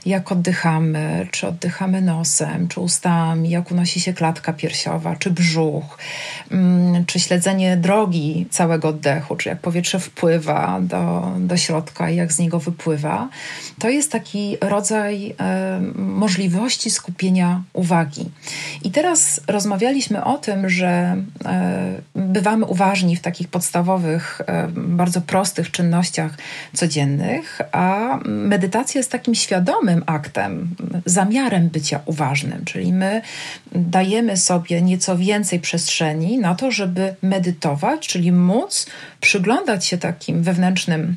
jak 0.05 0.31
oddychamy, 0.31 0.70
oddychamy, 0.71 1.27
czy 1.31 1.47
oddychamy 1.47 2.01
nosem, 2.01 2.67
czy 2.67 2.79
ustami, 2.79 3.49
jak 3.49 3.71
unosi 3.71 3.99
się 3.99 4.13
klatka 4.13 4.53
piersiowa, 4.53 5.15
czy 5.15 5.31
brzuch, 5.31 5.97
mm, 6.51 7.05
czy 7.05 7.19
śledzenie 7.19 7.77
drogi 7.77 8.47
całego 8.49 8.87
oddechu, 8.87 9.35
czy 9.35 9.49
jak 9.49 9.59
powietrze 9.59 9.99
wpływa 9.99 10.79
do, 10.81 11.31
do 11.39 11.57
środka 11.57 12.09
i 12.09 12.15
jak 12.15 12.33
z 12.33 12.39
niego 12.39 12.59
wypływa, 12.59 13.29
to 13.79 13.89
jest 13.89 14.11
taki 14.11 14.57
rodzaj 14.61 15.35
e, 15.39 15.81
możliwości 15.95 16.89
skupienia 16.89 17.63
uwagi. 17.73 18.29
I 18.83 18.91
teraz 18.91 19.41
rozmawialiśmy 19.47 20.23
o 20.23 20.37
tym, 20.37 20.69
że 20.69 20.87
e, 21.45 22.01
bywamy 22.15 22.65
uważni 22.65 23.15
w 23.15 23.21
takich 23.21 23.47
podstawowych, 23.47 24.41
e, 24.47 24.67
bardzo 24.75 25.21
prostych 25.21 25.71
czynnościach 25.71 26.37
codziennych, 26.73 27.61
a 27.71 28.19
medytacja 28.25 28.99
jest 28.99 29.11
takim 29.11 29.35
świadomym 29.35 30.03
aktem, 30.05 30.60
zamiarem 31.05 31.69
bycia 31.69 31.99
uważnym, 32.05 32.65
czyli 32.65 32.93
my 32.93 33.21
dajemy 33.71 34.37
sobie 34.37 34.81
nieco 34.81 35.17
więcej 35.17 35.59
przestrzeni 35.59 36.37
na 36.37 36.55
to, 36.55 36.71
żeby 36.71 37.15
medytować, 37.21 38.07
czyli 38.07 38.31
móc 38.31 38.87
przyglądać 39.21 39.85
się 39.85 39.97
takim 39.97 40.43
wewnętrznym 40.43 41.15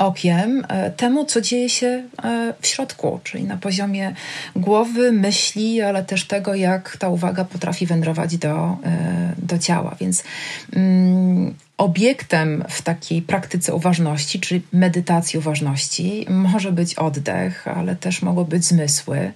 okiem 0.00 0.64
e, 0.68 0.90
temu, 0.90 1.24
co 1.24 1.40
dzieje 1.40 1.68
się 1.68 1.86
e, 2.24 2.54
w 2.60 2.66
środku, 2.66 3.20
czyli 3.24 3.44
na 3.44 3.56
poziomie 3.56 4.14
głowy, 4.56 5.12
myśli, 5.12 5.82
ale 5.82 6.04
też 6.04 6.24
tego, 6.24 6.54
jak 6.54 6.96
ta 6.96 7.08
uwaga 7.08 7.44
potrafi 7.44 7.86
wędrować 7.86 8.36
do, 8.36 8.76
e, 8.84 9.34
do 9.38 9.58
ciała. 9.58 9.96
Więc 10.00 10.24
mm, 10.72 11.54
obiektem 11.80 12.64
w 12.68 12.82
takiej 12.82 13.22
praktyce 13.22 13.74
uważności, 13.74 14.40
czyli 14.40 14.62
medytacji 14.72 15.38
uważności, 15.38 16.26
może 16.28 16.72
być 16.72 16.94
oddech, 16.94 17.68
ale 17.68 17.96
też 17.96 18.22
mogą 18.22 18.44
być 18.44 18.64
zmysły, 18.64 19.32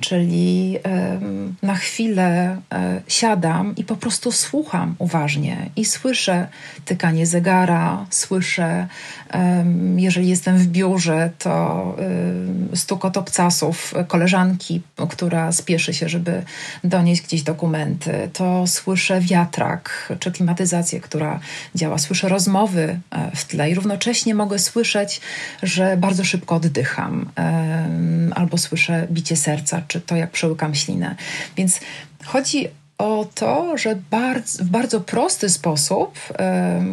czyli 0.00 0.78
na 1.62 1.74
chwilę 1.74 2.56
e, 2.72 3.02
siadam 3.08 3.76
i 3.76 3.84
po 3.84 3.96
prostu 3.96 4.32
słucham 4.32 4.94
uważnie 4.98 5.70
i 5.76 5.84
słyszę 5.84 6.48
tykanie 6.84 7.26
zegara, 7.26 8.06
słyszę, 8.10 8.86
jeżeli 9.96 10.28
jestem 10.28 10.58
w 10.58 10.66
biurze, 10.66 11.30
to 11.38 11.96
stukot 12.74 13.16
obcasów 13.16 13.94
koleżanki, 14.08 14.82
która 15.10 15.52
spieszy 15.52 15.94
się, 15.94 16.08
żeby 16.08 16.42
donieść 16.84 17.22
gdzieś 17.22 17.42
dokumenty, 17.42 18.30
to 18.32 18.66
słyszę 18.66 19.20
wiatrak 19.20 20.12
czy 20.20 20.32
klimatyzację, 20.32 21.00
która 21.00 21.40
działa. 21.74 21.98
Słyszę 21.98 22.28
rozmowy 22.28 23.00
e, 23.10 23.30
w 23.36 23.44
tle 23.44 23.70
i 23.70 23.74
równocześnie 23.74 24.34
mogę 24.34 24.58
słyszeć, 24.58 25.20
że 25.62 25.96
bardzo 25.96 26.24
szybko 26.24 26.54
oddycham, 26.54 27.30
albo 28.34 28.58
słyszę 28.58 29.06
bicie 29.10 29.36
serca, 29.36 29.82
czy 29.88 30.00
to 30.00 30.16
jak 30.16 30.30
przełykam 30.30 30.74
ślinę. 30.74 31.14
Więc 31.56 31.80
chodzi 32.24 32.68
o 33.00 33.26
to, 33.34 33.76
że 33.76 33.96
bardzo, 34.10 34.64
w 34.64 34.66
bardzo 34.66 35.00
prosty 35.00 35.48
sposób, 35.48 36.18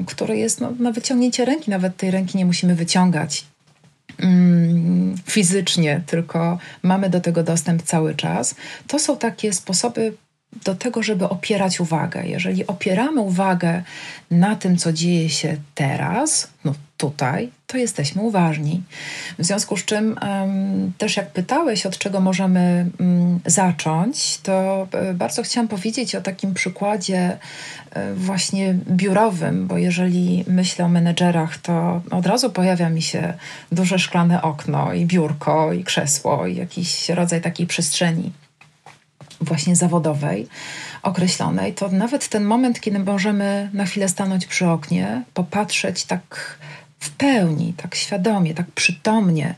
który 0.08 0.38
jest 0.38 0.62
no, 0.62 0.72
na 0.80 0.92
wyciągnięcie 0.92 1.46
ręki, 1.46 1.72
nawet 1.72 1.98
tej 1.98 2.12
ręki 2.12 2.38
nie 2.38 2.46
musimy 2.46 2.76
wyciągać 2.76 3.46
mm, 4.20 5.16
fizycznie, 5.26 6.02
tylko 6.06 6.58
mamy 6.84 7.10
do 7.10 7.22
tego 7.22 7.44
dostęp 7.44 7.84
cały 7.84 8.16
czas. 8.16 8.56
To 8.88 9.00
są 9.00 9.18
takie 9.18 9.54
sposoby 9.54 10.14
do 10.66 10.76
tego, 10.76 11.04
żeby 11.04 11.30
opierać 11.30 11.80
uwagę. 11.80 12.28
Jeżeli 12.28 12.68
opieramy 12.68 13.22
uwagę 13.22 13.84
na 14.32 14.56
tym, 14.56 14.78
co 14.78 14.94
dzieje 14.94 15.30
się 15.30 15.58
teraz, 15.76 16.48
no 16.66 16.74
tutaj, 16.98 17.50
to 17.68 17.78
jesteśmy 17.78 18.22
uważni. 18.22 18.84
W 19.40 19.46
związku 19.46 19.78
z 19.78 19.86
czym 19.86 20.16
um, 20.22 20.92
też 20.98 21.18
jak 21.18 21.32
pytałeś, 21.32 21.86
od 21.86 21.98
czego 21.98 22.20
możemy 22.22 22.90
um, 23.00 23.40
zacząć, 23.46 24.38
to 24.38 24.88
e, 24.92 25.14
bardzo 25.14 25.44
chciałam 25.44 25.68
powiedzieć 25.68 26.16
o 26.16 26.22
takim 26.22 26.54
przykładzie 26.54 27.38
e, 27.92 28.14
właśnie 28.14 28.76
biurowym, 28.90 29.68
bo 29.68 29.78
jeżeli 29.78 30.46
myślę 30.48 30.86
o 30.86 30.90
menedżerach, 30.90 31.58
to 31.58 32.02
od 32.12 32.26
razu 32.26 32.50
pojawia 32.50 32.90
mi 32.90 33.02
się 33.02 33.34
duże 33.72 34.00
szklane 34.00 34.42
okno 34.42 34.94
i 34.94 35.06
biurko 35.06 35.74
i 35.74 35.84
krzesło 35.84 36.48
i 36.48 36.56
jakiś 36.56 37.10
rodzaj 37.10 37.42
takiej 37.42 37.68
przestrzeni 37.68 38.32
właśnie 39.42 39.76
zawodowej 39.76 40.48
określonej, 41.04 41.74
to 41.74 41.90
nawet 41.90 42.30
ten 42.30 42.44
moment, 42.44 42.80
kiedy 42.80 43.00
możemy 43.00 43.70
na 43.74 43.86
chwilę 43.86 44.10
stanąć 44.10 44.46
przy 44.46 44.68
oknie, 44.68 45.24
popatrzeć 45.34 46.06
tak 46.06 46.58
w 47.00 47.10
pełni, 47.10 47.74
tak 47.74 47.96
świadomie, 47.96 48.54
tak 48.54 48.72
przytomnie 48.72 49.56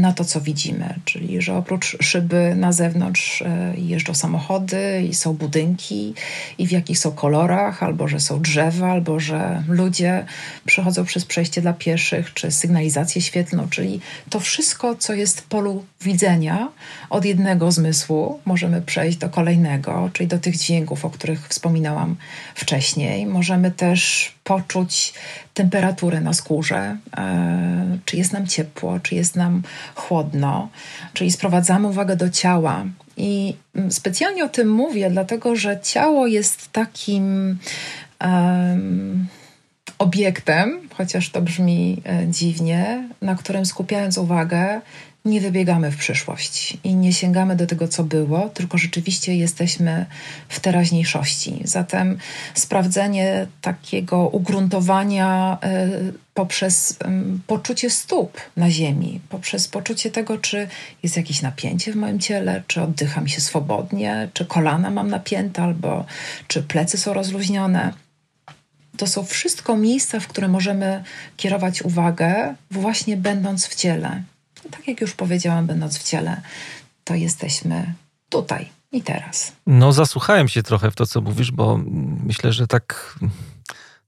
na 0.00 0.12
to, 0.12 0.24
co 0.24 0.40
widzimy. 0.40 0.94
Czyli, 1.04 1.42
że 1.42 1.56
oprócz 1.56 1.96
szyby 2.00 2.54
na 2.56 2.72
zewnątrz 2.72 3.42
e, 3.42 3.74
jeżdżą 3.76 4.14
samochody 4.14 5.02
i 5.10 5.14
są 5.14 5.34
budynki 5.34 6.14
i 6.58 6.66
w 6.66 6.70
jakich 6.70 6.98
są 6.98 7.12
kolorach, 7.12 7.82
albo 7.82 8.08
że 8.08 8.20
są 8.20 8.40
drzewa, 8.40 8.92
albo 8.92 9.20
że 9.20 9.62
ludzie 9.68 10.24
przechodzą 10.66 11.04
przez 11.04 11.24
przejście 11.24 11.60
dla 11.60 11.72
pieszych, 11.72 12.34
czy 12.34 12.50
sygnalizację 12.50 13.22
świetlną, 13.22 13.68
czyli 13.68 14.00
to 14.30 14.40
wszystko, 14.40 14.96
co 14.96 15.14
jest 15.14 15.40
w 15.40 15.44
polu 15.44 15.84
widzenia, 16.00 16.68
od 17.10 17.24
jednego 17.24 17.72
zmysłu 17.72 18.40
możemy 18.44 18.82
przejść 18.82 19.18
do 19.18 19.28
kolejnego, 19.28 20.10
czyli 20.12 20.26
do 20.26 20.38
tych 20.38 20.56
dźwięków, 20.56 21.04
o 21.04 21.10
których 21.10 21.48
wspominałam 21.48 22.16
wcześniej. 22.54 23.26
Możemy 23.26 23.70
też 23.70 24.32
poczuć 24.44 25.14
temperaturę 25.58 26.20
na 26.20 26.32
skórze, 26.32 26.96
e, 27.16 27.98
czy 28.04 28.16
jest 28.16 28.32
nam 28.32 28.46
ciepło, 28.46 29.00
czy 29.00 29.14
jest 29.14 29.36
nam 29.36 29.62
chłodno, 29.94 30.68
czyli 31.12 31.30
sprowadzamy 31.30 31.88
uwagę 31.88 32.16
do 32.16 32.30
ciała. 32.30 32.84
I 33.16 33.56
mm, 33.74 33.92
specjalnie 33.92 34.44
o 34.44 34.48
tym 34.48 34.68
mówię, 34.68 35.10
dlatego 35.10 35.56
że 35.56 35.80
ciało 35.80 36.26
jest 36.26 36.72
takim 36.72 37.58
um, 38.20 39.26
obiektem, 39.98 40.88
chociaż 40.94 41.30
to 41.30 41.42
brzmi 41.42 42.02
e, 42.06 42.26
dziwnie, 42.28 43.08
na 43.22 43.34
którym 43.34 43.66
skupiając 43.66 44.18
uwagę, 44.18 44.80
nie 45.28 45.40
wybiegamy 45.40 45.90
w 45.90 45.96
przyszłość 45.96 46.78
i 46.84 46.94
nie 46.94 47.12
sięgamy 47.12 47.56
do 47.56 47.66
tego, 47.66 47.88
co 47.88 48.04
było, 48.04 48.48
tylko 48.48 48.78
rzeczywiście 48.78 49.36
jesteśmy 49.36 50.06
w 50.48 50.60
teraźniejszości. 50.60 51.60
Zatem 51.64 52.18
sprawdzenie 52.54 53.46
takiego 53.60 54.28
ugruntowania 54.28 55.58
y, 56.08 56.12
poprzez 56.34 56.98
poczucie 57.46 57.90
stóp 57.90 58.40
na 58.56 58.70
ziemi, 58.70 59.20
poprzez 59.28 59.68
poczucie 59.68 60.10
tego, 60.10 60.38
czy 60.38 60.68
jest 61.02 61.16
jakieś 61.16 61.42
napięcie 61.42 61.92
w 61.92 61.96
moim 61.96 62.18
ciele, 62.18 62.62
czy 62.66 62.82
oddycham 62.82 63.28
się 63.28 63.40
swobodnie, 63.40 64.28
czy 64.32 64.46
kolana 64.46 64.90
mam 64.90 65.10
napięte, 65.10 65.62
albo 65.62 66.04
czy 66.48 66.62
plecy 66.62 66.98
są 66.98 67.12
rozluźnione. 67.12 67.92
To 68.96 69.06
są 69.06 69.24
wszystko 69.24 69.76
miejsca, 69.76 70.20
w 70.20 70.28
które 70.28 70.48
możemy 70.48 71.02
kierować 71.36 71.82
uwagę, 71.82 72.54
właśnie 72.70 73.16
będąc 73.16 73.66
w 73.66 73.74
ciele 73.74 74.22
tak 74.70 74.88
jak 74.88 75.00
już 75.00 75.14
powiedziałam, 75.14 75.66
będąc 75.66 75.98
w 75.98 76.02
ciele, 76.02 76.42
to 77.04 77.14
jesteśmy 77.14 77.94
tutaj 78.28 78.68
i 78.92 79.02
teraz. 79.02 79.52
No, 79.66 79.92
zasłuchałem 79.92 80.48
się 80.48 80.62
trochę 80.62 80.90
w 80.90 80.94
to, 80.94 81.06
co 81.06 81.20
mówisz, 81.20 81.52
bo 81.52 81.80
myślę, 82.24 82.52
że 82.52 82.66
tak. 82.66 83.18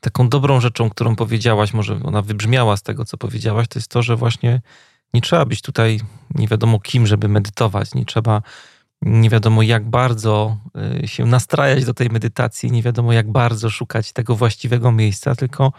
Taką 0.01 0.29
dobrą 0.29 0.61
rzeczą, 0.61 0.91
którą 0.91 1.17
powiedziałaś, 1.17 1.73
może 1.73 2.01
ona 2.05 2.23
wybrzmiała 2.23 2.77
z 2.77 2.83
tego, 2.83 3.05
co 3.05 3.17
powiedziałaś, 3.17 3.69
to 3.69 3.79
jest 3.79 3.89
to, 3.89 4.03
że 4.03 4.17
właśnie 4.17 4.61
nie 5.15 5.21
trzeba 5.21 5.45
być 5.45 5.63
tutaj 5.63 6.01
nie 6.35 6.49
wiadomo 6.49 6.81
kim, 6.81 7.07
żeby 7.07 7.29
medytować. 7.29 7.95
Nie 7.95 8.05
trzeba 8.05 8.43
nie 9.03 9.31
wiadomo 9.31 9.63
jak 9.63 9.91
bardzo 9.91 10.57
y, 11.03 11.09
się 11.09 11.27
nastrajać 11.27 11.85
do 11.85 11.95
tej 11.95 12.11
medytacji, 12.11 12.73
nie 12.73 12.83
wiadomo 12.83 13.13
jak 13.13 13.33
bardzo 13.33 13.71
szukać 13.71 14.13
tego 14.13 14.37
właściwego 14.37 14.93
miejsca, 14.93 15.35
tylko 15.35 15.73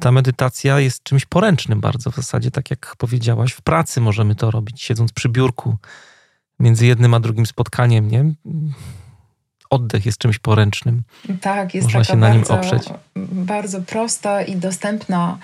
ta 0.00 0.12
medytacja 0.12 0.80
jest 0.80 1.02
czymś 1.02 1.26
poręcznym 1.26 1.80
bardzo 1.80 2.10
w 2.10 2.16
zasadzie, 2.16 2.50
tak 2.50 2.70
jak 2.70 2.94
powiedziałaś. 2.98 3.52
W 3.52 3.62
pracy 3.62 4.00
możemy 4.00 4.34
to 4.34 4.50
robić, 4.50 4.82
siedząc 4.82 5.12
przy 5.12 5.28
biurku, 5.28 5.76
między 6.58 6.86
jednym 6.86 7.14
a 7.14 7.20
drugim 7.20 7.46
spotkaniem, 7.46 8.08
nie? 8.08 8.34
Oddech 9.72 10.06
jest 10.06 10.18
czymś 10.18 10.38
poręcznym. 10.38 11.02
Tak, 11.40 11.74
jest 11.74 11.84
Można 11.84 12.00
taka 12.00 12.12
się 12.12 12.18
na 12.18 12.28
bardzo, 12.28 12.52
nim 12.52 12.60
oprzeć. 12.60 12.82
bardzo 13.16 13.80
prosta 13.80 14.42
i 14.42 14.56
dostępna 14.56 15.38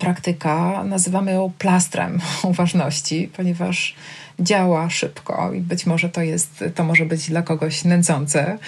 praktyka. 0.00 0.84
Nazywamy 0.84 1.32
ją 1.32 1.52
plastrem 1.58 2.20
uważności, 2.42 3.30
ponieważ 3.36 3.94
działa 4.40 4.90
szybko 4.90 5.52
i 5.52 5.60
być 5.60 5.86
może 5.86 6.08
to 6.08 6.22
jest, 6.22 6.64
to 6.74 6.84
może 6.84 7.06
być 7.06 7.28
dla 7.28 7.42
kogoś 7.42 7.84
nęcące, 7.84 8.58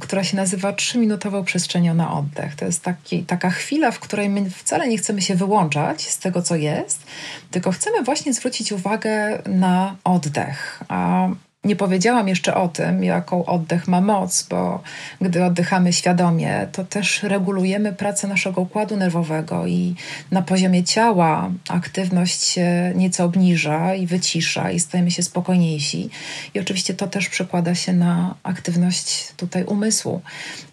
która 0.00 0.24
się 0.24 0.36
nazywa 0.36 0.72
trzyminutową 0.72 1.44
przestrzenią 1.44 1.94
na 1.94 2.12
oddech. 2.12 2.54
To 2.54 2.64
jest 2.64 2.82
taki, 2.82 3.22
taka 3.22 3.50
chwila, 3.50 3.90
w 3.90 4.00
której 4.00 4.28
my 4.28 4.50
wcale 4.50 4.88
nie 4.88 4.98
chcemy 4.98 5.22
się 5.22 5.34
wyłączać 5.34 6.02
z 6.02 6.18
tego, 6.18 6.42
co 6.42 6.56
jest, 6.56 7.06
tylko 7.50 7.72
chcemy 7.72 8.02
właśnie 8.02 8.34
zwrócić 8.34 8.72
uwagę 8.72 9.42
na 9.46 9.96
oddech. 10.04 10.82
A 10.88 11.28
nie 11.64 11.76
powiedziałam 11.76 12.28
jeszcze 12.28 12.54
o 12.54 12.68
tym, 12.68 13.04
jaką 13.04 13.44
oddech 13.44 13.88
ma 13.88 14.00
moc, 14.00 14.46
bo 14.50 14.82
gdy 15.20 15.44
oddychamy 15.44 15.92
świadomie, 15.92 16.68
to 16.72 16.84
też 16.84 17.22
regulujemy 17.22 17.92
pracę 17.92 18.28
naszego 18.28 18.60
układu 18.60 18.96
nerwowego 18.96 19.66
i 19.66 19.94
na 20.30 20.42
poziomie 20.42 20.84
ciała 20.84 21.50
aktywność 21.68 22.42
się 22.42 22.92
nieco 22.94 23.24
obniża 23.24 23.94
i 23.94 24.06
wycisza 24.06 24.70
i 24.70 24.80
stajemy 24.80 25.10
się 25.10 25.22
spokojniejsi. 25.22 26.10
I 26.54 26.60
oczywiście 26.60 26.94
to 26.94 27.06
też 27.06 27.28
przekłada 27.28 27.74
się 27.74 27.92
na 27.92 28.34
aktywność 28.42 29.32
tutaj 29.36 29.64
umysłu. 29.64 30.20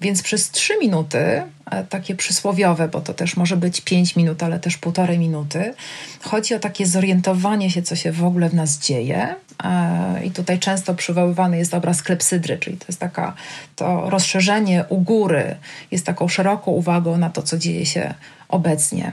Więc 0.02 0.22
przez 0.22 0.52
trzy 0.52 0.74
minuty, 0.82 1.42
takie 1.90 2.16
przysłowiowe, 2.16 2.88
bo 2.88 3.02
to 3.02 3.14
też 3.14 3.38
może 3.38 3.58
być 3.58 3.82
pięć 3.82 4.16
minut, 4.16 4.44
ale 4.44 4.60
też 4.60 4.78
półtorej 4.78 5.20
minuty, 5.20 5.74
chodzi 6.22 6.56
o 6.56 6.60
takie 6.60 6.86
zorientowanie 6.86 7.72
się, 7.72 7.82
co 7.82 7.96
się 7.96 8.12
w 8.12 8.26
ogóle 8.26 8.50
w 8.50 8.54
nas 8.54 8.80
dzieje. 8.80 9.36
E, 9.64 10.26
I 10.26 10.32
tutaj 10.32 10.60
często 10.60 10.96
przywoływany 10.96 11.58
jest 11.58 11.74
obraz 11.74 12.04
klepsydry, 12.04 12.58
czyli 12.58 12.78
to 12.78 12.86
jest 12.88 13.00
taka, 13.00 13.34
to 13.76 14.10
rozszerzenie 14.10 14.86
u 14.90 14.98
góry 14.98 15.56
jest 15.92 16.06
taką 16.06 16.28
szeroką 16.28 16.72
uwagą 16.72 17.18
na 17.18 17.30
to, 17.30 17.42
co 17.42 17.58
dzieje 17.58 17.86
się 17.86 18.14
obecnie 18.50 19.12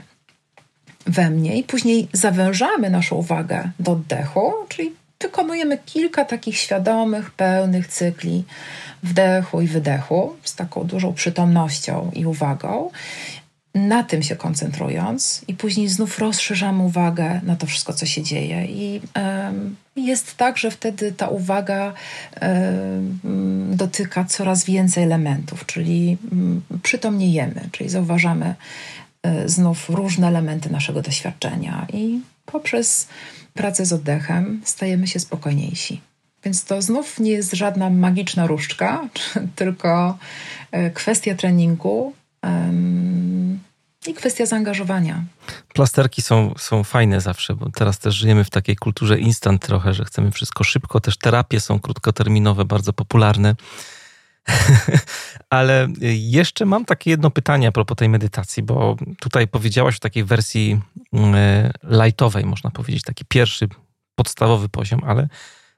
we 1.05 1.29
mnie 1.29 1.57
i 1.57 1.63
później 1.63 2.07
zawężamy 2.13 2.89
naszą 2.89 3.15
uwagę 3.15 3.71
do 3.79 3.91
oddechu, 3.91 4.53
czyli 4.69 4.91
wykonujemy 5.21 5.77
kilka 5.85 6.25
takich 6.25 6.57
świadomych, 6.57 7.31
pełnych 7.31 7.87
cykli 7.87 8.43
wdechu 9.03 9.61
i 9.61 9.67
wydechu 9.67 10.35
z 10.43 10.55
taką 10.55 10.83
dużą 10.83 11.13
przytomnością 11.13 12.11
i 12.13 12.25
uwagą 12.25 12.89
na 13.75 14.03
tym 14.03 14.23
się 14.23 14.35
koncentrując, 14.35 15.41
i 15.47 15.53
później 15.53 15.89
znów 15.89 16.19
rozszerzamy 16.19 16.83
uwagę 16.83 17.41
na 17.43 17.55
to 17.55 17.67
wszystko, 17.67 17.93
co 17.93 18.05
się 18.05 18.23
dzieje. 18.23 18.65
I 18.65 19.01
um, 19.15 19.75
jest 19.95 20.37
tak, 20.37 20.57
że 20.57 20.71
wtedy 20.71 21.11
ta 21.11 21.27
uwaga 21.27 21.93
um, 22.41 23.19
dotyka 23.75 24.25
coraz 24.25 24.65
więcej 24.65 25.03
elementów, 25.03 25.65
czyli 25.65 26.17
um, 26.31 26.61
przytomniejemy, 26.83 27.69
czyli 27.71 27.89
zauważamy 27.89 28.55
um, 29.23 29.49
znów 29.49 29.89
różne 29.89 30.27
elementy 30.27 30.69
naszego 30.69 31.01
doświadczenia, 31.01 31.87
i 31.93 32.19
poprzez 32.45 33.07
pracę 33.53 33.85
z 33.85 33.93
oddechem 33.93 34.61
stajemy 34.63 35.07
się 35.07 35.19
spokojniejsi. 35.19 36.01
Więc 36.45 36.65
to 36.65 36.81
znów 36.81 37.19
nie 37.19 37.31
jest 37.31 37.53
żadna 37.53 37.89
magiczna 37.89 38.47
różdżka, 38.47 39.07
tylko 39.55 40.17
e, 40.71 40.89
kwestia 40.89 41.35
treningu 41.35 42.13
i 44.07 44.13
kwestia 44.13 44.45
zaangażowania. 44.45 45.23
Plasterki 45.73 46.21
są, 46.21 46.53
są 46.57 46.83
fajne 46.83 47.21
zawsze, 47.21 47.55
bo 47.55 47.69
teraz 47.69 47.99
też 47.99 48.15
żyjemy 48.15 48.43
w 48.43 48.49
takiej 48.49 48.75
kulturze 48.75 49.19
instant 49.19 49.65
trochę, 49.65 49.93
że 49.93 50.05
chcemy 50.05 50.31
wszystko 50.31 50.63
szybko. 50.63 50.99
Też 50.99 51.17
terapie 51.17 51.59
są 51.59 51.79
krótkoterminowe, 51.79 52.65
bardzo 52.65 52.93
popularne. 52.93 53.55
Ale 55.49 55.87
jeszcze 56.17 56.65
mam 56.65 56.85
takie 56.85 57.09
jedno 57.09 57.31
pytanie 57.31 57.67
a 57.67 57.71
propos 57.71 57.97
tej 57.97 58.09
medytacji, 58.09 58.63
bo 58.63 58.95
tutaj 59.19 59.47
powiedziałaś 59.47 59.95
o 59.95 59.99
takiej 59.99 60.23
wersji 60.23 60.81
mm, 61.13 61.35
lightowej, 61.83 62.45
można 62.45 62.71
powiedzieć, 62.71 63.03
taki 63.03 63.25
pierwszy, 63.25 63.67
podstawowy 64.15 64.69
poziom, 64.69 65.01
ale 65.05 65.27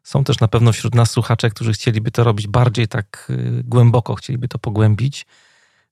są 0.05 0.23
też 0.23 0.39
na 0.39 0.47
pewno 0.47 0.71
wśród 0.71 0.95
nas 0.95 1.11
słuchacze, 1.11 1.49
którzy 1.49 1.73
chcieliby 1.73 2.11
to 2.11 2.23
robić 2.23 2.47
bardziej 2.47 2.87
tak 2.87 3.27
y, 3.29 3.63
głęboko, 3.63 4.15
chcieliby 4.15 4.47
to 4.47 4.59
pogłębić. 4.59 5.25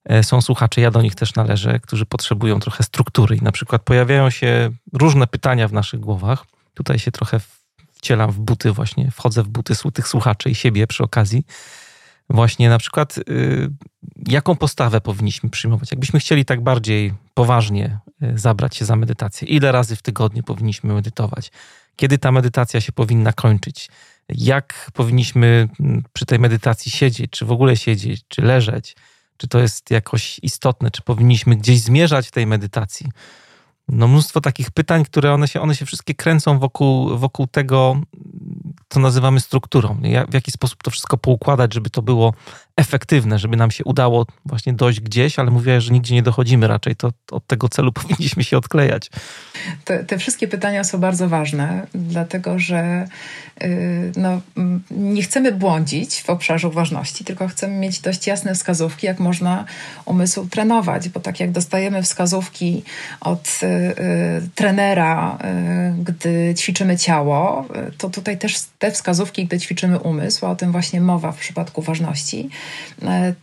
E, 0.04 0.24
są 0.24 0.40
słuchacze, 0.40 0.80
ja 0.80 0.90
do 0.90 1.02
nich 1.02 1.14
też 1.14 1.34
należę, 1.34 1.80
którzy 1.80 2.06
potrzebują 2.06 2.60
trochę 2.60 2.84
struktury 2.84 3.36
i 3.36 3.42
na 3.42 3.52
przykład 3.52 3.82
pojawiają 3.82 4.30
się 4.30 4.70
różne 4.92 5.26
pytania 5.26 5.68
w 5.68 5.72
naszych 5.72 6.00
głowach. 6.00 6.44
Tutaj 6.74 6.98
się 6.98 7.10
trochę 7.10 7.40
wcielam 7.92 8.30
w 8.30 8.38
buty 8.38 8.72
właśnie, 8.72 9.10
wchodzę 9.10 9.42
w 9.42 9.48
buty 9.48 9.74
tych 9.92 10.08
słuchaczy 10.08 10.50
i 10.50 10.54
siebie 10.54 10.86
przy 10.86 11.04
okazji. 11.04 11.46
Właśnie 12.30 12.68
na 12.68 12.78
przykład 12.78 13.18
y, 13.18 13.70
jaką 14.28 14.56
postawę 14.56 15.00
powinniśmy 15.00 15.50
przyjmować? 15.50 15.90
Jakbyśmy 15.90 16.20
chcieli 16.20 16.44
tak 16.44 16.60
bardziej 16.62 17.14
poważnie 17.34 17.98
y, 18.22 18.38
zabrać 18.38 18.76
się 18.76 18.84
za 18.84 18.96
medytację, 18.96 19.48
ile 19.48 19.72
razy 19.72 19.96
w 19.96 20.02
tygodniu 20.02 20.42
powinniśmy 20.42 20.94
medytować? 20.94 21.50
Kiedy 21.96 22.18
ta 22.18 22.32
medytacja 22.32 22.80
się 22.80 22.92
powinna 22.92 23.32
kończyć? 23.32 23.88
Jak 24.28 24.90
powinniśmy 24.94 25.68
mm, 25.80 26.02
przy 26.12 26.26
tej 26.26 26.38
medytacji 26.38 26.92
siedzieć? 26.92 27.30
Czy 27.30 27.44
w 27.44 27.52
ogóle 27.52 27.76
siedzieć, 27.76 28.22
czy 28.28 28.42
leżeć? 28.42 28.96
Czy 29.36 29.48
to 29.48 29.58
jest 29.58 29.90
jakoś 29.90 30.40
istotne? 30.42 30.90
Czy 30.90 31.02
powinniśmy 31.02 31.56
gdzieś 31.56 31.80
zmierzać 31.80 32.28
w 32.28 32.30
tej 32.30 32.46
medytacji? 32.46 33.06
No 33.88 34.08
mnóstwo 34.08 34.40
takich 34.40 34.70
pytań, 34.70 35.04
które 35.04 35.34
one 35.34 35.48
się, 35.48 35.60
one 35.60 35.74
się 35.74 35.86
wszystkie 35.86 36.14
kręcą 36.14 36.58
wokół, 36.58 37.18
wokół 37.18 37.46
tego, 37.46 37.96
co 38.88 39.00
nazywamy 39.00 39.40
strukturą. 39.40 40.00
W 40.28 40.34
jaki 40.34 40.50
sposób 40.50 40.82
to 40.82 40.90
wszystko 40.90 41.16
poukładać, 41.16 41.74
żeby 41.74 41.90
to 41.90 42.02
było 42.02 42.34
efektywne, 42.76 43.38
żeby 43.38 43.56
nam 43.56 43.70
się 43.70 43.84
udało 43.84 44.26
właśnie 44.46 44.72
dojść 44.72 45.00
gdzieś, 45.00 45.38
ale 45.38 45.50
mówię, 45.50 45.80
że 45.80 45.92
nigdzie 45.92 46.14
nie 46.14 46.22
dochodzimy 46.22 46.66
raczej, 46.66 46.96
to 46.96 47.10
od 47.30 47.46
tego 47.46 47.68
celu 47.68 47.92
powinniśmy 48.02 48.44
się 48.44 48.58
odklejać. 48.58 49.10
Te, 49.84 50.04
te 50.04 50.18
wszystkie 50.18 50.48
pytania 50.48 50.84
są 50.84 50.98
bardzo 50.98 51.28
ważne, 51.28 51.86
dlatego 51.94 52.58
że 52.58 53.08
yy, 53.60 53.68
no, 54.16 54.40
nie 54.90 55.22
chcemy 55.22 55.52
błądzić 55.52 56.22
w 56.22 56.30
obszarze 56.30 56.68
uważności, 56.68 57.24
tylko 57.24 57.48
chcemy 57.48 57.76
mieć 57.76 58.00
dość 58.00 58.26
jasne 58.26 58.54
wskazówki, 58.54 59.06
jak 59.06 59.20
można 59.20 59.64
umysł 60.04 60.46
trenować, 60.46 61.08
bo 61.08 61.20
tak 61.20 61.40
jak 61.40 61.50
dostajemy 61.50 62.02
wskazówki 62.02 62.82
od 63.20 63.60
yy, 63.62 64.48
trenera, 64.54 65.38
yy, 65.96 66.04
gdy 66.04 66.54
ćwiczymy 66.58 66.98
ciało, 66.98 67.66
to 67.98 68.10
tutaj 68.10 68.38
też 68.38 68.56
te 68.78 68.90
wskazówki, 68.90 69.46
gdy 69.46 69.58
ćwiczymy 69.58 69.98
umysł, 69.98 70.46
a 70.46 70.50
o 70.50 70.56
tym 70.56 70.72
właśnie 70.72 71.00
mowa 71.00 71.32
w 71.32 71.38
przypadku 71.38 71.82
ważności, 71.82 72.50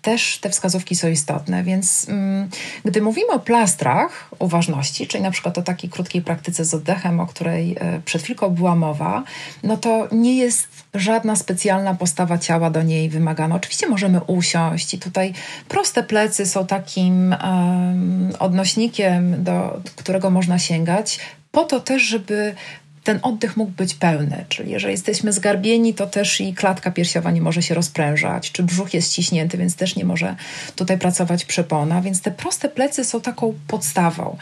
też 0.01 0.37
te 0.37 0.49
wskazówki 0.49 0.95
są 0.95 1.07
istotne. 1.07 1.63
Więc 1.63 2.09
mm, 2.09 2.49
gdy 2.85 3.01
mówimy 3.01 3.31
o 3.31 3.39
plastrach 3.39 4.29
uważności, 4.39 5.07
czyli 5.07 5.23
na 5.23 5.31
przykład 5.31 5.57
o 5.57 5.61
takiej 5.61 5.89
krótkiej 5.89 6.21
praktyce 6.21 6.65
z 6.65 6.73
oddechem, 6.73 7.19
o 7.19 7.27
której 7.27 7.75
e, 7.79 8.01
przed 8.05 8.21
chwilką 8.23 8.49
była 8.49 8.75
mowa, 8.75 9.23
no 9.63 9.77
to 9.77 10.07
nie 10.11 10.37
jest 10.37 10.67
żadna 10.93 11.35
specjalna 11.35 11.95
postawa 11.95 12.37
ciała 12.37 12.69
do 12.69 12.83
niej 12.83 13.09
wymagana. 13.09 13.55
Oczywiście 13.55 13.87
możemy 13.87 14.21
usiąść 14.23 14.93
i 14.93 14.99
tutaj 14.99 15.33
proste 15.67 16.03
plecy 16.03 16.45
są 16.45 16.67
takim 16.67 17.35
um, 17.43 18.33
odnośnikiem, 18.39 19.43
do 19.43 19.81
którego 19.95 20.29
można 20.29 20.59
sięgać, 20.59 21.19
po 21.51 21.63
to 21.63 21.79
też, 21.79 22.03
żeby 22.03 22.55
ten 23.03 23.19
oddech 23.21 23.57
mógł 23.57 23.71
być 23.71 23.93
pełny, 23.93 24.45
czyli 24.49 24.71
jeżeli 24.71 24.91
jesteśmy 24.91 25.33
zgarbieni, 25.33 25.93
to 25.93 26.07
też 26.07 26.41
i 26.41 26.53
klatka 26.53 26.91
piersiowa 26.91 27.31
nie 27.31 27.41
może 27.41 27.61
się 27.61 27.75
rozprężać, 27.75 28.51
czy 28.51 28.63
brzuch 28.63 28.93
jest 28.93 29.11
ściśnięty, 29.11 29.57
więc 29.57 29.75
też 29.75 29.95
nie 29.95 30.05
może 30.05 30.35
tutaj 30.75 30.97
pracować 30.97 31.45
przepona, 31.45 32.01
więc 32.01 32.21
te 32.21 32.31
proste 32.31 32.69
plecy 32.69 33.03
są 33.03 33.21
taką 33.21 33.53
podstawą. 33.67 34.37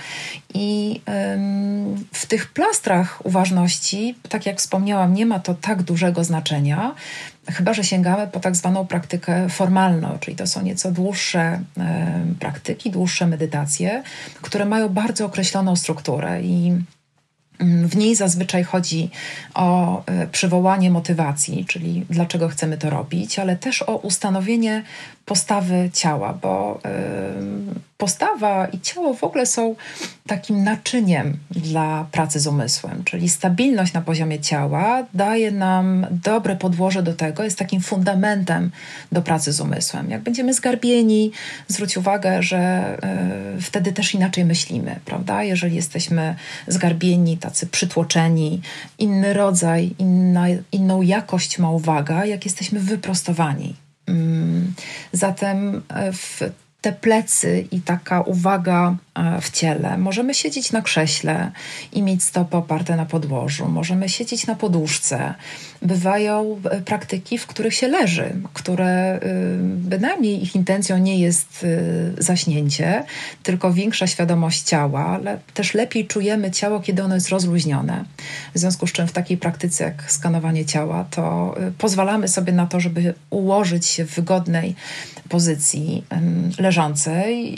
I 0.54 1.02
ym, 1.34 2.06
w 2.12 2.26
tych 2.26 2.54
plastrach 2.54 3.26
uważności, 3.26 4.16
tak 4.30 4.46
jak 4.46 4.58
wspomniałam, 4.58 5.14
nie 5.14 5.26
ma 5.26 5.40
to 5.40 5.54
tak 5.54 5.84
dużego 5.84 6.24
znaczenia, 6.24 6.96
chyba 7.48 7.74
że 7.74 7.84
sięgamy 7.84 8.28
po 8.28 8.40
tak 8.40 8.56
zwaną 8.56 8.88
praktykę 8.88 9.50
formalną, 9.50 10.18
czyli 10.20 10.38
to 10.38 10.48
są 10.48 10.62
nieco 10.62 10.92
dłuższe 10.92 11.60
praktyki, 12.40 12.92
dłuższe 12.92 13.28
medytacje, 13.28 14.04
które 14.42 14.66
mają 14.66 14.90
bardzo 14.90 15.26
określoną 15.26 15.76
strukturę 15.76 16.42
i 16.42 16.74
w 17.60 17.96
niej 17.96 18.16
zazwyczaj 18.16 18.64
chodzi 18.64 19.10
o 19.54 20.02
e, 20.06 20.28
przywołanie 20.28 20.92
motywacji, 20.92 21.66
czyli 21.66 22.06
dlaczego 22.10 22.50
chcemy 22.50 22.78
to 22.78 22.90
robić, 22.90 23.40
ale 23.40 23.56
też 23.56 23.82
o 23.82 23.96
ustanowienie 23.96 24.84
postawy 25.30 25.90
ciała, 25.94 26.34
bo 26.42 26.80
postawa 27.98 28.66
i 28.68 28.80
ciało 28.80 29.14
w 29.14 29.24
ogóle 29.24 29.46
są 29.46 29.76
takim 30.28 30.64
naczyniem 30.64 31.38
dla 31.52 32.06
pracy 32.12 32.40
z 32.40 32.48
umysłem, 32.48 33.04
czyli 33.04 33.30
stabilność 33.30 33.94
na 33.94 34.02
poziomie 34.02 34.40
ciała 34.40 35.06
daje 35.14 35.52
nam 35.52 36.08
dobre 36.12 36.56
podłoże 36.56 37.04
do 37.04 37.14
tego, 37.14 37.44
jest 37.44 37.58
takim 37.58 37.82
fundamentem 37.82 38.72
do 39.12 39.22
pracy 39.22 39.52
z 39.52 39.62
umysłem. 39.62 40.10
Jak 40.10 40.22
będziemy 40.22 40.54
zgarbieni, 40.54 41.32
zwróć 41.68 41.98
uwagę, 41.98 42.44
że 42.44 42.94
y, 43.58 43.62
wtedy 43.62 43.92
też 43.94 44.14
inaczej 44.14 44.46
myślimy, 44.46 45.00
prawda? 45.06 45.44
Jeżeli 45.44 45.76
jesteśmy 45.76 46.36
zgarbieni, 46.68 47.38
tacy 47.38 47.68
przytłoczeni, 47.68 48.62
inny 49.00 49.34
rodzaj, 49.34 49.96
inna, 50.00 50.46
inną 50.72 51.02
jakość 51.02 51.60
ma 51.60 51.72
uwaga, 51.72 52.26
jak 52.26 52.46
jesteśmy 52.46 52.80
wyprostowani 52.80 53.89
zatem 55.14 55.82
e, 55.90 56.12
w 56.12 56.40
te 56.82 56.92
plecy 56.94 57.68
i 57.72 57.82
taka 57.82 58.22
uwaga 58.22 58.96
e, 59.16 59.42
w 59.42 59.50
ciele. 59.52 59.98
Możemy 59.98 60.34
siedzieć 60.34 60.72
na 60.72 60.82
krześle 60.82 61.52
i 61.94 62.02
mieć 62.02 62.24
stopy 62.24 62.58
oparte 62.58 62.96
na 62.96 63.06
podłożu. 63.06 63.68
Możemy 63.68 64.10
siedzieć 64.10 64.48
na 64.48 64.56
poduszce. 64.56 65.34
Bywają 65.82 66.62
e, 66.70 66.82
praktyki, 66.82 67.38
w 67.38 67.48
których 67.48 67.74
się 67.74 67.88
leży, 67.88 68.36
które 68.54 69.20
bynajmniej 69.64 70.44
ich 70.44 70.56
intencją 70.56 70.98
nie 70.98 71.20
jest 71.20 71.66
zaśnięcie, 72.18 73.04
tylko 73.44 73.74
większa 73.74 74.08
świadomość 74.08 74.62
ciała, 74.62 75.06
ale 75.06 75.40
też 75.54 75.74
lepiej 75.74 76.08
czujemy 76.08 76.52
ciało, 76.52 76.80
kiedy 76.80 77.04
ono 77.04 77.16
jest 77.16 77.30
rozluźnione. 77.30 78.06
W 78.56 78.60
związku 78.60 78.88
z 78.88 78.92
czym 78.92 79.08
w 79.08 79.12
takiej 79.12 79.38
praktyce 79.38 79.84
jak 79.84 80.12
skanowanie 80.12 80.66
ciała, 80.66 81.06
to 81.12 81.56
pozwalamy 81.78 82.28
sobie 82.28 82.54
na 82.54 82.66
to, 82.66 82.80
żeby 82.80 83.14
ułożyć 83.30 83.86
się 83.86 84.06
w 84.06 84.16
wygodnej 84.16 84.76
pozycji 85.30 86.04
leżącej 86.60 87.56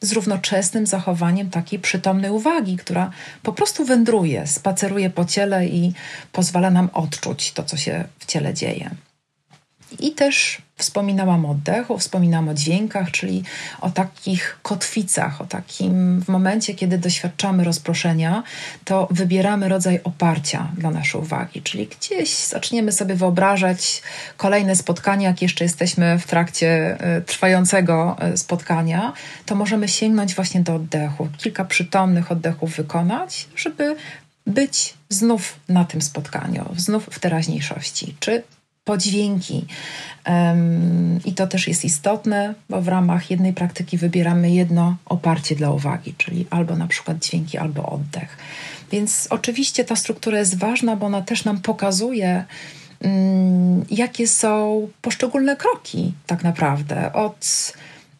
z 0.00 0.12
równoczesnym 0.12 0.86
zachowaniem 0.86 1.50
takiej 1.50 1.78
przytomnej 1.78 2.30
uwagi, 2.30 2.76
która 2.76 3.10
po 3.42 3.52
prostu 3.52 3.84
wędruje, 3.84 4.46
spaceruje 4.46 5.10
po 5.10 5.24
ciele 5.24 5.66
i 5.66 5.92
pozwala 6.32 6.70
nam 6.70 6.90
odczuć 6.92 7.52
to, 7.58 7.64
co 7.64 7.76
się 7.76 8.04
w 8.18 8.26
ciele 8.26 8.54
dzieje. 8.54 8.90
I 10.00 10.12
też 10.12 10.62
wspominałam 10.76 11.44
o 11.44 11.50
oddechu, 11.50 11.98
wspominałam 11.98 12.48
o 12.48 12.54
dźwiękach, 12.54 13.10
czyli 13.10 13.42
o 13.80 13.90
takich 13.90 14.58
kotwicach, 14.62 15.40
o 15.40 15.46
takim 15.46 16.20
w 16.20 16.28
momencie, 16.28 16.74
kiedy 16.74 16.98
doświadczamy 16.98 17.64
rozproszenia, 17.64 18.42
to 18.84 19.08
wybieramy 19.10 19.68
rodzaj 19.68 20.00
oparcia 20.04 20.68
dla 20.76 20.90
naszej 20.90 21.20
uwagi, 21.20 21.62
czyli 21.62 21.86
gdzieś 21.86 22.46
zaczniemy 22.46 22.92
sobie 22.92 23.14
wyobrażać 23.14 24.02
kolejne 24.36 24.76
spotkanie, 24.76 25.26
jak 25.26 25.42
jeszcze 25.42 25.64
jesteśmy 25.64 26.18
w 26.18 26.26
trakcie 26.26 26.96
e, 27.00 27.20
trwającego 27.20 28.16
e, 28.18 28.36
spotkania, 28.36 29.12
to 29.46 29.54
możemy 29.54 29.88
sięgnąć 29.88 30.34
właśnie 30.34 30.60
do 30.60 30.74
oddechu, 30.74 31.28
kilka 31.38 31.64
przytomnych 31.64 32.32
oddechów 32.32 32.76
wykonać, 32.76 33.48
żeby 33.56 33.96
być 34.48 34.94
znów 35.08 35.56
na 35.68 35.84
tym 35.84 36.02
spotkaniu, 36.02 36.64
znów 36.76 37.08
w 37.10 37.18
teraźniejszości, 37.18 38.14
czy 38.20 38.42
podźwięki. 38.84 39.66
I 41.24 41.32
to 41.32 41.46
też 41.46 41.68
jest 41.68 41.84
istotne, 41.84 42.54
bo 42.68 42.82
w 42.82 42.88
ramach 42.88 43.30
jednej 43.30 43.52
praktyki 43.52 43.98
wybieramy 43.98 44.50
jedno 44.50 44.96
oparcie 45.06 45.56
dla 45.56 45.70
uwagi, 45.70 46.14
czyli 46.18 46.46
albo 46.50 46.76
na 46.76 46.86
przykład 46.86 47.18
dźwięki, 47.18 47.58
albo 47.58 47.86
oddech. 47.86 48.36
Więc 48.92 49.26
oczywiście 49.30 49.84
ta 49.84 49.96
struktura 49.96 50.38
jest 50.38 50.58
ważna, 50.58 50.96
bo 50.96 51.06
ona 51.06 51.22
też 51.22 51.44
nam 51.44 51.60
pokazuje, 51.60 52.44
mm, 53.00 53.84
jakie 53.90 54.28
są 54.28 54.88
poszczególne 55.02 55.56
kroki, 55.56 56.14
tak 56.26 56.44
naprawdę, 56.44 57.12
od 57.12 57.72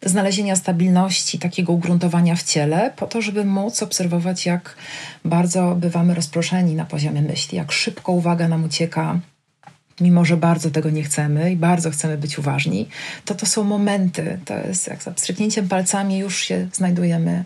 znalezienia 0.05 0.55
stabilności, 0.55 1.39
takiego 1.39 1.73
ugruntowania 1.73 2.35
w 2.35 2.43
ciele, 2.43 2.93
po 2.95 3.07
to, 3.07 3.21
żeby 3.21 3.45
móc 3.45 3.83
obserwować, 3.83 4.45
jak 4.45 4.75
bardzo 5.25 5.75
bywamy 5.75 6.15
rozproszeni 6.15 6.75
na 6.75 6.85
poziomie 6.85 7.21
myśli, 7.21 7.57
jak 7.57 7.71
szybko 7.71 8.11
uwaga 8.11 8.47
nam 8.47 8.63
ucieka 8.63 9.19
mimo 10.01 10.25
że 10.25 10.37
bardzo 10.37 10.71
tego 10.71 10.89
nie 10.89 11.03
chcemy 11.03 11.51
i 11.51 11.55
bardzo 11.55 11.91
chcemy 11.91 12.17
być 12.17 12.39
uważni, 12.39 12.87
to 13.25 13.35
to 13.35 13.45
są 13.45 13.63
momenty, 13.63 14.39
to 14.45 14.57
jest 14.57 14.87
jak 14.87 15.03
za 15.03 15.11
pstryknięciem 15.11 15.67
palcami 15.67 16.17
już 16.17 16.37
się 16.37 16.67
znajdujemy 16.73 17.45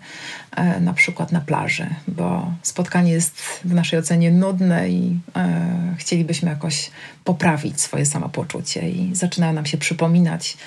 e, 0.51 0.79
na 0.79 0.93
przykład 0.93 1.31
na 1.31 1.41
plaży, 1.41 1.87
bo 2.07 2.51
spotkanie 2.61 3.11
jest 3.11 3.41
w 3.41 3.73
naszej 3.73 3.99
ocenie 3.99 4.31
nudne 4.31 4.89
i 4.89 5.19
e, 5.35 5.95
chcielibyśmy 5.97 6.49
jakoś 6.49 6.91
poprawić 7.23 7.81
swoje 7.81 8.05
samopoczucie 8.05 8.89
i 8.89 9.15
zaczynają 9.15 9.53
nam 9.53 9.65
się 9.65 9.77
przypominać 9.77 10.57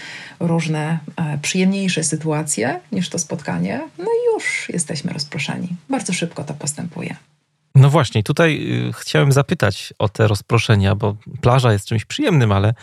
różne 0.40 0.98
e, 1.16 1.38
przyjemniejsze 1.38 2.04
sytuacje 2.04 2.80
niż 2.92 3.08
to 3.08 3.18
spotkanie, 3.18 3.80
no 3.98 4.04
i 4.04 4.34
już 4.34 4.68
jesteśmy 4.68 5.12
rozproszeni. 5.12 5.68
Bardzo 5.88 6.12
szybko 6.12 6.44
to 6.44 6.54
postępuje. 6.54 7.16
No 7.76 7.90
właśnie, 7.90 8.22
tutaj 8.22 8.72
y, 8.88 8.92
chciałem 8.92 9.32
zapytać 9.32 9.94
o 9.98 10.08
te 10.08 10.28
rozproszenia, 10.28 10.94
bo 10.94 11.16
plaża 11.40 11.72
jest 11.72 11.86
czymś 11.86 12.04
przyjemnym, 12.04 12.52
ale 12.52 12.74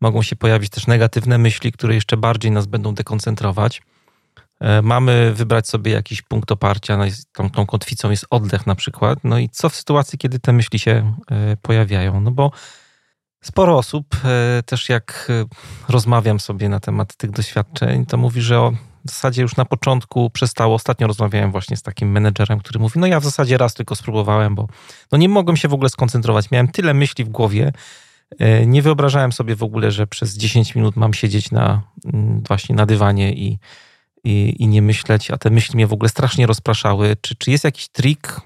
mogą 0.00 0.22
się 0.22 0.36
pojawić 0.36 0.70
też 0.70 0.86
negatywne 0.86 1.38
myśli, 1.38 1.72
które 1.72 1.94
jeszcze 1.94 2.16
bardziej 2.16 2.50
nas 2.50 2.66
będą 2.66 2.94
dekoncentrować. 2.94 3.82
E, 4.60 4.82
mamy 4.82 5.32
wybrać 5.34 5.68
sobie 5.68 5.92
jakiś 5.92 6.22
punkt 6.22 6.52
oparcia, 6.52 6.96
no 6.96 7.04
tą, 7.32 7.50
tą 7.50 7.66
kotwicą 7.66 8.10
jest 8.10 8.26
oddech 8.30 8.66
na 8.66 8.74
przykład. 8.74 9.18
No 9.24 9.38
i 9.38 9.48
co 9.48 9.68
w 9.68 9.76
sytuacji, 9.76 10.18
kiedy 10.18 10.38
te 10.38 10.52
myśli 10.52 10.78
się 10.78 11.14
e, 11.30 11.56
pojawiają? 11.62 12.20
No 12.20 12.30
bo 12.30 12.50
sporo 13.42 13.78
osób, 13.78 14.06
e, 14.24 14.62
też 14.62 14.88
jak 14.88 15.28
rozmawiam 15.88 16.40
sobie 16.40 16.68
na 16.68 16.80
temat 16.80 17.16
tych 17.16 17.30
doświadczeń, 17.30 18.06
to 18.06 18.16
mówi, 18.16 18.42
że 18.42 18.60
o 18.60 18.72
w 19.06 19.10
zasadzie 19.10 19.42
już 19.42 19.56
na 19.56 19.64
początku 19.64 20.30
przestało. 20.30 20.74
Ostatnio 20.74 21.06
rozmawiałem 21.06 21.52
właśnie 21.52 21.76
z 21.76 21.82
takim 21.82 22.10
menedżerem, 22.10 22.58
który 22.58 22.80
mówi, 22.80 23.00
no 23.00 23.06
ja 23.06 23.20
w 23.20 23.24
zasadzie 23.24 23.58
raz 23.58 23.74
tylko 23.74 23.94
spróbowałem, 23.94 24.54
bo 24.54 24.68
no 25.12 25.18
nie 25.18 25.28
mogłem 25.28 25.56
się 25.56 25.68
w 25.68 25.74
ogóle 25.74 25.88
skoncentrować. 25.88 26.50
Miałem 26.50 26.68
tyle 26.68 26.94
myśli 26.94 27.24
w 27.24 27.28
głowie, 27.28 27.72
e, 28.38 28.66
nie 28.66 28.82
wyobrażałem 28.82 29.32
sobie 29.32 29.56
w 29.56 29.62
ogóle, 29.62 29.90
że 29.90 30.06
przez 30.06 30.36
10 30.36 30.74
minut 30.74 30.96
mam 30.96 31.14
siedzieć 31.14 31.50
na, 31.50 31.82
mm, 32.04 32.42
właśnie 32.48 32.74
na 32.74 32.86
dywanie 32.86 33.32
i, 33.32 33.58
i, 34.24 34.56
i 34.58 34.68
nie 34.68 34.82
myśleć, 34.82 35.30
a 35.30 35.38
te 35.38 35.50
myśli 35.50 35.74
mnie 35.74 35.86
w 35.86 35.92
ogóle 35.92 36.08
strasznie 36.08 36.46
rozpraszały. 36.46 37.16
Czy, 37.20 37.34
czy 37.34 37.50
jest 37.50 37.64
jakiś 37.64 37.88
trik, 37.88 38.40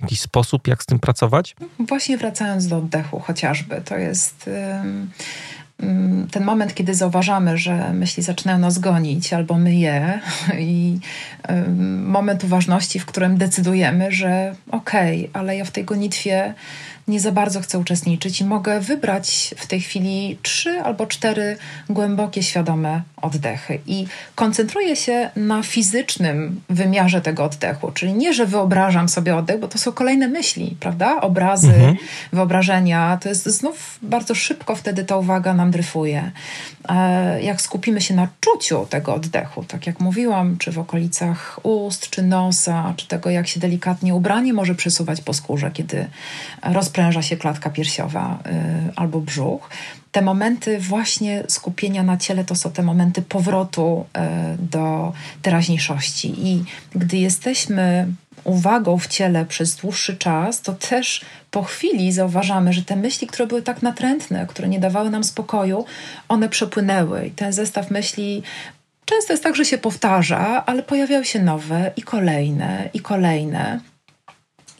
jakiś 0.00 0.20
sposób, 0.20 0.66
jak 0.66 0.82
z 0.82 0.86
tym 0.86 0.98
pracować? 0.98 1.56
Właśnie 1.78 2.18
wracając 2.18 2.68
do 2.68 2.76
oddechu 2.76 3.20
chociażby, 3.20 3.82
to 3.84 3.96
jest... 3.96 4.46
Yy 4.46 5.08
ten 6.30 6.44
moment, 6.44 6.74
kiedy 6.74 6.94
zauważamy, 6.94 7.58
że 7.58 7.92
myśli 7.92 8.22
zaczynają 8.22 8.58
nas 8.58 8.78
gonić 8.78 9.32
albo 9.32 9.58
my 9.58 9.74
je 9.74 10.20
i 10.58 10.98
moment 12.02 12.44
uważności, 12.44 12.98
w 12.98 13.06
którym 13.06 13.36
decydujemy, 13.36 14.12
że 14.12 14.54
okej, 14.70 15.18
okay, 15.28 15.40
ale 15.40 15.56
ja 15.56 15.64
w 15.64 15.70
tej 15.70 15.84
gonitwie 15.84 16.54
nie 17.08 17.20
za 17.20 17.32
bardzo 17.32 17.60
chcę 17.60 17.78
uczestniczyć 17.78 18.40
i 18.40 18.44
mogę 18.44 18.80
wybrać 18.80 19.54
w 19.56 19.66
tej 19.66 19.80
chwili 19.80 20.38
trzy 20.42 20.70
albo 20.70 21.06
cztery 21.06 21.56
głębokie, 21.90 22.42
świadome 22.42 23.02
oddechy. 23.22 23.78
I 23.86 24.06
koncentruję 24.34 24.96
się 24.96 25.30
na 25.36 25.62
fizycznym 25.62 26.60
wymiarze 26.70 27.20
tego 27.20 27.44
oddechu, 27.44 27.92
czyli 27.92 28.12
nie, 28.12 28.34
że 28.34 28.46
wyobrażam 28.46 29.08
sobie 29.08 29.36
oddech, 29.36 29.60
bo 29.60 29.68
to 29.68 29.78
są 29.78 29.92
kolejne 29.92 30.28
myśli, 30.28 30.76
prawda? 30.80 31.20
Obrazy, 31.20 31.74
mhm. 31.74 31.96
wyobrażenia. 32.32 33.18
To 33.22 33.28
jest 33.28 33.46
znów 33.46 33.98
bardzo 34.02 34.34
szybko 34.34 34.76
wtedy 34.76 35.04
ta 35.04 35.16
uwaga 35.16 35.54
nam 35.54 35.70
dryfuje. 35.70 36.30
E, 36.88 37.42
jak 37.42 37.62
skupimy 37.62 38.00
się 38.00 38.14
na 38.14 38.28
czuciu 38.40 38.86
tego 38.90 39.14
oddechu, 39.14 39.64
tak 39.64 39.86
jak 39.86 40.00
mówiłam, 40.00 40.58
czy 40.58 40.72
w 40.72 40.78
okolicach 40.78 41.60
ust, 41.62 42.10
czy 42.10 42.22
nosa, 42.22 42.94
czy 42.96 43.08
tego, 43.08 43.30
jak 43.30 43.48
się 43.48 43.60
delikatnie 43.60 44.14
ubranie 44.14 44.52
może 44.52 44.74
przesuwać 44.74 45.20
po 45.20 45.34
skórze, 45.34 45.70
kiedy 45.70 46.06
rozpręża 46.98 47.22
się 47.22 47.36
klatka 47.36 47.70
piersiowa 47.70 48.38
y, 48.46 48.92
albo 48.96 49.20
brzuch, 49.20 49.70
te 50.12 50.22
momenty 50.22 50.78
właśnie 50.78 51.42
skupienia 51.48 52.02
na 52.02 52.16
ciele 52.16 52.44
to 52.44 52.54
są 52.54 52.70
te 52.70 52.82
momenty 52.82 53.22
powrotu 53.22 54.06
e, 54.14 54.56
do 54.58 55.12
teraźniejszości. 55.42 56.34
I 56.48 56.64
gdy 56.94 57.16
jesteśmy 57.16 58.06
uwagą 58.44 58.98
w 58.98 59.06
ciele 59.06 59.44
przez 59.44 59.76
dłuższy 59.76 60.16
czas, 60.16 60.62
to 60.62 60.72
też 60.72 61.24
po 61.50 61.62
chwili 61.62 62.12
zauważamy, 62.12 62.72
że 62.72 62.82
te 62.82 62.96
myśli, 62.96 63.26
które 63.26 63.46
były 63.46 63.62
tak 63.62 63.82
natrętne, 63.82 64.46
które 64.46 64.68
nie 64.68 64.80
dawały 64.80 65.10
nam 65.10 65.24
spokoju, 65.24 65.84
one 66.28 66.48
przepłynęły. 66.48 67.26
I 67.26 67.30
ten 67.30 67.52
zestaw 67.52 67.90
myśli 67.90 68.42
często 69.04 69.32
jest 69.32 69.42
tak, 69.42 69.56
że 69.56 69.64
się 69.64 69.78
powtarza, 69.78 70.66
ale 70.66 70.82
pojawiają 70.82 71.24
się 71.24 71.42
nowe 71.42 71.90
i 71.96 72.02
kolejne, 72.02 72.90
i 72.94 73.00
kolejne. 73.00 73.80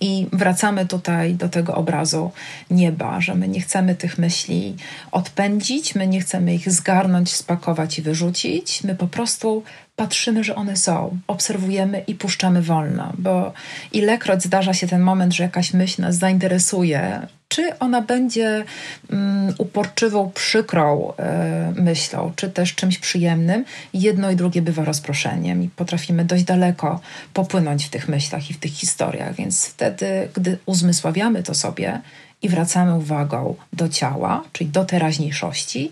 I 0.00 0.26
wracamy 0.32 0.86
tutaj 0.86 1.34
do 1.34 1.48
tego 1.48 1.74
obrazu 1.74 2.30
nieba, 2.70 3.20
że 3.20 3.34
my 3.34 3.48
nie 3.48 3.60
chcemy 3.60 3.94
tych 3.94 4.18
myśli 4.18 4.76
odpędzić, 5.12 5.94
my 5.94 6.06
nie 6.06 6.20
chcemy 6.20 6.54
ich 6.54 6.70
zgarnąć, 6.70 7.34
spakować 7.34 7.98
i 7.98 8.02
wyrzucić. 8.02 8.84
My 8.84 8.94
po 8.94 9.06
prostu 9.06 9.62
patrzymy, 9.98 10.44
że 10.44 10.54
one 10.54 10.76
są, 10.76 11.18
obserwujemy 11.26 12.04
i 12.06 12.14
puszczamy 12.14 12.62
wolno, 12.62 13.12
bo 13.18 13.52
ilekroć 13.92 14.42
zdarza 14.42 14.74
się 14.74 14.86
ten 14.86 15.00
moment, 15.00 15.34
że 15.34 15.42
jakaś 15.42 15.74
myśl 15.74 16.02
nas 16.02 16.16
zainteresuje, 16.16 17.26
czy 17.48 17.78
ona 17.78 18.02
będzie 18.02 18.64
um, 19.10 19.54
uporczywą, 19.58 20.30
przykrą 20.34 21.12
e, 21.16 21.72
myślą, 21.76 22.32
czy 22.36 22.50
też 22.50 22.74
czymś 22.74 22.98
przyjemnym, 22.98 23.64
jedno 23.94 24.30
i 24.30 24.36
drugie 24.36 24.62
bywa 24.62 24.84
rozproszeniem 24.84 25.62
i 25.62 25.68
potrafimy 25.68 26.24
dość 26.24 26.44
daleko 26.44 27.00
popłynąć 27.34 27.84
w 27.84 27.90
tych 27.90 28.08
myślach 28.08 28.50
i 28.50 28.54
w 28.54 28.58
tych 28.58 28.72
historiach. 28.72 29.34
Więc 29.34 29.66
wtedy, 29.66 30.28
gdy 30.34 30.58
uzmysławiamy 30.66 31.42
to 31.42 31.54
sobie 31.54 32.00
i 32.42 32.48
wracamy 32.48 32.94
uwagą 32.94 33.54
do 33.72 33.88
ciała, 33.88 34.44
czyli 34.52 34.70
do 34.70 34.84
teraźniejszości, 34.84 35.90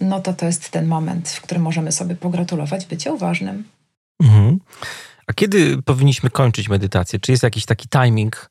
no 0.00 0.20
to 0.20 0.32
to 0.32 0.46
jest 0.46 0.70
ten 0.70 0.86
moment, 0.86 1.28
w 1.28 1.40
którym 1.40 1.62
możemy 1.62 1.92
sobie 1.92 2.14
pogratulować 2.14 2.86
bycie 2.86 3.12
uważnym. 3.12 3.64
Mhm. 4.22 4.60
A 5.26 5.32
kiedy 5.32 5.82
powinniśmy 5.82 6.30
kończyć 6.30 6.68
medytację? 6.68 7.18
Czy 7.18 7.32
jest 7.32 7.42
jakiś 7.42 7.66
taki 7.66 7.88
timing? 7.88 8.50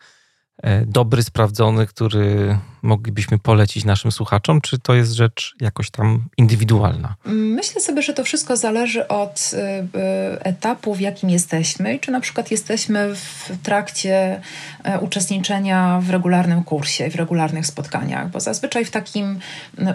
E, 0.64 0.86
dobry, 0.86 1.24
sprawdzony, 1.24 1.88
który 1.88 2.58
moglibyśmy 2.82 3.40
polecić 3.40 3.86
naszym 3.86 4.12
słuchaczom, 4.12 4.62
czy 4.62 4.80
to 4.80 4.94
jest 4.94 5.12
rzecz 5.12 5.56
jakoś 5.62 5.92
tam 5.92 6.26
indywidualna? 6.38 7.16
Myślę 7.26 7.82
sobie, 7.82 8.02
że 8.02 8.14
to 8.14 8.24
wszystko 8.24 8.58
zależy 8.58 9.08
od 9.08 9.52
y, 9.54 9.58
y, 9.58 10.44
etapu, 10.44 10.96
w 10.96 11.00
jakim 11.00 11.30
jesteśmy 11.30 11.96
i 11.96 12.00
czy 12.00 12.12
na 12.12 12.20
przykład 12.20 12.52
jesteśmy 12.52 13.16
w 13.16 13.52
trakcie 13.64 14.42
e, 14.84 15.00
uczestniczenia 15.00 16.00
w 16.04 16.10
regularnym 16.10 16.64
kursie, 16.64 17.10
w 17.10 17.16
regularnych 17.16 17.68
spotkaniach, 17.68 18.32
bo 18.32 18.40
zazwyczaj 18.40 18.86
w 18.86 18.92
takim 18.92 19.40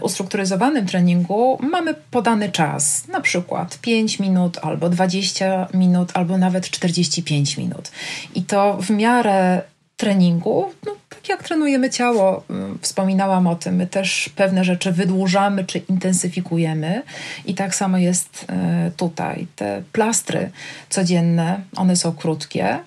ustrukturyzowanym 0.00 0.86
treningu 0.86 1.58
mamy 1.62 1.94
podany 2.10 2.52
czas, 2.52 3.08
na 3.08 3.20
przykład 3.20 3.78
5 3.78 4.18
minut 4.18 4.58
albo 4.62 4.88
20 4.88 5.68
minut, 5.74 6.10
albo 6.14 6.38
nawet 6.38 6.70
45 6.70 7.56
minut. 7.56 7.90
I 8.34 8.42
to 8.42 8.78
w 8.80 8.90
miarę 8.90 9.62
treningu, 10.00 10.72
no, 10.86 10.92
tak 11.08 11.28
jak 11.28 11.42
trenujemy 11.42 11.90
ciało, 11.90 12.42
mm, 12.50 12.78
wspominałam 12.82 13.46
o 13.46 13.54
tym, 13.54 13.76
my 13.76 13.86
też 13.86 14.30
pewne 14.36 14.64
rzeczy 14.64 14.92
wydłużamy 14.92 15.64
czy 15.64 15.78
intensyfikujemy. 15.78 17.02
I 17.46 17.54
tak 17.54 17.74
samo 17.74 17.98
jest 17.98 18.46
e, 18.48 18.90
tutaj. 18.96 19.46
Te 19.56 19.82
plastry 19.92 20.50
codzienne, 20.88 21.60
one 21.76 21.96
są 21.96 22.12
krótkie, 22.12 22.78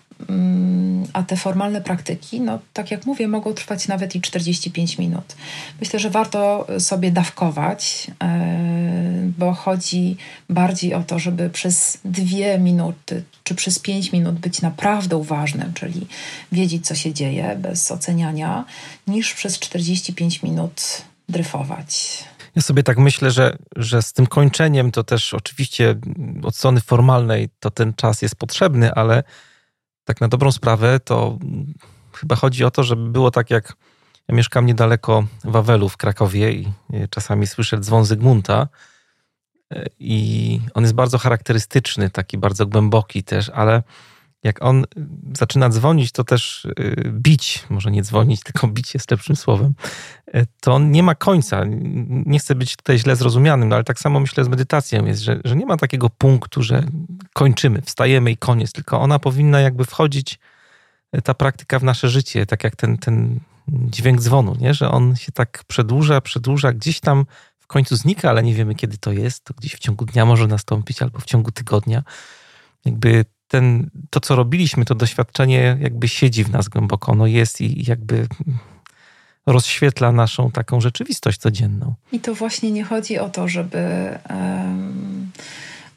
a 1.14 1.24
te 1.24 1.38
formalne 1.38 1.82
praktyki, 1.82 2.42
no 2.42 2.60
tak 2.74 2.92
jak 2.92 3.06
mówię, 3.06 3.28
mogą 3.28 3.54
trwać 3.54 3.88
nawet 3.88 4.16
i 4.16 4.22
45 4.22 4.98
minut. 4.98 5.36
Myślę, 5.82 6.00
że 6.00 6.10
warto 6.10 6.68
sobie 6.80 7.12
dawkować, 7.12 8.08
e, 8.24 9.32
bo 9.38 9.54
chodzi 9.54 10.18
bardziej 10.50 10.94
o 10.94 11.04
to, 11.04 11.20
żeby 11.20 11.50
przez 11.50 11.98
dwie 12.06 12.60
minuty 12.60 13.24
czy 13.44 13.56
przez 13.56 13.80
5 13.80 14.12
minut 14.12 14.36
być 14.36 14.62
naprawdę 14.62 15.18
uważnym, 15.18 15.74
czyli 15.74 16.08
wiedzieć, 16.52 16.88
co 16.88 16.96
się 16.96 17.14
dzieje 17.14 17.58
bez 17.60 17.92
oceniania, 17.92 18.66
niż 19.08 19.34
przez 19.34 19.60
45 19.60 20.44
minut 20.44 21.02
dryfować. 21.30 22.24
Ja 22.56 22.62
sobie 22.62 22.84
tak 22.84 22.98
myślę, 22.98 23.32
że, 23.32 23.58
że 23.76 24.02
z 24.02 24.14
tym 24.14 24.28
kończeniem 24.28 24.92
to 24.92 25.04
też 25.04 25.34
oczywiście 25.34 25.96
od 26.44 26.56
strony 26.56 26.82
formalnej 26.82 27.50
to 27.60 27.72
ten 27.72 27.94
czas 27.94 28.22
jest 28.22 28.36
potrzebny, 28.36 28.94
ale 28.94 29.24
tak 30.04 30.22
na 30.22 30.28
dobrą 30.28 30.52
sprawę 30.52 31.00
to 31.00 31.38
chyba 32.14 32.36
chodzi 32.36 32.64
o 32.64 32.72
to, 32.72 32.84
żeby 32.84 33.10
było 33.10 33.32
tak 33.32 33.50
jak 33.50 33.74
ja 34.28 34.36
mieszkam 34.36 34.66
niedaleko 34.66 35.24
Wawelu 35.44 35.90
w 35.90 35.98
Krakowie 35.98 36.52
i 36.52 36.68
czasami 37.10 37.48
słyszę 37.48 37.80
dzwon 37.80 38.06
Zygmunta, 38.06 38.68
i 40.00 40.60
on 40.74 40.84
jest 40.84 40.96
bardzo 40.96 41.18
charakterystyczny, 41.18 42.10
taki 42.10 42.38
bardzo 42.38 42.66
głęboki 42.66 43.24
też, 43.24 43.50
ale 43.50 43.84
jak 44.44 44.64
on 44.64 44.86
zaczyna 45.38 45.70
dzwonić, 45.70 46.12
to 46.12 46.24
też 46.24 46.66
y, 46.66 47.12
bić, 47.12 47.64
może 47.70 47.92
nie 47.92 48.04
dzwonić, 48.04 48.44
tylko 48.48 48.68
bić 48.68 48.94
jest 48.94 49.12
lepszym 49.12 49.36
słowem, 49.36 49.74
y, 50.36 50.46
to 50.62 50.74
on 50.74 50.92
nie 50.92 51.04
ma 51.04 51.16
końca. 51.16 51.64
Nie 52.26 52.40
chcę 52.40 52.56
być 52.56 52.76
tutaj 52.76 53.00
źle 53.00 53.16
zrozumianym, 53.16 53.70
no 53.70 53.76
ale 53.76 53.84
tak 53.84 54.00
samo 54.00 54.20
myślę 54.20 54.44
z 54.44 54.48
medytacją 54.48 55.06
jest, 55.06 55.22
że, 55.22 55.40
że 55.46 55.56
nie 55.56 55.66
ma 55.66 55.78
takiego 55.78 56.10
punktu, 56.10 56.64
że 56.64 56.84
kończymy, 57.34 57.82
wstajemy 57.82 58.32
i 58.32 58.38
koniec, 58.38 58.72
tylko 58.72 59.02
ona 59.02 59.20
powinna 59.20 59.60
jakby 59.60 59.86
wchodzić, 59.86 60.40
y, 61.18 61.22
ta 61.22 61.34
praktyka 61.34 61.80
w 61.80 61.84
nasze 61.84 62.10
życie, 62.10 62.46
tak 62.46 62.64
jak 62.64 62.76
ten, 62.76 62.98
ten 62.98 63.40
dźwięk 63.68 64.22
dzwonu, 64.22 64.56
nie? 64.60 64.74
że 64.74 64.92
on 64.92 65.16
się 65.16 65.32
tak 65.32 65.64
przedłuża, 65.68 66.22
przedłuża, 66.22 66.74
gdzieś 66.74 67.00
tam 67.00 67.26
w 67.60 67.68
końcu 67.68 67.96
znika, 67.96 68.30
ale 68.30 68.44
nie 68.44 68.54
wiemy 68.54 68.76
kiedy 68.76 68.98
to 68.98 69.12
jest. 69.12 69.44
To 69.44 69.54
gdzieś 69.54 69.76
w 69.76 69.80
ciągu 69.80 70.06
dnia 70.06 70.26
może 70.26 70.48
nastąpić 70.48 71.02
albo 71.02 71.20
w 71.20 71.26
ciągu 71.26 71.52
tygodnia. 71.52 72.04
Jakby 72.86 73.26
ten, 73.54 73.90
to, 74.10 74.20
co 74.20 74.36
robiliśmy, 74.36 74.86
to 74.86 74.96
doświadczenie 74.96 75.78
jakby 75.80 76.08
siedzi 76.08 76.44
w 76.44 76.52
nas 76.52 76.68
głęboko. 76.68 77.12
Ono 77.12 77.28
jest 77.28 77.62
i 77.62 77.90
jakby 77.90 78.28
rozświetla 79.46 80.12
naszą 80.12 80.52
taką 80.52 80.82
rzeczywistość 80.82 81.40
codzienną. 81.40 81.94
I 82.12 82.20
to 82.20 82.36
właśnie 82.36 82.72
nie 82.72 82.84
chodzi 82.84 83.20
o 83.20 83.30
to, 83.30 83.48
żeby. 83.48 84.10
Um 84.30 85.32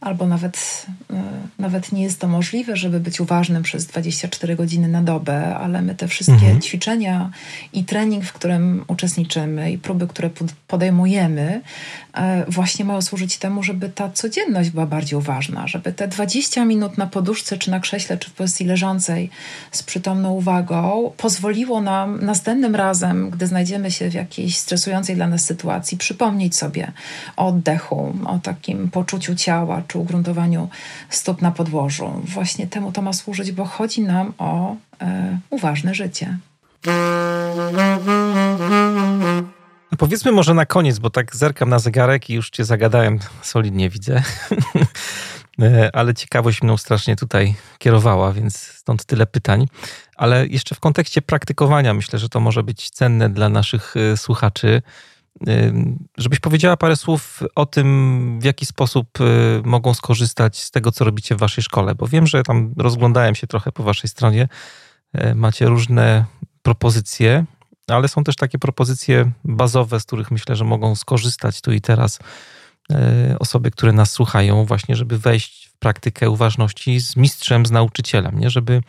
albo 0.00 0.26
nawet, 0.26 0.86
e, 1.10 1.22
nawet 1.58 1.92
nie 1.92 2.02
jest 2.02 2.20
to 2.20 2.28
możliwe, 2.28 2.76
żeby 2.76 3.00
być 3.00 3.20
uważnym 3.20 3.62
przez 3.62 3.86
24 3.86 4.56
godziny 4.56 4.88
na 4.88 5.02
dobę, 5.02 5.56
ale 5.56 5.82
my 5.82 5.94
te 5.94 6.08
wszystkie 6.08 6.34
mhm. 6.34 6.60
ćwiczenia 6.60 7.30
i 7.72 7.84
trening, 7.84 8.24
w 8.24 8.32
którym 8.32 8.84
uczestniczymy 8.88 9.72
i 9.72 9.78
próby, 9.78 10.06
które 10.06 10.30
podejmujemy, 10.66 11.60
właśnie 12.48 12.84
mają 12.84 13.02
służyć 13.02 13.38
temu, 13.38 13.62
żeby 13.62 13.88
ta 13.88 14.10
codzienność 14.10 14.70
była 14.70 14.86
bardziej 14.86 15.18
uważna, 15.18 15.66
żeby 15.66 15.92
te 15.92 16.08
20 16.08 16.64
minut 16.64 16.98
na 16.98 17.06
poduszce, 17.06 17.58
czy 17.58 17.70
na 17.70 17.80
krześle, 17.80 18.18
czy 18.18 18.30
w 18.30 18.32
pozycji 18.32 18.66
leżącej 18.66 19.30
z 19.72 19.82
przytomną 19.82 20.32
uwagą 20.32 21.12
pozwoliło 21.16 21.80
nam 21.80 22.24
następnym 22.24 22.74
razem, 22.74 23.30
gdy 23.30 23.46
znajdziemy 23.46 23.90
się 23.90 24.10
w 24.10 24.14
jakiejś 24.14 24.56
stresującej 24.56 25.16
dla 25.16 25.26
nas 25.26 25.44
sytuacji, 25.44 25.98
przypomnieć 25.98 26.56
sobie 26.56 26.92
o 27.36 27.46
oddechu, 27.46 28.14
o 28.26 28.38
takim 28.38 28.90
poczuciu 28.90 29.34
ciała, 29.34 29.82
czy 29.88 29.98
ugruntowaniu 29.98 30.68
stóp 31.10 31.42
na 31.42 31.50
podłożu. 31.50 32.22
Właśnie 32.24 32.66
temu 32.66 32.92
to 32.92 33.02
ma 33.02 33.12
służyć, 33.12 33.52
bo 33.52 33.64
chodzi 33.64 34.00
nam 34.00 34.32
o 34.38 34.76
e, 35.00 35.38
uważne 35.50 35.94
życie. 35.94 36.38
Powiedzmy 39.96 40.32
może 40.32 40.54
na 40.54 40.66
koniec, 40.66 40.98
bo 40.98 41.10
tak 41.10 41.36
zerkam 41.36 41.68
na 41.68 41.78
zegarek 41.78 42.30
i 42.30 42.34
już 42.34 42.50
cię 42.50 42.64
zagadałem, 42.64 43.18
solidnie 43.42 43.90
widzę. 43.90 44.22
E, 45.62 45.96
ale 45.96 46.14
ciekawość 46.14 46.62
mną 46.62 46.76
strasznie 46.76 47.16
tutaj 47.16 47.54
kierowała, 47.78 48.32
więc 48.32 48.56
stąd 48.56 49.04
tyle 49.04 49.26
pytań. 49.26 49.66
Ale 50.16 50.46
jeszcze 50.46 50.74
w 50.74 50.80
kontekście 50.80 51.22
praktykowania 51.22 51.94
myślę, 51.94 52.18
że 52.18 52.28
to 52.28 52.40
może 52.40 52.62
być 52.62 52.90
cenne 52.90 53.30
dla 53.30 53.48
naszych 53.48 53.94
e, 53.96 54.16
słuchaczy 54.16 54.82
Żebyś 56.18 56.40
powiedziała 56.40 56.76
parę 56.76 56.96
słów 56.96 57.42
o 57.54 57.66
tym, 57.66 58.38
w 58.40 58.44
jaki 58.44 58.66
sposób 58.66 59.18
mogą 59.64 59.94
skorzystać 59.94 60.62
z 60.62 60.70
tego, 60.70 60.92
co 60.92 61.04
robicie 61.04 61.34
w 61.34 61.38
waszej 61.38 61.64
szkole, 61.64 61.94
bo 61.94 62.06
wiem, 62.06 62.26
że 62.26 62.42
tam 62.42 62.74
rozglądałem 62.76 63.34
się 63.34 63.46
trochę 63.46 63.72
po 63.72 63.82
waszej 63.82 64.10
stronie. 64.10 64.48
E, 65.12 65.34
macie 65.34 65.66
różne 65.66 66.24
propozycje, 66.62 67.44
ale 67.94 68.08
są 68.08 68.24
też 68.24 68.36
takie 68.36 68.58
propozycje 68.58 69.30
bazowe, 69.44 70.00
z 70.00 70.04
których 70.04 70.30
myślę, 70.30 70.56
że 70.56 70.64
mogą 70.64 70.94
skorzystać 70.94 71.60
tu 71.60 71.72
i 71.72 71.80
teraz 71.80 72.18
e, 72.92 73.36
osoby, 73.38 73.70
które 73.70 73.92
nas 73.92 74.12
słuchają, 74.12 74.64
właśnie, 74.64 74.96
żeby 74.96 75.18
wejść 75.18 75.66
w 75.66 75.78
praktykę 75.78 76.30
uważności 76.30 77.00
z 77.00 77.16
mistrzem, 77.16 77.66
z 77.66 77.70
nauczycielem, 77.70 78.38
nie? 78.38 78.50
żeby 78.50 78.82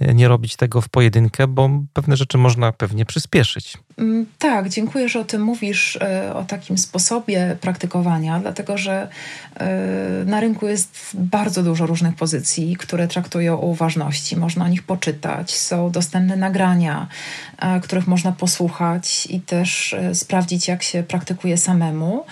nie 0.00 0.28
robić 0.28 0.56
tego 0.56 0.80
w 0.80 0.88
pojedynkę, 0.88 1.46
bo 1.46 1.70
pewne 1.92 2.16
rzeczy 2.16 2.38
można 2.38 2.72
pewnie 2.72 3.06
przyspieszyć. 3.06 3.78
Mm, 3.98 4.26
tak, 4.38 4.68
dziękuję, 4.68 5.08
że 5.08 5.20
o 5.20 5.24
tym 5.24 5.42
mówisz, 5.42 5.96
e, 5.96 6.34
o 6.34 6.44
takim 6.44 6.78
sposobie 6.78 7.56
praktykowania, 7.60 8.40
dlatego 8.40 8.78
że 8.78 9.08
e, 9.56 10.24
na 10.26 10.40
rynku 10.40 10.66
jest 10.66 11.10
bardzo 11.14 11.62
dużo 11.62 11.86
różnych 11.86 12.14
pozycji, 12.14 12.76
które 12.76 13.08
traktują 13.08 13.60
o 13.60 13.66
uważności. 13.66 14.36
Można 14.36 14.64
o 14.64 14.68
nich 14.68 14.82
poczytać, 14.82 15.56
są 15.56 15.90
dostępne 15.90 16.36
nagrania, 16.36 17.06
e, 17.58 17.80
których 17.80 18.06
można 18.06 18.32
posłuchać 18.32 19.26
i 19.30 19.40
też 19.40 19.96
sprawdzić, 20.12 20.68
jak 20.68 20.82
się 20.82 21.02
praktykuje 21.02 21.56
samemu. 21.58 22.24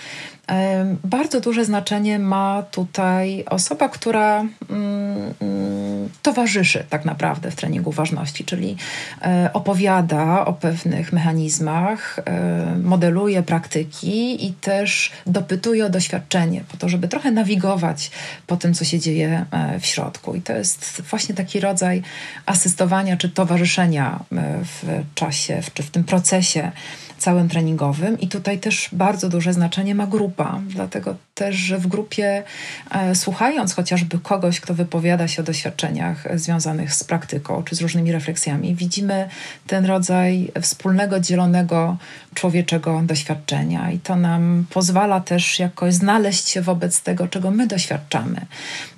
Bardzo 1.03 1.41
duże 1.41 1.65
znaczenie 1.65 2.19
ma 2.19 2.63
tutaj 2.71 3.43
osoba, 3.49 3.89
która 3.89 4.39
mm, 4.39 5.33
mm, 5.41 6.09
towarzyszy 6.21 6.83
tak 6.89 7.05
naprawdę 7.05 7.51
w 7.51 7.55
treningu 7.55 7.91
ważności, 7.91 8.45
czyli 8.45 8.77
e, 9.21 9.49
opowiada 9.53 10.45
o 10.45 10.53
pewnych 10.53 11.13
mechanizmach, 11.13 12.19
e, 12.25 12.75
modeluje 12.83 13.43
praktyki 13.43 14.45
i 14.45 14.53
też 14.53 15.11
dopytuje 15.27 15.85
o 15.85 15.89
doświadczenie, 15.89 16.63
po 16.71 16.77
to, 16.77 16.89
żeby 16.89 17.07
trochę 17.07 17.31
nawigować 17.31 18.11
po 18.47 18.57
tym, 18.57 18.73
co 18.73 18.85
się 18.85 18.99
dzieje 18.99 19.45
e, 19.51 19.79
w 19.79 19.85
środku. 19.85 20.35
I 20.35 20.41
to 20.41 20.53
jest 20.53 21.01
właśnie 21.09 21.35
taki 21.35 21.59
rodzaj 21.59 22.01
asystowania 22.45 23.17
czy 23.17 23.29
towarzyszenia 23.29 24.19
w 24.31 25.03
czasie, 25.15 25.61
czy 25.73 25.83
w 25.83 25.91
tym 25.91 26.03
procesie 26.03 26.71
całym 27.17 27.49
treningowym 27.49 28.19
i 28.19 28.27
tutaj 28.27 28.59
też 28.59 28.89
bardzo 28.91 29.29
duże 29.29 29.53
znaczenie 29.53 29.95
ma 29.95 30.07
grupa, 30.07 30.61
dlatego 30.67 31.15
też, 31.35 31.55
że 31.55 31.77
w 31.77 31.87
grupie 31.87 32.43
e, 32.91 33.15
słuchając 33.15 33.73
chociażby 33.73 34.19
kogoś, 34.19 34.59
kto 34.59 34.73
wypowiada 34.73 35.27
się 35.27 35.41
o 35.41 35.45
doświadczeniach 35.45 36.39
związanych 36.39 36.93
z 36.93 37.03
praktyką 37.03 37.63
czy 37.63 37.75
z 37.75 37.81
różnymi 37.81 38.11
refleksjami, 38.11 38.75
widzimy 38.75 39.29
ten 39.67 39.85
rodzaj 39.85 40.51
wspólnego, 40.61 41.19
dzielonego 41.19 41.97
człowieczego 42.33 43.01
doświadczenia 43.05 43.91
i 43.91 43.99
to 43.99 44.15
nam 44.15 44.65
pozwala 44.69 45.21
też 45.21 45.59
jakoś 45.59 45.93
znaleźć 45.93 46.49
się 46.49 46.61
wobec 46.61 47.01
tego, 47.01 47.27
czego 47.27 47.51
my 47.51 47.67
doświadczamy. 47.67 48.45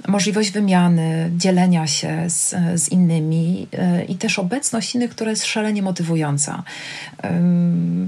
Możliwość 0.07 0.51
wymiany, 0.51 1.31
dzielenia 1.37 1.87
się 1.87 2.29
z, 2.29 2.55
z 2.75 2.89
innymi 2.89 3.67
e, 3.73 4.03
i 4.03 4.15
też 4.15 4.39
obecność 4.39 4.95
innych, 4.95 5.11
która 5.11 5.29
jest 5.29 5.45
szalenie 5.45 5.81
motywująca. 5.81 6.63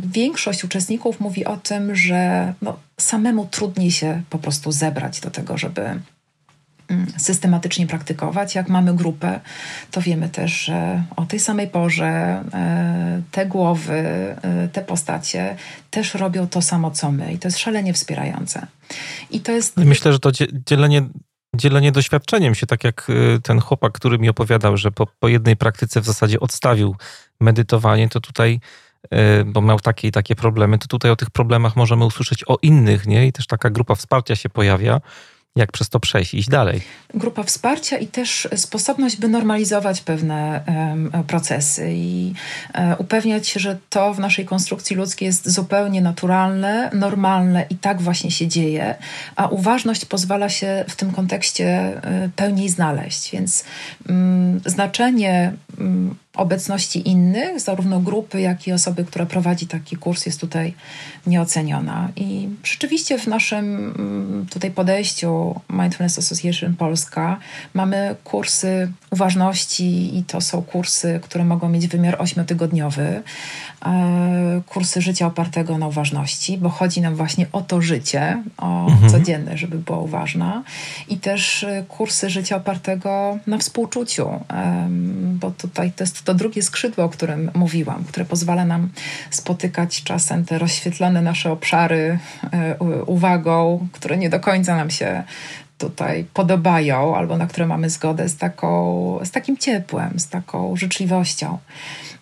Większość 0.03 0.63
uczestników 0.63 1.19
mówi 1.19 1.45
o 1.45 1.57
tym, 1.57 1.95
że 1.95 2.53
no, 2.61 2.79
samemu 2.99 3.45
trudniej 3.45 3.91
się 3.91 4.21
po 4.29 4.37
prostu 4.37 4.71
zebrać 4.71 5.19
do 5.19 5.31
tego, 5.31 5.57
żeby 5.57 5.81
mm, 5.81 7.07
systematycznie 7.17 7.87
praktykować. 7.87 8.55
Jak 8.55 8.69
mamy 8.69 8.95
grupę, 8.95 9.39
to 9.91 10.01
wiemy 10.01 10.29
też, 10.29 10.51
że 10.51 11.03
o 11.15 11.25
tej 11.25 11.39
samej 11.39 11.67
porze 11.67 12.07
e, 12.53 13.21
te 13.31 13.45
głowy, 13.45 13.95
e, 14.41 14.67
te 14.67 14.81
postacie 14.81 15.55
też 15.89 16.13
robią 16.13 16.47
to 16.47 16.61
samo 16.61 16.91
co 16.91 17.11
my 17.11 17.33
i 17.33 17.39
to 17.39 17.47
jest 17.47 17.57
szalenie 17.57 17.93
wspierające. 17.93 18.67
I 19.31 19.39
to 19.39 19.51
jest... 19.51 19.77
Myślę, 19.77 20.13
że 20.13 20.19
to 20.19 20.31
dzielenie 20.67 21.05
dzielenie 21.55 21.91
doświadczeniem 21.91 22.55
się, 22.55 22.67
tak 22.67 22.83
jak 22.83 23.07
e, 23.09 23.39
ten 23.39 23.59
chłopak, 23.59 23.93
który 23.93 24.19
mi 24.19 24.29
opowiadał, 24.29 24.77
że 24.77 24.91
po, 24.91 25.07
po 25.19 25.27
jednej 25.27 25.55
praktyce 25.55 26.01
w 26.01 26.05
zasadzie 26.05 26.39
odstawił 26.39 26.95
medytowanie, 27.39 28.09
to 28.09 28.19
tutaj 28.19 28.59
bo 29.45 29.61
miał 29.61 29.79
takie 29.79 30.07
i 30.07 30.11
takie 30.11 30.35
problemy, 30.35 30.77
to 30.77 30.87
tutaj 30.87 31.11
o 31.11 31.15
tych 31.15 31.29
problemach 31.29 31.75
możemy 31.75 32.05
usłyszeć 32.05 32.43
o 32.47 32.57
innych, 32.61 33.07
nie? 33.07 33.27
I 33.27 33.31
też 33.31 33.47
taka 33.47 33.69
grupa 33.69 33.95
wsparcia 33.95 34.35
się 34.35 34.49
pojawia 34.49 35.01
jak 35.55 35.71
przez 35.71 35.89
to 35.89 35.99
przejść, 35.99 36.33
iść 36.33 36.49
dalej. 36.49 36.81
Grupa 37.13 37.43
wsparcia 37.43 37.97
i 37.97 38.07
też 38.07 38.47
sposobność, 38.55 39.17
by 39.17 39.27
normalizować 39.27 40.01
pewne 40.01 40.63
um, 40.67 41.11
procesy 41.27 41.91
i 41.93 42.33
um, 42.75 42.95
upewniać 42.97 43.47
się, 43.47 43.59
że 43.59 43.77
to 43.89 44.13
w 44.13 44.19
naszej 44.19 44.45
konstrukcji 44.45 44.95
ludzkiej 44.95 45.25
jest 45.25 45.49
zupełnie 45.49 46.01
naturalne, 46.01 46.89
normalne 46.93 47.65
i 47.69 47.75
tak 47.75 48.01
właśnie 48.01 48.31
się 48.31 48.47
dzieje, 48.47 48.95
a 49.35 49.47
uważność 49.47 50.05
pozwala 50.05 50.49
się 50.49 50.85
w 50.87 50.95
tym 50.95 51.11
kontekście 51.11 52.01
um, 52.03 52.31
pełniej 52.35 52.69
znaleźć. 52.69 53.31
Więc 53.31 53.63
mm, 54.09 54.61
znaczenie 54.65 55.53
mm, 55.79 56.15
obecności 56.35 57.09
innych, 57.09 57.59
zarówno 57.59 57.99
grupy, 57.99 58.41
jak 58.41 58.67
i 58.67 58.71
osoby, 58.71 59.05
która 59.05 59.25
prowadzi 59.25 59.67
taki 59.67 59.97
kurs, 59.97 60.25
jest 60.25 60.41
tutaj 60.41 60.73
nieoceniona. 61.27 62.09
I 62.15 62.49
rzeczywiście 62.63 63.19
w 63.19 63.27
naszym 63.27 63.65
mm, 63.65 64.45
tutaj 64.49 64.71
podejściu 64.71 65.61
Mindfulness 65.69 66.19
Association 66.19 66.75
Polska 66.75 67.37
mamy 67.73 68.15
kursy 68.23 68.91
uważności 69.09 70.17
i 70.17 70.23
to 70.23 70.41
są 70.41 70.61
kursy, 70.61 71.19
które 71.23 71.45
mogą 71.45 71.69
mieć 71.69 71.87
wymiar 71.87 72.21
ośmiotygodniowy, 72.21 73.23
e, 73.85 74.61
kursy 74.67 75.01
życia 75.01 75.27
opartego 75.27 75.77
na 75.77 75.87
uważności, 75.87 76.57
bo 76.57 76.69
chodzi 76.69 77.01
nam 77.01 77.15
właśnie 77.15 77.45
o 77.51 77.61
to 77.61 77.81
życie, 77.81 78.43
o 78.57 78.87
mhm. 78.87 79.11
codzienne, 79.11 79.57
żeby 79.57 79.77
była 79.77 79.99
uważna 79.99 80.63
i 81.07 81.17
też 81.17 81.63
e, 81.63 81.83
kursy 81.87 82.29
życia 82.29 82.55
opartego 82.55 83.37
na 83.47 83.57
współczuciu, 83.57 84.29
bo 85.39 85.51
tutaj 85.51 85.91
to 85.91 86.03
jest 86.03 86.19
to 86.29 86.33
drugie 86.33 86.61
skrzydło, 86.61 87.03
o 87.03 87.09
którym 87.09 87.51
mówiłam, 87.53 88.03
które 88.03 88.25
pozwala 88.25 88.65
nam 88.65 88.89
spotykać 89.31 90.03
czasem 90.03 90.45
te 90.45 90.59
rozświetlone 90.59 91.21
nasze 91.21 91.51
obszary 91.51 92.19
e, 92.51 92.75
uwagą, 93.05 93.87
które 93.91 94.17
nie 94.17 94.29
do 94.29 94.39
końca 94.39 94.75
nam 94.75 94.89
się 94.89 95.23
tutaj 95.77 96.25
podobają, 96.33 97.15
albo 97.15 97.37
na 97.37 97.47
które 97.47 97.67
mamy 97.67 97.89
zgodę 97.89 98.29
z, 98.29 98.37
taką, 98.37 99.19
z 99.23 99.31
takim 99.31 99.57
ciepłem, 99.57 100.19
z 100.19 100.29
taką 100.29 100.75
życzliwością. 100.75 101.57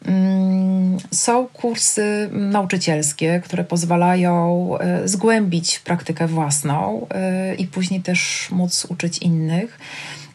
Mm, 0.06 0.98
są 1.12 1.48
kursy 1.48 2.30
nauczycielskie, 2.32 3.42
które 3.46 3.64
pozwalają 3.64 4.70
e, 4.80 5.08
zgłębić 5.08 5.80
praktykę 5.80 6.28
własną 6.28 7.08
e, 7.10 7.56
i 7.56 7.68
później 7.68 8.02
też 8.02 8.48
móc 8.52 8.86
uczyć 8.90 9.18
innych. 9.18 9.80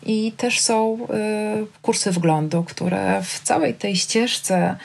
I 0.07 0.33
też 0.33 0.61
są 0.61 0.99
y, 1.05 1.67
kursy 1.83 2.13
wglądu, 2.13 2.65
które 2.65 3.23
w 3.23 3.41
całej 3.41 3.75
tej 3.75 3.97
ścieżce 3.97 4.77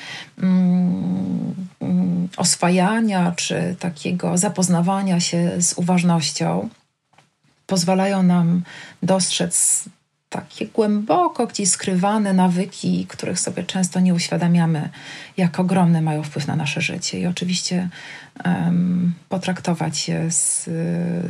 mm, 0.44 1.56
mm, 1.82 2.28
oswajania 2.38 3.34
czy 3.36 3.76
takiego 3.80 4.38
zapoznawania 4.38 5.20
się 5.20 5.62
z 5.62 5.74
uważnością 5.74 6.70
pozwalają 7.68 8.24
nam 8.24 8.64
dostrzec 9.04 9.84
takie 10.30 10.68
głęboko 10.68 11.48
gdzieś 11.48 11.70
skrywane 11.70 12.34
nawyki, 12.34 13.06
których 13.10 13.40
sobie 13.40 13.64
często 13.64 14.00
nie 14.00 14.14
uświadamiamy, 14.14 14.90
jak 15.38 15.60
ogromne 15.60 16.02
mają 16.02 16.24
wpływ 16.24 16.48
na 16.48 16.56
nasze 16.56 16.82
życie. 16.82 17.20
I 17.20 17.28
oczywiście 17.28 17.90
potraktować 19.30 20.10
je 20.10 20.32
z, 20.32 20.64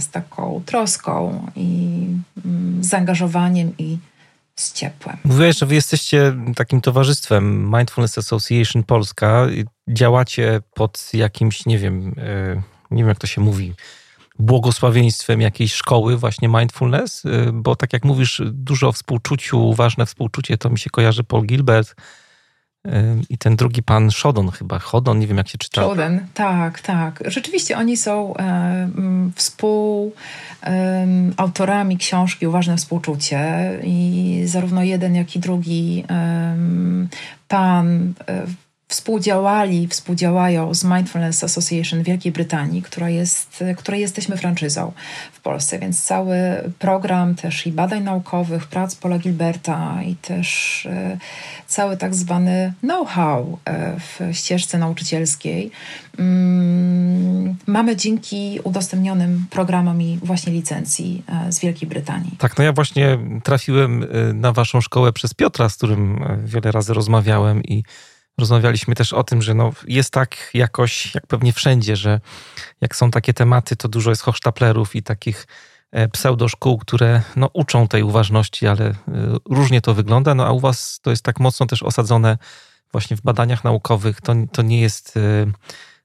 z 0.03 0.09
taką 0.09 0.61
troską 0.65 1.47
i 1.55 1.99
um, 2.45 2.84
zaangażowaniem 2.84 3.73
i 3.77 3.97
z 4.55 4.73
ciepłem. 4.73 5.17
Mówiłeś, 5.23 5.57
że 5.57 5.65
wy 5.65 5.75
jesteście 5.75 6.34
takim 6.55 6.81
towarzystwem 6.81 7.71
Mindfulness 7.77 8.17
Association 8.17 8.84
Polska. 8.84 9.47
Działacie 9.89 10.61
pod 10.73 11.09
jakimś, 11.13 11.65
nie 11.65 11.77
wiem, 11.77 12.15
e, 12.17 12.61
nie 12.91 13.03
wiem 13.03 13.07
jak 13.07 13.19
to 13.19 13.27
się 13.27 13.41
mówi, 13.41 13.73
błogosławieństwem 14.39 15.41
jakiejś 15.41 15.73
szkoły 15.73 16.17
właśnie 16.17 16.47
mindfulness, 16.47 17.25
y, 17.25 17.29
bo 17.53 17.75
tak 17.75 17.93
jak 17.93 18.05
mówisz, 18.05 18.41
dużo 18.45 18.88
o 18.88 18.91
współczuciu, 18.91 19.73
ważne 19.73 20.05
współczucie, 20.05 20.57
to 20.57 20.69
mi 20.69 20.79
się 20.79 20.89
kojarzy 20.89 21.23
Paul 21.23 21.45
Gilbert 21.45 21.95
i 23.30 23.38
ten 23.38 23.55
drugi 23.55 23.84
pan 23.84 24.11
Shodon 24.11 24.51
chyba, 24.51 24.80
Chodon, 24.80 25.19
nie 25.19 25.27
wiem 25.27 25.38
jak 25.38 25.47
się 25.47 25.57
czyta. 25.57 25.81
Shodon, 25.81 26.19
tak, 26.34 26.81
tak. 26.81 27.23
Rzeczywiście 27.26 27.77
oni 27.77 27.97
są 27.97 28.38
e, 28.38 28.89
współautorami 29.35 31.95
e, 31.95 31.97
książki 31.97 32.47
Uważne 32.47 32.77
Współczucie 32.77 33.69
i 33.84 34.41
zarówno 34.45 34.84
jeden, 34.84 35.15
jak 35.15 35.35
i 35.35 35.39
drugi 35.39 36.03
e, 36.09 36.57
pan 37.47 38.14
współdziałali, 38.88 39.88
współdziałają 39.88 40.73
z 40.73 40.84
Mindfulness 40.84 41.43
Association 41.43 42.03
Wielkiej 42.03 42.31
Brytanii, 42.31 42.81
która 42.81 43.09
jest, 43.09 43.64
której 43.77 44.01
jesteśmy 44.01 44.38
franczyzą 44.38 44.91
w 45.34 45.41
Polsce, 45.41 45.80
więc 45.80 46.03
cały 46.03 46.38
program 46.80 47.35
też 47.35 47.68
i 47.68 47.72
badań 47.72 48.03
naukowych, 48.03 48.68
prac 48.68 48.95
Paula 48.95 49.19
Gilberta 49.19 50.03
i 50.03 50.15
też 50.15 50.85
e, 50.85 51.18
cały 51.68 51.97
tak 51.97 52.15
zwany 52.15 52.73
know-how 52.80 53.57
e, 53.65 53.99
w 53.99 54.38
ścieżce 54.38 54.77
nauczycielskiej 54.77 55.72
mm, 56.19 57.55
mamy 57.68 57.95
dzięki 57.95 58.59
udostępnionym 58.64 59.45
programom 59.49 60.01
i 60.01 60.19
właśnie 60.23 60.53
licencji 60.53 61.23
e, 61.27 61.51
z 61.51 61.59
Wielkiej 61.59 61.89
Brytanii. 61.89 62.35
Tak, 62.38 62.57
no 62.57 62.64
ja 62.64 62.73
właśnie 62.73 63.18
trafiłem 63.43 64.05
na 64.34 64.51
waszą 64.51 64.81
szkołę 64.81 65.14
przez 65.14 65.34
Piotra, 65.34 65.69
z 65.69 65.76
którym 65.76 66.26
wiele 66.45 66.72
razy 66.72 66.93
rozmawiałem 66.93 67.64
i 67.64 67.84
Rozmawialiśmy 68.39 68.95
też 68.95 69.14
o 69.14 69.23
tym, 69.23 69.41
że 69.41 69.53
no 69.53 69.72
jest 69.88 70.11
tak 70.11 70.49
jakoś, 70.53 71.15
jak 71.15 71.27
pewnie 71.27 71.53
wszędzie, 71.53 71.95
że 71.95 72.19
jak 72.81 72.95
są 72.95 73.11
takie 73.11 73.34
tematy, 73.34 73.76
to 73.76 73.88
dużo 73.88 74.09
jest 74.09 74.22
hochsztaplerów 74.22 74.95
i 74.95 75.03
takich 75.03 75.47
e, 75.91 76.07
pseudoszkół, 76.07 76.77
które 76.77 77.22
no, 77.35 77.49
uczą 77.53 77.88
tej 77.88 78.03
uważności, 78.03 78.68
ale 78.68 78.85
e, 78.85 78.95
różnie 79.49 79.81
to 79.81 79.93
wygląda. 79.93 80.35
No 80.35 80.45
a 80.45 80.51
u 80.51 80.59
was 80.59 80.99
to 81.01 81.09
jest 81.09 81.23
tak 81.23 81.39
mocno 81.39 81.65
też 81.65 81.84
osadzone 81.84 82.38
właśnie 82.91 83.18
w 83.18 83.22
badaniach 83.22 83.64
naukowych. 83.64 84.22
To, 84.22 84.35
to, 84.51 84.61
nie, 84.61 84.81
jest, 84.81 85.18
e, 85.18 85.45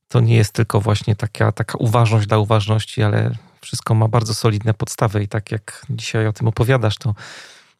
to 0.08 0.20
nie 0.20 0.36
jest 0.36 0.52
tylko 0.52 0.80
właśnie 0.80 1.16
taka, 1.16 1.52
taka 1.52 1.78
uważność 1.78 2.26
dla 2.26 2.38
uważności, 2.38 3.02
ale 3.02 3.30
wszystko 3.60 3.94
ma 3.94 4.08
bardzo 4.08 4.34
solidne 4.34 4.74
podstawy 4.74 5.22
i 5.22 5.28
tak 5.28 5.50
jak 5.50 5.86
dzisiaj 5.90 6.26
o 6.26 6.32
tym 6.32 6.48
opowiadasz, 6.48 6.96
to 6.96 7.14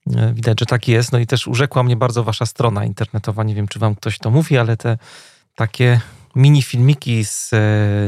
widać, 0.07 0.61
że 0.61 0.67
tak 0.67 0.89
jest. 0.89 1.13
No 1.13 1.19
i 1.19 1.27
też 1.27 1.47
urzekła 1.47 1.83
mnie 1.83 1.97
bardzo 1.97 2.25
wasza 2.25 2.47
strona 2.47 2.85
internetowa. 2.85 3.45
Nie 3.45 3.55
wiem, 3.55 3.69
czy 3.69 3.79
wam 3.79 3.95
ktoś 3.95 4.19
to 4.19 4.31
mówi, 4.31 4.59
ale 4.59 4.77
te 4.77 4.99
takie 5.55 6.01
mini 6.37 6.63
filmiki 6.63 7.25
z 7.25 7.51
e, 7.53 7.59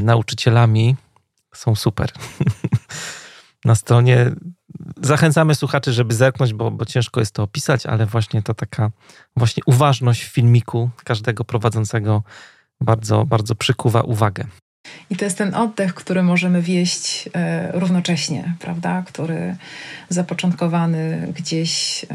nauczycielami 0.02 0.96
są 1.54 1.74
super. 1.74 2.12
Na 3.64 3.74
stronie 3.74 4.30
zachęcamy 5.02 5.54
słuchaczy, 5.54 5.92
żeby 5.92 6.14
zerknąć, 6.14 6.54
bo, 6.54 6.70
bo 6.70 6.84
ciężko 6.84 7.20
jest 7.20 7.34
to 7.34 7.42
opisać, 7.42 7.86
ale 7.86 8.06
właśnie 8.06 8.42
to 8.42 8.54
taka 8.54 8.90
właśnie 9.36 9.62
uważność 9.66 10.24
w 10.24 10.32
filmiku 10.32 10.90
każdego 11.04 11.44
prowadzącego 11.44 12.22
bardzo, 12.80 13.24
bardzo 13.24 13.54
przykuwa 13.54 14.00
uwagę. 14.00 14.46
I 15.10 15.16
to 15.16 15.24
jest 15.24 15.38
ten 15.38 15.54
oddech, 15.54 15.94
który 15.94 16.22
możemy 16.22 16.62
wieść 16.62 17.28
e, 17.34 17.72
równocześnie, 17.72 18.54
prawda? 18.58 19.02
Który 19.06 19.56
zapoczątkowany 20.08 21.32
gdzieś 21.36 22.06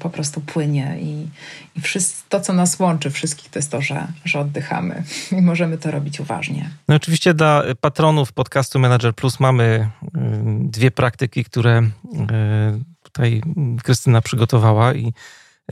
po 0.00 0.10
prostu 0.10 0.40
płynie 0.40 0.96
i, 1.00 1.28
i 1.76 1.80
wszystko, 1.80 2.26
to, 2.28 2.40
co 2.40 2.52
nas 2.52 2.78
łączy 2.78 3.10
wszystkich, 3.10 3.50
to 3.50 3.58
jest 3.58 3.70
to, 3.70 3.80
że, 3.80 4.06
że 4.24 4.40
oddychamy 4.40 5.02
i 5.32 5.42
możemy 5.42 5.78
to 5.78 5.90
robić 5.90 6.20
uważnie. 6.20 6.70
No 6.88 6.94
oczywiście 6.94 7.34
dla 7.34 7.62
patronów 7.80 8.32
podcastu 8.32 8.78
Manager 8.78 9.14
Plus 9.14 9.40
mamy 9.40 9.90
dwie 10.60 10.90
praktyki, 10.90 11.44
które 11.44 11.78
e, 11.78 11.92
tutaj 13.02 13.42
Krystyna 13.84 14.20
przygotowała 14.20 14.94
i 14.94 15.12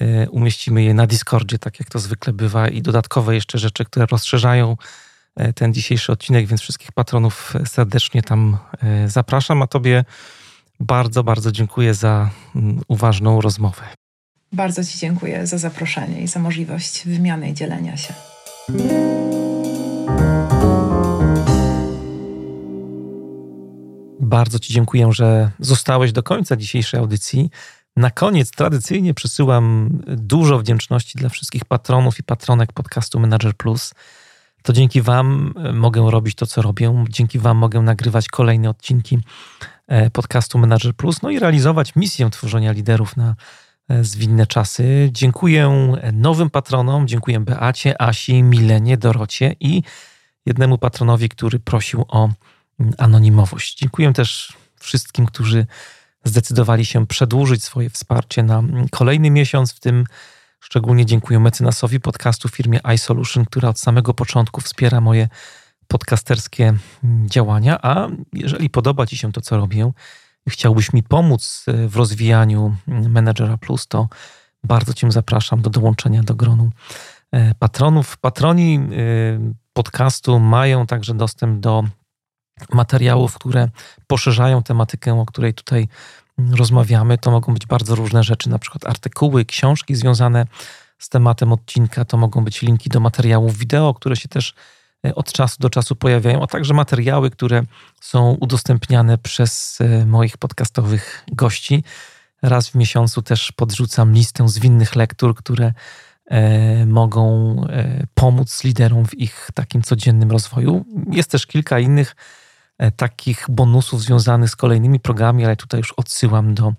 e, 0.00 0.30
umieścimy 0.30 0.82
je 0.82 0.94
na 0.94 1.06
Discordzie, 1.06 1.58
tak 1.58 1.80
jak 1.80 1.88
to 1.88 1.98
zwykle 1.98 2.32
bywa 2.32 2.68
i 2.68 2.82
dodatkowe 2.82 3.34
jeszcze 3.34 3.58
rzeczy, 3.58 3.84
które 3.84 4.06
rozszerzają 4.06 4.76
ten 5.54 5.74
dzisiejszy 5.74 6.12
odcinek, 6.12 6.46
więc 6.46 6.60
wszystkich 6.60 6.92
patronów 6.92 7.54
serdecznie 7.66 8.22
tam 8.22 8.58
e, 8.82 9.08
zapraszam. 9.08 9.62
A 9.62 9.66
Tobie 9.66 10.04
bardzo, 10.80 11.24
bardzo 11.24 11.52
dziękuję 11.52 11.94
za 11.94 12.30
mm, 12.56 12.80
uważną 12.88 13.40
rozmowę. 13.40 13.82
Bardzo 14.52 14.84
Ci 14.84 14.98
dziękuję 14.98 15.46
za 15.46 15.58
zaproszenie 15.58 16.22
i 16.22 16.26
za 16.26 16.40
możliwość 16.40 17.06
wymiany 17.06 17.50
i 17.50 17.54
dzielenia 17.54 17.96
się. 17.96 18.14
Bardzo 24.20 24.58
Ci 24.58 24.72
dziękuję, 24.72 25.12
że 25.12 25.50
zostałeś 25.58 26.12
do 26.12 26.22
końca 26.22 26.56
dzisiejszej 26.56 27.00
audycji. 27.00 27.50
Na 27.96 28.10
koniec 28.10 28.50
tradycyjnie 28.50 29.14
przysyłam 29.14 29.88
dużo 30.06 30.58
wdzięczności 30.58 31.18
dla 31.18 31.28
wszystkich 31.28 31.64
patronów 31.64 32.18
i 32.18 32.22
patronek 32.22 32.72
podcastu 32.72 33.20
Manager 33.20 33.56
Plus 33.56 33.94
to 34.62 34.72
dzięki 34.72 35.02
Wam 35.02 35.54
e, 35.56 35.72
mogę 35.72 36.10
robić 36.10 36.34
to, 36.34 36.46
co 36.46 36.62
robię. 36.62 37.04
Dzięki 37.08 37.38
Wam 37.38 37.56
mogę 37.56 37.80
nagrywać 37.80 38.28
kolejne 38.28 38.70
odcinki 38.70 39.18
e, 39.86 40.10
podcastu 40.10 40.58
Manager 40.58 40.94
Plus, 40.94 41.22
no 41.22 41.30
i 41.30 41.38
realizować 41.38 41.96
misję 41.96 42.30
tworzenia 42.30 42.72
liderów 42.72 43.16
na 43.16 43.34
e, 43.88 44.04
zwinne 44.04 44.46
czasy. 44.46 45.08
Dziękuję 45.12 45.94
nowym 46.12 46.50
patronom, 46.50 47.08
dziękuję 47.08 47.40
Beacie, 47.40 48.02
Asi, 48.02 48.42
Milenie, 48.42 48.96
Dorocie 48.96 49.56
i 49.60 49.82
jednemu 50.46 50.78
patronowi, 50.78 51.28
który 51.28 51.58
prosił 51.58 52.04
o 52.08 52.28
anonimowość. 52.98 53.78
Dziękuję 53.78 54.12
też 54.12 54.52
wszystkim, 54.80 55.26
którzy 55.26 55.66
zdecydowali 56.24 56.86
się 56.86 57.06
przedłużyć 57.06 57.64
swoje 57.64 57.90
wsparcie 57.90 58.42
na 58.42 58.62
kolejny 58.90 59.30
miesiąc, 59.30 59.72
w 59.72 59.80
tym 59.80 60.04
Szczególnie 60.60 61.06
dziękuję 61.06 61.40
mecenasowi 61.40 62.00
podcastu 62.00 62.48
firmie 62.48 62.80
iSolution, 62.94 63.44
która 63.44 63.68
od 63.68 63.80
samego 63.80 64.14
początku 64.14 64.60
wspiera 64.60 65.00
moje 65.00 65.28
podcasterskie 65.88 66.74
działania. 67.26 67.78
A 67.82 68.08
jeżeli 68.32 68.70
podoba 68.70 69.06
Ci 69.06 69.16
się 69.16 69.32
to, 69.32 69.40
co 69.40 69.56
robię, 69.56 69.92
chciałbyś 70.48 70.92
mi 70.92 71.02
pomóc 71.02 71.64
e, 71.68 71.88
w 71.88 71.96
rozwijaniu 71.96 72.76
Managera 72.86 73.56
Plus, 73.56 73.86
to 73.86 74.08
bardzo 74.64 74.94
Cię 74.94 75.12
zapraszam 75.12 75.62
do 75.62 75.70
dołączenia 75.70 76.22
do 76.22 76.34
gronu 76.34 76.70
e, 77.32 77.54
patronów. 77.54 78.16
Patroni 78.16 78.76
e, 78.76 78.80
podcastu 79.72 80.40
mają 80.40 80.86
także 80.86 81.14
dostęp 81.14 81.60
do 81.60 81.84
materiałów, 82.72 83.34
które 83.34 83.68
poszerzają 84.06 84.62
tematykę, 84.62 85.20
o 85.20 85.26
której 85.26 85.54
tutaj 85.54 85.88
rozmawiamy, 86.52 87.18
to 87.18 87.30
mogą 87.30 87.54
być 87.54 87.66
bardzo 87.66 87.94
różne 87.94 88.22
rzeczy, 88.22 88.50
na 88.50 88.58
przykład 88.58 88.86
artykuły, 88.86 89.44
książki 89.44 89.94
związane 89.94 90.46
z 90.98 91.08
tematem 91.08 91.52
odcinka, 91.52 92.04
to 92.04 92.16
mogą 92.16 92.44
być 92.44 92.62
linki 92.62 92.90
do 92.90 93.00
materiałów 93.00 93.58
wideo, 93.58 93.94
które 93.94 94.16
się 94.16 94.28
też 94.28 94.54
e, 95.06 95.14
od 95.14 95.32
czasu 95.32 95.56
do 95.60 95.70
czasu 95.70 95.96
pojawiają, 95.96 96.42
a 96.42 96.46
także 96.46 96.74
materiały, 96.74 97.30
które 97.30 97.62
są 98.00 98.36
udostępniane 98.40 99.18
przez 99.18 99.78
e, 99.80 100.06
moich 100.06 100.36
podcastowych 100.38 101.24
gości. 101.32 101.84
Raz 102.42 102.68
w 102.68 102.74
miesiącu 102.74 103.22
też 103.22 103.52
podrzucam 103.52 104.12
listę 104.12 104.48
zwinnych 104.48 104.96
lektur, 104.96 105.34
które 105.34 105.72
e, 106.26 106.86
mogą 106.86 107.56
pomóc 108.14 108.64
liderom 108.64 109.06
w 109.06 109.14
ich 109.14 109.50
takim 109.54 109.82
codziennym 109.82 110.30
rozwoju. 110.30 110.84
Jest 111.10 111.30
też 111.30 111.46
kilka 111.46 111.78
innych 111.78 112.16
takich 112.96 113.46
bonusów 113.48 114.02
związanych 114.02 114.50
z 114.50 114.56
kolejnymi 114.56 115.00
programami, 115.00 115.44
ale 115.44 115.56
tutaj 115.56 115.78
już 115.78 115.92
odsyłam 115.92 116.54
do 116.54 116.72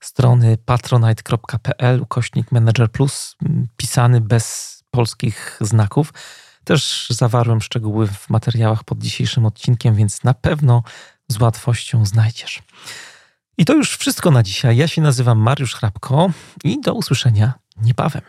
strony 0.00 0.58
patronite.pl 0.64 2.02
ukośnik 2.02 2.52
manager 2.52 2.90
plus, 2.90 3.36
pisany 3.76 4.20
bez 4.20 4.76
polskich 4.90 5.58
znaków. 5.60 6.12
Też 6.64 7.06
zawarłem 7.10 7.60
szczegóły 7.60 8.06
w 8.06 8.30
materiałach 8.30 8.84
pod 8.84 8.98
dzisiejszym 8.98 9.46
odcinkiem, 9.46 9.94
więc 9.94 10.24
na 10.24 10.34
pewno 10.34 10.82
z 11.28 11.40
łatwością 11.40 12.06
znajdziesz. 12.06 12.62
I 13.58 13.64
to 13.64 13.74
już 13.74 13.96
wszystko 13.96 14.30
na 14.30 14.42
dzisiaj. 14.42 14.76
Ja 14.76 14.88
się 14.88 15.02
nazywam 15.02 15.38
Mariusz 15.38 15.74
Hrabko 15.74 16.30
i 16.64 16.80
do 16.80 16.94
usłyszenia 16.94 17.54
niebawem. 17.76 18.22